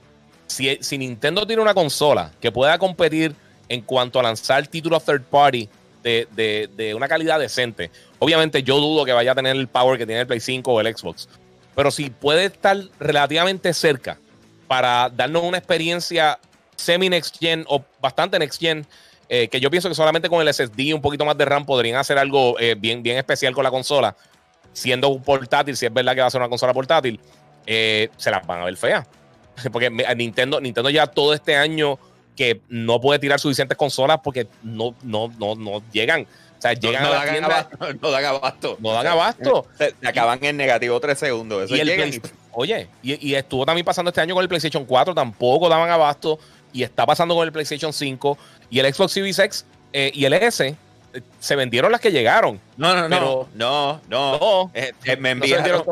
Si, 0.47 0.77
si, 0.81 0.97
Nintendo 0.97 1.45
tiene 1.45 1.61
una 1.61 1.73
consola 1.73 2.31
que 2.39 2.51
pueda 2.51 2.77
competir 2.77 3.35
en 3.67 3.81
cuanto 3.81 4.19
a 4.19 4.23
lanzar 4.23 4.65
títulos 4.67 5.03
third 5.03 5.23
party 5.23 5.67
de, 6.03 6.69
de, 6.75 6.93
una 6.93 7.07
calidad 7.07 7.39
decente, 7.39 7.89
obviamente 8.19 8.61
yo 8.61 8.77
dudo 8.77 9.05
que 9.05 9.13
vaya 9.13 9.31
a 9.31 9.35
tener 9.35 9.55
el 9.55 9.67
power 9.67 9.97
que 9.97 10.05
tiene 10.05 10.21
el 10.21 10.27
Play 10.27 10.39
5 10.39 10.71
o 10.71 10.81
el 10.81 10.95
Xbox. 10.95 11.29
Pero 11.75 11.89
si 11.89 12.09
puede 12.09 12.45
estar 12.45 12.77
relativamente 12.99 13.73
cerca 13.73 14.19
para 14.67 15.09
darnos 15.09 15.43
una 15.43 15.57
experiencia 15.57 16.37
semi-next 16.75 17.39
gen 17.39 17.65
o 17.67 17.83
bastante 17.99 18.37
next 18.37 18.59
gen, 18.59 18.85
eh, 19.29 19.47
que 19.47 19.59
yo 19.59 19.71
pienso 19.71 19.89
que 19.89 19.95
solamente 19.95 20.29
con 20.29 20.45
el 20.45 20.53
SSD 20.53 20.79
y 20.79 20.93
un 20.93 21.01
poquito 21.01 21.25
más 21.25 21.37
de 21.37 21.45
RAM 21.45 21.65
podrían 21.65 21.97
hacer 21.97 22.17
algo 22.17 22.59
eh, 22.59 22.75
bien, 22.77 23.01
bien 23.01 23.17
especial 23.17 23.53
con 23.53 23.63
la 23.63 23.71
consola, 23.71 24.15
siendo 24.73 25.09
un 25.09 25.23
portátil, 25.23 25.75
si 25.77 25.85
es 25.85 25.93
verdad 25.93 26.13
que 26.13 26.21
va 26.21 26.27
a 26.27 26.31
ser 26.31 26.41
una 26.41 26.49
consola 26.49 26.73
portátil 26.73 27.19
eh, 27.65 28.09
se 28.17 28.31
las 28.31 28.45
van 28.45 28.61
a 28.61 28.65
ver 28.65 28.77
feas. 28.77 29.07
Porque 29.71 29.89
Nintendo, 29.89 30.59
Nintendo 30.59 30.89
ya 30.89 31.07
todo 31.07 31.33
este 31.33 31.55
año 31.55 31.99
que 32.35 32.61
no 32.69 32.99
puede 32.99 33.19
tirar 33.19 33.39
suficientes 33.39 33.77
consolas 33.77 34.19
porque 34.23 34.47
no, 34.63 34.95
no, 35.03 35.31
no, 35.37 35.55
no 35.55 35.81
llegan. 35.91 36.21
O 36.57 36.61
sea, 36.61 36.73
llegan 36.73 37.03
no, 37.03 37.09
a 37.09 37.25
la 37.25 37.31
tienda, 37.31 37.69
no 38.01 38.11
dan 38.11 38.25
abasto. 38.25 38.77
No 38.79 38.93
dan 38.93 39.07
abasto. 39.07 39.67
Se, 39.77 39.93
acaban 40.07 40.43
en 40.43 40.57
negativo 40.57 40.99
tres 40.99 41.19
segundos. 41.19 41.69
Oye, 42.51 42.87
y, 43.01 43.33
estuvo 43.33 43.65
también 43.65 43.83
pasando 43.85 44.09
este 44.09 44.21
año 44.21 44.35
con 44.35 44.43
el 44.43 44.49
PlayStation 44.49 44.85
4, 44.85 45.13
tampoco 45.13 45.69
daban 45.69 45.89
abasto. 45.89 46.39
Y 46.71 46.83
está 46.83 47.05
pasando 47.05 47.35
con 47.35 47.45
el 47.45 47.51
PlayStation 47.51 47.93
5 47.93 48.37
y 48.69 48.79
el 48.79 48.91
Xbox 48.91 49.11
Series 49.11 49.37
X 49.37 49.65
eh, 49.91 50.11
y 50.13 50.25
el 50.25 50.33
S 50.33 50.75
se 51.39 51.55
vendieron 51.55 51.91
las 51.91 52.01
que 52.01 52.11
llegaron. 52.11 52.59
No, 52.77 52.95
no, 52.95 53.07
no. 53.07 53.47
No, 53.53 54.01
no. 54.07 54.39
no 54.39 54.71
eh, 54.73 54.93
eh, 55.05 55.17
me 55.17 55.31
enviaron. 55.31 55.83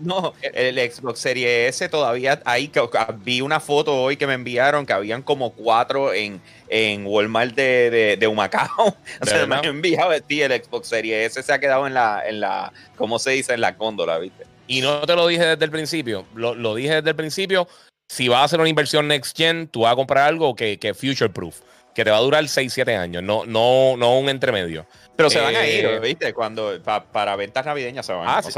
no, 0.00 0.34
el 0.42 0.78
Xbox 0.90 1.20
Series 1.20 1.68
S 1.76 1.88
todavía 1.88 2.40
ahí. 2.44 2.70
Vi 3.18 3.40
una 3.40 3.60
foto 3.60 3.94
hoy 3.94 4.16
que 4.16 4.26
me 4.26 4.34
enviaron 4.34 4.86
que 4.86 4.92
habían 4.92 5.22
como 5.22 5.52
cuatro 5.52 6.12
en, 6.12 6.40
en 6.68 7.06
Walmart 7.06 7.54
de, 7.54 8.16
de, 8.18 8.26
Humacao. 8.26 8.96
O 9.20 9.26
sea, 9.26 9.46
me 9.46 9.56
han 9.56 9.64
enviado 9.64 10.12
el 10.12 10.22
Xbox 10.22 10.88
Series 10.88 11.32
S 11.32 11.42
se 11.42 11.52
ha 11.52 11.58
quedado 11.58 11.86
en 11.86 11.94
la, 11.94 12.22
en 12.26 12.40
la, 12.40 12.72
¿cómo 12.96 13.18
se 13.18 13.30
dice? 13.30 13.54
En 13.54 13.60
la 13.60 13.76
cóndola, 13.76 14.18
¿viste? 14.18 14.44
Y 14.66 14.80
no 14.80 15.02
te 15.02 15.14
lo 15.14 15.26
dije 15.26 15.44
desde 15.44 15.64
el 15.64 15.70
principio. 15.70 16.24
Lo, 16.34 16.54
lo 16.54 16.74
dije 16.74 16.96
desde 16.96 17.10
el 17.10 17.16
principio. 17.16 17.68
Si 18.08 18.28
vas 18.28 18.40
a 18.40 18.44
hacer 18.44 18.60
una 18.60 18.68
inversión 18.68 19.08
next 19.08 19.36
gen, 19.36 19.68
tú 19.68 19.80
vas 19.80 19.92
a 19.92 19.96
comprar 19.96 20.28
algo 20.28 20.54
que, 20.54 20.78
que 20.78 20.94
future 20.94 21.28
proof 21.28 21.60
que 21.94 22.04
te 22.04 22.10
va 22.10 22.16
a 22.16 22.20
durar 22.20 22.46
6, 22.46 22.72
7 22.72 22.96
años, 22.96 23.22
no, 23.22 23.46
no, 23.46 23.96
no 23.96 24.18
un 24.18 24.28
entremedio. 24.28 24.84
Pero 25.16 25.30
se 25.30 25.40
van 25.40 25.54
a 25.54 25.64
ir, 25.64 25.84
eh, 25.84 26.00
¿viste? 26.00 26.34
Cuando 26.34 26.76
para 26.82 27.36
ventas 27.36 27.64
navideñas 27.64 28.04
se 28.04 28.12
van 28.12 28.26
ah, 28.26 28.42
sí, 28.42 28.50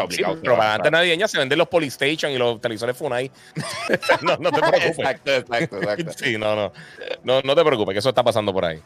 pero 0.42 0.56
para 0.56 0.72
ventas 0.72 0.92
navideñas 0.92 1.30
se 1.30 1.38
venden 1.38 1.58
los 1.58 1.68
Polystation 1.68 2.32
y 2.32 2.38
los 2.38 2.58
televisores 2.62 2.96
Funai. 2.96 3.30
no, 4.22 4.38
no 4.38 4.50
te 4.50 4.60
preocupes. 4.60 4.98
Exacto, 4.98 5.34
exacto, 5.34 5.76
exacto. 5.76 6.12
sí, 6.16 6.38
no, 6.38 6.56
no, 6.56 6.72
no. 7.24 7.42
No 7.42 7.54
te 7.54 7.62
preocupes, 7.62 7.92
que 7.92 7.98
eso 7.98 8.08
está 8.08 8.22
pasando 8.22 8.54
por 8.54 8.64
ahí. 8.64 8.80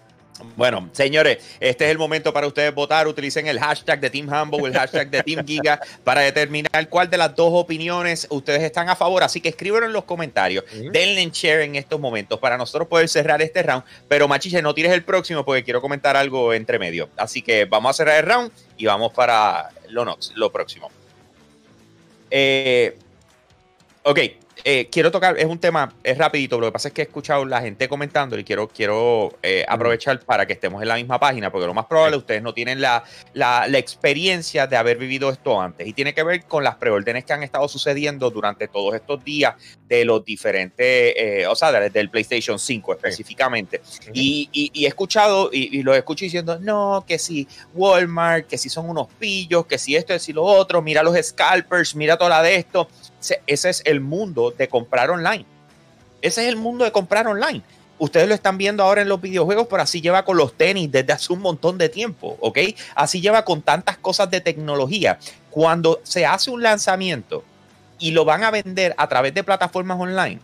Bueno, 0.56 0.88
señores, 0.92 1.38
este 1.60 1.84
es 1.84 1.90
el 1.90 1.98
momento 1.98 2.32
para 2.32 2.46
ustedes 2.46 2.74
votar. 2.74 3.06
Utilicen 3.06 3.46
el 3.46 3.58
hashtag 3.58 4.00
de 4.00 4.10
Team 4.10 4.28
Humble 4.28 4.62
o 4.62 4.66
el 4.66 4.74
hashtag 4.74 5.10
de 5.10 5.22
Team 5.22 5.46
Giga 5.46 5.80
para 6.04 6.22
determinar 6.22 6.88
cuál 6.88 7.10
de 7.10 7.16
las 7.16 7.34
dos 7.34 7.50
opiniones 7.52 8.26
ustedes 8.30 8.62
están 8.62 8.88
a 8.88 8.96
favor. 8.96 9.22
Así 9.22 9.40
que 9.40 9.50
escríbanlo 9.50 9.86
en 9.86 9.92
los 9.92 10.04
comentarios. 10.04 10.64
Denle 10.92 11.20
en 11.20 11.30
share 11.30 11.60
en 11.62 11.76
estos 11.76 12.00
momentos 12.00 12.38
para 12.38 12.56
nosotros 12.56 12.88
poder 12.88 13.08
cerrar 13.08 13.42
este 13.42 13.62
round. 13.62 13.84
Pero 14.08 14.28
Machiche, 14.28 14.62
no 14.62 14.74
tires 14.74 14.92
el 14.92 15.04
próximo 15.04 15.44
porque 15.44 15.64
quiero 15.64 15.80
comentar 15.80 16.16
algo 16.16 16.52
entre 16.54 16.78
medio. 16.78 17.08
Así 17.16 17.42
que 17.42 17.64
vamos 17.66 17.90
a 17.90 17.92
cerrar 17.94 18.18
el 18.18 18.26
round 18.26 18.52
y 18.76 18.86
vamos 18.86 19.12
para 19.12 19.70
lo, 19.88 20.16
lo 20.34 20.52
próximo. 20.52 20.90
Eh, 22.30 22.96
ok, 24.04 24.18
eh, 24.64 24.88
quiero 24.90 25.10
tocar, 25.10 25.38
es 25.38 25.46
un 25.46 25.58
tema, 25.58 25.92
es 26.02 26.18
rapidito, 26.18 26.58
lo 26.60 26.66
que 26.66 26.72
pasa 26.72 26.88
es 26.88 26.94
que 26.94 27.02
he 27.02 27.04
escuchado 27.04 27.44
la 27.44 27.60
gente 27.60 27.88
comentando 27.88 28.38
y 28.38 28.44
quiero, 28.44 28.68
quiero 28.68 29.38
eh, 29.42 29.64
aprovechar 29.68 30.20
para 30.20 30.46
que 30.46 30.52
estemos 30.52 30.82
en 30.82 30.88
la 30.88 30.96
misma 30.96 31.18
página, 31.18 31.50
porque 31.50 31.66
lo 31.66 31.74
más 31.74 31.86
probable 31.86 32.16
ustedes 32.16 32.42
no 32.42 32.52
tienen 32.52 32.80
la, 32.80 33.04
la, 33.34 33.66
experiencia 33.78 34.66
de 34.66 34.76
haber 34.76 34.98
vivido 34.98 35.30
esto 35.30 35.60
antes. 35.60 35.86
Y 35.86 35.92
tiene 35.92 36.12
que 36.12 36.22
ver 36.22 36.44
con 36.44 36.62
las 36.62 36.76
preórdenes 36.76 37.24
que 37.24 37.32
han 37.32 37.42
estado 37.42 37.66
sucediendo 37.68 38.30
durante 38.30 38.68
todos 38.68 38.94
estos 38.94 39.24
días 39.24 39.54
de 39.88 40.04
los 40.04 40.24
diferentes, 40.24 41.14
eh, 41.16 41.46
o 41.48 41.54
sea, 41.54 41.72
desde 41.72 42.00
el 42.00 42.10
PlayStation 42.10 42.58
5 42.58 42.94
específicamente. 42.94 43.80
Y, 44.12 44.48
y, 44.52 44.84
he 44.84 44.88
escuchado 44.88 45.50
y, 45.52 45.78
y, 45.78 45.82
lo 45.82 45.94
escucho 45.94 46.24
diciendo, 46.24 46.58
no, 46.60 47.04
que 47.06 47.18
si 47.18 47.48
Walmart, 47.74 48.46
que 48.46 48.58
si 48.58 48.68
son 48.68 48.88
unos 48.88 49.08
pillos, 49.18 49.66
que 49.66 49.78
si 49.78 49.96
esto, 49.96 50.12
que 50.12 50.18
si 50.18 50.32
lo 50.32 50.44
otro, 50.44 50.82
mira 50.82 51.02
los 51.02 51.16
scalpers, 51.16 51.94
mira 51.94 52.16
toda 52.16 52.30
la 52.30 52.42
de 52.42 52.56
esto. 52.56 52.88
Ese 53.46 53.70
es 53.70 53.82
el 53.84 54.00
mundo 54.00 54.52
de 54.56 54.68
comprar 54.68 55.10
online. 55.10 55.44
Ese 56.22 56.42
es 56.42 56.48
el 56.48 56.56
mundo 56.56 56.84
de 56.84 56.92
comprar 56.92 57.26
online. 57.26 57.62
Ustedes 57.98 58.28
lo 58.28 58.34
están 58.34 58.56
viendo 58.56 58.82
ahora 58.82 59.02
en 59.02 59.08
los 59.08 59.20
videojuegos, 59.20 59.66
pero 59.68 59.82
así 59.82 60.00
lleva 60.00 60.24
con 60.24 60.38
los 60.38 60.54
tenis 60.54 60.90
desde 60.90 61.12
hace 61.12 61.32
un 61.32 61.40
montón 61.40 61.76
de 61.76 61.90
tiempo, 61.90 62.38
¿ok? 62.40 62.58
Así 62.94 63.20
lleva 63.20 63.44
con 63.44 63.60
tantas 63.60 63.98
cosas 63.98 64.30
de 64.30 64.40
tecnología. 64.40 65.18
Cuando 65.50 66.00
se 66.02 66.24
hace 66.24 66.50
un 66.50 66.62
lanzamiento 66.62 67.44
y 67.98 68.12
lo 68.12 68.24
van 68.24 68.42
a 68.42 68.50
vender 68.50 68.94
a 68.96 69.06
través 69.06 69.34
de 69.34 69.44
plataformas 69.44 70.00
online, 70.00 70.40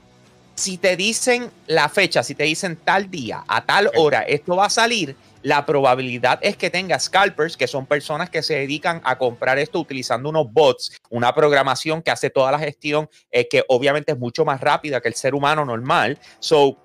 si 0.54 0.76
te 0.76 0.96
dicen 0.96 1.50
la 1.66 1.88
fecha, 1.88 2.22
si 2.22 2.34
te 2.34 2.44
dicen 2.44 2.76
tal 2.76 3.10
día, 3.10 3.44
a 3.48 3.64
tal 3.64 3.90
hora, 3.96 4.20
esto 4.22 4.56
va 4.56 4.66
a 4.66 4.70
salir, 4.70 5.16
la 5.46 5.64
probabilidad 5.64 6.40
es 6.42 6.56
que 6.56 6.70
tenga 6.70 6.98
scalpers, 6.98 7.56
que 7.56 7.68
son 7.68 7.86
personas 7.86 8.30
que 8.30 8.42
se 8.42 8.54
dedican 8.54 9.00
a 9.04 9.16
comprar 9.16 9.60
esto 9.60 9.78
utilizando 9.78 10.28
unos 10.28 10.52
bots, 10.52 11.00
una 11.08 11.32
programación 11.32 12.02
que 12.02 12.10
hace 12.10 12.30
toda 12.30 12.50
la 12.50 12.58
gestión, 12.58 13.08
eh, 13.30 13.46
que 13.46 13.62
obviamente 13.68 14.10
es 14.10 14.18
mucho 14.18 14.44
más 14.44 14.60
rápida 14.60 15.00
que 15.00 15.06
el 15.06 15.14
ser 15.14 15.36
humano 15.36 15.64
normal. 15.64 16.18
So, 16.40 16.78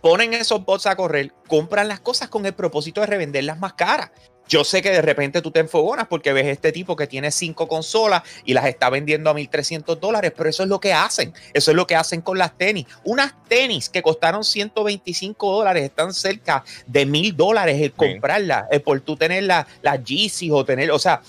ponen 0.00 0.32
esos 0.32 0.64
bots 0.64 0.86
a 0.86 0.94
correr, 0.94 1.32
compran 1.48 1.88
las 1.88 1.98
cosas 1.98 2.28
con 2.28 2.46
el 2.46 2.54
propósito 2.54 3.00
de 3.00 3.08
revenderlas 3.08 3.58
más 3.58 3.72
caras. 3.72 4.12
Yo 4.48 4.64
sé 4.64 4.82
que 4.82 4.90
de 4.90 5.02
repente 5.02 5.42
tú 5.42 5.50
te 5.50 5.60
enfogonas 5.60 6.06
porque 6.06 6.32
ves 6.32 6.46
este 6.46 6.72
tipo 6.72 6.94
que 6.96 7.06
tiene 7.06 7.30
cinco 7.30 7.66
consolas 7.66 8.22
y 8.44 8.54
las 8.54 8.66
está 8.66 8.90
vendiendo 8.90 9.30
a 9.30 9.34
1.300 9.34 9.98
dólares, 9.98 10.32
pero 10.36 10.48
eso 10.48 10.62
es 10.62 10.68
lo 10.68 10.80
que 10.80 10.92
hacen. 10.92 11.34
Eso 11.52 11.70
es 11.70 11.76
lo 11.76 11.86
que 11.86 11.96
hacen 11.96 12.20
con 12.20 12.38
las 12.38 12.56
tenis. 12.56 12.86
Unas 13.04 13.34
tenis 13.48 13.88
que 13.88 14.02
costaron 14.02 14.44
125 14.44 15.52
dólares 15.52 15.84
están 15.84 16.14
cerca 16.14 16.64
de 16.86 17.06
mil 17.06 17.36
dólares 17.36 17.80
el 17.80 17.92
comprarlas, 17.92 18.64
eh, 18.70 18.80
por 18.80 19.00
tú 19.00 19.16
tener 19.16 19.44
las 19.44 19.66
la 19.82 19.96
Yeezy 19.96 20.50
o 20.50 20.64
tener, 20.64 20.90
o 20.90 20.98
sea, 20.98 21.20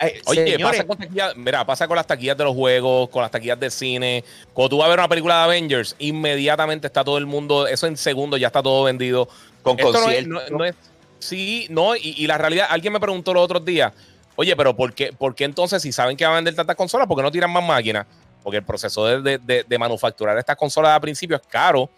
eh, 0.00 0.20
Oye, 0.26 0.58
pasa 0.58 0.84
con, 0.84 0.98
mira, 1.36 1.64
pasa 1.64 1.86
con 1.86 1.96
las 1.96 2.06
taquillas 2.06 2.36
de 2.36 2.42
los 2.42 2.56
juegos, 2.56 3.08
con 3.08 3.22
las 3.22 3.30
taquillas 3.30 3.60
de 3.60 3.70
cine. 3.70 4.24
Cuando 4.52 4.70
tú 4.70 4.78
vas 4.78 4.86
a 4.86 4.90
ver 4.90 4.98
una 4.98 5.08
película 5.08 5.36
de 5.38 5.44
Avengers, 5.44 5.94
inmediatamente 6.00 6.88
está 6.88 7.04
todo 7.04 7.18
el 7.18 7.26
mundo, 7.26 7.68
eso 7.68 7.86
en 7.86 7.96
segundos 7.96 8.40
ya 8.40 8.48
está 8.48 8.62
todo 8.62 8.82
vendido. 8.84 9.28
Con 9.62 9.76
conciertos. 9.76 10.50
no 10.50 10.64
es 10.64 10.74
Sí, 11.22 11.68
no, 11.70 11.94
y, 11.94 12.26
la 12.26 12.36
realidad, 12.36 12.66
alguien 12.68 12.92
me 12.92 12.98
preguntó 12.98 13.32
los 13.32 13.44
otros 13.44 13.64
días, 13.64 13.92
oye, 14.34 14.56
pero 14.56 14.74
¿por 14.74 14.92
qué, 14.92 15.12
por 15.12 15.36
qué 15.36 15.44
entonces 15.44 15.80
si 15.80 15.92
saben 15.92 16.16
que 16.16 16.24
van 16.24 16.32
a 16.32 16.36
vender 16.36 16.56
tantas 16.56 16.74
consolas, 16.74 17.06
por 17.06 17.16
qué 17.16 17.22
no 17.22 17.30
tiran 17.30 17.48
más 17.52 17.62
máquinas? 17.62 18.06
Porque 18.42 18.56
el 18.56 18.64
proceso 18.64 19.06
de, 19.06 19.38
de, 19.38 19.78
manufacturar 19.78 20.36
estas 20.36 20.56
consolas 20.56 20.90
al 20.90 21.00
principio 21.00 21.36
es 21.36 21.42
caro 21.48 21.88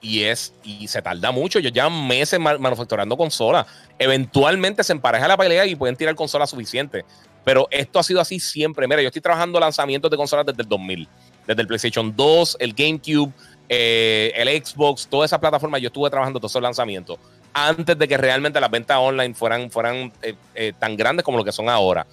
y 0.00 0.22
es 0.22 0.54
y 0.62 0.86
se 0.86 1.02
tarda 1.02 1.32
mucho. 1.32 1.58
Ellos 1.58 1.72
llevan 1.72 2.06
meses 2.06 2.38
manufacturando 2.38 3.16
consolas. 3.16 3.66
Eventualmente 3.98 4.84
se 4.84 4.92
empareja 4.92 5.26
la 5.26 5.36
pelea 5.36 5.66
y 5.66 5.74
pueden 5.74 5.96
tirar 5.96 6.14
consolas 6.14 6.48
suficientes. 6.48 7.04
Pero 7.42 7.66
esto 7.72 7.98
ha 7.98 8.04
sido 8.04 8.20
así 8.20 8.38
siempre. 8.38 8.86
Mira, 8.86 9.02
yo 9.02 9.08
estoy 9.08 9.20
trabajando 9.20 9.58
lanzamientos 9.58 10.08
de 10.12 10.16
consolas 10.16 10.46
desde 10.46 10.62
el 10.62 10.68
2000. 10.68 11.08
Desde 11.44 11.60
el 11.60 11.66
PlayStation 11.66 12.14
2, 12.14 12.58
el 12.60 12.72
GameCube, 12.72 13.32
eh, 13.68 14.32
el 14.36 14.64
Xbox, 14.64 15.08
toda 15.08 15.26
esa 15.26 15.40
plataforma. 15.40 15.80
Yo 15.80 15.88
estuve 15.88 16.08
trabajando 16.08 16.38
todos 16.38 16.52
esos 16.52 16.62
lanzamientos 16.62 17.18
antes 17.54 17.96
de 17.96 18.08
que 18.08 18.16
realmente 18.16 18.60
las 18.60 18.70
ventas 18.70 18.98
online 18.98 19.32
fueran, 19.32 19.70
fueran 19.70 20.12
eh, 20.20 20.34
eh, 20.54 20.72
tan 20.76 20.96
grandes 20.96 21.24
como 21.24 21.38
lo 21.38 21.44
que 21.44 21.52
son 21.52 21.68
ahora. 21.68 22.04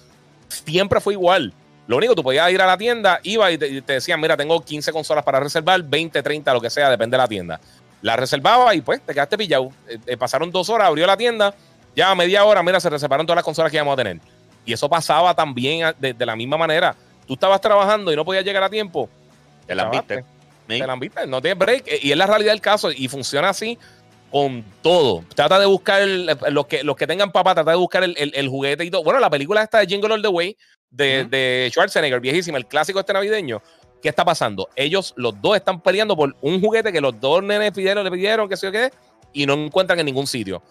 Siempre 0.48 1.00
fue 1.00 1.14
igual. 1.14 1.52
Lo 1.88 1.96
único, 1.96 2.14
tú 2.14 2.22
podías 2.22 2.50
ir 2.52 2.62
a 2.62 2.66
la 2.66 2.78
tienda, 2.78 3.18
iba 3.24 3.50
y 3.50 3.58
te, 3.58 3.82
decían, 3.82 4.20
mira, 4.20 4.36
tengo 4.36 4.64
15 4.64 4.92
consolas 4.92 5.24
para 5.24 5.40
reservar, 5.40 5.82
20, 5.82 6.22
30, 6.22 6.54
lo 6.54 6.60
que 6.60 6.70
sea, 6.70 6.88
depende 6.88 7.16
de 7.16 7.18
la 7.18 7.28
tienda. 7.28 7.60
La 8.02 8.16
reservaba 8.16 8.72
y 8.74 8.80
pues 8.80 9.02
te 9.02 9.12
quedaste 9.12 9.36
pillado. 9.36 9.70
Eh, 10.06 10.16
pasaron 10.16 10.50
dos 10.52 10.70
horas, 10.70 10.86
abrió 10.86 11.06
la 11.06 11.16
tienda, 11.16 11.54
ya 11.96 12.12
a 12.12 12.14
media 12.14 12.44
hora, 12.44 12.62
mira, 12.62 12.78
se 12.78 12.88
reservaron 12.88 13.26
todas 13.26 13.36
las 13.36 13.44
consolas 13.44 13.70
que 13.70 13.78
íbamos 13.78 13.94
a 13.94 13.96
tener. 13.96 14.20
Y 14.64 14.72
eso 14.72 14.88
pasaba 14.88 15.34
también 15.34 15.92
de, 15.98 16.14
la 16.24 16.36
misma 16.36 16.56
manera. 16.56 16.94
Tú 17.26 17.34
estabas 17.34 17.60
trabajando 17.60 18.12
y 18.12 18.16
no 18.16 18.24
podías 18.24 18.44
llegar 18.44 18.62
a 18.62 18.70
tiempo. 18.70 19.08
Te 19.66 19.74
las 19.74 19.90
viste. 19.90 20.24
Te 20.68 20.86
las 20.86 21.00
viste, 21.00 21.26
no 21.26 21.42
tienes 21.42 21.58
break. 21.58 21.84
Y 22.00 22.12
es 22.12 22.16
la 22.16 22.26
realidad 22.26 22.52
del 22.52 22.60
caso 22.60 22.92
y 22.92 23.08
funciona 23.08 23.48
así 23.48 23.76
con 24.32 24.64
todo. 24.80 25.24
Trata 25.34 25.60
de 25.60 25.66
buscar 25.66 26.02
los, 26.08 26.66
que, 26.66 26.82
los 26.82 26.96
que 26.96 27.06
tengan 27.06 27.30
papá, 27.30 27.54
trata 27.54 27.72
de 27.72 27.76
buscar 27.76 28.02
el, 28.02 28.16
el, 28.16 28.48
juguete 28.48 28.82
y 28.82 28.90
todo. 28.90 29.04
Bueno, 29.04 29.20
la 29.20 29.28
película 29.28 29.62
esta 29.62 29.78
de 29.78 29.86
Jingle 29.86 30.14
All 30.14 30.22
the 30.22 30.28
Way 30.28 30.56
de, 30.90 31.24
de 31.26 31.68
Schwarzenegger, 31.70 32.18
viejísima, 32.18 32.56
el 32.56 32.66
clásico 32.66 32.98
este 32.98 33.12
navideño. 33.12 33.62
¿Qué 34.00 34.08
está 34.08 34.24
pasando? 34.24 34.70
Ellos, 34.74 35.12
los 35.16 35.40
dos, 35.40 35.54
están 35.54 35.82
peleando 35.82 36.16
por 36.16 36.34
un 36.40 36.60
juguete 36.62 36.90
que 36.92 37.00
los 37.00 37.20
dos 37.20 37.42
nenes 37.42 37.72
pidieron, 37.72 38.02
le 38.02 38.10
pidieron, 38.10 38.48
qué 38.48 38.56
sé 38.56 38.66
yo 38.66 38.72
qué, 38.72 38.90
y 39.34 39.44
no 39.44 39.52
encuentran 39.52 40.00
en 40.00 40.06
ningún 40.06 40.26
sitio. 40.26 40.62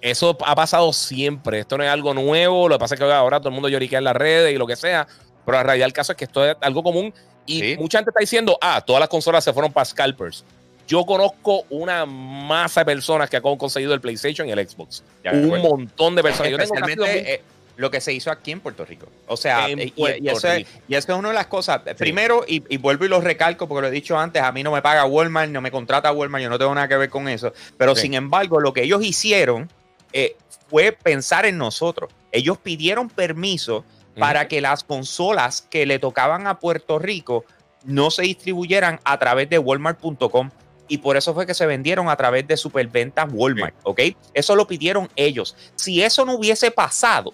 Eso 0.00 0.38
ha 0.46 0.54
pasado 0.54 0.92
siempre. 0.92 1.58
Esto 1.58 1.76
no 1.76 1.84
es 1.84 1.90
algo 1.90 2.14
nuevo. 2.14 2.68
Lo 2.68 2.76
que 2.76 2.78
pasa 2.78 2.94
es 2.94 3.00
que 3.00 3.12
ahora 3.12 3.40
todo 3.40 3.48
el 3.48 3.54
mundo 3.54 3.68
lloriquea 3.68 3.98
en 3.98 4.04
las 4.04 4.16
redes 4.16 4.54
y 4.54 4.56
lo 4.56 4.66
que 4.66 4.76
sea. 4.76 5.06
Pero 5.44 5.58
la 5.58 5.64
realidad 5.64 5.86
del 5.86 5.92
caso 5.92 6.12
es 6.12 6.16
que 6.16 6.24
esto 6.24 6.48
es 6.48 6.56
algo 6.60 6.82
común. 6.82 7.12
Y 7.44 7.76
mucha 7.76 7.98
gente 7.98 8.10
está 8.10 8.20
diciendo, 8.20 8.56
ah, 8.60 8.80
todas 8.86 9.00
las 9.00 9.08
consolas 9.08 9.42
se 9.42 9.52
fueron 9.52 9.72
para 9.72 9.84
scalpers. 9.84 10.44
Yo 10.90 11.06
conozco 11.06 11.66
una 11.70 12.04
masa 12.04 12.80
de 12.80 12.86
personas 12.86 13.30
que 13.30 13.36
han 13.36 13.42
conseguido 13.42 13.94
el 13.94 14.00
PlayStation 14.00 14.48
y 14.48 14.50
el 14.50 14.68
Xbox. 14.68 15.04
un 15.32 15.62
montón 15.62 16.16
de 16.16 16.22
personas. 16.24 16.50
Especialmente 16.50 17.34
eh, 17.34 17.42
lo 17.76 17.92
que 17.92 18.00
se 18.00 18.12
hizo 18.12 18.28
aquí 18.28 18.50
en 18.50 18.58
Puerto 18.58 18.84
Rico. 18.84 19.06
O 19.28 19.36
sea, 19.36 19.70
y, 19.70 19.74
eso 19.74 20.48
es, 20.48 20.66
y, 20.88 20.94
eso 20.96 21.12
es, 21.12 21.16
una 21.16 21.28
de 21.28 21.34
las 21.34 21.46
cosas. 21.46 21.82
Primero, 21.96 22.44
y, 22.44 22.76
vuelvo 22.78 23.04
y 23.04 23.08
lo 23.08 23.20
recalco 23.20 23.68
porque 23.68 23.82
lo 23.82 23.86
he 23.86 23.92
dicho 23.92 24.18
antes, 24.18 24.42
a 24.42 24.50
mí 24.50 24.64
no 24.64 24.72
me 24.72 24.82
paga 24.82 25.04
Walmart, 25.04 25.52
no 25.52 25.60
me 25.60 25.70
contrata 25.70 26.10
Walmart, 26.10 26.42
yo 26.42 26.50
no 26.50 26.58
tengo 26.58 26.74
nada 26.74 26.88
que 26.88 26.96
ver 26.96 27.08
con 27.08 27.28
eso. 27.28 27.52
Pero 27.78 27.94
sin 27.94 28.14
embargo, 28.14 28.58
lo 28.58 28.72
que 28.72 28.82
ellos 28.82 29.04
hicieron 29.04 29.70
eh, 30.12 30.34
fue 30.68 30.90
pensar 30.90 31.46
en 31.46 31.56
nosotros. 31.56 32.10
Ellos 32.32 32.58
pidieron 32.58 33.08
permiso 33.08 33.84
para 34.18 34.48
que 34.48 34.60
las 34.60 34.82
consolas 34.82 35.62
que 35.62 35.86
le 35.86 36.00
tocaban 36.00 36.48
a 36.48 36.58
Puerto 36.58 36.98
Rico 36.98 37.44
no 37.84 38.10
se 38.10 38.22
distribuyeran 38.22 38.98
a 39.04 39.20
través 39.20 39.48
de 39.48 39.60
walmart.com 39.60 40.50
y 40.90 40.98
por 40.98 41.16
eso 41.16 41.32
fue 41.32 41.46
que 41.46 41.54
se 41.54 41.66
vendieron 41.66 42.08
a 42.08 42.16
través 42.16 42.46
de 42.48 42.56
superventas 42.56 43.28
Walmart, 43.32 43.76
¿ok? 43.84 44.00
Eso 44.34 44.56
lo 44.56 44.66
pidieron 44.66 45.08
ellos. 45.14 45.56
Si 45.76 46.02
eso 46.02 46.26
no 46.26 46.34
hubiese 46.34 46.72
pasado, 46.72 47.32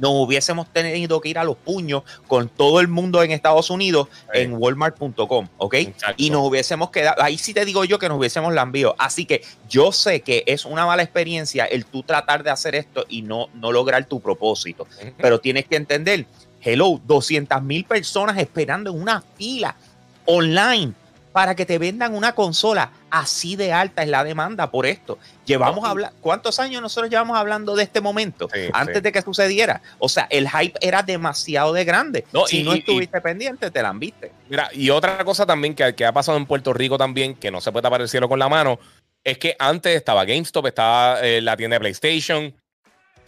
no 0.00 0.10
hubiésemos 0.10 0.70
tenido 0.72 1.20
que 1.20 1.28
ir 1.28 1.38
a 1.38 1.44
los 1.44 1.56
puños 1.56 2.02
con 2.26 2.48
todo 2.48 2.80
el 2.80 2.88
mundo 2.88 3.22
en 3.22 3.30
Estados 3.30 3.70
Unidos 3.70 4.08
en 4.34 4.52
walmart.com, 4.54 5.48
¿ok? 5.58 5.76
Y 6.16 6.30
nos 6.30 6.42
hubiésemos 6.42 6.90
quedado, 6.90 7.22
ahí 7.22 7.38
sí 7.38 7.54
te 7.54 7.64
digo 7.64 7.84
yo 7.84 8.00
que 8.00 8.08
nos 8.08 8.18
hubiésemos 8.18 8.52
lambido. 8.52 8.96
Así 8.98 9.26
que 9.26 9.44
yo 9.68 9.92
sé 9.92 10.22
que 10.22 10.42
es 10.48 10.64
una 10.64 10.86
mala 10.86 11.04
experiencia 11.04 11.66
el 11.66 11.86
tú 11.86 12.02
tratar 12.02 12.42
de 12.42 12.50
hacer 12.50 12.74
esto 12.74 13.06
y 13.08 13.22
no, 13.22 13.48
no 13.54 13.70
lograr 13.70 14.06
tu 14.06 14.20
propósito, 14.20 14.88
pero 15.18 15.38
tienes 15.38 15.66
que 15.66 15.76
entender, 15.76 16.26
hello, 16.60 17.00
200 17.06 17.62
mil 17.62 17.84
personas 17.84 18.36
esperando 18.38 18.90
en 18.90 19.00
una 19.00 19.22
fila 19.38 19.76
online 20.24 20.94
para 21.36 21.54
que 21.54 21.66
te 21.66 21.76
vendan 21.76 22.14
una 22.14 22.34
consola. 22.34 22.92
Así 23.10 23.56
de 23.56 23.70
alta 23.70 24.02
es 24.02 24.08
la 24.08 24.24
demanda 24.24 24.70
por 24.70 24.86
esto. 24.86 25.18
Llevamos 25.44 25.84
a 25.84 25.90
hablar, 25.90 26.14
¿cuántos 26.22 26.58
años 26.58 26.80
nosotros 26.80 27.10
llevamos 27.10 27.36
hablando 27.36 27.76
de 27.76 27.82
este 27.82 28.00
momento 28.00 28.48
antes 28.72 29.02
de 29.02 29.12
que 29.12 29.20
sucediera? 29.20 29.82
O 29.98 30.08
sea, 30.08 30.26
el 30.30 30.48
hype 30.48 30.78
era 30.80 31.02
demasiado 31.02 31.74
de 31.74 31.84
grande. 31.84 32.24
si 32.46 32.62
no 32.62 32.72
estuviste 32.72 33.20
pendiente, 33.20 33.70
te 33.70 33.82
la 33.82 33.90
han 33.90 34.00
viste. 34.00 34.32
Mira, 34.48 34.70
y 34.72 34.88
otra 34.88 35.22
cosa 35.26 35.44
también 35.44 35.74
que, 35.74 35.94
que, 35.94 36.06
ha 36.06 36.12
pasado 36.12 36.38
en 36.38 36.46
Puerto 36.46 36.72
Rico 36.72 36.96
también, 36.96 37.34
que 37.34 37.50
no 37.50 37.60
se 37.60 37.70
puede 37.70 37.82
tapar 37.82 38.00
el 38.00 38.08
cielo 38.08 38.30
con 38.30 38.38
la 38.38 38.48
mano, 38.48 38.78
es 39.22 39.36
que 39.36 39.56
antes 39.58 39.94
estaba 39.94 40.24
GameStop, 40.24 40.68
estaba 40.68 41.20
eh, 41.20 41.42
la 41.42 41.54
tienda 41.54 41.74
de 41.74 41.80
PlayStation, 41.80 42.54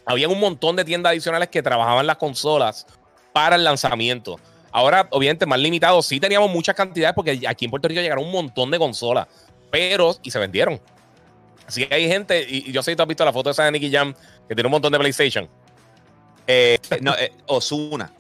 había 0.07 0.31
un 0.31 0.41
montón 0.41 0.77
de 0.77 0.87
tiendas 0.87 1.11
adicionales 1.11 1.51
que 1.51 1.63
trabajaban 1.63 2.07
las 2.07 2.17
consolas 2.17 2.87
para 3.35 3.57
el 3.57 3.65
lanzamiento. 3.65 4.41
Ahora, 4.71 5.07
obviamente, 5.11 5.47
más 5.47 5.59
limitado. 5.59 6.03
Sí 6.03 6.21
teníamos 6.21 6.51
muchas 6.51 6.75
cantidades 6.75 7.15
porque 7.15 7.41
aquí 7.47 7.65
en 7.65 7.71
Puerto 7.71 7.89
Rico 7.89 8.01
llegaron 8.01 8.25
un 8.25 8.33
montón 8.33 8.71
de 8.71 8.79
consolas, 8.79 9.27
pero 9.71 10.15
y 10.23 10.31
se 10.31 10.39
vendieron. 10.39 10.81
Si 11.69 11.87
hay 11.91 12.09
gente, 12.09 12.47
y, 12.49 12.73
yo 12.73 12.83
sé 12.83 12.93
que 12.93 12.97
tú 12.97 13.03
has 13.03 13.09
visto 13.09 13.25
la 13.25 13.33
foto 13.33 13.51
esa 13.51 13.65
de 13.65 13.73
Nicky 13.73 13.91
Jam, 13.91 14.15
que 14.49 14.55
tiene 14.55 14.67
un 14.67 14.73
montón 14.73 14.93
de 14.93 14.99
PlayStation. 14.99 15.49
Eh, 16.47 16.79
no, 17.03 17.15
eh, 17.15 17.33
Osuna. 17.47 18.11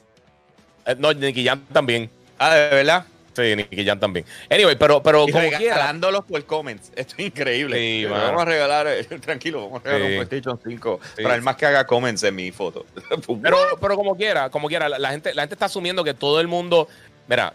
Eh, 0.84 0.96
no, 0.98 1.12
Nicky 1.12 1.44
Jam 1.44 1.64
también. 1.72 2.10
Ah, 2.38 2.54
¿de 2.54 2.68
verdad? 2.68 3.04
Sí, 3.38 3.54
Nicky 3.54 3.84
Jam 3.84 4.00
también. 4.00 4.26
Anyway, 4.50 4.74
pero, 4.74 5.00
pero 5.00 5.28
y 5.28 5.30
como 5.30 5.48
regalándolos 5.48 6.24
por 6.24 6.44
comments. 6.44 6.90
Esto 6.96 7.14
es 7.18 7.26
increíble. 7.26 7.78
Sí, 7.78 8.04
vamos 8.04 8.42
a 8.42 8.44
regalar, 8.44 8.88
eh, 8.88 9.04
tranquilo, 9.20 9.62
vamos 9.66 9.80
a 9.84 9.84
regalar 9.84 10.10
un 10.10 10.26
PlayStation 10.26 10.60
5 10.66 11.00
para 11.22 11.36
el 11.36 11.42
más 11.42 11.54
que 11.54 11.66
haga 11.66 11.86
comments 11.86 12.24
en 12.24 12.34
mi 12.34 12.50
foto. 12.50 12.84
pero, 13.42 13.58
pero 13.80 13.94
como 13.94 14.16
quiera, 14.16 14.50
como 14.50 14.66
quiera, 14.66 14.88
la, 14.88 15.10
gente, 15.10 15.32
la 15.34 15.42
gente 15.42 15.54
está 15.54 15.66
asumiendo 15.66 16.02
que 16.02 16.14
todo 16.14 16.40
el 16.40 16.48
mundo. 16.48 16.88
Mira, 17.28 17.52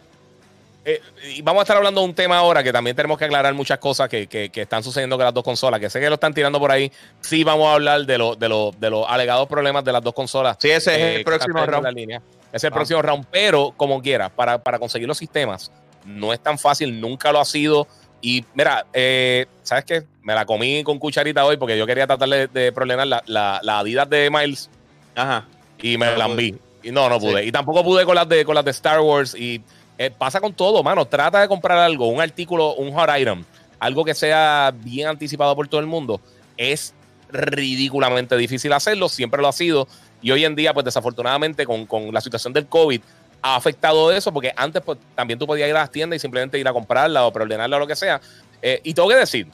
eh, 0.86 1.02
y 1.36 1.42
vamos 1.42 1.60
a 1.60 1.64
estar 1.64 1.76
hablando 1.76 2.00
de 2.00 2.08
un 2.08 2.14
tema 2.14 2.38
ahora 2.38 2.64
que 2.64 2.72
también 2.72 2.96
tenemos 2.96 3.18
que 3.18 3.26
aclarar 3.26 3.54
muchas 3.54 3.80
cosas 3.80 4.08
que, 4.08 4.28
que, 4.28 4.50
están 4.54 4.84
sucediendo 4.84 5.18
con 5.18 5.26
las 5.26 5.34
dos 5.34 5.44
consolas, 5.44 5.82
que 5.82 5.90
sé 5.90 6.00
que 6.00 6.08
lo 6.08 6.16
están 6.16 6.34
tirando 6.34 6.60
por 6.60 6.72
ahí. 6.72 6.90
Sí, 7.20 7.44
vamos 7.44 7.68
a 7.68 7.74
hablar 7.74 8.06
de, 8.06 8.18
lo, 8.18 8.38
de, 8.38 8.48
lo, 8.48 8.72
de 8.78 8.90
los 8.90 9.06
alegados 9.10 9.50
problemas 9.50 9.84
de 9.84 9.92
las 9.92 10.02
dos 10.02 10.14
consolas. 10.14 10.56
Sí, 10.62 10.70
ese 10.70 10.94
es 10.96 11.16
el 11.16 11.22
eh, 11.22 11.24
próximo 11.26 11.66
round. 11.66 11.88
Ese 11.98 12.22
es 12.54 12.64
el 12.64 12.72
ah. 12.72 12.76
próximo 12.76 13.02
round, 13.02 13.26
pero 13.30 13.74
como 13.76 14.02
quiera, 14.02 14.30
para, 14.30 14.64
para 14.64 14.80
conseguir 14.80 15.08
los 15.08 15.18
sistemas, 15.18 15.72
no 16.06 16.32
es 16.32 16.40
tan 16.40 16.58
fácil, 16.58 17.02
nunca 17.02 17.32
lo 17.32 17.40
ha 17.40 17.46
sido. 17.46 17.88
Y 18.22 18.46
mira, 18.54 18.86
eh, 18.94 19.48
¿sabes 19.64 19.84
qué? 19.84 20.04
Me 20.22 20.34
la 20.34 20.46
comí 20.46 20.84
con 20.84 20.98
cucharita 20.98 21.44
hoy 21.44 21.58
porque 21.58 21.78
yo 21.78 21.86
quería 21.86 22.08
tratar 22.08 22.30
de, 22.30 22.72
problemar 22.72 23.08
la, 23.08 23.22
la, 23.62 23.80
Adidas 23.80 24.10
de 24.10 24.30
Miles. 24.30 24.70
Ajá. 25.16 25.46
Y 25.82 25.98
me 25.98 26.16
la 26.16 26.26
enví. 26.26 26.56
Y 26.84 26.92
no, 26.92 27.10
no 27.10 27.20
pude. 27.20 27.46
Y 27.46 27.52
tampoco 27.52 27.84
pude 27.84 28.06
con 28.06 28.16
las 28.16 28.30
de, 28.30 28.46
con 28.46 28.56
las 28.56 28.64
de 28.64 28.72
Star 28.72 29.02
Wars. 29.02 29.36
Y 29.36 29.62
eh, 29.98 30.12
pasa 30.12 30.40
con 30.40 30.54
todo, 30.54 30.84
mano. 30.84 31.06
Trata 31.06 31.42
de 31.42 31.48
comprar 31.48 31.80
algo, 31.80 32.08
un 32.08 32.22
artículo, 32.22 32.76
un 32.76 32.94
hot 32.94 33.10
item, 33.18 33.44
algo 33.80 34.06
que 34.06 34.14
sea 34.14 34.74
bien 34.74 35.08
anticipado 35.08 35.56
por 35.56 35.68
todo 35.68 35.82
el 35.82 35.88
mundo. 35.88 36.22
Es 36.56 36.94
ridículamente 37.30 38.38
difícil 38.38 38.72
hacerlo, 38.74 39.10
siempre 39.10 39.42
lo 39.42 39.48
ha 39.48 39.54
sido. 39.54 39.88
Y 40.24 40.32
hoy 40.32 40.46
en 40.46 40.56
día, 40.56 40.74
pues 40.74 40.86
desafortunadamente, 40.86 41.66
con, 41.66 41.88
la 42.12 42.22
situación 42.22 42.54
del 42.54 42.66
COVID, 42.66 43.02
ha 43.44 43.56
afectado 43.56 44.12
eso, 44.12 44.34
porque 44.34 44.52
antes 44.56 44.82
pues, 44.82 44.98
también 45.14 45.38
tú 45.38 45.46
podías 45.46 45.70
ir 45.70 45.76
a 45.76 45.82
las 45.82 45.92
tiendas 45.92 46.18
y 46.18 46.20
simplemente 46.20 46.58
ir 46.58 46.68
a 46.68 46.74
comprarla 46.74 47.26
o 47.26 47.32
preordenarla 47.32 47.76
o 47.76 47.80
lo 47.80 47.88
que 47.88 47.96
sea. 47.96 48.20
Eh, 48.62 48.80
y 48.84 48.94
tengo 48.94 49.10
que 49.10 49.18
decir, 49.18 49.48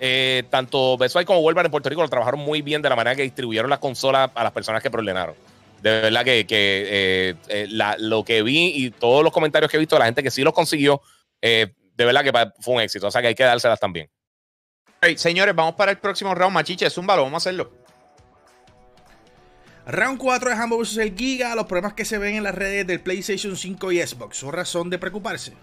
eh, 0.00 0.44
tanto 0.50 0.96
Best 0.96 1.16
como 1.24 1.40
Wolverine 1.42 1.66
en 1.66 1.70
Puerto 1.70 1.88
Rico 1.88 2.02
lo 2.02 2.08
trabajaron 2.08 2.40
muy 2.40 2.62
bien 2.62 2.82
de 2.82 2.88
la 2.88 2.96
manera 2.96 3.14
que 3.14 3.22
distribuyeron 3.22 3.70
las 3.70 3.78
consolas 3.78 4.30
a 4.34 4.42
las 4.42 4.52
personas 4.52 4.82
que 4.82 4.90
preordenaron 4.90 5.34
de 5.82 6.00
verdad 6.00 6.24
que, 6.24 6.44
eh, 6.50 7.34
eh, 7.48 7.66
lo 7.98 8.24
que 8.24 8.42
vi 8.42 8.72
y 8.74 8.90
todos 8.90 9.22
los 9.22 9.32
comentarios 9.32 9.70
que 9.70 9.76
he 9.76 9.80
visto 9.80 9.94
de 9.94 10.00
la 10.00 10.06
gente 10.06 10.22
que 10.22 10.30
sí 10.30 10.42
los 10.42 10.52
consiguió, 10.52 11.00
de 11.40 11.74
verdad 11.96 12.24
que 12.24 12.32
fue 12.60 12.74
un 12.74 12.80
éxito. 12.80 13.06
O 13.06 13.10
sea 13.10 13.20
que 13.20 13.28
hay 13.28 13.34
que 13.34 13.44
dárselas 13.44 13.78
también. 13.78 14.10
señores, 15.16 15.54
vamos 15.54 15.74
para 15.74 15.92
el 15.92 15.98
próximo 15.98 16.34
round. 16.34 16.54
Machiche, 16.54 16.90
zúmbalo, 16.90 17.22
vamos 17.22 17.46
a 17.46 17.48
hacerlo. 17.48 17.70
Round 19.88 20.18
4 20.18 20.50
de 20.50 20.62
Humble 20.62 20.78
vs. 20.80 20.98
el 20.98 21.16
Giga. 21.16 21.54
Los 21.54 21.64
problemas 21.64 21.94
que 21.94 22.04
se 22.04 22.18
ven 22.18 22.34
en 22.34 22.42
las 22.42 22.54
redes 22.54 22.86
del 22.86 23.00
PlayStation 23.00 23.56
5 23.56 23.92
y 23.92 24.06
Xbox. 24.06 24.36
¿Son 24.36 24.52
razón 24.52 24.90
de 24.90 24.98
preocuparse? 24.98 25.54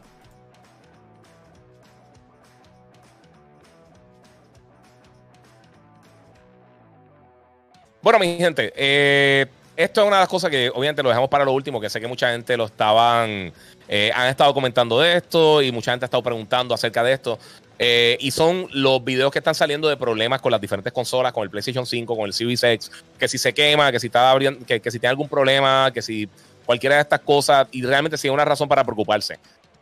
Bueno, 8.02 8.20
mi 8.20 8.38
gente, 8.38 8.74
eh, 8.76 9.46
esto 9.76 10.02
es 10.02 10.08
una 10.08 10.18
de 10.18 10.22
las 10.22 10.30
cosas 10.30 10.50
que 10.50 10.70
obviamente 10.70 11.04
lo 11.04 11.10
dejamos 11.10 11.30
para 11.30 11.44
lo 11.44 11.52
último, 11.54 11.82
que 11.82 11.90
sé 11.90 12.00
que 12.00 12.08
mucha 12.08 12.32
gente 12.32 12.56
lo 12.56 12.66
estaban, 12.66 13.52
eh, 13.88 14.12
han 14.14 14.28
estado 14.28 14.54
comentando 14.54 15.04
esto 15.04 15.62
y 15.62 15.72
mucha 15.72 15.92
gente 15.92 16.06
ha 16.06 16.08
estado 16.08 16.24
preguntando 16.24 16.74
acerca 16.74 17.04
de 17.04 17.14
esto. 17.14 17.40
Eh, 17.78 18.18
y 18.22 18.32
son 18.32 18.68
los 18.72 19.04
videos 19.04 19.32
que 19.32 19.40
están 19.40 19.56
saliendo 19.56 19.90
de 19.90 19.98
problemas 19.98 20.42
con 20.42 20.52
las 20.52 20.62
diferentes 20.62 20.94
consolas, 20.94 21.34
con 21.34 21.44
el 21.44 21.50
PlayStation 21.50 21.86
5, 21.86 22.16
con 22.16 22.26
el 22.26 22.34
Series 22.34 22.64
X, 22.64 22.92
que 23.20 23.28
si 23.28 23.38
se 23.38 23.54
quema, 23.54 23.92
que 23.92 24.00
si 24.00 24.08
está 24.08 24.32
abriendo, 24.32 24.66
que, 24.66 24.80
si 24.80 25.00
tiene 25.00 25.10
algún 25.10 25.28
problema, 25.28 25.92
que 25.94 26.02
si 26.02 26.30
cualquiera 26.66 26.96
de 26.96 27.02
estas 27.02 27.20
cosas, 27.20 27.68
y 27.72 27.82
realmente 27.84 28.18
sí 28.18 28.28
hay 28.28 28.34
una 28.34 28.46
razón 28.46 28.70
para 28.70 28.84
preocuparse. 28.84 29.40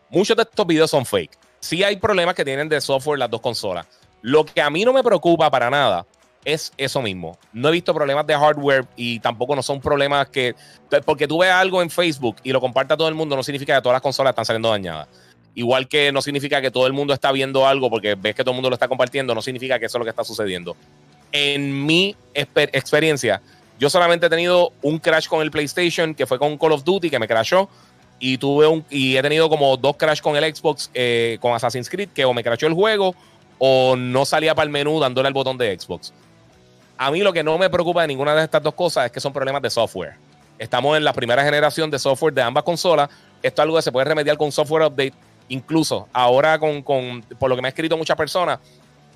Muchos 0.09 0.35
de 0.35 0.43
estos 0.43 0.65
videos 0.65 0.89
son 0.89 1.05
fake. 1.05 1.37
Sí 1.59 1.83
hay 1.83 1.97
problemas 1.97 2.35
que 2.35 2.43
tienen 2.43 2.67
de 2.67 2.81
software 2.81 3.19
las 3.19 3.29
dos 3.29 3.41
consolas. 3.41 3.85
Lo 4.21 4.45
que 4.45 4.61
a 4.61 4.69
mí 4.69 4.83
no 4.85 4.93
me 4.93 5.03
preocupa 5.03 5.49
para 5.51 5.69
nada 5.69 6.05
es 6.45 6.73
eso 6.77 7.01
mismo. 7.01 7.37
No 7.51 7.69
he 7.69 7.71
visto 7.71 7.93
problemas 7.93 8.25
de 8.27 8.35
hardware 8.35 8.85
y 8.95 9.19
tampoco 9.19 9.55
no 9.55 9.63
son 9.63 9.79
problemas 9.79 10.27
que. 10.29 10.55
Porque 11.05 11.27
tú 11.27 11.39
veas 11.39 11.55
algo 11.55 11.81
en 11.81 11.89
Facebook 11.89 12.37
y 12.43 12.51
lo 12.51 12.59
comparta 12.59 12.97
todo 12.97 13.07
el 13.07 13.15
mundo, 13.15 13.35
no 13.35 13.43
significa 13.43 13.75
que 13.75 13.81
todas 13.81 13.95
las 13.95 14.01
consolas 14.01 14.31
están 14.31 14.45
saliendo 14.45 14.69
dañadas. 14.69 15.07
Igual 15.55 15.87
que 15.87 16.11
no 16.11 16.21
significa 16.21 16.61
que 16.61 16.71
todo 16.71 16.87
el 16.87 16.93
mundo 16.93 17.13
está 17.13 17.31
viendo 17.31 17.67
algo 17.67 17.89
porque 17.89 18.15
ves 18.15 18.35
que 18.35 18.43
todo 18.43 18.51
el 18.51 18.55
mundo 18.55 18.69
lo 18.69 18.75
está 18.75 18.87
compartiendo, 18.87 19.35
no 19.35 19.41
significa 19.41 19.77
que 19.77 19.85
eso 19.85 19.97
es 19.97 19.99
lo 19.99 20.05
que 20.05 20.09
está 20.09 20.23
sucediendo. 20.23 20.75
En 21.31 21.85
mi 21.85 22.15
experiencia, 22.33 23.41
yo 23.79 23.89
solamente 23.89 24.27
he 24.27 24.29
tenido 24.29 24.71
un 24.81 24.99
crash 24.99 25.27
con 25.27 25.41
el 25.41 25.51
PlayStation, 25.51 26.15
que 26.15 26.25
fue 26.25 26.39
con 26.39 26.57
Call 26.57 26.71
of 26.71 26.83
Duty, 26.83 27.09
que 27.09 27.19
me 27.19 27.27
crashó. 27.27 27.69
Y 28.19 28.37
tuve 28.37 28.67
un. 28.67 28.85
Y 28.89 29.17
he 29.17 29.21
tenido 29.21 29.49
como 29.49 29.75
dos 29.75 29.97
crash 29.97 30.21
con 30.21 30.37
el 30.37 30.55
Xbox, 30.55 30.89
eh, 30.93 31.37
con 31.41 31.53
Assassin's 31.53 31.89
Creed, 31.89 32.09
que 32.09 32.23
o 32.23 32.33
me 32.33 32.43
crashó 32.43 32.67
el 32.67 32.73
juego 32.73 33.15
o 33.65 33.95
no 33.95 34.25
salía 34.25 34.55
para 34.55 34.65
el 34.65 34.71
menú 34.71 34.99
dándole 34.99 35.27
al 35.27 35.33
botón 35.33 35.57
de 35.57 35.77
Xbox. 35.77 36.13
A 36.97 37.11
mí 37.11 37.21
lo 37.21 37.33
que 37.33 37.43
no 37.43 37.57
me 37.57 37.69
preocupa 37.69 38.01
de 38.01 38.07
ninguna 38.07 38.35
de 38.35 38.43
estas 38.43 38.61
dos 38.61 38.73
cosas 38.73 39.05
es 39.07 39.11
que 39.11 39.19
son 39.19 39.33
problemas 39.33 39.61
de 39.61 39.69
software. 39.69 40.15
Estamos 40.59 40.95
en 40.97 41.03
la 41.03 41.13
primera 41.13 41.43
generación 41.43 41.89
de 41.89 41.99
software 41.99 42.33
de 42.33 42.41
ambas 42.41 42.63
consolas. 42.63 43.09
Esto 43.41 43.61
es 43.61 43.63
algo 43.63 43.75
que 43.75 43.81
se 43.81 43.91
puede 43.91 44.05
remediar 44.05 44.37
con 44.37 44.51
software 44.51 44.83
update. 44.83 45.13
Incluso 45.53 46.07
ahora, 46.13 46.57
con, 46.57 46.81
por 47.37 47.47
lo 47.47 47.55
que 47.55 47.61
me 47.61 47.67
ha 47.67 47.69
escrito 47.69 47.95
muchas 47.95 48.17
personas, 48.17 48.59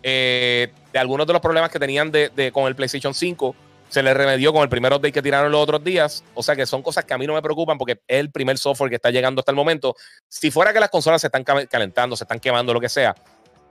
eh, 0.04 0.72
de 0.94 1.00
algunos 1.00 1.26
de 1.26 1.34
los 1.34 1.42
problemas 1.42 1.72
que 1.72 1.80
tenían 1.80 2.12
de, 2.12 2.52
con 2.54 2.68
el 2.68 2.76
PlayStation 2.76 3.12
5, 3.12 3.56
se 3.90 4.04
les 4.04 4.16
remedió 4.16 4.54
con 4.54 4.62
el 4.62 4.70
primer 4.70 4.94
update 4.94 5.12
que 5.12 5.24
tiraron 5.24 5.52
los 5.52 5.62
otros 5.62 5.84
días. 5.84 6.24
O 6.36 6.44
sea 6.44 6.56
que 6.56 6.68
son 6.68 6.84
cosas 6.84 7.06
que 7.06 7.14
a 7.16 7.18
mí 7.18 7.26
no 7.26 7.34
me 7.34 7.42
preocupan 7.42 7.80
porque 7.80 7.94
es 8.08 8.20
el 8.20 8.30
primer 8.30 8.60
software 8.60 8.90
que 8.92 8.98
está 8.98 9.10
llegando 9.10 9.40
hasta 9.40 9.52
el 9.52 9.56
momento. 9.56 9.96
Si 10.28 10.52
fuera 10.52 10.72
que 10.72 10.80
las 10.80 10.90
consolas 10.90 11.22
se 11.22 11.28
están 11.28 11.44
calentando, 11.44 12.16
se 12.16 12.26
están 12.26 12.40
quemando, 12.40 12.72
lo 12.72 12.80
que 12.80 12.90
sea, 12.90 13.16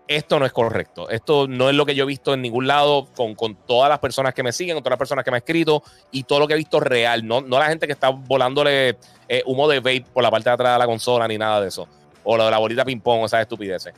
esto 0.09 0.41
no 0.41 0.47
es 0.47 0.53
correcto. 0.53 1.09
Esto 1.09 1.47
no 1.47 1.69
es 1.71 1.77
lo 1.77 1.87
que 1.87 1.95
yo 1.95 2.03
he 2.03 2.07
visto 2.09 2.35
en 2.35 2.43
ningún 2.43 2.67
lado 2.67 3.07
con, 3.15 3.37
todas 3.65 3.89
las 3.89 4.01
personas 4.01 4.35
que 4.35 4.43
me 4.43 4.51
siguen, 4.51 4.75
con 4.75 4.83
todas 4.83 4.95
las 4.95 4.99
personas 4.99 5.25
que 5.25 5.31
me 5.31 5.37
han 5.37 5.43
escrito 5.43 5.85
y 6.11 6.25
todo 6.25 6.41
lo 6.41 6.49
que 6.49 6.55
he 6.55 6.57
visto 6.57 6.81
real. 6.81 7.25
No, 7.25 7.43
no 7.43 7.61
la 7.61 7.67
gente 7.67 7.87
que 7.87 7.93
está 7.93 8.09
volándole 8.09 8.99
eh, 9.29 9.45
humo 9.47 9.69
de 9.69 9.79
vape 9.79 10.07
por 10.13 10.25
la 10.25 10.33
parte 10.33 10.51
de 10.51 10.55
atrás 10.55 10.75
de 10.75 10.79
la 10.81 10.87
consola 10.87 11.29
ni 11.29 11.39
nada 11.39 11.61
de 11.61 11.69
eso. 11.69 11.87
O 12.29 12.37
lo 12.37 12.51
la 12.51 12.59
bolita 12.59 12.85
ping-pong, 12.85 13.25
esas 13.25 13.43
estupideces. 13.43 13.95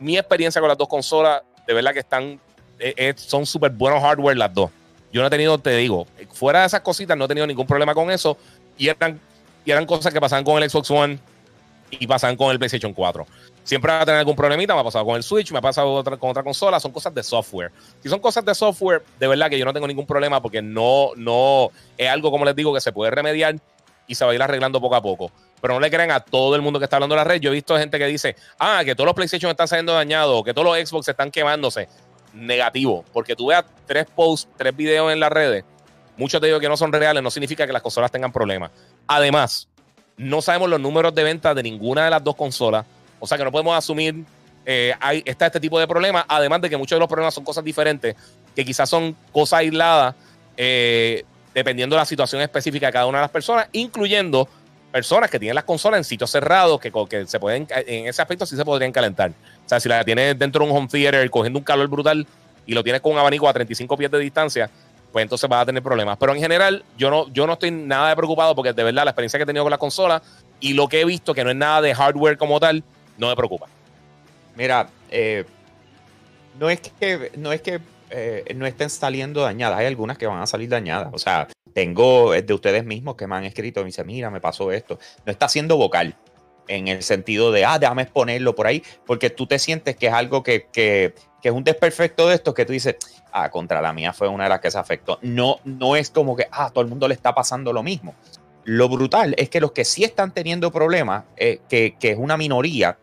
Mi 0.00 0.16
experiencia 0.16 0.60
con 0.60 0.68
las 0.68 0.78
dos 0.78 0.86
consolas, 0.86 1.42
de 1.66 1.74
verdad 1.74 1.92
que 1.92 1.98
están, 1.98 2.40
eh, 2.78 2.94
eh, 2.96 3.14
son 3.16 3.44
súper 3.44 3.72
buenos 3.72 4.00
hardware 4.00 4.36
las 4.36 4.54
dos. 4.54 4.70
Yo 5.12 5.20
no 5.20 5.26
he 5.26 5.30
tenido, 5.30 5.58
te 5.58 5.76
digo, 5.76 6.06
fuera 6.30 6.60
de 6.60 6.66
esas 6.66 6.82
cositas, 6.82 7.16
no 7.16 7.24
he 7.24 7.28
tenido 7.28 7.46
ningún 7.48 7.66
problema 7.66 7.94
con 7.94 8.12
eso. 8.12 8.36
Y 8.76 8.88
eran, 8.88 9.20
y 9.64 9.72
eran 9.72 9.86
cosas 9.86 10.12
que 10.12 10.20
pasaban 10.20 10.44
con 10.44 10.62
el 10.62 10.70
Xbox 10.70 10.88
One 10.90 11.18
y 11.90 12.06
pasaban 12.06 12.36
con 12.36 12.52
el 12.52 12.58
PlayStation 12.58 12.92
4. 12.92 13.26
Siempre 13.64 13.92
va 13.92 14.02
a 14.02 14.06
tener 14.06 14.20
algún 14.20 14.36
problemita, 14.36 14.74
me 14.74 14.80
ha 14.80 14.84
pasado 14.84 15.04
con 15.04 15.16
el 15.16 15.22
Switch, 15.24 15.50
me 15.50 15.58
ha 15.58 15.62
pasado 15.62 16.02
con 16.18 16.30
otra 16.30 16.42
consola, 16.44 16.78
son 16.78 16.92
cosas 16.92 17.12
de 17.12 17.22
software. 17.24 17.72
Si 18.02 18.08
son 18.08 18.20
cosas 18.20 18.44
de 18.44 18.54
software, 18.54 19.02
de 19.18 19.26
verdad 19.26 19.50
que 19.50 19.58
yo 19.58 19.64
no 19.64 19.72
tengo 19.72 19.86
ningún 19.86 20.06
problema 20.06 20.40
porque 20.40 20.62
no, 20.62 21.10
no 21.16 21.70
es 21.96 22.08
algo, 22.08 22.30
como 22.30 22.44
les 22.44 22.54
digo, 22.54 22.72
que 22.72 22.80
se 22.80 22.92
puede 22.92 23.10
remediar 23.10 23.56
y 24.06 24.14
se 24.14 24.24
va 24.24 24.30
a 24.30 24.34
ir 24.34 24.42
arreglando 24.42 24.80
poco 24.80 24.94
a 24.94 25.02
poco. 25.02 25.30
Pero 25.60 25.74
no 25.74 25.80
le 25.80 25.90
crean 25.90 26.10
a 26.10 26.20
todo 26.20 26.54
el 26.54 26.62
mundo 26.62 26.78
que 26.78 26.84
está 26.84 26.96
hablando 26.96 27.14
de 27.14 27.20
la 27.20 27.24
red. 27.24 27.40
Yo 27.40 27.50
he 27.50 27.54
visto 27.54 27.76
gente 27.76 27.98
que 27.98 28.06
dice, 28.06 28.36
ah, 28.58 28.82
que 28.84 28.94
todos 28.94 29.06
los 29.06 29.14
PlayStation 29.14 29.50
están 29.50 29.68
saliendo 29.68 29.92
dañados, 29.92 30.44
que 30.44 30.54
todos 30.54 30.64
los 30.64 30.88
Xbox 30.88 31.08
están 31.08 31.30
quemándose. 31.30 31.88
Negativo, 32.32 33.04
porque 33.12 33.34
tú 33.34 33.46
veas 33.46 33.64
tres 33.86 34.06
posts, 34.14 34.48
tres 34.56 34.76
videos 34.76 35.10
en 35.10 35.18
las 35.18 35.32
redes, 35.32 35.64
muchos 36.18 36.40
de 36.40 36.48
ellos 36.48 36.60
que 36.60 36.68
no 36.68 36.76
son 36.76 36.92
reales, 36.92 37.22
no 37.22 37.30
significa 37.30 37.66
que 37.66 37.72
las 37.72 37.82
consolas 37.82 38.10
tengan 38.10 38.30
problemas. 38.30 38.70
Además, 39.06 39.66
no 40.18 40.42
sabemos 40.42 40.68
los 40.68 40.80
números 40.80 41.14
de 41.14 41.22
venta 41.22 41.54
de 41.54 41.62
ninguna 41.62 42.04
de 42.04 42.10
las 42.10 42.22
dos 42.22 42.36
consolas. 42.36 42.84
O 43.18 43.26
sea 43.26 43.38
que 43.38 43.44
no 43.44 43.50
podemos 43.50 43.76
asumir, 43.76 44.24
eh, 44.66 44.92
hay, 45.00 45.22
está 45.24 45.46
este 45.46 45.60
tipo 45.60 45.80
de 45.80 45.88
problemas, 45.88 46.24
además 46.28 46.60
de 46.60 46.68
que 46.68 46.76
muchos 46.76 46.96
de 46.96 47.00
los 47.00 47.08
problemas 47.08 47.32
son 47.32 47.44
cosas 47.44 47.64
diferentes, 47.64 48.14
que 48.54 48.64
quizás 48.64 48.88
son 48.90 49.16
cosas 49.32 49.60
aisladas, 49.60 50.14
eh, 50.56 51.24
dependiendo 51.54 51.96
de 51.96 52.00
la 52.00 52.06
situación 52.06 52.42
específica 52.42 52.86
de 52.86 52.92
cada 52.92 53.06
una 53.06 53.18
de 53.18 53.22
las 53.22 53.30
personas, 53.30 53.68
incluyendo 53.72 54.48
personas 54.90 55.30
que 55.30 55.38
tienen 55.38 55.54
las 55.54 55.64
consolas 55.64 55.98
en 55.98 56.04
sitios 56.04 56.30
cerrados, 56.30 56.80
que, 56.80 56.92
que 57.08 57.26
se 57.26 57.38
pueden, 57.38 57.66
en 57.70 58.06
ese 58.06 58.22
aspecto 58.22 58.46
sí 58.46 58.56
se 58.56 58.64
podrían 58.64 58.92
calentar. 58.92 59.30
O 59.30 59.68
sea, 59.68 59.80
si 59.80 59.88
la 59.88 60.04
tienes 60.04 60.38
dentro 60.38 60.64
de 60.64 60.70
un 60.70 60.76
home 60.76 60.88
theater 60.88 61.28
cogiendo 61.30 61.58
un 61.58 61.64
calor 61.64 61.88
brutal 61.88 62.26
y 62.66 62.74
lo 62.74 62.82
tienes 62.82 63.00
con 63.00 63.12
un 63.12 63.18
abanico 63.18 63.48
a 63.48 63.52
35 63.52 63.96
pies 63.96 64.10
de 64.10 64.18
distancia, 64.18 64.70
pues 65.12 65.22
entonces 65.22 65.48
vas 65.48 65.62
a 65.62 65.66
tener 65.66 65.82
problemas. 65.82 66.16
Pero 66.18 66.34
en 66.34 66.40
general, 66.40 66.84
yo 66.96 67.10
no, 67.10 67.28
yo 67.32 67.46
no 67.46 67.54
estoy 67.54 67.70
nada 67.70 68.10
de 68.10 68.16
preocupado 68.16 68.54
porque 68.54 68.72
de 68.72 68.84
verdad 68.84 69.04
la 69.04 69.10
experiencia 69.10 69.38
que 69.38 69.44
he 69.44 69.46
tenido 69.46 69.64
con 69.64 69.70
la 69.70 69.78
consola 69.78 70.22
y 70.60 70.74
lo 70.74 70.88
que 70.88 71.00
he 71.00 71.04
visto, 71.04 71.34
que 71.34 71.44
no 71.44 71.50
es 71.50 71.56
nada 71.56 71.80
de 71.80 71.94
hardware 71.94 72.36
como 72.36 72.60
tal, 72.60 72.82
no 73.16 73.28
me 73.28 73.36
preocupa. 73.36 73.66
Mira, 74.56 74.88
eh, 75.10 75.44
no 76.58 76.68
es 76.68 76.80
que 76.80 77.32
no 77.36 77.52
es 77.52 77.62
que 77.62 77.80
eh, 78.10 78.54
no 78.54 78.66
estén 78.66 78.90
saliendo 78.90 79.42
dañadas, 79.42 79.78
hay 79.78 79.86
algunas 79.86 80.18
que 80.18 80.26
van 80.26 80.40
a 80.40 80.46
salir 80.46 80.68
dañadas. 80.68 81.08
O 81.12 81.18
sea, 81.18 81.48
tengo 81.72 82.32
de 82.32 82.54
ustedes 82.54 82.84
mismos 82.84 83.16
que 83.16 83.26
me 83.26 83.36
han 83.36 83.44
escrito 83.44 83.80
y 83.80 83.84
me 83.84 83.88
dicen, 83.88 84.06
mira, 84.06 84.30
me 84.30 84.40
pasó 84.40 84.72
esto. 84.72 84.98
No 85.24 85.32
está 85.32 85.48
siendo 85.48 85.76
vocal 85.76 86.16
en 86.66 86.88
el 86.88 87.02
sentido 87.02 87.50
de, 87.50 87.64
ah, 87.64 87.78
déjame 87.78 88.02
exponerlo 88.02 88.54
por 88.54 88.66
ahí, 88.66 88.82
porque 89.06 89.30
tú 89.30 89.46
te 89.46 89.58
sientes 89.58 89.96
que 89.96 90.08
es 90.08 90.12
algo 90.12 90.42
que, 90.42 90.66
que 90.70 91.14
es 91.42 91.52
un 91.52 91.64
desperfecto 91.64 92.28
de 92.28 92.34
estos 92.34 92.54
que 92.54 92.64
tú 92.64 92.72
dices, 92.72 92.96
ah, 93.32 93.50
contra 93.50 93.80
la 93.80 93.92
mía 93.92 94.12
fue 94.12 94.28
una 94.28 94.44
de 94.44 94.50
las 94.50 94.60
que 94.60 94.70
se 94.70 94.78
afectó. 94.78 95.18
No, 95.22 95.60
no 95.64 95.96
es 95.96 96.10
como 96.10 96.36
que, 96.36 96.46
ah, 96.50 96.70
todo 96.70 96.82
el 96.82 96.90
mundo 96.90 97.08
le 97.08 97.14
está 97.14 97.34
pasando 97.34 97.72
lo 97.72 97.82
mismo. 97.82 98.14
Lo 98.64 98.88
brutal 98.88 99.34
es 99.38 99.48
que 99.48 99.60
los 99.60 99.72
que 99.72 99.84
sí 99.84 100.04
están 100.04 100.32
teniendo 100.32 100.70
problemas, 100.70 101.24
eh, 101.36 101.60
que, 101.68 101.96
que 101.98 102.10
es 102.10 102.18
una 102.18 102.36
minoría, 102.36 102.98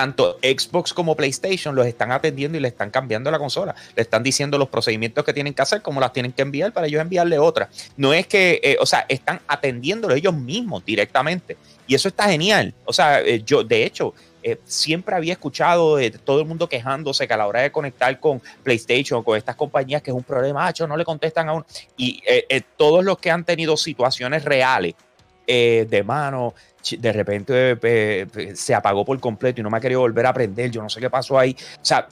tanto 0.00 0.38
Xbox 0.40 0.94
como 0.94 1.14
PlayStation 1.14 1.74
los 1.74 1.84
están 1.84 2.10
atendiendo 2.10 2.56
y 2.56 2.60
le 2.62 2.68
están 2.68 2.90
cambiando 2.90 3.30
la 3.30 3.38
consola. 3.38 3.74
Le 3.94 4.00
están 4.00 4.22
diciendo 4.22 4.56
los 4.56 4.70
procedimientos 4.70 5.22
que 5.26 5.34
tienen 5.34 5.52
que 5.52 5.60
hacer, 5.60 5.82
cómo 5.82 6.00
las 6.00 6.14
tienen 6.14 6.32
que 6.32 6.40
enviar 6.40 6.72
para 6.72 6.86
ellos 6.86 7.02
enviarle 7.02 7.38
otra. 7.38 7.68
No 7.98 8.14
es 8.14 8.26
que, 8.26 8.60
eh, 8.62 8.78
o 8.80 8.86
sea, 8.86 9.04
están 9.10 9.42
atendiéndolo 9.46 10.14
ellos 10.14 10.32
mismos 10.32 10.82
directamente. 10.86 11.58
Y 11.86 11.94
eso 11.94 12.08
está 12.08 12.30
genial. 12.30 12.72
O 12.86 12.94
sea, 12.94 13.20
eh, 13.20 13.42
yo, 13.44 13.62
de 13.62 13.84
hecho, 13.84 14.14
eh, 14.42 14.58
siempre 14.64 15.14
había 15.14 15.34
escuchado 15.34 15.96
de 15.96 16.12
todo 16.12 16.40
el 16.40 16.46
mundo 16.46 16.66
quejándose 16.66 17.28
que 17.28 17.34
a 17.34 17.36
la 17.36 17.46
hora 17.46 17.60
de 17.60 17.70
conectar 17.70 18.18
con 18.18 18.40
PlayStation, 18.62 19.22
con 19.22 19.36
estas 19.36 19.54
compañías, 19.54 20.00
que 20.00 20.12
es 20.12 20.16
un 20.16 20.24
problema, 20.24 20.66
ah, 20.66 20.86
no 20.88 20.96
le 20.96 21.04
contestan 21.04 21.50
a 21.50 21.52
uno. 21.52 21.66
Y 21.98 22.22
todos 22.78 23.04
los 23.04 23.18
que 23.18 23.30
han 23.30 23.44
tenido 23.44 23.76
situaciones 23.76 24.46
reales 24.46 24.94
de 25.50 26.02
mano, 26.04 26.54
de 26.98 27.12
repente 27.12 28.54
se 28.54 28.74
apagó 28.74 29.04
por 29.04 29.18
completo 29.20 29.60
y 29.60 29.64
no 29.64 29.70
me 29.70 29.78
ha 29.78 29.80
querido 29.80 30.00
volver 30.00 30.26
a 30.26 30.30
aprender, 30.30 30.70
yo 30.70 30.82
no 30.82 30.88
sé 30.88 31.00
qué 31.00 31.10
pasó 31.10 31.38
ahí. 31.38 31.56
O 31.80 31.84
sea, 31.84 32.06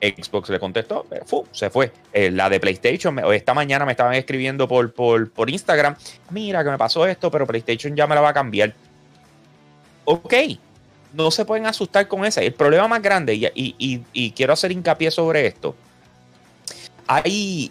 Xbox 0.00 0.50
le 0.50 0.60
contestó, 0.60 1.06
se 1.52 1.70
fue. 1.70 1.92
Eh, 2.12 2.30
la 2.30 2.48
de 2.48 2.60
PlayStation, 2.60 3.18
esta 3.32 3.54
mañana 3.54 3.84
me 3.84 3.92
estaban 3.92 4.14
escribiendo 4.14 4.68
por, 4.68 4.92
por, 4.92 5.30
por, 5.30 5.50
Instagram, 5.50 5.96
mira 6.30 6.62
que 6.62 6.70
me 6.70 6.78
pasó 6.78 7.06
esto, 7.06 7.30
pero 7.30 7.46
PlayStation 7.46 7.96
ya 7.96 8.06
me 8.06 8.14
la 8.14 8.20
va 8.20 8.30
a 8.30 8.34
cambiar. 8.34 8.74
Ok, 10.04 10.34
no 11.14 11.30
se 11.30 11.44
pueden 11.44 11.66
asustar 11.66 12.06
con 12.08 12.24
esa. 12.24 12.42
El 12.42 12.52
problema 12.52 12.86
más 12.88 13.02
grande, 13.02 13.50
y, 13.54 14.30
quiero 14.32 14.52
hacer 14.52 14.72
hincapié 14.72 15.10
sobre 15.10 15.46
esto, 15.46 15.74
eh, 17.24 17.70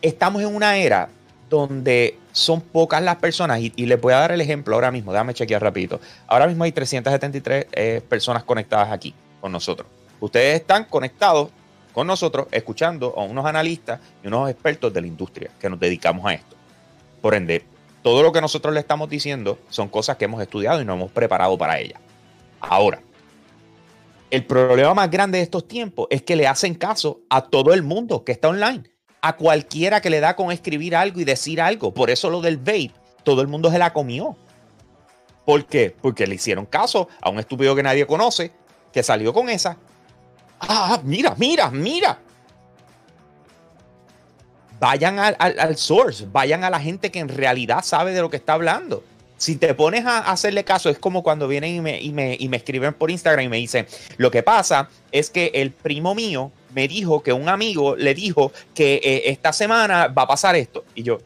estamos 0.00 0.42
en 0.42 0.54
una 0.54 0.76
era 0.76 1.08
donde 1.48 2.16
son 2.32 2.60
pocas 2.60 3.02
las 3.02 3.16
personas, 3.16 3.60
y, 3.60 3.70
les 3.86 4.00
voy 4.00 4.12
a 4.12 4.18
dar 4.18 4.32
el 4.32 4.40
ejemplo 4.40 4.74
ahora 4.74 4.90
mismo, 4.90 5.12
déjame 5.12 5.34
chequear 5.34 5.62
rapidito. 5.62 6.00
Ahora 6.26 6.46
mismo 6.46 6.64
hay 6.64 6.72
373 6.72 7.66
eh, 7.72 8.02
personas 8.08 8.44
conectadas 8.44 8.90
aquí 8.90 9.14
con 9.40 9.52
nosotros. 9.52 9.88
Ustedes 10.20 10.60
están 10.60 10.84
conectados 10.84 11.50
con 11.92 12.06
nosotros, 12.06 12.46
escuchando 12.52 13.14
a 13.16 13.22
unos 13.22 13.44
analistas 13.46 14.00
y 14.22 14.28
unos 14.28 14.50
expertos 14.50 14.92
de 14.92 15.00
la 15.00 15.06
industria 15.06 15.50
que 15.58 15.68
nos 15.68 15.80
dedicamos 15.80 16.24
a 16.26 16.34
esto. 16.34 16.56
Por 17.20 17.34
ende, 17.34 17.64
todo 18.02 18.22
lo 18.22 18.32
que 18.32 18.40
nosotros 18.40 18.72
le 18.72 18.80
estamos 18.80 19.08
diciendo 19.10 19.58
son 19.68 19.88
cosas 19.88 20.16
que 20.16 20.26
hemos 20.26 20.40
estudiado 20.40 20.80
y 20.80 20.84
nos 20.84 20.96
hemos 20.96 21.10
preparado 21.10 21.58
para 21.58 21.78
ellas. 21.78 22.00
Ahora, 22.60 23.00
el 24.30 24.44
problema 24.44 24.94
más 24.94 25.10
grande 25.10 25.38
de 25.38 25.44
estos 25.44 25.66
tiempos 25.66 26.06
es 26.10 26.22
que 26.22 26.36
le 26.36 26.46
hacen 26.46 26.74
caso 26.74 27.20
a 27.28 27.42
todo 27.42 27.74
el 27.74 27.82
mundo 27.82 28.24
que 28.24 28.32
está 28.32 28.48
online 28.48 28.84
a 29.22 29.36
cualquiera 29.36 30.00
que 30.00 30.10
le 30.10 30.20
da 30.20 30.34
con 30.36 30.50
escribir 30.50 30.96
algo 30.96 31.20
y 31.20 31.24
decir 31.24 31.60
algo. 31.60 31.92
Por 31.92 32.10
eso 32.10 32.30
lo 32.30 32.40
del 32.40 32.56
vape, 32.56 32.92
todo 33.22 33.42
el 33.42 33.48
mundo 33.48 33.70
se 33.70 33.78
la 33.78 33.92
comió. 33.92 34.36
¿Por 35.44 35.66
qué? 35.66 35.94
Porque 36.00 36.26
le 36.26 36.36
hicieron 36.36 36.66
caso 36.66 37.08
a 37.20 37.30
un 37.30 37.38
estúpido 37.38 37.74
que 37.74 37.82
nadie 37.82 38.06
conoce, 38.06 38.52
que 38.92 39.02
salió 39.02 39.32
con 39.32 39.48
esa. 39.48 39.76
Ah, 40.60 41.00
mira, 41.04 41.34
mira, 41.36 41.70
mira. 41.70 42.18
Vayan 44.78 45.18
al, 45.18 45.76
source, 45.76 46.26
vayan 46.30 46.64
a 46.64 46.70
la 46.70 46.80
gente 46.80 47.10
que 47.10 47.18
en 47.18 47.28
realidad 47.28 47.84
sabe 47.84 48.12
de 48.12 48.22
lo 48.22 48.30
que 48.30 48.38
está 48.38 48.54
hablando. 48.54 49.04
Si 49.36 49.56
te 49.56 49.74
pones 49.74 50.06
a 50.06 50.18
hacerle 50.30 50.64
caso, 50.64 50.88
es 50.88 50.98
como 50.98 51.22
cuando 51.22 51.48
vienen 51.48 51.74
y 51.74 51.80
me, 51.80 52.00
y 52.00 52.12
me, 52.12 52.36
y 52.38 52.48
me 52.48 52.58
escriben 52.58 52.94
por 52.94 53.10
Instagram 53.10 53.44
y 53.44 53.48
me 53.48 53.56
dicen, 53.56 53.86
lo 54.16 54.30
que 54.30 54.42
pasa 54.42 54.88
es 55.12 55.30
que 55.30 55.50
el 55.54 55.70
primo 55.70 56.14
mío 56.14 56.50
me 56.74 56.88
dijo 56.88 57.22
que 57.22 57.32
un 57.32 57.48
amigo 57.48 57.96
le 57.96 58.14
dijo 58.14 58.52
que 58.74 59.00
eh, 59.02 59.22
esta 59.26 59.52
semana 59.52 60.08
va 60.08 60.22
a 60.22 60.26
pasar 60.26 60.56
esto. 60.56 60.84
Y 60.94 61.02
yo, 61.02 61.18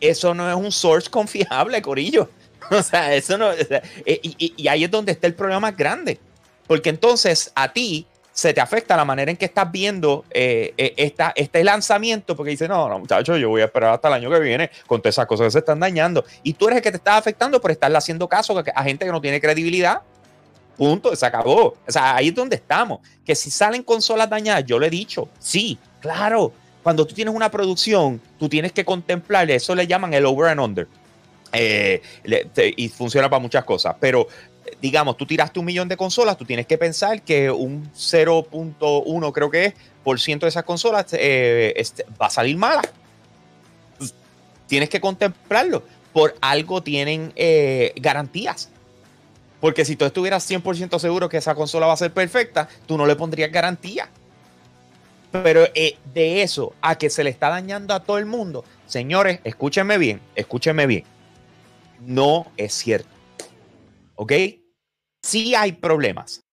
eso 0.00 0.34
no 0.34 0.48
es 0.48 0.56
un 0.56 0.72
source 0.72 1.10
confiable, 1.10 1.80
Corillo. 1.82 2.28
O 2.68 2.82
sea, 2.82 3.14
eso 3.14 3.38
no. 3.38 3.52
Eh, 3.52 4.20
y, 4.24 4.66
ahí 4.66 4.82
es 4.82 4.90
donde 4.90 5.12
está 5.12 5.28
el 5.28 5.34
problema 5.34 5.60
más 5.60 5.76
grande. 5.76 6.18
Porque 6.66 6.90
entonces 6.90 7.52
a 7.54 7.72
ti 7.72 8.08
se 8.32 8.52
te 8.52 8.60
afecta 8.60 8.96
la 8.96 9.04
manera 9.04 9.30
en 9.30 9.36
que 9.36 9.44
estás 9.44 9.70
viendo 9.70 10.24
eh, 10.30 10.74
este 10.76 11.62
lanzamiento, 11.62 12.34
porque 12.34 12.50
dices, 12.50 12.68
no, 12.68 12.88
no, 12.88 12.98
muchachos, 12.98 13.38
yo 13.38 13.50
voy 13.50 13.62
a 13.62 13.66
esperar 13.66 13.94
hasta 13.94 14.08
el 14.08 14.14
año 14.14 14.30
que 14.30 14.40
viene 14.40 14.70
con 14.88 15.00
todas 15.00 15.14
esas 15.14 15.26
cosas 15.26 15.46
que 15.46 15.50
se 15.52 15.58
están 15.60 15.78
dañando. 15.78 16.24
Y 16.42 16.54
tú 16.54 16.66
eres 16.66 16.78
el 16.78 16.82
que 16.82 16.90
te 16.90 16.96
está 16.96 17.16
afectando 17.16 17.60
por 17.60 17.70
estarle 17.70 17.98
haciendo 17.98 18.26
caso 18.26 18.60
a 18.74 18.82
gente 18.82 19.04
que 19.04 19.12
no 19.12 19.20
tiene 19.20 19.40
credibilidad 19.40 20.02
Punto, 20.76 21.14
se 21.16 21.24
acabó. 21.24 21.76
O 21.86 21.92
sea, 21.92 22.16
ahí 22.16 22.28
es 22.28 22.34
donde 22.34 22.56
estamos. 22.56 23.00
Que 23.24 23.34
si 23.34 23.50
salen 23.50 23.82
consolas 23.82 24.28
dañadas, 24.28 24.64
yo 24.66 24.78
le 24.78 24.88
he 24.88 24.90
dicho, 24.90 25.28
sí, 25.38 25.78
claro. 26.00 26.52
Cuando 26.82 27.06
tú 27.06 27.14
tienes 27.14 27.34
una 27.34 27.50
producción, 27.50 28.20
tú 28.38 28.48
tienes 28.48 28.72
que 28.72 28.84
contemplar, 28.84 29.50
eso 29.50 29.74
le 29.74 29.86
llaman 29.86 30.14
el 30.14 30.24
over 30.24 30.50
and 30.50 30.60
under. 30.60 30.88
Eh, 31.52 32.02
y 32.76 32.88
funciona 32.88 33.28
para 33.28 33.40
muchas 33.40 33.64
cosas. 33.64 33.96
Pero, 33.98 34.28
digamos, 34.80 35.16
tú 35.16 35.26
tiraste 35.26 35.58
un 35.58 35.66
millón 35.66 35.88
de 35.88 35.96
consolas, 35.96 36.36
tú 36.36 36.44
tienes 36.44 36.66
que 36.66 36.78
pensar 36.78 37.22
que 37.22 37.50
un 37.50 37.90
0.1, 37.92 39.32
creo 39.32 39.50
que 39.50 39.64
es, 39.66 39.74
por 40.04 40.20
ciento 40.20 40.46
de 40.46 40.50
esas 40.50 40.62
consolas 40.62 41.06
eh, 41.12 41.72
este, 41.76 42.04
va 42.20 42.26
a 42.26 42.30
salir 42.30 42.56
mala. 42.56 42.82
Tienes 44.68 44.88
que 44.88 45.00
contemplarlo. 45.00 45.82
Por 46.12 46.36
algo 46.40 46.82
tienen 46.82 47.32
eh, 47.36 47.92
garantías. 47.96 48.70
Porque 49.60 49.84
si 49.84 49.96
tú 49.96 50.04
estuvieras 50.04 50.48
100% 50.48 50.98
seguro 50.98 51.28
que 51.28 51.38
esa 51.38 51.54
consola 51.54 51.86
va 51.86 51.94
a 51.94 51.96
ser 51.98 52.12
perfecta, 52.12 52.68
tú 52.86 52.96
no 52.96 53.06
le 53.06 53.16
pondrías 53.16 53.50
garantía. 53.50 54.08
Pero 55.32 55.64
eh, 55.74 55.96
de 56.14 56.42
eso 56.42 56.74
a 56.80 56.96
que 56.96 57.10
se 57.10 57.24
le 57.24 57.30
está 57.30 57.48
dañando 57.48 57.94
a 57.94 58.00
todo 58.00 58.18
el 58.18 58.26
mundo, 58.26 58.64
señores, 58.86 59.40
escúchenme 59.44 59.98
bien, 59.98 60.20
escúchenme 60.34 60.86
bien. 60.86 61.04
No 62.00 62.46
es 62.56 62.72
cierto. 62.74 63.08
¿Ok? 64.14 64.32
Sí 65.22 65.54
hay 65.54 65.72
problemas 65.72 66.45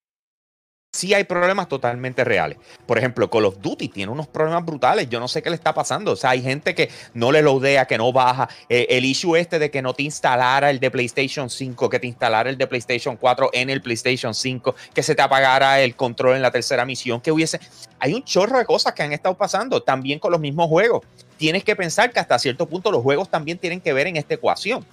sí 0.93 1.13
hay 1.13 1.23
problemas 1.23 1.67
totalmente 1.67 2.23
reales. 2.23 2.59
Por 2.85 2.97
ejemplo, 2.97 3.29
Call 3.29 3.45
of 3.45 3.59
Duty 3.59 3.89
tiene 3.89 4.11
unos 4.11 4.27
problemas 4.27 4.63
brutales. 4.63 5.09
Yo 5.09 5.19
no 5.19 5.27
sé 5.27 5.41
qué 5.41 5.49
le 5.49 5.55
está 5.55 5.73
pasando. 5.73 6.11
O 6.11 6.15
sea, 6.15 6.29
hay 6.29 6.41
gente 6.41 6.75
que 6.75 6.89
no 7.15 7.31
le 7.31 7.41
loadea, 7.41 7.85
que 7.85 7.97
no 7.97 8.13
baja. 8.13 8.47
Eh, 8.69 8.85
el 8.91 9.03
issue 9.03 9.35
este 9.35 9.57
de 9.57 9.71
que 9.71 9.81
no 9.81 9.93
te 9.95 10.03
instalara 10.03 10.69
el 10.69 10.79
de 10.79 10.91
PlayStation 10.91 11.49
5, 11.49 11.89
que 11.89 11.99
te 11.99 12.07
instalara 12.07 12.49
el 12.49 12.57
de 12.57 12.67
PlayStation 12.67 13.17
4 13.17 13.49
en 13.53 13.71
el 13.71 13.81
PlayStation 13.81 14.35
5, 14.35 14.75
que 14.93 15.01
se 15.01 15.15
te 15.15 15.21
apagara 15.23 15.81
el 15.81 15.95
control 15.95 16.35
en 16.35 16.43
la 16.43 16.51
tercera 16.51 16.85
misión, 16.85 17.19
que 17.19 17.31
hubiese... 17.31 17.59
Hay 17.99 18.13
un 18.13 18.23
chorro 18.23 18.59
de 18.59 18.65
cosas 18.65 18.93
que 18.93 19.01
han 19.01 19.13
estado 19.13 19.35
pasando 19.35 19.81
también 19.81 20.19
con 20.19 20.31
los 20.31 20.39
mismos 20.39 20.67
juegos. 20.67 21.01
Tienes 21.37 21.63
que 21.63 21.75
pensar 21.75 22.11
que 22.11 22.19
hasta 22.19 22.37
cierto 22.37 22.67
punto 22.67 22.91
los 22.91 23.01
juegos 23.01 23.29
también 23.29 23.57
tienen 23.57 23.81
que 23.81 23.93
ver 23.93 24.07
en 24.07 24.17
esta 24.17 24.35
ecuación. 24.35 24.85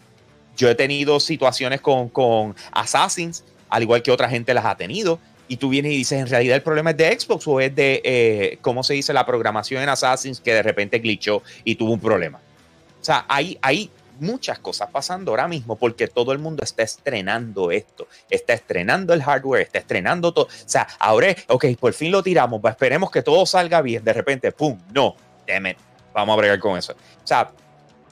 Yo 0.56 0.70
he 0.70 0.74
tenido 0.74 1.20
situaciones 1.20 1.80
con, 1.80 2.08
con 2.08 2.54
Assassins, 2.72 3.44
al 3.68 3.82
igual 3.82 4.02
que 4.02 4.10
otra 4.10 4.28
gente 4.28 4.54
las 4.54 4.64
ha 4.64 4.76
tenido 4.76 5.18
y 5.50 5.56
tú 5.56 5.68
vienes 5.68 5.90
y 5.90 5.96
dices, 5.96 6.20
en 6.20 6.28
realidad 6.28 6.54
el 6.54 6.62
problema 6.62 6.90
es 6.90 6.96
de 6.96 7.18
Xbox 7.18 7.48
o 7.48 7.58
es 7.58 7.74
de, 7.74 8.00
eh, 8.04 8.58
¿cómo 8.62 8.84
se 8.84 8.94
dice? 8.94 9.12
La 9.12 9.26
programación 9.26 9.82
en 9.82 9.88
Assassin's 9.88 10.40
que 10.40 10.54
de 10.54 10.62
repente 10.62 11.00
glitchó 11.00 11.42
y 11.64 11.74
tuvo 11.74 11.92
un 11.92 11.98
problema. 11.98 12.38
O 12.38 13.04
sea, 13.04 13.24
hay, 13.26 13.58
hay 13.60 13.90
muchas 14.20 14.60
cosas 14.60 14.90
pasando 14.92 15.32
ahora 15.32 15.48
mismo 15.48 15.74
porque 15.74 16.06
todo 16.06 16.30
el 16.30 16.38
mundo 16.38 16.62
está 16.62 16.84
estrenando 16.84 17.72
esto, 17.72 18.06
está 18.30 18.52
estrenando 18.52 19.12
el 19.12 19.24
hardware, 19.24 19.62
está 19.62 19.80
estrenando 19.80 20.32
todo. 20.32 20.44
O 20.44 20.48
sea, 20.68 20.86
ahora, 21.00 21.34
ok, 21.48 21.66
por 21.80 21.94
fin 21.94 22.12
lo 22.12 22.22
tiramos, 22.22 22.60
pues 22.60 22.70
esperemos 22.70 23.10
que 23.10 23.22
todo 23.22 23.44
salga 23.44 23.82
bien. 23.82 24.04
De 24.04 24.12
repente, 24.12 24.52
¡pum! 24.52 24.78
No, 24.94 25.16
damn 25.48 25.74
vamos 26.14 26.34
a 26.34 26.36
bregar 26.36 26.60
con 26.60 26.78
eso. 26.78 26.92
O 26.92 27.26
sea, 27.26 27.50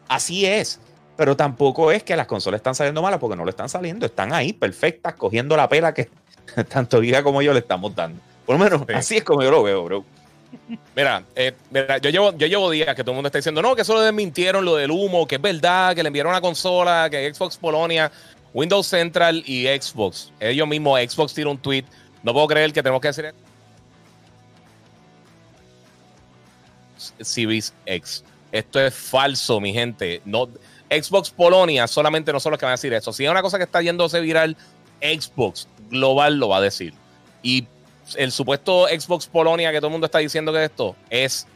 así 0.08 0.44
es. 0.44 0.80
Pero 1.16 1.36
tampoco 1.36 1.92
es 1.92 2.02
que 2.02 2.16
las 2.16 2.26
consolas 2.26 2.58
están 2.58 2.74
saliendo 2.74 3.00
malas 3.00 3.20
porque 3.20 3.36
no 3.36 3.44
lo 3.44 3.50
están 3.50 3.68
saliendo, 3.68 4.06
están 4.06 4.32
ahí 4.32 4.52
perfectas, 4.52 5.14
cogiendo 5.14 5.56
la 5.56 5.68
pela 5.68 5.92
que, 5.92 6.08
tanto 6.68 7.00
Giga 7.00 7.22
como 7.22 7.42
yo 7.42 7.52
le 7.52 7.60
estamos 7.60 7.94
dando. 7.94 8.20
Por 8.46 8.58
lo 8.58 8.64
menos 8.64 8.82
así 8.94 9.18
es 9.18 9.24
como 9.24 9.42
yo 9.42 9.50
lo 9.50 9.62
veo, 9.62 9.84
bro. 9.84 10.04
Mira, 10.96 11.22
eh, 11.36 11.54
yo, 12.00 12.10
llevo, 12.10 12.36
yo 12.36 12.46
llevo 12.46 12.70
días 12.70 12.94
que 12.94 13.02
todo 13.02 13.12
el 13.12 13.16
mundo 13.16 13.28
está 13.28 13.38
diciendo, 13.38 13.60
no, 13.60 13.76
que 13.76 13.84
solo 13.84 14.00
desmintieron 14.00 14.64
lo 14.64 14.76
del 14.76 14.90
humo, 14.90 15.26
que 15.26 15.34
es 15.36 15.42
verdad, 15.42 15.94
que 15.94 16.02
le 16.02 16.06
enviaron 16.08 16.30
una 16.30 16.40
consola, 16.40 17.08
que 17.10 17.32
Xbox 17.32 17.56
Polonia, 17.56 18.10
Windows 18.54 18.86
Central 18.86 19.42
y 19.46 19.66
Xbox. 19.66 20.32
Ellos 20.40 20.66
mismos, 20.66 21.00
Xbox 21.00 21.34
tiró 21.34 21.50
un 21.50 21.58
tweet. 21.58 21.84
No 22.22 22.32
puedo 22.32 22.46
creer 22.48 22.72
que 22.72 22.82
tenemos 22.82 23.00
que 23.00 23.08
decir 23.08 23.32
Series 27.20 27.72
X. 27.86 28.24
Esto 28.50 28.80
es 28.80 28.94
falso, 28.94 29.60
mi 29.60 29.72
gente. 29.72 30.22
No, 30.24 30.48
Xbox 30.90 31.30
Polonia 31.30 31.86
solamente 31.86 32.32
no 32.32 32.40
son 32.40 32.52
los 32.52 32.58
que 32.58 32.64
van 32.66 32.72
a 32.72 32.76
decir 32.76 32.92
eso. 32.92 33.12
Si 33.12 33.24
es 33.24 33.30
una 33.30 33.42
cosa 33.42 33.58
que 33.58 33.64
está 33.64 33.82
yéndose 33.82 34.20
viral, 34.20 34.56
Xbox 35.00 35.68
global 35.90 36.38
lo 36.38 36.48
va 36.48 36.58
a 36.58 36.60
decir. 36.60 36.94
Y 37.42 37.66
el 38.16 38.32
supuesto 38.32 38.86
Xbox 38.88 39.26
Polonia 39.26 39.70
que 39.70 39.78
todo 39.78 39.88
el 39.88 39.92
mundo 39.92 40.06
está 40.06 40.18
diciendo 40.18 40.52
que 40.52 40.64
esto 40.64 40.96
es 41.10 41.46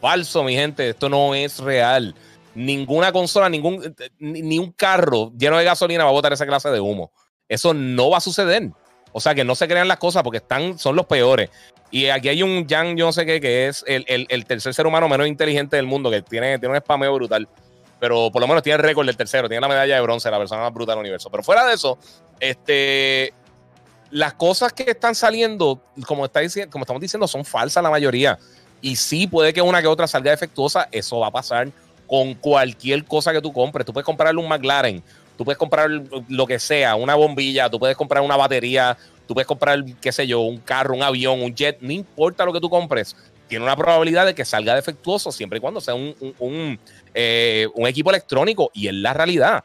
falso, 0.00 0.42
mi 0.44 0.54
gente. 0.54 0.90
Esto 0.90 1.08
no 1.08 1.34
es 1.34 1.58
real. 1.58 2.14
Ninguna 2.54 3.12
consola, 3.12 3.48
ningún 3.48 3.94
ni 4.18 4.58
un 4.58 4.72
carro 4.72 5.32
lleno 5.38 5.58
de 5.58 5.64
gasolina 5.64 6.04
va 6.04 6.10
a 6.10 6.12
botar 6.14 6.32
esa 6.32 6.46
clase 6.46 6.70
de 6.70 6.80
humo. 6.80 7.12
Eso 7.48 7.72
no 7.72 8.10
va 8.10 8.18
a 8.18 8.20
suceder. 8.20 8.70
O 9.12 9.20
sea, 9.20 9.34
que 9.34 9.44
no 9.44 9.54
se 9.54 9.66
crean 9.68 9.88
las 9.88 9.98
cosas 9.98 10.22
porque 10.22 10.38
están, 10.38 10.78
son 10.78 10.96
los 10.96 11.06
peores. 11.06 11.50
Y 11.90 12.06
aquí 12.06 12.28
hay 12.28 12.42
un 12.42 12.66
Jan, 12.68 12.96
yo 12.96 13.06
no 13.06 13.12
sé 13.12 13.24
qué, 13.24 13.40
que 13.40 13.68
es 13.68 13.82
el, 13.86 14.04
el, 14.06 14.44
tercer 14.44 14.74
ser 14.74 14.86
humano 14.86 15.08
menos 15.08 15.26
inteligente 15.26 15.76
del 15.76 15.86
mundo, 15.86 16.10
que 16.10 16.20
tiene, 16.20 16.58
tiene 16.58 16.74
un 16.74 16.80
spameo 16.80 17.14
brutal. 17.14 17.48
Pero 17.98 18.30
por 18.30 18.40
lo 18.40 18.46
menos 18.46 18.62
tiene 18.62 18.76
el 18.76 18.82
récord 18.82 19.06
del 19.06 19.16
tercero, 19.16 19.48
tiene 19.48 19.60
la 19.60 19.68
medalla 19.68 19.94
de 19.94 20.00
bronce, 20.02 20.30
la 20.30 20.38
persona 20.38 20.62
más 20.62 20.72
brutal 20.72 20.96
del 20.96 21.00
universo. 21.00 21.30
Pero 21.30 21.42
fuera 21.42 21.66
de 21.66 21.74
eso, 21.74 21.98
este, 22.40 23.32
las 24.10 24.34
cosas 24.34 24.72
que 24.72 24.90
están 24.90 25.14
saliendo, 25.14 25.80
como, 26.06 26.24
está 26.24 26.40
diciendo, 26.40 26.70
como 26.70 26.84
estamos 26.84 27.00
diciendo, 27.00 27.26
son 27.26 27.44
falsas 27.44 27.82
la 27.82 27.90
mayoría. 27.90 28.38
Y 28.80 28.96
sí, 28.96 29.26
puede 29.26 29.52
que 29.52 29.62
una 29.62 29.80
que 29.80 29.88
otra 29.88 30.06
salga 30.06 30.30
defectuosa, 30.30 30.88
eso 30.92 31.18
va 31.18 31.28
a 31.28 31.32
pasar 31.32 31.68
con 32.06 32.34
cualquier 32.34 33.04
cosa 33.04 33.32
que 33.32 33.40
tú 33.40 33.52
compres. 33.52 33.84
Tú 33.84 33.92
puedes 33.92 34.06
comprarle 34.06 34.40
un 34.40 34.48
McLaren, 34.48 35.02
tú 35.36 35.44
puedes 35.44 35.58
comprar 35.58 35.90
lo 36.28 36.46
que 36.46 36.58
sea, 36.58 36.94
una 36.94 37.14
bombilla, 37.14 37.68
tú 37.68 37.78
puedes 37.78 37.96
comprar 37.96 38.22
una 38.22 38.36
batería, 38.36 38.96
tú 39.26 39.34
puedes 39.34 39.46
comprar, 39.46 39.84
qué 40.00 40.10
sé 40.10 40.26
yo, 40.26 40.40
un 40.40 40.58
carro, 40.58 40.94
un 40.94 41.02
avión, 41.02 41.42
un 41.42 41.54
jet, 41.54 41.78
no 41.80 41.92
importa 41.92 42.44
lo 42.44 42.52
que 42.52 42.60
tú 42.60 42.70
compres, 42.70 43.14
tiene 43.48 43.64
una 43.64 43.76
probabilidad 43.76 44.26
de 44.26 44.34
que 44.34 44.44
salga 44.44 44.74
defectuoso 44.74 45.32
siempre 45.32 45.58
y 45.58 45.60
cuando 45.60 45.80
sea 45.80 45.94
un, 45.94 46.14
un, 46.38 46.78
eh, 47.14 47.66
equipo 47.86 48.10
electrónico. 48.10 48.70
Y 48.74 48.88
es 48.88 48.94
la 48.94 49.14
realidad. 49.14 49.64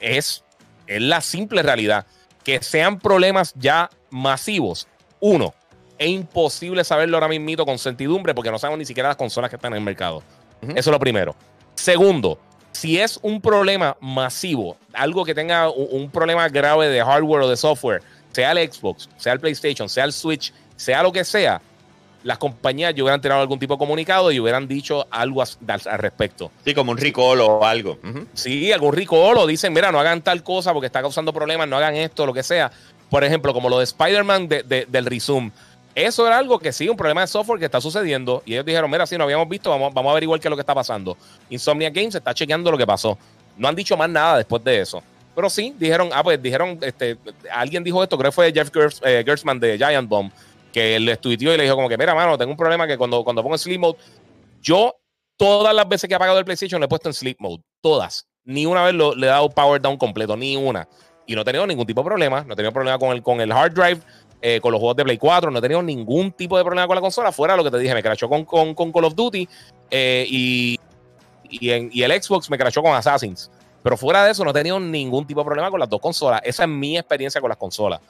Es, 0.00 0.42
es 0.86 1.00
la 1.00 1.20
simple 1.20 1.62
realidad. 1.62 2.06
Que 2.44 2.62
sean 2.62 2.98
problemas 2.98 3.54
ya 3.54 3.88
masivos. 4.10 4.88
Uno, 5.20 5.54
es 5.98 6.08
imposible 6.08 6.82
saberlo 6.82 7.16
ahora 7.16 7.28
mismo 7.28 7.64
con 7.64 7.78
certidumbre 7.78 8.34
porque 8.34 8.50
no 8.50 8.58
sabemos 8.58 8.78
ni 8.78 8.84
siquiera 8.84 9.10
las 9.10 9.16
consolas 9.16 9.50
que 9.50 9.56
están 9.56 9.72
en 9.72 9.78
el 9.78 9.84
mercado. 9.84 10.22
Eso 10.62 10.74
es 10.76 10.86
lo 10.86 10.98
primero. 10.98 11.34
Segundo, 11.74 12.38
si 12.72 12.98
es 12.98 13.18
un 13.22 13.40
problema 13.40 13.96
masivo, 14.00 14.76
algo 14.92 15.24
que 15.24 15.34
tenga 15.34 15.70
un, 15.70 16.10
problema 16.10 16.48
grave 16.48 16.88
de 16.88 17.04
hardware 17.04 17.42
o 17.42 17.48
de 17.48 17.56
software, 17.56 18.02
sea 18.32 18.52
el 18.52 18.72
Xbox, 18.72 19.08
sea 19.16 19.32
el 19.34 19.40
PlayStation, 19.40 19.88
sea 19.88 20.04
el 20.04 20.12
Switch, 20.12 20.52
sea 20.76 21.02
lo 21.02 21.12
que 21.12 21.24
sea, 21.24 21.60
las 22.22 22.38
compañías 22.38 22.94
ya 22.94 23.02
hubieran 23.02 23.20
tirado 23.20 23.40
algún 23.40 23.58
tipo 23.58 23.74
de 23.74 23.78
comunicado 23.78 24.30
y 24.30 24.40
hubieran 24.40 24.68
dicho 24.68 25.06
algo 25.10 25.42
al, 25.42 25.98
respecto. 25.98 26.50
Sí, 26.64 26.74
como 26.74 26.92
un 26.92 26.98
recall 26.98 27.40
o 27.40 27.64
algo. 27.64 27.98
Sí, 28.34 28.72
algún 28.72 28.94
recall 28.94 29.38
o 29.38 29.46
dicen, 29.46 29.72
mira, 29.72 29.90
no 29.92 30.00
hagan 30.00 30.22
tal 30.22 30.42
cosa 30.42 30.72
porque 30.72 30.86
está 30.86 31.00
causando 31.00 31.32
problemas, 31.32 31.68
no 31.68 31.76
hagan 31.76 31.94
esto, 31.96 32.26
lo 32.26 32.32
que 32.32 32.42
sea. 32.42 32.70
Por 33.10 33.24
ejemplo, 33.24 33.52
como 33.52 33.68
lo 33.68 33.78
de 33.78 33.84
Spider-Man 33.84 34.48
del 34.48 35.06
Resume 35.06 35.52
eso 35.94 36.26
era 36.26 36.38
algo 36.38 36.58
que 36.58 36.72
sí, 36.72 36.88
un 36.88 36.96
problema 36.96 37.20
de 37.20 37.26
software 37.26 37.58
que 37.58 37.66
está 37.66 37.80
sucediendo. 37.80 38.42
Y 38.46 38.54
ellos 38.54 38.64
dijeron, 38.64 38.90
mira, 38.90 39.06
si 39.06 39.18
no 39.18 39.24
habíamos 39.24 39.48
visto, 39.48 39.68
vamos, 39.68 39.92
vamos 39.92 40.10
a 40.10 40.12
averiguar 40.12 40.40
qué 40.40 40.48
es 40.48 40.50
lo 40.50 40.56
que 40.56 40.62
está 40.62 40.74
pasando. 40.74 41.16
Insomnia 41.50 41.90
Games 41.90 42.14
está 42.14 42.32
chequeando 42.32 42.70
lo 42.70 42.78
que 42.78 42.86
pasó. 42.86 43.18
No 43.58 43.68
han 43.68 43.76
dicho 43.76 43.96
más 43.96 44.08
nada 44.08 44.38
después 44.38 44.64
de 44.64 44.80
eso. 44.80 45.02
Pero 45.34 45.50
sí, 45.50 45.74
dijeron, 45.78 46.10
ah, 46.12 46.22
pues 46.22 46.42
dijeron, 46.42 46.78
este, 46.82 47.16
alguien 47.50 47.82
dijo 47.84 48.02
esto, 48.02 48.18
creo 48.18 48.30
que 48.30 48.34
fue 48.34 48.52
Jeff 48.52 48.70
eh, 49.02 49.22
Gertzman 49.24 49.58
de 49.58 49.78
Giant 49.78 50.08
Bomb, 50.08 50.30
que 50.72 50.98
le 50.98 51.16
tuiteó 51.16 51.54
y 51.54 51.56
le 51.56 51.64
dijo 51.64 51.76
como 51.76 51.88
que, 51.88 51.98
mira, 51.98 52.14
mano, 52.14 52.38
tengo 52.38 52.50
un 52.50 52.56
problema 52.56 52.86
que 52.86 52.96
cuando, 52.96 53.22
cuando 53.22 53.42
pongo 53.42 53.54
en 53.54 53.58
sleep 53.58 53.80
mode, 53.80 53.98
yo 54.60 54.94
todas 55.36 55.74
las 55.74 55.88
veces 55.88 56.08
que 56.08 56.14
he 56.14 56.16
apagado 56.16 56.38
el 56.38 56.44
PlayStation 56.44 56.80
le 56.80 56.86
he 56.86 56.88
puesto 56.88 57.08
en 57.08 57.14
sleep 57.14 57.36
mode, 57.40 57.62
todas. 57.80 58.26
Ni 58.44 58.66
una 58.66 58.84
vez 58.84 58.94
le 58.94 59.26
he 59.26 59.30
dado 59.30 59.48
power 59.50 59.80
down 59.80 59.96
completo, 59.96 60.36
ni 60.36 60.56
una. 60.56 60.88
Y 61.26 61.34
no 61.34 61.42
he 61.42 61.44
tenido 61.44 61.66
ningún 61.66 61.86
tipo 61.86 62.00
de 62.00 62.06
problema, 62.06 62.42
no 62.44 62.54
he 62.54 62.56
tenido 62.56 62.72
problema 62.72 62.98
con 62.98 63.12
el, 63.12 63.22
con 63.22 63.40
el 63.40 63.52
hard 63.52 63.72
drive, 63.72 64.00
eh, 64.40 64.60
con 64.60 64.72
los 64.72 64.80
juegos 64.80 64.96
de 64.96 65.04
Play 65.04 65.18
4, 65.18 65.50
no 65.50 65.58
he 65.58 65.62
tenido 65.62 65.82
ningún 65.82 66.32
tipo 66.32 66.58
de 66.58 66.64
problema 66.64 66.88
con 66.88 66.96
la 66.96 67.00
consola, 67.00 67.30
fuera 67.30 67.56
lo 67.56 67.62
que 67.62 67.70
te 67.70 67.78
dije, 67.78 67.94
me 67.94 68.02
crashó 68.02 68.28
con, 68.28 68.44
con, 68.44 68.74
Call 68.74 69.04
of 69.04 69.14
Duty 69.14 69.48
eh, 69.90 70.26
y, 70.28 70.80
y, 71.48 72.02
el 72.02 72.22
Xbox 72.22 72.50
me 72.50 72.58
crashó 72.58 72.82
con 72.82 72.92
Assassins. 72.92 73.50
Pero 73.82 73.96
fuera 73.96 74.24
de 74.24 74.32
eso, 74.32 74.44
no 74.44 74.50
he 74.50 74.54
tenido 74.54 74.78
ningún 74.78 75.26
tipo 75.26 75.40
de 75.40 75.44
problema 75.44 75.70
con 75.70 75.80
las 75.80 75.88
dos 75.88 76.00
consolas. 76.00 76.40
Esa 76.44 76.64
es 76.64 76.68
mi 76.68 76.96
experiencia 76.96 77.40
con 77.40 77.48
las 77.48 77.58
consolas. 77.58 78.00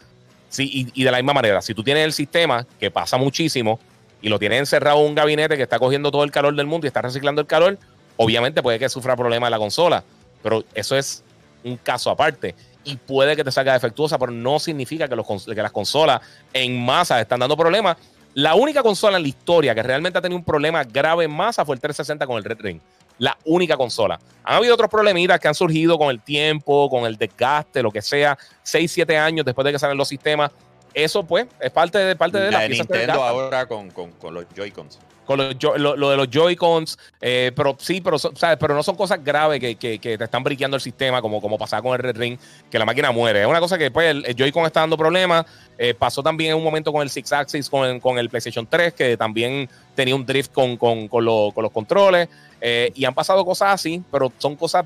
Sí, 0.53 0.93
y, 0.95 1.05
de 1.05 1.11
la 1.11 1.16
misma 1.16 1.33
manera, 1.33 1.62
si 1.62 1.73
tú 1.73 1.83
tienes 1.83 2.05
el 2.05 2.12
sistema, 2.12 2.66
que 2.79 2.91
pasa 2.91 3.16
muchísimo, 3.16 3.81
y 4.20 4.29
lo 4.29 4.39
tienes 4.39 4.59
encerrado 4.59 5.01
en 5.01 5.07
un 5.07 5.15
gabinete 5.15 5.57
que 5.57 5.62
está 5.62 5.79
cogiendo 5.79 6.11
todo 6.11 6.24
el 6.24 6.31
calor 6.31 6.55
del 6.55 6.66
mundo 6.66 6.87
y 6.87 6.89
está 6.89 7.01
reciclando 7.01 7.41
el 7.41 7.47
calor, 7.47 7.79
obviamente 8.19 8.62
puede 8.62 8.79
que 8.79 8.91
sufra 8.91 9.16
problemas 9.16 9.51
la 9.51 9.57
consola. 9.57 10.05
Pero 10.43 10.62
eso 10.74 10.95
es 10.95 11.24
un 11.65 11.79
caso 11.79 12.11
aparte 12.11 12.55
y 12.85 12.97
puede 12.97 13.35
que 13.35 13.45
te 13.45 13.51
salga 13.51 13.73
defectuosa, 13.73 14.19
pero 14.19 14.31
no 14.31 14.59
significa 14.59 15.09
que, 15.09 15.16
que 15.47 15.62
las 15.62 15.73
consolas 15.73 16.20
en 16.53 16.85
masa 16.85 17.19
están 17.19 17.41
dando 17.41 17.57
problemas. 17.57 17.97
La 18.35 18.55
única 18.55 18.83
consola 18.83 19.16
en 19.16 19.23
la 19.23 19.29
historia 19.31 19.74
que 19.74 19.83
realmente 19.83 20.19
ha 20.19 20.23
tenido 20.23 20.39
un 20.39 20.45
problema 20.45 20.85
grave 20.85 21.24
en 21.24 21.31
masa 21.31 21.65
fue 21.65 21.77
el 21.77 21.81
360 21.81 22.27
con 22.27 22.37
el 22.37 22.45
Red 22.45 22.61
Ring. 22.61 22.81
La 23.23 23.39
única 23.44 23.77
consola. 23.77 24.19
Han 24.43 24.57
habido 24.57 24.74
otros 24.74 24.90
problemitas 24.90 25.39
que 25.39 25.47
han 25.47 25.55
surgido 25.55 25.97
con 25.97 26.11
el 26.11 26.20
tiempo, 26.20 26.90
con 26.90 27.05
el 27.05 27.16
desgaste, 27.16 27.81
lo 27.81 27.93
que 27.93 28.03
sea, 28.03 28.36
6, 28.65 28.90
7 28.90 29.16
años 29.16 29.47
después 29.47 29.65
de 29.65 29.70
que 29.70 29.78
salen 29.78 29.97
los 29.97 30.09
sistemas. 30.09 30.51
Eso, 30.93 31.23
pues, 31.23 31.47
es 31.61 31.70
parte 31.70 31.99
de, 31.99 32.16
parte 32.16 32.40
de 32.40 32.51
la, 32.51 32.66
Nintendo 32.66 33.23
ahora 33.23 33.66
con, 33.66 33.93
con, 33.93 34.11
con 34.11 34.35
los 34.35 34.44
Joy-Cons 34.57 34.99
lo, 35.37 36.11
de 36.11 36.17
los 36.17 36.31
Joy-Cons, 36.31 36.99
eh, 37.21 37.53
pero 37.55 37.77
sí, 37.79 38.01
pero, 38.01 38.19
¿sabes? 38.19 38.57
pero 38.59 38.75
no 38.75 38.83
son 38.83 38.97
cosas 38.97 39.23
graves 39.23 39.61
que, 39.61 39.77
que, 39.77 39.99
te 39.99 40.25
están 40.25 40.43
briqueando 40.43 40.77
el 40.77 40.81
sistema, 40.81 41.21
como, 41.21 41.41
como 41.41 41.59
pasaba 41.59 41.83
con 41.83 41.93
el 41.93 41.99
Red 41.99 42.17
Ring, 42.17 42.39
que 42.71 42.79
la 42.79 42.85
máquina 42.85 43.11
muere. 43.13 43.43
Es 43.43 43.47
una 43.47 43.61
cosa 43.61 43.79
que 43.79 43.91
pues, 43.91 44.11
el, 44.11 44.35
Joy-Con 44.37 44.67
está 44.67 44.81
dando 44.81 44.97
problemas. 44.97 45.45
Eh, 45.79 45.95
pasó 45.95 46.23
también 46.23 46.53
en 46.53 46.57
un 46.59 46.65
momento 46.65 46.93
con 46.93 47.03
el 47.03 47.11
Six 47.11 47.33
Axis, 47.33 47.69
con, 47.69 48.19
el 48.19 48.29
PlayStation 48.29 48.67
3, 48.67 48.95
que 48.95 49.17
también 49.17 49.69
tenía 49.95 50.15
un 50.15 50.25
drift 50.25 50.53
con, 50.53 50.77
con, 50.77 51.09
con, 51.09 51.25
con 51.53 51.63
los 51.63 51.73
controles. 51.73 52.29
Eh, 52.61 52.93
y 52.95 53.05
han 53.05 53.15
pasado 53.15 53.45
cosas 53.45 53.75
así, 53.75 54.03
pero 54.11 54.33
son 54.39 54.57
cosas, 54.57 54.85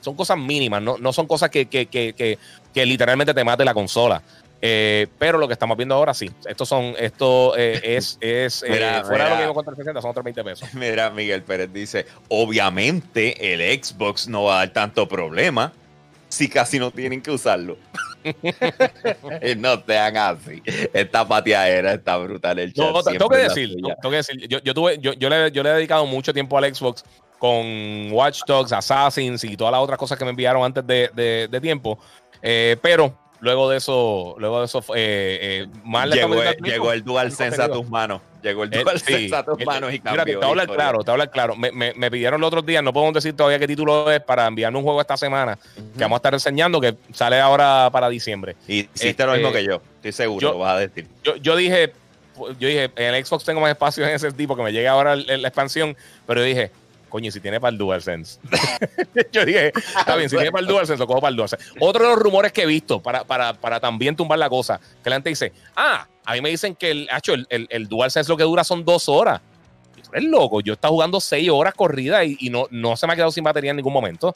son 0.00 0.14
cosas 0.14 0.36
mínimas, 0.36 0.82
no, 0.82 0.98
no 0.98 1.12
son 1.12 1.26
cosas 1.26 1.50
que, 1.50 1.66
que, 1.66 1.86
que, 1.86 2.38
que 2.74 2.86
literalmente 2.86 3.32
te 3.32 3.44
mate 3.44 3.64
la 3.64 3.74
consola. 3.74 4.22
Eh, 4.68 5.06
pero 5.16 5.38
lo 5.38 5.46
que 5.46 5.52
estamos 5.52 5.76
viendo 5.76 5.94
ahora 5.94 6.12
sí. 6.12 6.28
Esto 6.44 6.66
son, 6.66 6.94
esto 6.98 7.56
eh, 7.56 7.80
es, 7.96 8.18
es 8.20 8.64
eh, 8.64 9.02
fuera 9.06 9.24
de 9.24 9.30
lo 9.30 9.36
que 9.36 9.42
digo 9.42 9.54
contra 9.54 9.70
el 9.70 9.76
60, 9.76 10.02
son 10.02 10.10
otros 10.10 10.24
20 10.24 10.42
pesos. 10.42 10.68
Mira, 10.74 11.10
Miguel 11.10 11.42
Pérez 11.42 11.72
dice: 11.72 12.06
obviamente 12.28 13.52
el 13.52 13.60
Xbox 13.80 14.26
no 14.26 14.44
va 14.44 14.56
a 14.56 14.58
dar 14.58 14.72
tanto 14.72 15.06
problema 15.06 15.72
si 16.28 16.48
casi 16.48 16.80
no 16.80 16.90
tienen 16.90 17.22
que 17.22 17.30
usarlo. 17.30 17.76
no 19.58 19.82
sean 19.86 20.16
así. 20.16 20.60
Esta 20.92 21.28
pateadera 21.28 21.92
está 21.92 22.16
brutal. 22.16 22.58
El 22.58 22.72
chat 22.72 22.92
no, 22.92 23.02
tengo 23.04 23.28
que, 23.28 23.36
decir, 23.36 23.76
tengo 23.76 24.10
que 24.10 24.16
decir, 24.16 24.48
yo, 24.48 24.58
yo, 24.58 24.74
tuve, 24.74 24.98
yo, 24.98 25.12
yo, 25.12 25.30
le, 25.30 25.52
yo 25.52 25.62
le 25.62 25.70
he 25.70 25.74
dedicado 25.74 26.06
mucho 26.06 26.34
tiempo 26.34 26.58
al 26.58 26.74
Xbox 26.74 27.04
con 27.38 28.10
Watch 28.10 28.40
Dogs, 28.48 28.72
Assassins 28.72 29.44
y 29.44 29.56
todas 29.56 29.70
las 29.70 29.80
otras 29.80 29.96
cosas 29.96 30.18
que 30.18 30.24
me 30.24 30.30
enviaron 30.30 30.64
antes 30.64 30.84
de, 30.84 31.08
de, 31.14 31.46
de 31.48 31.60
tiempo. 31.60 32.00
pero 32.42 33.14
luego 33.46 33.70
de 33.70 33.76
eso, 33.78 34.34
luego 34.38 34.58
de 34.58 34.66
eso, 34.66 34.80
eh, 34.94 35.38
eh, 35.40 35.66
mal 35.84 36.10
llegó, 36.10 36.42
el, 36.42 36.56
llegó 36.56 36.92
el 36.92 37.04
DualSense 37.04 37.62
a 37.62 37.68
tus 37.68 37.88
manos. 37.88 38.20
Llegó 38.42 38.64
el 38.64 38.70
DualSense 38.70 39.34
a 39.34 39.44
tus 39.44 39.64
manos 39.64 39.94
y 39.94 40.00
cambió. 40.00 40.24
Mira, 40.24 40.40
te 40.40 40.46
hablar 40.46 40.66
claro, 40.68 41.04
te 41.04 41.10
hablar 41.12 41.30
claro. 41.30 41.54
Me, 41.54 41.70
me, 41.70 41.94
me, 41.94 42.10
pidieron 42.10 42.40
los 42.40 42.48
otros 42.48 42.66
días, 42.66 42.82
no 42.82 42.92
podemos 42.92 43.14
decir 43.14 43.34
todavía 43.34 43.60
qué 43.60 43.68
título 43.68 44.10
es, 44.10 44.20
para 44.20 44.46
enviarme 44.46 44.78
un 44.78 44.84
juego 44.84 45.00
esta 45.00 45.16
semana 45.16 45.56
que 45.96 46.00
vamos 46.00 46.16
a 46.16 46.18
estar 46.18 46.34
enseñando 46.34 46.80
que 46.80 46.96
sale 47.12 47.40
ahora 47.40 47.88
para 47.92 48.08
diciembre. 48.08 48.56
Y 48.66 48.88
hiciste 48.92 49.24
lo 49.24 49.32
mismo 49.32 49.48
este, 49.48 49.60
que 49.60 49.66
yo, 49.66 49.80
estoy 49.96 50.12
seguro, 50.12 50.52
lo 50.52 50.58
vas 50.58 50.76
a 50.76 50.78
decir. 50.80 51.06
Yo, 51.22 51.36
yo 51.36 51.54
dije, 51.54 51.92
yo 52.58 52.68
dije, 52.68 52.90
en 52.96 53.14
el 53.14 53.24
Xbox 53.24 53.44
tengo 53.44 53.60
más 53.60 53.70
espacio 53.70 54.04
en 54.04 54.14
ese 54.14 54.32
tipo 54.32 54.56
que 54.56 54.62
me 54.64 54.72
llega 54.72 54.90
ahora 54.90 55.14
la 55.14 55.48
expansión, 55.48 55.96
pero 56.26 56.40
yo 56.40 56.46
dije, 56.46 56.72
coño, 57.08 57.30
si 57.30 57.40
tiene 57.40 57.60
para 57.60 57.72
el 57.72 57.78
DualSense. 57.78 58.40
yo 59.32 59.44
dije, 59.44 59.72
está 59.76 60.16
bien, 60.16 60.28
si 60.28 60.36
tiene 60.36 60.50
para 60.50 60.62
el 60.62 60.66
DualSense, 60.66 60.98
lo 60.98 61.06
cojo 61.06 61.20
para 61.20 61.30
el 61.30 61.36
DualSense. 61.36 61.64
Otro 61.80 62.04
de 62.04 62.10
los 62.10 62.18
rumores 62.18 62.52
que 62.52 62.62
he 62.62 62.66
visto 62.66 63.00
para, 63.00 63.24
para, 63.24 63.54
para 63.54 63.80
también 63.80 64.16
tumbar 64.16 64.38
la 64.38 64.48
cosa, 64.48 64.80
que 65.02 65.10
la 65.10 65.16
gente 65.16 65.30
dice, 65.30 65.52
ah, 65.74 66.06
a 66.24 66.32
mí 66.34 66.40
me 66.40 66.50
dicen 66.50 66.74
que 66.74 66.90
el, 66.90 67.08
el, 67.26 67.46
el, 67.50 67.66
el 67.70 67.88
DualSense 67.88 68.28
lo 68.28 68.36
que 68.36 68.44
dura 68.44 68.64
son 68.64 68.84
dos 68.84 69.08
horas. 69.08 69.40
Es 70.12 70.24
loco, 70.24 70.60
yo 70.60 70.72
he 70.72 70.74
estado 70.74 70.94
jugando 70.94 71.20
seis 71.20 71.50
horas 71.50 71.74
corridas 71.74 72.24
y, 72.26 72.36
y, 72.40 72.50
no, 72.50 72.66
no 72.70 72.96
se 72.96 73.06
me 73.06 73.12
ha 73.12 73.16
quedado 73.16 73.32
sin 73.32 73.44
batería 73.44 73.70
en 73.70 73.76
ningún 73.76 73.92
momento. 73.92 74.34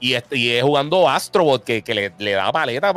Y, 0.00 0.14
este, 0.14 0.36
y 0.36 0.52
es 0.52 0.62
jugando 0.62 1.08
Astrobot 1.08 1.64
que, 1.64 1.82
que 1.82 1.94
le, 1.94 2.12
le, 2.18 2.32
da 2.32 2.52
paleta 2.52 2.92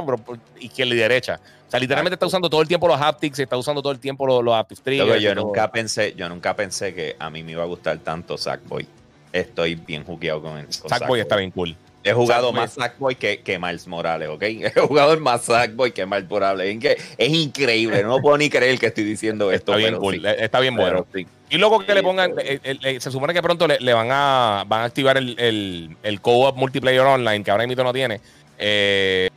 y 0.59 0.69
que 0.69 0.85
le 0.85 0.95
derecha. 0.95 1.39
O 1.69 1.71
sea, 1.71 1.79
literalmente 1.79 2.15
está 2.15 2.25
usando 2.25 2.49
todo 2.49 2.63
el 2.63 2.67
tiempo 2.67 2.87
los 2.87 2.99
haptics, 2.99 3.37
está 3.37 3.55
usando 3.55 3.79
todo 3.83 3.91
el 3.91 3.99
tiempo 3.99 4.25
los, 4.25 4.43
los 4.43 4.55
haptics 4.55 4.81
triggers. 4.81 5.21
Yo 5.21 5.35
nunca, 5.35 5.71
pensé, 5.71 6.15
yo 6.17 6.27
nunca 6.27 6.55
pensé 6.55 6.95
que 6.95 7.15
a 7.19 7.29
mí 7.29 7.43
me 7.43 7.51
iba 7.51 7.61
a 7.61 7.67
gustar 7.67 7.99
tanto 7.99 8.39
Sackboy. 8.39 8.87
Estoy 9.31 9.75
bien 9.75 10.03
jugueado 10.03 10.41
con 10.41 10.57
él. 10.57 10.65
Sackboy 10.69 11.19
está 11.19 11.35
bien 11.35 11.51
cool. 11.51 11.77
He 12.03 12.11
jugado 12.11 12.51
más 12.51 12.73
Sackboy 12.73 13.13
que, 13.13 13.41
que 13.41 13.59
Miles 13.59 13.85
Morales, 13.85 14.29
¿ok? 14.29 14.41
He 14.43 14.71
jugado 14.79 15.19
más 15.19 15.43
Sackboy 15.43 15.91
que 15.91 16.07
Miles 16.07 16.27
Morales. 16.27 16.73
Es, 16.73 16.79
que 16.79 16.97
es 17.19 17.29
increíble, 17.29 18.01
no 18.01 18.19
puedo 18.19 18.35
ni 18.39 18.49
creer 18.49 18.79
que 18.79 18.87
estoy 18.87 19.03
diciendo 19.03 19.51
esto. 19.51 19.73
Está 19.73 19.87
bien 19.89 19.99
cool, 19.99 20.25
está 20.25 20.59
bien 20.61 20.75
bueno. 20.75 21.05
Y 21.51 21.57
luego 21.59 21.85
que 21.85 21.93
le 21.93 22.01
pongan, 22.01 22.33
se 22.35 23.11
supone 23.11 23.31
que 23.31 23.43
pronto 23.43 23.67
le, 23.67 23.93
van, 23.93 24.07
a, 24.09 24.63
van 24.65 24.81
a 24.81 24.85
activar 24.85 25.17
el, 25.17 25.35
el, 25.37 25.97
el 26.01 26.19
co-op 26.19 26.57
multiplayer 26.57 27.01
online, 27.01 27.43
que 27.43 27.51
ahora 27.51 27.67
mismo 27.67 27.83
no 27.83 27.93
tiene. 27.93 28.21
Eh, 28.57 29.28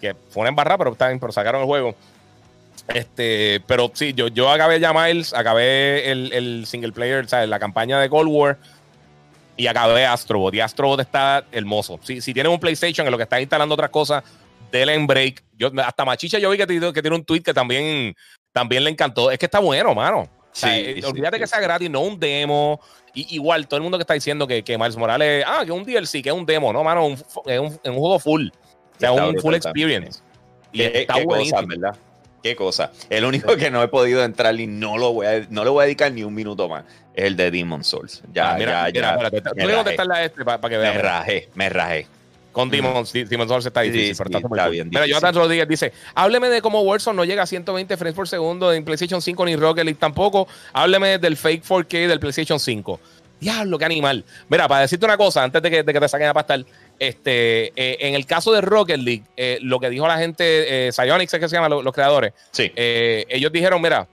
que 0.00 0.14
fue 0.30 0.42
una 0.42 0.50
embarrada, 0.50 0.78
pero, 0.78 0.94
pero 0.94 1.32
sacaron 1.32 1.62
el 1.62 1.66
juego. 1.66 1.94
Este, 2.88 3.60
pero 3.66 3.90
sí, 3.94 4.12
yo, 4.14 4.28
yo 4.28 4.48
acabé 4.48 4.78
ya 4.78 4.92
Miles, 4.92 5.34
acabé 5.34 6.10
el, 6.10 6.32
el 6.32 6.66
single 6.66 6.92
player, 6.92 7.24
o 7.24 7.28
sea, 7.28 7.46
la 7.46 7.58
campaña 7.58 7.98
de 7.98 8.08
Cold 8.08 8.28
War 8.30 8.58
y 9.56 9.66
acabé 9.66 10.06
Astrobot. 10.06 10.54
Y 10.54 10.60
Astrobot 10.60 11.00
está 11.00 11.44
hermoso. 11.50 11.98
Si, 12.02 12.20
si 12.20 12.34
tienes 12.34 12.52
un 12.52 12.60
PlayStation 12.60 13.06
en 13.06 13.10
lo 13.10 13.16
que 13.16 13.24
estás 13.24 13.40
instalando 13.40 13.74
otras 13.74 13.90
cosas, 13.90 14.22
denle 14.70 14.98
break. 15.06 15.42
Yo, 15.56 15.70
hasta 15.84 16.04
Machicha 16.04 16.38
yo 16.38 16.50
vi 16.50 16.58
que, 16.58 16.66
que 16.66 17.02
tiene 17.02 17.16
un 17.16 17.24
tweet 17.24 17.42
que 17.42 17.54
también, 17.54 18.14
también 18.52 18.84
le 18.84 18.90
encantó. 18.90 19.30
Es 19.30 19.38
que 19.38 19.46
está 19.46 19.58
bueno, 19.58 19.94
mano. 19.94 20.20
O 20.20 20.28
sea, 20.52 20.74
Sí, 20.74 20.80
eh, 20.80 20.94
sí, 21.00 21.04
olvídate 21.04 21.36
sí, 21.36 21.40
que 21.42 21.46
sea 21.46 21.58
sí. 21.58 21.64
gratis, 21.64 21.90
no 21.90 22.00
un 22.00 22.18
demo. 22.18 22.80
Y, 23.14 23.34
igual, 23.34 23.66
todo 23.66 23.78
el 23.78 23.82
mundo 23.82 23.98
que 23.98 24.02
está 24.02 24.14
diciendo 24.14 24.46
que, 24.46 24.62
que 24.62 24.78
Miles 24.78 24.96
Morales, 24.96 25.44
ah, 25.46 25.60
que 25.64 25.72
es 25.72 25.76
un 25.76 25.84
DLC, 25.84 26.22
que 26.22 26.28
es 26.28 26.34
un 26.34 26.46
demo, 26.46 26.72
no, 26.72 26.82
mano, 26.84 27.06
un, 27.06 27.12
es 27.14 27.60
un, 27.60 27.66
es 27.66 27.90
un 27.90 27.96
juego 27.96 28.18
full. 28.18 28.48
O 28.96 29.00
sea, 29.00 29.12
un 29.12 29.38
full 29.38 29.54
experience. 29.54 30.20
Y 30.72 30.78
Qué, 30.78 31.00
está 31.02 31.14
qué 31.14 31.24
buenísimo. 31.24 31.58
cosa, 31.58 31.68
¿verdad? 31.68 31.96
Qué 32.42 32.54
cosa. 32.56 32.92
El 33.10 33.24
único 33.24 33.56
que 33.56 33.70
no 33.70 33.82
he 33.82 33.88
podido 33.88 34.22
entrar 34.24 34.58
y 34.60 34.66
no 34.66 34.96
lo 34.98 35.12
voy 35.12 35.26
a, 35.26 35.46
no 35.50 35.64
le 35.64 35.70
voy 35.70 35.82
a 35.82 35.84
dedicar 35.86 36.12
ni 36.12 36.22
un 36.22 36.34
minuto 36.34 36.68
más 36.68 36.84
es 37.14 37.24
el 37.24 37.36
de 37.36 37.50
Demon 37.50 37.82
Souls. 37.82 38.22
Ya, 38.32 38.52
Ah, 38.52 38.56
mira, 38.58 38.88
ya, 38.90 39.16
mira, 39.16 39.30
ya. 39.30 39.40
me 39.54 39.64
voy 39.64 39.72
a 39.72 39.76
contestarle 39.76 40.14
a 40.14 40.24
este 40.24 40.44
para 40.44 40.60
que 40.60 40.68
Me 40.76 40.78
vean. 40.78 41.00
rajé, 41.00 41.48
me 41.54 41.68
rajé. 41.68 42.06
Con 42.52 42.70
Demon, 42.70 43.04
Demon 43.12 43.48
Souls 43.48 43.66
está 43.66 43.82
Sí, 43.82 43.90
difícil, 43.90 44.14
sí, 44.14 44.22
pero 44.24 44.38
está, 44.38 44.48
está 44.54 44.68
bien 44.68 44.88
difícil. 44.90 45.10
Jonathan 45.10 45.34
Rodríguez 45.34 45.68
dice: 45.68 45.92
Hábleme 46.14 46.48
de 46.48 46.62
cómo 46.62 46.80
Warzone 46.82 47.16
no 47.16 47.24
llega 47.24 47.42
a 47.42 47.46
120 47.46 47.96
frames 47.98 48.14
por 48.14 48.28
segundo 48.28 48.72
en 48.72 48.82
PlayStation 48.84 49.20
5 49.20 49.44
ni 49.44 49.56
Rocket 49.56 49.84
League 49.84 49.98
tampoco. 50.00 50.46
Hábleme 50.72 51.18
del 51.18 51.36
fake 51.36 51.64
4K 51.66 52.06
del 52.08 52.18
PlayStation 52.20 52.58
5. 52.58 53.00
Diablo, 53.40 53.76
qué 53.78 53.84
animal. 53.84 54.24
Mira, 54.48 54.66
para 54.68 54.80
decirte 54.82 55.04
una 55.04 55.18
cosa, 55.18 55.42
antes 55.42 55.60
de 55.60 55.70
que, 55.70 55.82
de 55.82 55.92
que 55.92 56.00
te 56.00 56.08
saquen 56.08 56.28
a 56.28 56.32
pastar, 56.34 56.64
este, 56.98 57.66
eh, 57.76 57.98
en 58.00 58.14
el 58.14 58.26
caso 58.26 58.52
de 58.52 58.60
Rocket 58.60 58.98
League, 59.00 59.22
eh, 59.36 59.58
lo 59.62 59.78
que 59.80 59.90
dijo 59.90 60.06
la 60.08 60.18
gente, 60.18 60.88
eh, 60.88 60.92
Psyonix 60.92 61.32
es 61.34 61.40
que 61.40 61.48
se 61.48 61.56
llama 61.56 61.68
lo- 61.68 61.82
los, 61.82 61.92
creadores, 61.94 62.32
Sí. 62.52 62.70
eh, 62.76 63.24
ellos 63.28 63.52
dijeron: 63.52 63.80
Mira, 63.82 64.06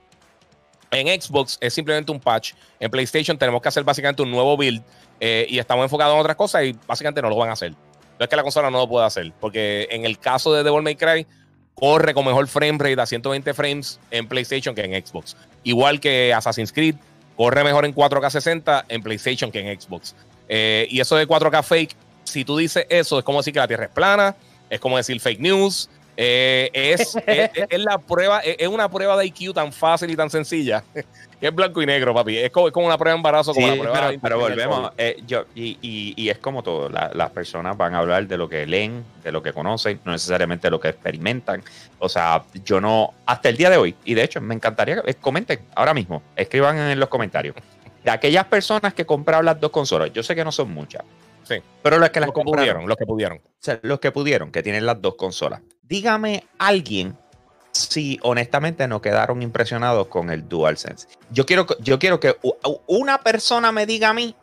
en 0.90 1.08
Xbox 1.20 1.58
es 1.60 1.72
simplemente 1.74 2.12
un 2.12 2.20
patch. 2.20 2.52
En 2.78 2.90
PlayStation 2.90 3.36
tenemos 3.38 3.60
que 3.62 3.68
hacer 3.68 3.82
básicamente 3.84 4.22
un 4.22 4.30
nuevo 4.30 4.56
build 4.56 4.82
y 5.20 5.58
estamos 5.58 5.84
enfocados 5.84 6.14
en 6.14 6.20
otras 6.20 6.36
cosas 6.36 6.64
y 6.64 6.76
básicamente 6.86 7.22
no 7.22 7.30
lo 7.30 7.36
van 7.36 7.48
a 7.48 7.54
hacer. 7.54 7.70
No 7.72 7.76
es 8.24 8.28
que 8.28 8.36
la 8.36 8.42
consola 8.42 8.70
no 8.70 8.78
lo 8.78 8.88
pueda 8.88 9.06
hacer, 9.06 9.32
porque 9.40 9.88
en 9.90 10.04
el 10.04 10.18
caso 10.18 10.52
de 10.52 10.62
Devil 10.62 10.82
May 10.82 10.96
Cry, 10.96 11.26
corre 11.74 12.12
con 12.14 12.24
mejor 12.26 12.46
frame 12.46 12.78
rate 12.78 13.00
a 13.00 13.06
120 13.06 13.54
frames 13.54 13.98
en 14.10 14.28
PlayStation 14.28 14.74
que 14.74 14.82
en 14.82 15.04
Xbox. 15.06 15.34
Igual 15.64 15.98
que 15.98 16.32
Assassin's 16.34 16.72
Creed, 16.72 16.94
corre 17.36 17.64
mejor 17.64 17.84
en 17.86 17.92
4K 17.94 18.30
60 18.30 18.84
en 18.88 19.02
PlayStation 19.02 19.50
que 19.50 19.60
en 19.60 19.80
Xbox. 19.80 20.14
Eh, 20.48 20.86
y 20.90 21.00
eso 21.00 21.16
de 21.16 21.26
4K 21.26 21.62
fake, 21.64 21.96
si 22.24 22.44
tú 22.44 22.56
dices 22.56 22.86
eso, 22.88 23.18
es 23.18 23.24
como 23.24 23.38
decir 23.38 23.52
que 23.52 23.60
la 23.60 23.68
Tierra 23.68 23.84
es 23.84 23.90
plana, 23.90 24.34
es 24.70 24.80
como 24.80 24.96
decir 24.96 25.20
fake 25.20 25.40
news. 25.40 25.88
eh, 26.16 26.70
es, 26.72 27.16
es, 27.26 27.50
es 27.68 27.78
la 27.80 27.98
prueba, 27.98 28.40
es, 28.40 28.56
es 28.58 28.68
una 28.68 28.88
prueba 28.88 29.16
de 29.16 29.26
IQ 29.26 29.52
tan 29.54 29.72
fácil 29.72 30.10
y 30.10 30.16
tan 30.16 30.30
sencilla 30.30 30.84
que 30.94 31.48
es 31.48 31.54
blanco 31.54 31.82
y 31.82 31.86
negro, 31.86 32.14
papi. 32.14 32.38
Es 32.38 32.50
como, 32.50 32.68
es 32.68 32.72
como 32.72 32.86
una 32.86 32.96
prueba 32.96 33.14
de 33.14 33.18
embarazo, 33.18 33.52
como 33.52 33.66
Sí, 33.66 33.72
la 33.72 33.78
prueba 33.82 33.98
pero, 33.98 34.10
de 34.12 34.18
pero 34.20 34.38
volvemos. 34.38 34.92
Eh, 34.96 35.22
yo, 35.26 35.44
y, 35.54 35.76
y- 35.82 36.14
y 36.16 36.28
es 36.30 36.38
como 36.38 36.62
todo. 36.62 36.88
la- 36.88 37.10
las 37.12 37.30
personas 37.30 37.76
van 37.76 37.94
a 37.94 37.98
hablar 37.98 38.26
de 38.28 38.38
lo 38.38 38.48
que 38.48 38.64
leen, 38.66 39.04
de 39.22 39.32
lo 39.32 39.42
que 39.42 39.52
conocen, 39.52 40.00
no 40.04 40.12
necesariamente 40.12 40.68
de 40.68 40.70
lo 40.70 40.80
que 40.80 40.88
experimentan. 40.88 41.62
O 41.98 42.08
sea, 42.08 42.44
yo 42.64 42.80
no. 42.80 43.12
Hasta 43.26 43.48
el 43.48 43.56
día 43.56 43.68
de 43.68 43.76
hoy, 43.76 43.94
y 44.04 44.14
de 44.14 44.22
hecho, 44.22 44.40
me 44.40 44.54
encantaría. 44.54 45.02
que- 45.02 45.10
eh, 45.10 45.14
comenten 45.20 45.60
ahora 45.74 45.92
mismo. 45.92 46.22
Escriban 46.36 46.78
en 46.78 46.98
los 47.00 47.08
comentarios. 47.08 47.56
De 48.04 48.10
aquellas 48.10 48.44
personas 48.46 48.94
que 48.94 49.04
compraron 49.04 49.44
las 49.46 49.58
dos 49.60 49.70
consolas, 49.72 50.12
yo 50.12 50.22
sé 50.22 50.34
que 50.34 50.44
no 50.44 50.52
son 50.52 50.72
muchas. 50.72 51.02
Sí. 51.44 51.56
Pero 51.82 51.98
las 51.98 52.10
que 52.10 52.20
las 52.20 52.28
Los 52.28 52.34
que 52.34 52.42
compraron, 52.42 52.54
pudieron, 52.64 52.88
los 52.88 52.96
que 52.96 53.06
pudieron. 53.06 53.38
o 53.38 53.50
sea, 53.58 53.78
los 53.82 54.00
que 54.00 54.10
pudieron, 54.12 54.50
que 54.50 54.62
tienen 54.62 54.86
las 54.86 55.00
dos 55.00 55.14
consolas. 55.16 55.60
Dígame 55.82 56.44
alguien 56.58 57.16
si 57.72 58.18
honestamente 58.22 58.86
no 58.88 59.02
quedaron 59.02 59.42
impresionados 59.42 60.06
con 60.06 60.30
el 60.30 60.48
DualSense. 60.48 61.08
Yo 61.30 61.44
quiero, 61.44 61.66
que- 61.66 61.74
yo 61.80 61.98
quiero 61.98 62.20
que 62.20 62.36
una 62.86 63.18
persona 63.18 63.72
me 63.72 63.84
diga 63.86 64.10
a 64.10 64.14
mí 64.14 64.34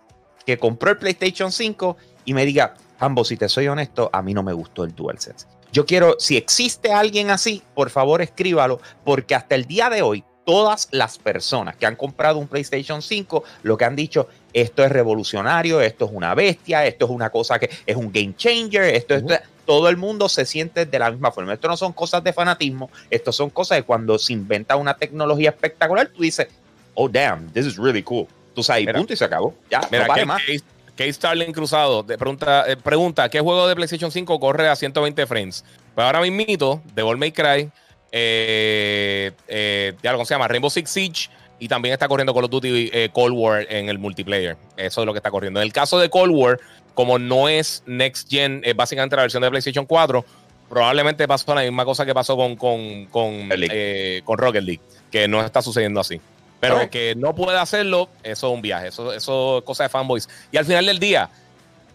que 0.45 0.57
compró 0.57 0.91
el 0.91 0.97
PlayStation 0.97 1.51
5 1.51 1.97
y 2.25 2.33
me 2.33 2.45
diga, 2.45 2.75
ambos, 2.99 3.29
si 3.29 3.37
te 3.37 3.47
soy 3.47 3.67
honesto, 3.67 4.09
a 4.11 4.21
mí 4.21 4.33
no 4.33 4.43
me 4.43 4.53
gustó 4.53 4.83
el 4.83 4.93
DualSense. 4.93 5.47
Yo 5.71 5.85
quiero, 5.85 6.17
si 6.19 6.35
existe 6.35 6.91
alguien 6.91 7.29
así, 7.29 7.63
por 7.73 7.89
favor 7.89 8.21
escríbalo, 8.21 8.81
porque 9.05 9.33
hasta 9.33 9.55
el 9.55 9.65
día 9.65 9.89
de 9.89 10.01
hoy, 10.01 10.25
todas 10.43 10.89
las 10.91 11.17
personas 11.17 11.77
que 11.77 11.85
han 11.85 11.95
comprado 11.95 12.37
un 12.39 12.47
PlayStation 12.47 13.01
5, 13.01 13.43
lo 13.63 13.77
que 13.77 13.85
han 13.85 13.95
dicho, 13.95 14.27
esto 14.53 14.83
es 14.83 14.91
revolucionario, 14.91 15.81
esto 15.81 16.05
es 16.05 16.11
una 16.13 16.33
bestia, 16.35 16.85
esto 16.85 17.05
es 17.05 17.11
una 17.11 17.29
cosa 17.29 17.59
que 17.59 17.69
es 17.85 17.95
un 17.95 18.11
game 18.11 18.33
changer, 18.35 18.83
esto, 18.95 19.15
esto 19.15 19.33
todo 19.65 19.87
el 19.89 19.95
mundo 19.97 20.27
se 20.27 20.45
siente 20.45 20.85
de 20.85 20.99
la 20.99 21.11
misma 21.11 21.31
forma. 21.31 21.53
Esto 21.53 21.67
no 21.67 21.77
son 21.77 21.93
cosas 21.93 22.23
de 22.23 22.33
fanatismo, 22.33 22.89
esto 23.09 23.31
son 23.31 23.49
cosas 23.49 23.77
de 23.77 23.83
cuando 23.83 24.17
se 24.19 24.33
inventa 24.33 24.75
una 24.75 24.95
tecnología 24.95 25.51
espectacular, 25.51 26.07
tú 26.07 26.23
dices, 26.23 26.47
oh 26.95 27.07
damn, 27.07 27.49
this 27.53 27.65
is 27.65 27.77
really 27.77 28.03
cool. 28.03 28.27
Tú 28.53 28.63
sabes, 28.63 28.83
y 28.83 28.85
Mira. 28.87 28.97
punto 28.97 29.13
y 29.13 29.15
se 29.17 29.23
acabó. 29.23 29.55
Ya, 29.69 29.81
Mira, 29.91 30.03
no 30.03 30.09
vale 30.09 30.25
más. 30.25 30.41
Kate- 30.41 30.61
Kate 30.97 31.13
Starling 31.13 31.53
Cruzado 31.53 32.03
te 32.03 32.17
pregunta, 32.17 32.65
eh, 32.67 32.75
pregunta, 32.75 33.29
¿qué 33.29 33.39
juego 33.39 33.65
de 33.67 33.75
PlayStation 33.75 34.11
5 34.11 34.39
corre 34.39 34.67
a 34.67 34.75
120 34.75 35.25
frames? 35.25 35.63
Pues 35.95 36.05
ahora 36.05 36.19
mismito, 36.21 36.81
Devil 36.93 37.17
May 37.17 37.31
Cry, 37.31 37.71
eh, 38.11 39.31
eh, 39.47 39.93
ya 40.03 40.11
lo 40.11 40.17
¿cómo 40.17 40.25
se 40.25 40.33
llama, 40.33 40.47
Rainbow 40.47 40.69
Six 40.69 40.89
Siege, 40.89 41.29
y 41.61 41.67
también 41.67 41.93
está 41.93 42.07
corriendo 42.07 42.33
Call 42.33 42.45
of 42.45 42.49
Duty 42.49 42.89
eh, 42.91 43.09
Cold 43.13 43.35
War 43.37 43.67
en 43.69 43.87
el 43.87 43.99
multiplayer. 43.99 44.57
Eso 44.75 45.01
es 45.01 45.05
lo 45.05 45.13
que 45.13 45.19
está 45.19 45.29
corriendo. 45.29 45.59
En 45.59 45.67
el 45.67 45.71
caso 45.71 45.99
de 45.99 46.09
Cold 46.09 46.33
War, 46.33 46.59
como 46.95 47.19
no 47.19 47.47
es 47.47 47.83
Next 47.85 48.27
Gen, 48.31 48.61
es 48.65 48.75
básicamente 48.75 49.15
la 49.15 49.21
versión 49.21 49.43
de 49.43 49.49
PlayStation 49.51 49.85
4, 49.85 50.25
probablemente 50.67 51.27
pasó 51.27 51.53
la 51.53 51.61
misma 51.61 51.85
cosa 51.85 52.03
que 52.03 52.15
pasó 52.15 52.35
con, 52.35 52.55
con, 52.55 53.05
con, 53.05 53.41
Rocket 53.47 53.59
League. 53.59 53.73
eh, 53.75 54.21
con 54.25 54.39
Rocket 54.39 54.63
League, 54.63 54.81
que 55.11 55.27
no 55.27 55.45
está 55.45 55.61
sucediendo 55.61 55.99
así. 55.99 56.19
Pero 56.59 56.89
que 56.89 57.13
no 57.15 57.35
puede 57.35 57.59
hacerlo, 57.59 58.09
eso 58.23 58.47
es 58.47 58.53
un 58.55 58.61
viaje, 58.63 58.87
eso, 58.87 59.13
eso 59.13 59.59
es 59.59 59.63
cosa 59.63 59.83
de 59.83 59.89
fanboys. 59.89 60.27
Y 60.51 60.57
al 60.57 60.65
final 60.65 60.87
del 60.87 60.97
día, 60.97 61.29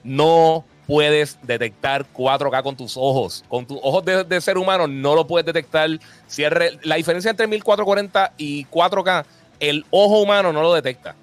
no 0.05 0.65
puedes 0.87 1.39
detectar 1.43 2.07
4K 2.15 2.63
con 2.63 2.77
tus 2.77 2.97
ojos. 2.97 3.45
Con 3.49 3.67
tus 3.67 3.79
ojos 3.83 4.05
de, 4.05 4.23
de 4.23 4.41
ser 4.41 4.59
humano 4.59 4.87
no 4.87 5.17
lo 5.17 5.27
puedes 5.27 5.45
detectar. 5.45 5.91
Cierre, 6.29 6.79
la 6.83 6.95
diferencia 6.95 7.33
entre 7.33 7.49
1440 7.49 8.33
y 8.39 8.65
4K, 8.67 9.25
el 9.61 9.85
ojo 9.91 10.21
humano 10.21 10.53
no 10.53 10.63
lo 10.63 10.73
detecta. 10.75 11.15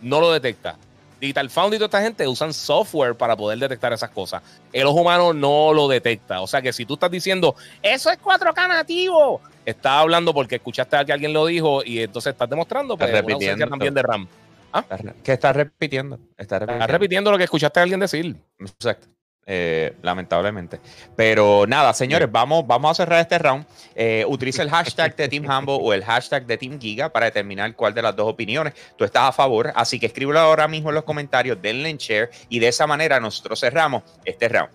No 0.00 0.20
lo 0.20 0.32
detecta. 0.32 0.76
Digital 1.20 1.48
Found 1.48 1.74
y 1.74 1.76
toda 1.78 1.86
esta 1.86 2.02
gente 2.02 2.28
usan 2.28 2.52
software 2.52 3.14
para 3.14 3.34
poder 3.36 3.58
detectar 3.58 3.92
esas 3.92 4.10
cosas. 4.10 4.42
El 4.72 4.86
ojo 4.86 5.00
humano 5.00 5.32
no 5.32 5.72
lo 5.72 5.88
detecta. 5.88 6.42
O 6.42 6.46
sea 6.46 6.60
que 6.60 6.72
si 6.72 6.84
tú 6.84 6.94
estás 6.94 7.10
diciendo, 7.10 7.54
eso 7.82 8.10
es 8.10 8.20
4K 8.20 8.68
nativo, 8.68 9.40
estás 9.64 9.92
hablando 9.92 10.34
porque 10.34 10.56
escuchaste 10.56 10.96
a 10.96 11.04
que 11.04 11.12
alguien 11.12 11.32
lo 11.32 11.46
dijo 11.46 11.82
y 11.82 12.00
entonces 12.00 12.32
estás 12.32 12.50
demostrando 12.50 12.96
pues, 12.98 13.08
Estás 13.10 13.22
una 13.56 13.66
también 13.68 13.94
de 13.94 14.02
RAM. 14.02 14.28
Está 14.74 14.96
re- 14.96 15.14
¿Qué 15.22 15.32
estás 15.32 15.56
repitiendo? 15.56 16.18
Está 16.36 16.58
repitiendo. 16.58 16.84
Estás 16.84 16.90
repitiendo 16.90 17.30
lo 17.30 17.38
que 17.38 17.44
escuchaste 17.44 17.80
a 17.80 17.82
alguien 17.84 18.00
decir. 18.00 18.36
Exacto. 18.58 19.06
Eh, 19.46 19.94
lamentablemente. 20.00 20.80
Pero 21.16 21.66
nada, 21.68 21.92
señores, 21.92 22.32
vamos, 22.32 22.66
vamos 22.66 22.90
a 22.92 22.94
cerrar 22.94 23.20
este 23.20 23.38
round. 23.38 23.66
Eh, 23.94 24.24
utiliza 24.26 24.62
el 24.62 24.70
hashtag 24.70 25.14
de 25.16 25.28
Team 25.28 25.50
Hambo 25.50 25.76
o 25.76 25.92
el 25.92 26.02
hashtag 26.02 26.46
de 26.46 26.56
Team 26.56 26.80
Giga 26.80 27.10
para 27.10 27.26
determinar 27.26 27.74
cuál 27.76 27.92
de 27.92 28.00
las 28.00 28.16
dos 28.16 28.26
opiniones 28.26 28.72
tú 28.96 29.04
estás 29.04 29.24
a 29.28 29.32
favor. 29.32 29.70
Así 29.74 30.00
que 30.00 30.06
escríbelo 30.06 30.38
ahora 30.40 30.66
mismo 30.66 30.88
en 30.88 30.94
los 30.94 31.04
comentarios, 31.04 31.60
denle 31.60 31.90
en 31.90 31.98
share 31.98 32.30
y 32.48 32.58
de 32.58 32.68
esa 32.68 32.86
manera 32.86 33.20
nosotros 33.20 33.60
cerramos 33.60 34.02
este 34.24 34.48
round. 34.48 34.70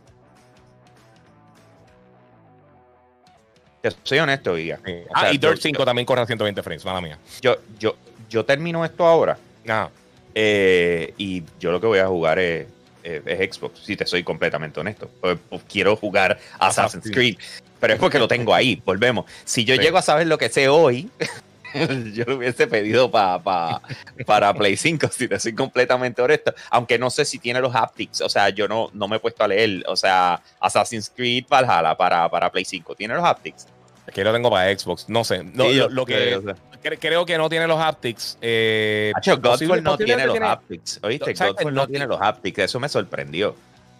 Te 3.81 3.91
soy 4.03 4.19
honesto, 4.19 4.55
Giga. 4.57 4.79
Sí. 4.85 4.93
Ah, 5.13 5.21
sea, 5.21 5.33
y 5.33 5.37
Dirt 5.37 5.55
yo- 5.55 5.61
5 5.61 5.85
también 5.85 6.05
corre 6.05 6.21
a 6.21 6.25
120 6.25 6.61
frames, 6.61 6.83
mala 6.85 6.99
mía. 7.01 7.17
Yo, 7.41 7.55
yo, 7.79 7.95
yo 8.29 8.43
termino 8.45 8.83
esto 8.83 9.05
ahora. 9.05 9.37
Ah, 9.67 9.89
Eh, 10.35 11.13
y 11.17 11.43
yo 11.59 11.71
lo 11.71 11.81
que 11.81 11.87
voy 11.87 11.99
a 11.99 12.07
jugar 12.07 12.37
es, 12.39 12.67
es- 13.03 13.21
es 13.25 13.55
Xbox, 13.55 13.79
si 13.83 13.95
te 13.95 14.05
soy 14.05 14.23
completamente 14.23 14.79
honesto. 14.79 15.09
Pues, 15.21 15.37
pues, 15.49 15.61
quiero 15.69 15.95
jugar 15.95 16.39
Assassin's 16.59 16.95
Assassin's 17.05 17.11
Creed, 17.15 17.37
pero 17.79 17.93
es 17.93 17.99
porque 17.99 18.19
lo 18.19 18.27
tengo 18.27 18.53
ahí. 18.53 18.81
Volvemos. 18.85 19.25
Si 19.45 19.63
yo 19.65 19.75
Sí. 19.75 19.81
llego 19.81 19.97
a 19.97 20.01
saber 20.01 20.27
lo 20.27 20.37
que 20.37 20.49
sé 20.49 20.67
hoy, 20.67 21.09
yo 22.13 22.25
lo 22.25 22.37
hubiese 22.37 22.65
pedido 22.67 23.11
pa- 23.11 23.41
pa- 23.43 23.81
para 24.25 24.53
Play 24.53 24.75
5, 24.75 25.07
si 25.09 25.27
te 25.27 25.39
soy 25.39 25.53
completamente 25.53 26.21
honesto. 26.21 26.53
Aunque 26.71 26.97
no 26.97 27.09
sé 27.09 27.25
si 27.25 27.37
tiene 27.39 27.59
los 27.61 27.75
haptics. 27.75 28.21
O 28.21 28.29
sea, 28.29 28.49
yo 28.49 28.67
no, 28.67 28.89
no 28.93 29.07
me 29.07 29.17
he 29.17 29.19
puesto 29.19 29.43
a 29.43 29.47
leer. 29.47 29.83
O 29.87 29.95
sea, 29.95 30.41
Assassin's 30.59 31.11
Creed 31.15 31.45
Valhalla 31.49 31.95
para, 31.95 32.27
para 32.29 32.51
Play 32.51 32.65
5. 32.65 32.95
¿Tiene 32.95 33.13
los 33.13 33.23
haptics? 33.23 33.67
Es 34.09 34.13
que 34.13 34.23
lo 34.23 34.33
tengo 34.33 34.49
para 34.49 34.77
Xbox, 34.77 35.07
no 35.09 35.23
sé. 35.23 35.43
No, 35.43 35.65
Sí, 35.65 35.73
lo, 35.89 36.05
que 36.05 36.31
yo- 36.31 36.41
yo- 36.41 36.53
cre- 36.83 36.97
creo 36.99 37.25
que 37.25 37.37
no 37.37 37.49
tiene 37.49 37.67
los 37.67 37.79
haptics. 37.79 38.37
Eh, 38.41 39.11
Hacho, 39.15 39.37
Godfall 39.37 39.81
no 39.83 39.97
tiene 39.97 40.25
los 40.25 40.33
tiene- 40.33 40.45
haptics. 40.47 40.99
Godfall 41.01 41.73
No 41.73 41.87
tiene 41.87 42.07
los 42.07 42.21
haptics. 42.21 42.59
Eso 42.59 42.79
me 42.79 42.89
sorprendió. 42.89 43.55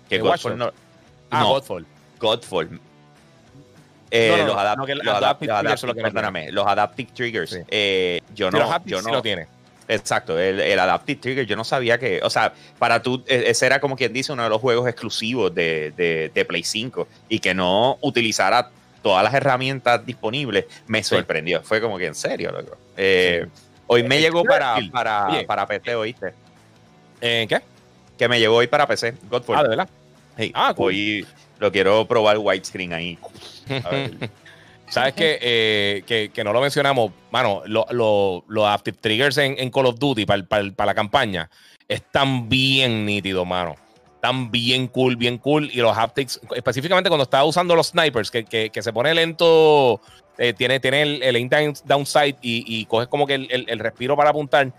Que 0.09 0.15
¿De 0.17 0.21
Godfall 0.21 0.57
no. 0.57 0.71
Ah, 1.31 1.41
no, 1.41 1.49
Godfall. 1.49 1.85
Godfall. 2.19 2.79
Eh, 4.11 4.29
No, 4.31 4.37
no, 4.37 4.45
los 4.47 4.55
adap- 4.55 4.75
no, 4.77 4.85
los 5.03 5.07
adaptive 5.15 5.51
adap- 5.53 5.79
triggers 5.79 6.03
perdóname, 6.03 6.51
los 6.51 6.65
adaptive. 6.65 7.45
Sí. 7.47 7.57
eh, 7.69 8.21
yo 8.33 8.49
los 8.49 8.59
no, 8.67 8.81
yo 8.85 8.99
sí 8.99 9.05
no, 9.05 9.11
lo 9.13 9.21
tiene. 9.21 9.45
exacto, 9.87 10.39
el, 10.39 10.59
el 10.59 10.79
adaptive 10.79 11.21
trigger, 11.21 11.45
yo 11.45 11.55
no 11.55 11.63
sabía 11.63 11.99
que, 11.99 12.19
o 12.23 12.29
sea, 12.31 12.51
para 12.79 13.03
tú, 13.03 13.23
eh, 13.27 13.43
ese 13.47 13.67
era 13.67 13.79
como 13.79 13.95
quien 13.95 14.11
dice 14.11 14.31
uno 14.33 14.41
de 14.43 14.49
los 14.49 14.59
juegos 14.61 14.87
exclusivos 14.87 15.53
de, 15.53 15.93
de, 15.95 16.31
de 16.33 16.45
Play 16.45 16.63
5 16.63 17.07
y 17.29 17.37
que 17.37 17.53
no 17.53 17.99
utilizara 18.01 18.71
todas 19.01 19.23
las 19.23 19.33
herramientas 19.33 20.05
disponibles, 20.05 20.65
me 20.87 21.03
sorprendió. 21.03 21.61
Fue 21.63 21.79
como 21.81 21.97
que 21.97 22.05
en 22.07 22.15
serio, 22.15 22.51
loco. 22.51 22.77
Eh, 22.97 23.45
Hoy 23.87 24.03
me 24.03 24.17
El 24.17 24.21
llegó 24.21 24.43
para, 24.43 24.75
para, 24.91 25.27
Oye. 25.29 25.43
para 25.45 25.65
PC, 25.65 25.95
¿oíste? 25.95 26.33
¿Eh, 27.21 27.45
¿Qué? 27.49 27.59
Que 28.17 28.27
me 28.27 28.39
llegó 28.39 28.57
hoy 28.57 28.67
para 28.67 28.85
PC, 28.85 29.15
Godfall. 29.29 29.55
Ah, 29.57 29.63
de 29.63 29.69
verdad. 29.69 29.89
Hey, 30.37 30.51
Ah, 30.53 30.73
cool. 30.75 30.87
hoy, 30.87 31.27
Lo 31.57 31.71
quiero 31.71 32.05
probar 32.07 32.37
widescreen 32.37 32.93
ahí. 32.93 33.17
A 33.83 33.89
ver. 33.89 34.11
¿Sabes 34.89 35.13
qué? 35.13 35.37
Eh, 35.41 36.03
que, 36.07 36.29
que 36.33 36.43
no 36.43 36.51
lo 36.53 36.61
mencionamos, 36.61 37.11
mano, 37.31 37.61
lo- 37.65 37.85
lo- 37.91 38.43
los 38.47 38.65
Active 38.65 38.97
Triggers 38.99 39.37
en, 39.37 39.55
en 39.59 39.69
Call 39.69 39.85
of 39.87 39.99
Duty 39.99 40.25
para 40.25 40.85
la 40.85 40.95
campaña 40.95 41.49
están 41.87 42.47
bien 42.49 43.05
nítidos, 43.05 43.45
mano. 43.45 43.75
Están 44.19 44.51
bien 44.51 44.87
cool, 44.87 45.15
bien 45.15 45.37
cool. 45.37 45.69
Y 45.71 45.77
los 45.77 45.97
haptics, 45.97 46.41
específicamente 46.53 47.09
cuando 47.09 47.23
estaba 47.23 47.45
usando 47.45 47.73
los 47.73 47.87
snipers, 47.87 48.29
que, 48.29 48.43
que- 48.43 48.69
que 48.69 48.81
se 48.81 48.91
pone 48.91 49.13
lento, 49.13 50.01
eh, 50.37 50.51
tiene, 50.53 50.81
tiene 50.81 51.01
el, 51.03 51.23
el 51.23 51.35
aim 51.37 51.47
down, 51.47 51.73
downside 51.85 52.35
y, 52.41 52.65
y 52.67 52.85
coges 52.85 53.07
como 53.07 53.25
que 53.25 53.35
el, 53.35 53.47
el- 53.49 53.65
el 53.69 53.79
respiro 53.79 54.17
para 54.17 54.31
apuntar. 54.31 54.73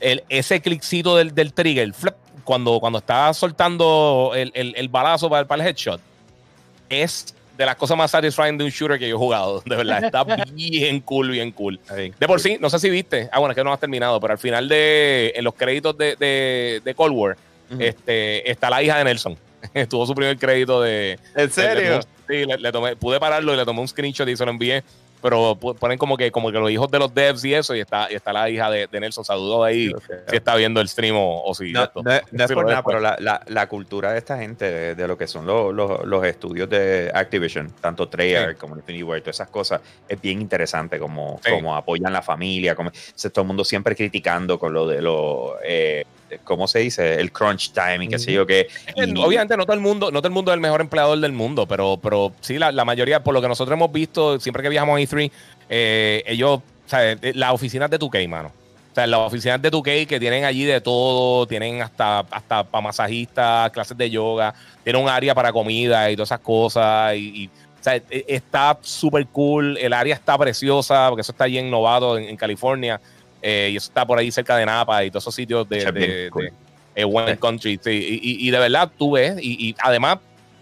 El- 0.00 0.24
ese 0.30 0.62
clickcito 0.62 1.16
del, 1.16 1.34
del 1.34 1.52
trigger, 1.52 1.92
flip, 1.92 2.14
cuando, 2.42 2.80
cuando 2.80 3.00
está 3.00 3.32
soltando 3.34 4.32
el, 4.34 4.50
el- 4.54 4.72
el 4.74 4.88
balazo 4.88 5.28
para, 5.28 5.46
para 5.46 5.62
el 5.62 5.68
headshot, 5.68 6.00
es 6.88 7.34
de 7.58 7.66
las 7.66 7.76
cosas 7.76 7.94
más 7.98 8.10
satisfying 8.10 8.56
de 8.56 8.64
un 8.64 8.70
shooter 8.70 8.98
que 8.98 9.06
yo 9.06 9.16
he 9.16 9.18
jugado. 9.18 9.60
De 9.66 9.76
verdad, 9.76 10.02
está 10.04 10.24
bien 10.54 11.00
cool, 11.00 11.30
bien 11.30 11.52
cool. 11.52 11.78
De 12.18 12.26
por 12.26 12.40
sí, 12.40 12.56
no 12.58 12.70
sé 12.70 12.78
si 12.78 12.88
viste. 12.88 13.28
Ah, 13.30 13.38
bueno, 13.38 13.52
es 13.52 13.56
que 13.56 13.62
no 13.64 13.70
has 13.70 13.80
terminado, 13.80 14.18
pero 14.18 14.32
al 14.32 14.38
final 14.38 14.66
de 14.66 15.34
en 15.36 15.44
los 15.44 15.52
créditos 15.54 15.98
de, 15.98 16.16
de, 16.16 16.80
de 16.82 16.94
Cold 16.94 17.14
War, 17.14 17.36
Este, 17.78 18.50
está 18.50 18.70
la 18.70 18.82
hija 18.82 18.98
de 18.98 19.04
Nelson. 19.04 19.36
Tuvo 19.88 20.06
su 20.06 20.14
primer 20.14 20.36
crédito 20.38 20.80
de. 20.82 21.18
¿En 21.34 21.50
serio? 21.50 22.00
sí, 22.28 22.44
le, 22.46 22.56
le 22.58 22.72
tomé, 22.72 22.96
pude 22.96 23.20
pararlo 23.20 23.52
y 23.52 23.56
le 23.56 23.64
tomé 23.64 23.80
un 23.80 23.88
screenshot 23.88 24.28
y 24.28 24.36
se 24.36 24.44
lo 24.44 24.50
envié. 24.50 24.82
Pero 25.22 25.54
ponen 25.54 25.98
como 25.98 26.16
que, 26.16 26.32
como 26.32 26.50
que 26.50 26.58
los 26.58 26.70
hijos 26.70 26.90
de 26.90 26.98
los 26.98 27.12
devs 27.14 27.44
y 27.44 27.52
eso, 27.52 27.76
y 27.76 27.80
está, 27.80 28.10
y 28.10 28.14
está 28.14 28.32
la 28.32 28.48
hija 28.48 28.70
de, 28.70 28.86
de 28.86 29.00
Nelson. 29.00 29.22
Saludos 29.22 29.66
ahí 29.66 29.92
si 30.30 30.36
está 30.36 30.54
viendo 30.56 30.80
el 30.80 30.88
stream 30.88 31.14
o, 31.14 31.42
o 31.44 31.54
si 31.54 31.72
No, 31.72 31.84
esto. 31.84 32.02
no 32.02 32.10
es- 32.10 32.22
no 32.32 32.42
es 32.44 32.48
Sí, 32.48 32.54
por 32.54 32.64
nada, 32.66 32.82
pero 32.82 33.00
la, 33.00 33.16
la- 33.20 33.42
la 33.48 33.68
cultura 33.68 34.12
de 34.12 34.18
esta 34.18 34.38
gente, 34.38 34.64
de, 34.64 34.94
de 34.94 35.06
lo 35.06 35.18
que 35.18 35.26
son 35.26 35.44
los, 35.44 35.74
los- 35.74 36.06
los 36.06 36.24
estudios 36.24 36.70
de 36.70 37.10
Activision, 37.12 37.70
tanto 37.82 38.08
Treyarch 38.08 38.56
como 38.56 38.76
Infinity 38.76 39.02
Ward, 39.02 39.20
todas 39.20 39.36
esas 39.36 39.50
cosas, 39.50 39.82
es 40.08 40.18
bien 40.22 40.40
interesante 40.40 40.98
como, 40.98 41.38
Sí. 41.44 41.50
como 41.50 41.76
apoyan 41.76 42.14
la 42.14 42.22
familia, 42.22 42.74
como 42.74 42.90
todo 42.90 43.42
el 43.42 43.46
mundo 43.46 43.62
siempre 43.62 43.94
criticando 43.94 44.58
con 44.58 44.72
lo 44.72 44.86
de 44.86 45.02
lo, 45.02 45.56
eh, 45.62 46.06
¿cómo 46.44 46.68
se 46.68 46.78
dice? 46.80 47.14
El 47.20 47.32
crunch 47.32 47.72
time 47.72 48.04
y 48.04 48.08
qué 48.08 48.18
sé 48.18 48.32
yo 48.32 48.46
qué. 48.46 48.60
Eh, 48.60 48.68
Y- 49.06 49.18
Obviamente 49.22 49.56
no 49.56 49.64
todo 49.64 49.74
el 49.74 49.80
mundo, 49.80 50.10
no 50.10 50.20
todo 50.20 50.28
el 50.28 50.34
mundo 50.34 50.52
es 50.52 50.54
el 50.54 50.60
mejor 50.60 50.80
empleador 50.80 51.18
del 51.18 51.32
mundo, 51.32 51.66
pero, 51.66 51.98
pero 52.02 52.32
sí 52.40 52.58
la, 52.58 52.84
mayoría, 52.84 53.22
por 53.24 53.34
lo 53.34 53.40
que 53.42 53.48
nosotros 53.48 53.74
hemos 53.76 53.90
visto, 53.92 54.38
siempre 54.38 54.62
que 54.62 54.68
viajamos 54.68 54.98
a 54.98 55.00
E3, 55.02 55.30
eh, 55.68 56.22
ellos, 56.26 56.58
o 56.58 56.88
sea, 56.88 57.12
eh, 57.12 57.32
las 57.34 57.52
oficinas 57.52 57.90
de 57.90 57.98
2K, 57.98 58.28
mano. 58.28 58.52
O 58.90 58.94
sea, 58.94 59.06
las 59.06 59.20
oficinas 59.20 59.62
de 59.62 59.70
2K 59.70 60.06
que 60.06 60.18
tienen 60.18 60.44
allí 60.44 60.64
de 60.64 60.80
todo, 60.80 61.46
tienen 61.46 61.80
hasta, 61.80 62.20
hasta 62.20 62.64
para 62.64 62.82
masajistas, 62.82 63.70
clases 63.70 63.96
de 63.96 64.10
yoga, 64.10 64.52
tienen 64.82 65.00
un 65.02 65.08
área 65.08 65.34
para 65.34 65.52
comida 65.52 66.10
y 66.10 66.16
todas 66.16 66.28
esas 66.28 66.40
cosas. 66.40 67.14
Y, 67.16 67.48
o 67.80 67.82
sea, 67.84 67.96
eh, 67.96 68.24
está 68.26 68.76
súper 68.82 69.26
cool, 69.28 69.78
el 69.78 69.92
área 69.92 70.14
está 70.14 70.36
preciosa, 70.36 71.06
porque 71.08 71.20
eso 71.22 71.30
está 71.32 71.44
allí 71.44 71.58
en, 71.58 71.72
en 71.72 72.36
California, 72.36 73.00
eh, 73.42 73.70
y 73.72 73.76
eso 73.76 73.88
está 73.88 74.06
por 74.06 74.18
ahí 74.18 74.30
cerca 74.30 74.56
de 74.56 74.66
Napa 74.66 75.04
y 75.04 75.10
todos 75.10 75.24
esos 75.24 75.34
sitios 75.34 75.68
de, 75.68 75.78
de- 75.92 76.30
cool. 76.30 76.44
de- 76.44 76.52
eh, 76.94 77.06
Sí. 77.32 77.36
country. 77.40 77.80
sí. 77.82 77.90
Y, 77.90 78.14
y- 78.44 78.48
y 78.48 78.50
de 78.50 78.58
verdad 78.58 78.90
tú 78.98 79.12
ves, 79.12 79.36
y, 79.40 79.68
y 79.70 79.74
además 79.82 80.18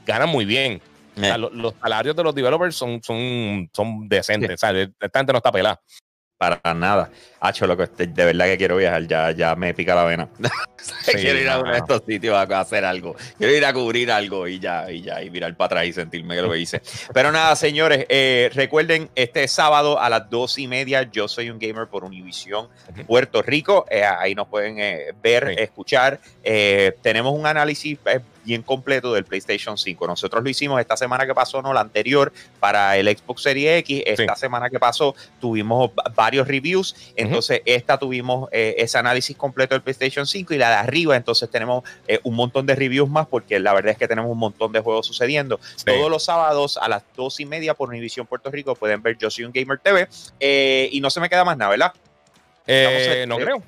ganan 0.07 0.29
muy 0.29 0.45
bien. 0.45 0.81
O 1.17 1.21
sea, 1.21 1.35
Eh, 1.35 1.39
lo- 1.39 1.51
los, 1.51 1.75
salarios 1.83 2.15
de 2.15 2.23
los 2.23 2.35
developers 2.35 2.77
son, 2.77 3.01
son, 3.03 3.69
son 3.73 4.09
decentes. 4.09 4.53
O 4.53 4.57
sea, 4.57 4.71
esta 4.81 5.19
gente 5.19 5.33
no 5.33 5.39
está 5.39 5.51
pelada. 5.51 5.81
Para 6.39 6.61
nada. 6.73 7.11
Hacho, 7.41 7.67
loco, 7.67 7.83
este, 7.83 8.07
de 8.07 8.25
verdad 8.25 8.47
que 8.47 8.57
quiero 8.57 8.77
viajar, 8.77 9.07
ya, 9.07 9.33
ya 9.33 9.57
me 9.57 9.75
pica 9.75 9.95
la 9.95 10.05
vena. 10.05 10.29
quiero 11.05 11.39
ir 11.39 11.49
a 11.49 11.59
uno 11.59 11.73
de 11.73 11.79
estos 11.79 12.03
sitios 12.07 12.35
a, 12.37 12.43
a 12.43 12.61
hacer 12.61 12.85
algo. 12.85 13.17
Quiero 13.37 13.53
ir 13.53 13.65
a 13.65 13.73
cubrir 13.73 14.11
algo 14.11 14.47
y 14.47 14.61
ya, 14.61 14.91
y 14.91 15.03
ya, 15.03 15.21
y 15.23 15.31
mirar 15.31 15.55
para 15.57 15.67
atrás 15.67 15.87
y 15.87 15.93
sentirme 15.93 16.37
que 16.37 16.43
lo 16.43 16.51
que 16.53 16.59
hice. 16.59 16.81
Pero 17.13 17.33
nada, 17.33 17.57
señores, 17.57 18.07
eh, 18.09 18.51
recuerden, 18.55 19.11
este 19.17 19.47
sábado 19.49 20.01
a 20.01 20.09
las 20.09 20.31
dos 20.31 20.59
y 20.59 20.69
media, 20.69 21.03
yo 21.11 21.27
soy 21.27 21.51
un 21.51 21.59
gamer 21.59 21.89
por 21.89 22.05
Univisión. 22.05 22.69
Puerto 23.07 23.43
Rico. 23.43 23.87
Eh, 23.91 24.05
ahí 24.05 24.35
nos 24.37 24.47
pueden 24.47 24.79
eh, 24.79 25.13
ver, 25.21 25.49
Sí. 25.49 25.55
escuchar. 25.59 26.21
Tenemos 27.03 27.35
un 27.35 27.47
análisis 27.47 27.99
bien 28.49 28.63
completo 28.63 29.13
del 29.13 29.25
PlayStation 29.25 29.77
5. 29.77 30.07
Nosotros 30.07 30.43
lo 30.43 30.49
hicimos 30.49 30.81
esta 30.81 30.97
semana 30.97 31.27
que 31.27 31.35
pasó, 31.35 31.61
no 31.63 31.73
la 31.75 31.81
anterior, 31.83 32.33
para 32.59 32.97
el 32.97 33.07
Xbox 33.17 33.43
Series 33.43 33.79
X. 33.81 34.03
Esta 34.07 34.35
semana 34.37 34.71
que 34.71 34.81
pasó 34.81 35.15
tuvimos 35.41 35.91
va- 35.91 36.11
varios 36.15 36.49
reviews. 36.49 37.13
Entonces, 37.15 37.61
esta 37.67 37.99
tuvimos 37.99 38.49
eh, 38.51 38.75
ese 38.79 38.97
análisis 38.99 39.37
completo 39.37 39.75
del 39.75 39.83
PlayStation 39.83 40.27
5 40.27 40.55
y 40.55 40.59
la 40.59 40.71
de 40.71 40.75
arriba. 40.77 41.15
Entonces, 41.15 41.51
tenemos 41.51 41.85
eh, 42.07 42.19
un 42.25 42.35
montón 42.35 42.65
de 42.67 42.75
reviews 42.75 43.09
más 43.11 43.27
porque 43.27 43.59
la 43.61 43.75
verdad 43.75 43.93
es 43.93 43.99
que 43.99 44.09
tenemos 44.09 44.31
un 44.33 44.39
montón 44.39 44.73
de 44.73 44.81
juegos 44.81 45.07
sucediendo. 45.07 45.61
Sí. 45.77 45.85
Todos 45.85 46.11
los 46.11 46.25
sábados 46.25 46.79
a 46.81 46.89
las 46.89 47.03
dos 47.15 47.39
y 47.41 47.45
media 47.45 47.75
por 47.75 47.91
Univision 47.91 48.27
Puerto 48.27 48.51
Rico 48.51 48.75
pueden 48.75 49.03
ver 49.03 49.19
Yo 49.19 49.31
Soy 49.31 49.45
un 49.45 49.53
Gamer 49.53 49.79
TV. 49.79 50.09
Eh, 50.41 50.89
y 50.91 51.01
no 51.01 51.11
se 51.11 51.21
me 51.21 51.29
queda 51.29 51.45
más 51.45 51.57
nada, 51.59 51.71
¿verdad? 51.71 51.93
Eh, 52.67 53.25
no 53.29 53.37
creo. 53.37 53.63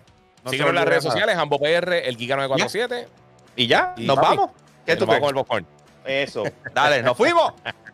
No 0.44 0.50
Síguenos 0.50 0.70
en 0.70 0.74
las 0.76 0.84
redes 0.86 1.04
nada. 1.04 1.12
sociales, 1.12 1.36
Ambo 1.36 1.58
PR, 1.58 2.08
el 2.08 2.16
Giga 2.16 2.36
947. 2.36 3.08
Y 3.56 3.66
ya, 3.66 3.94
Y 3.98 4.06
nos 4.06 4.16
papi, 4.16 4.36
vamos. 4.36 4.50
¿Qué 4.86 4.96
tú 4.96 5.06
vamos 5.06 5.20
con 5.20 5.28
el 5.28 5.34
popcorn. 5.34 5.66
Eso. 6.04 6.44
Dale, 6.74 7.02
nos 7.02 7.16
fuimos. 7.16 7.52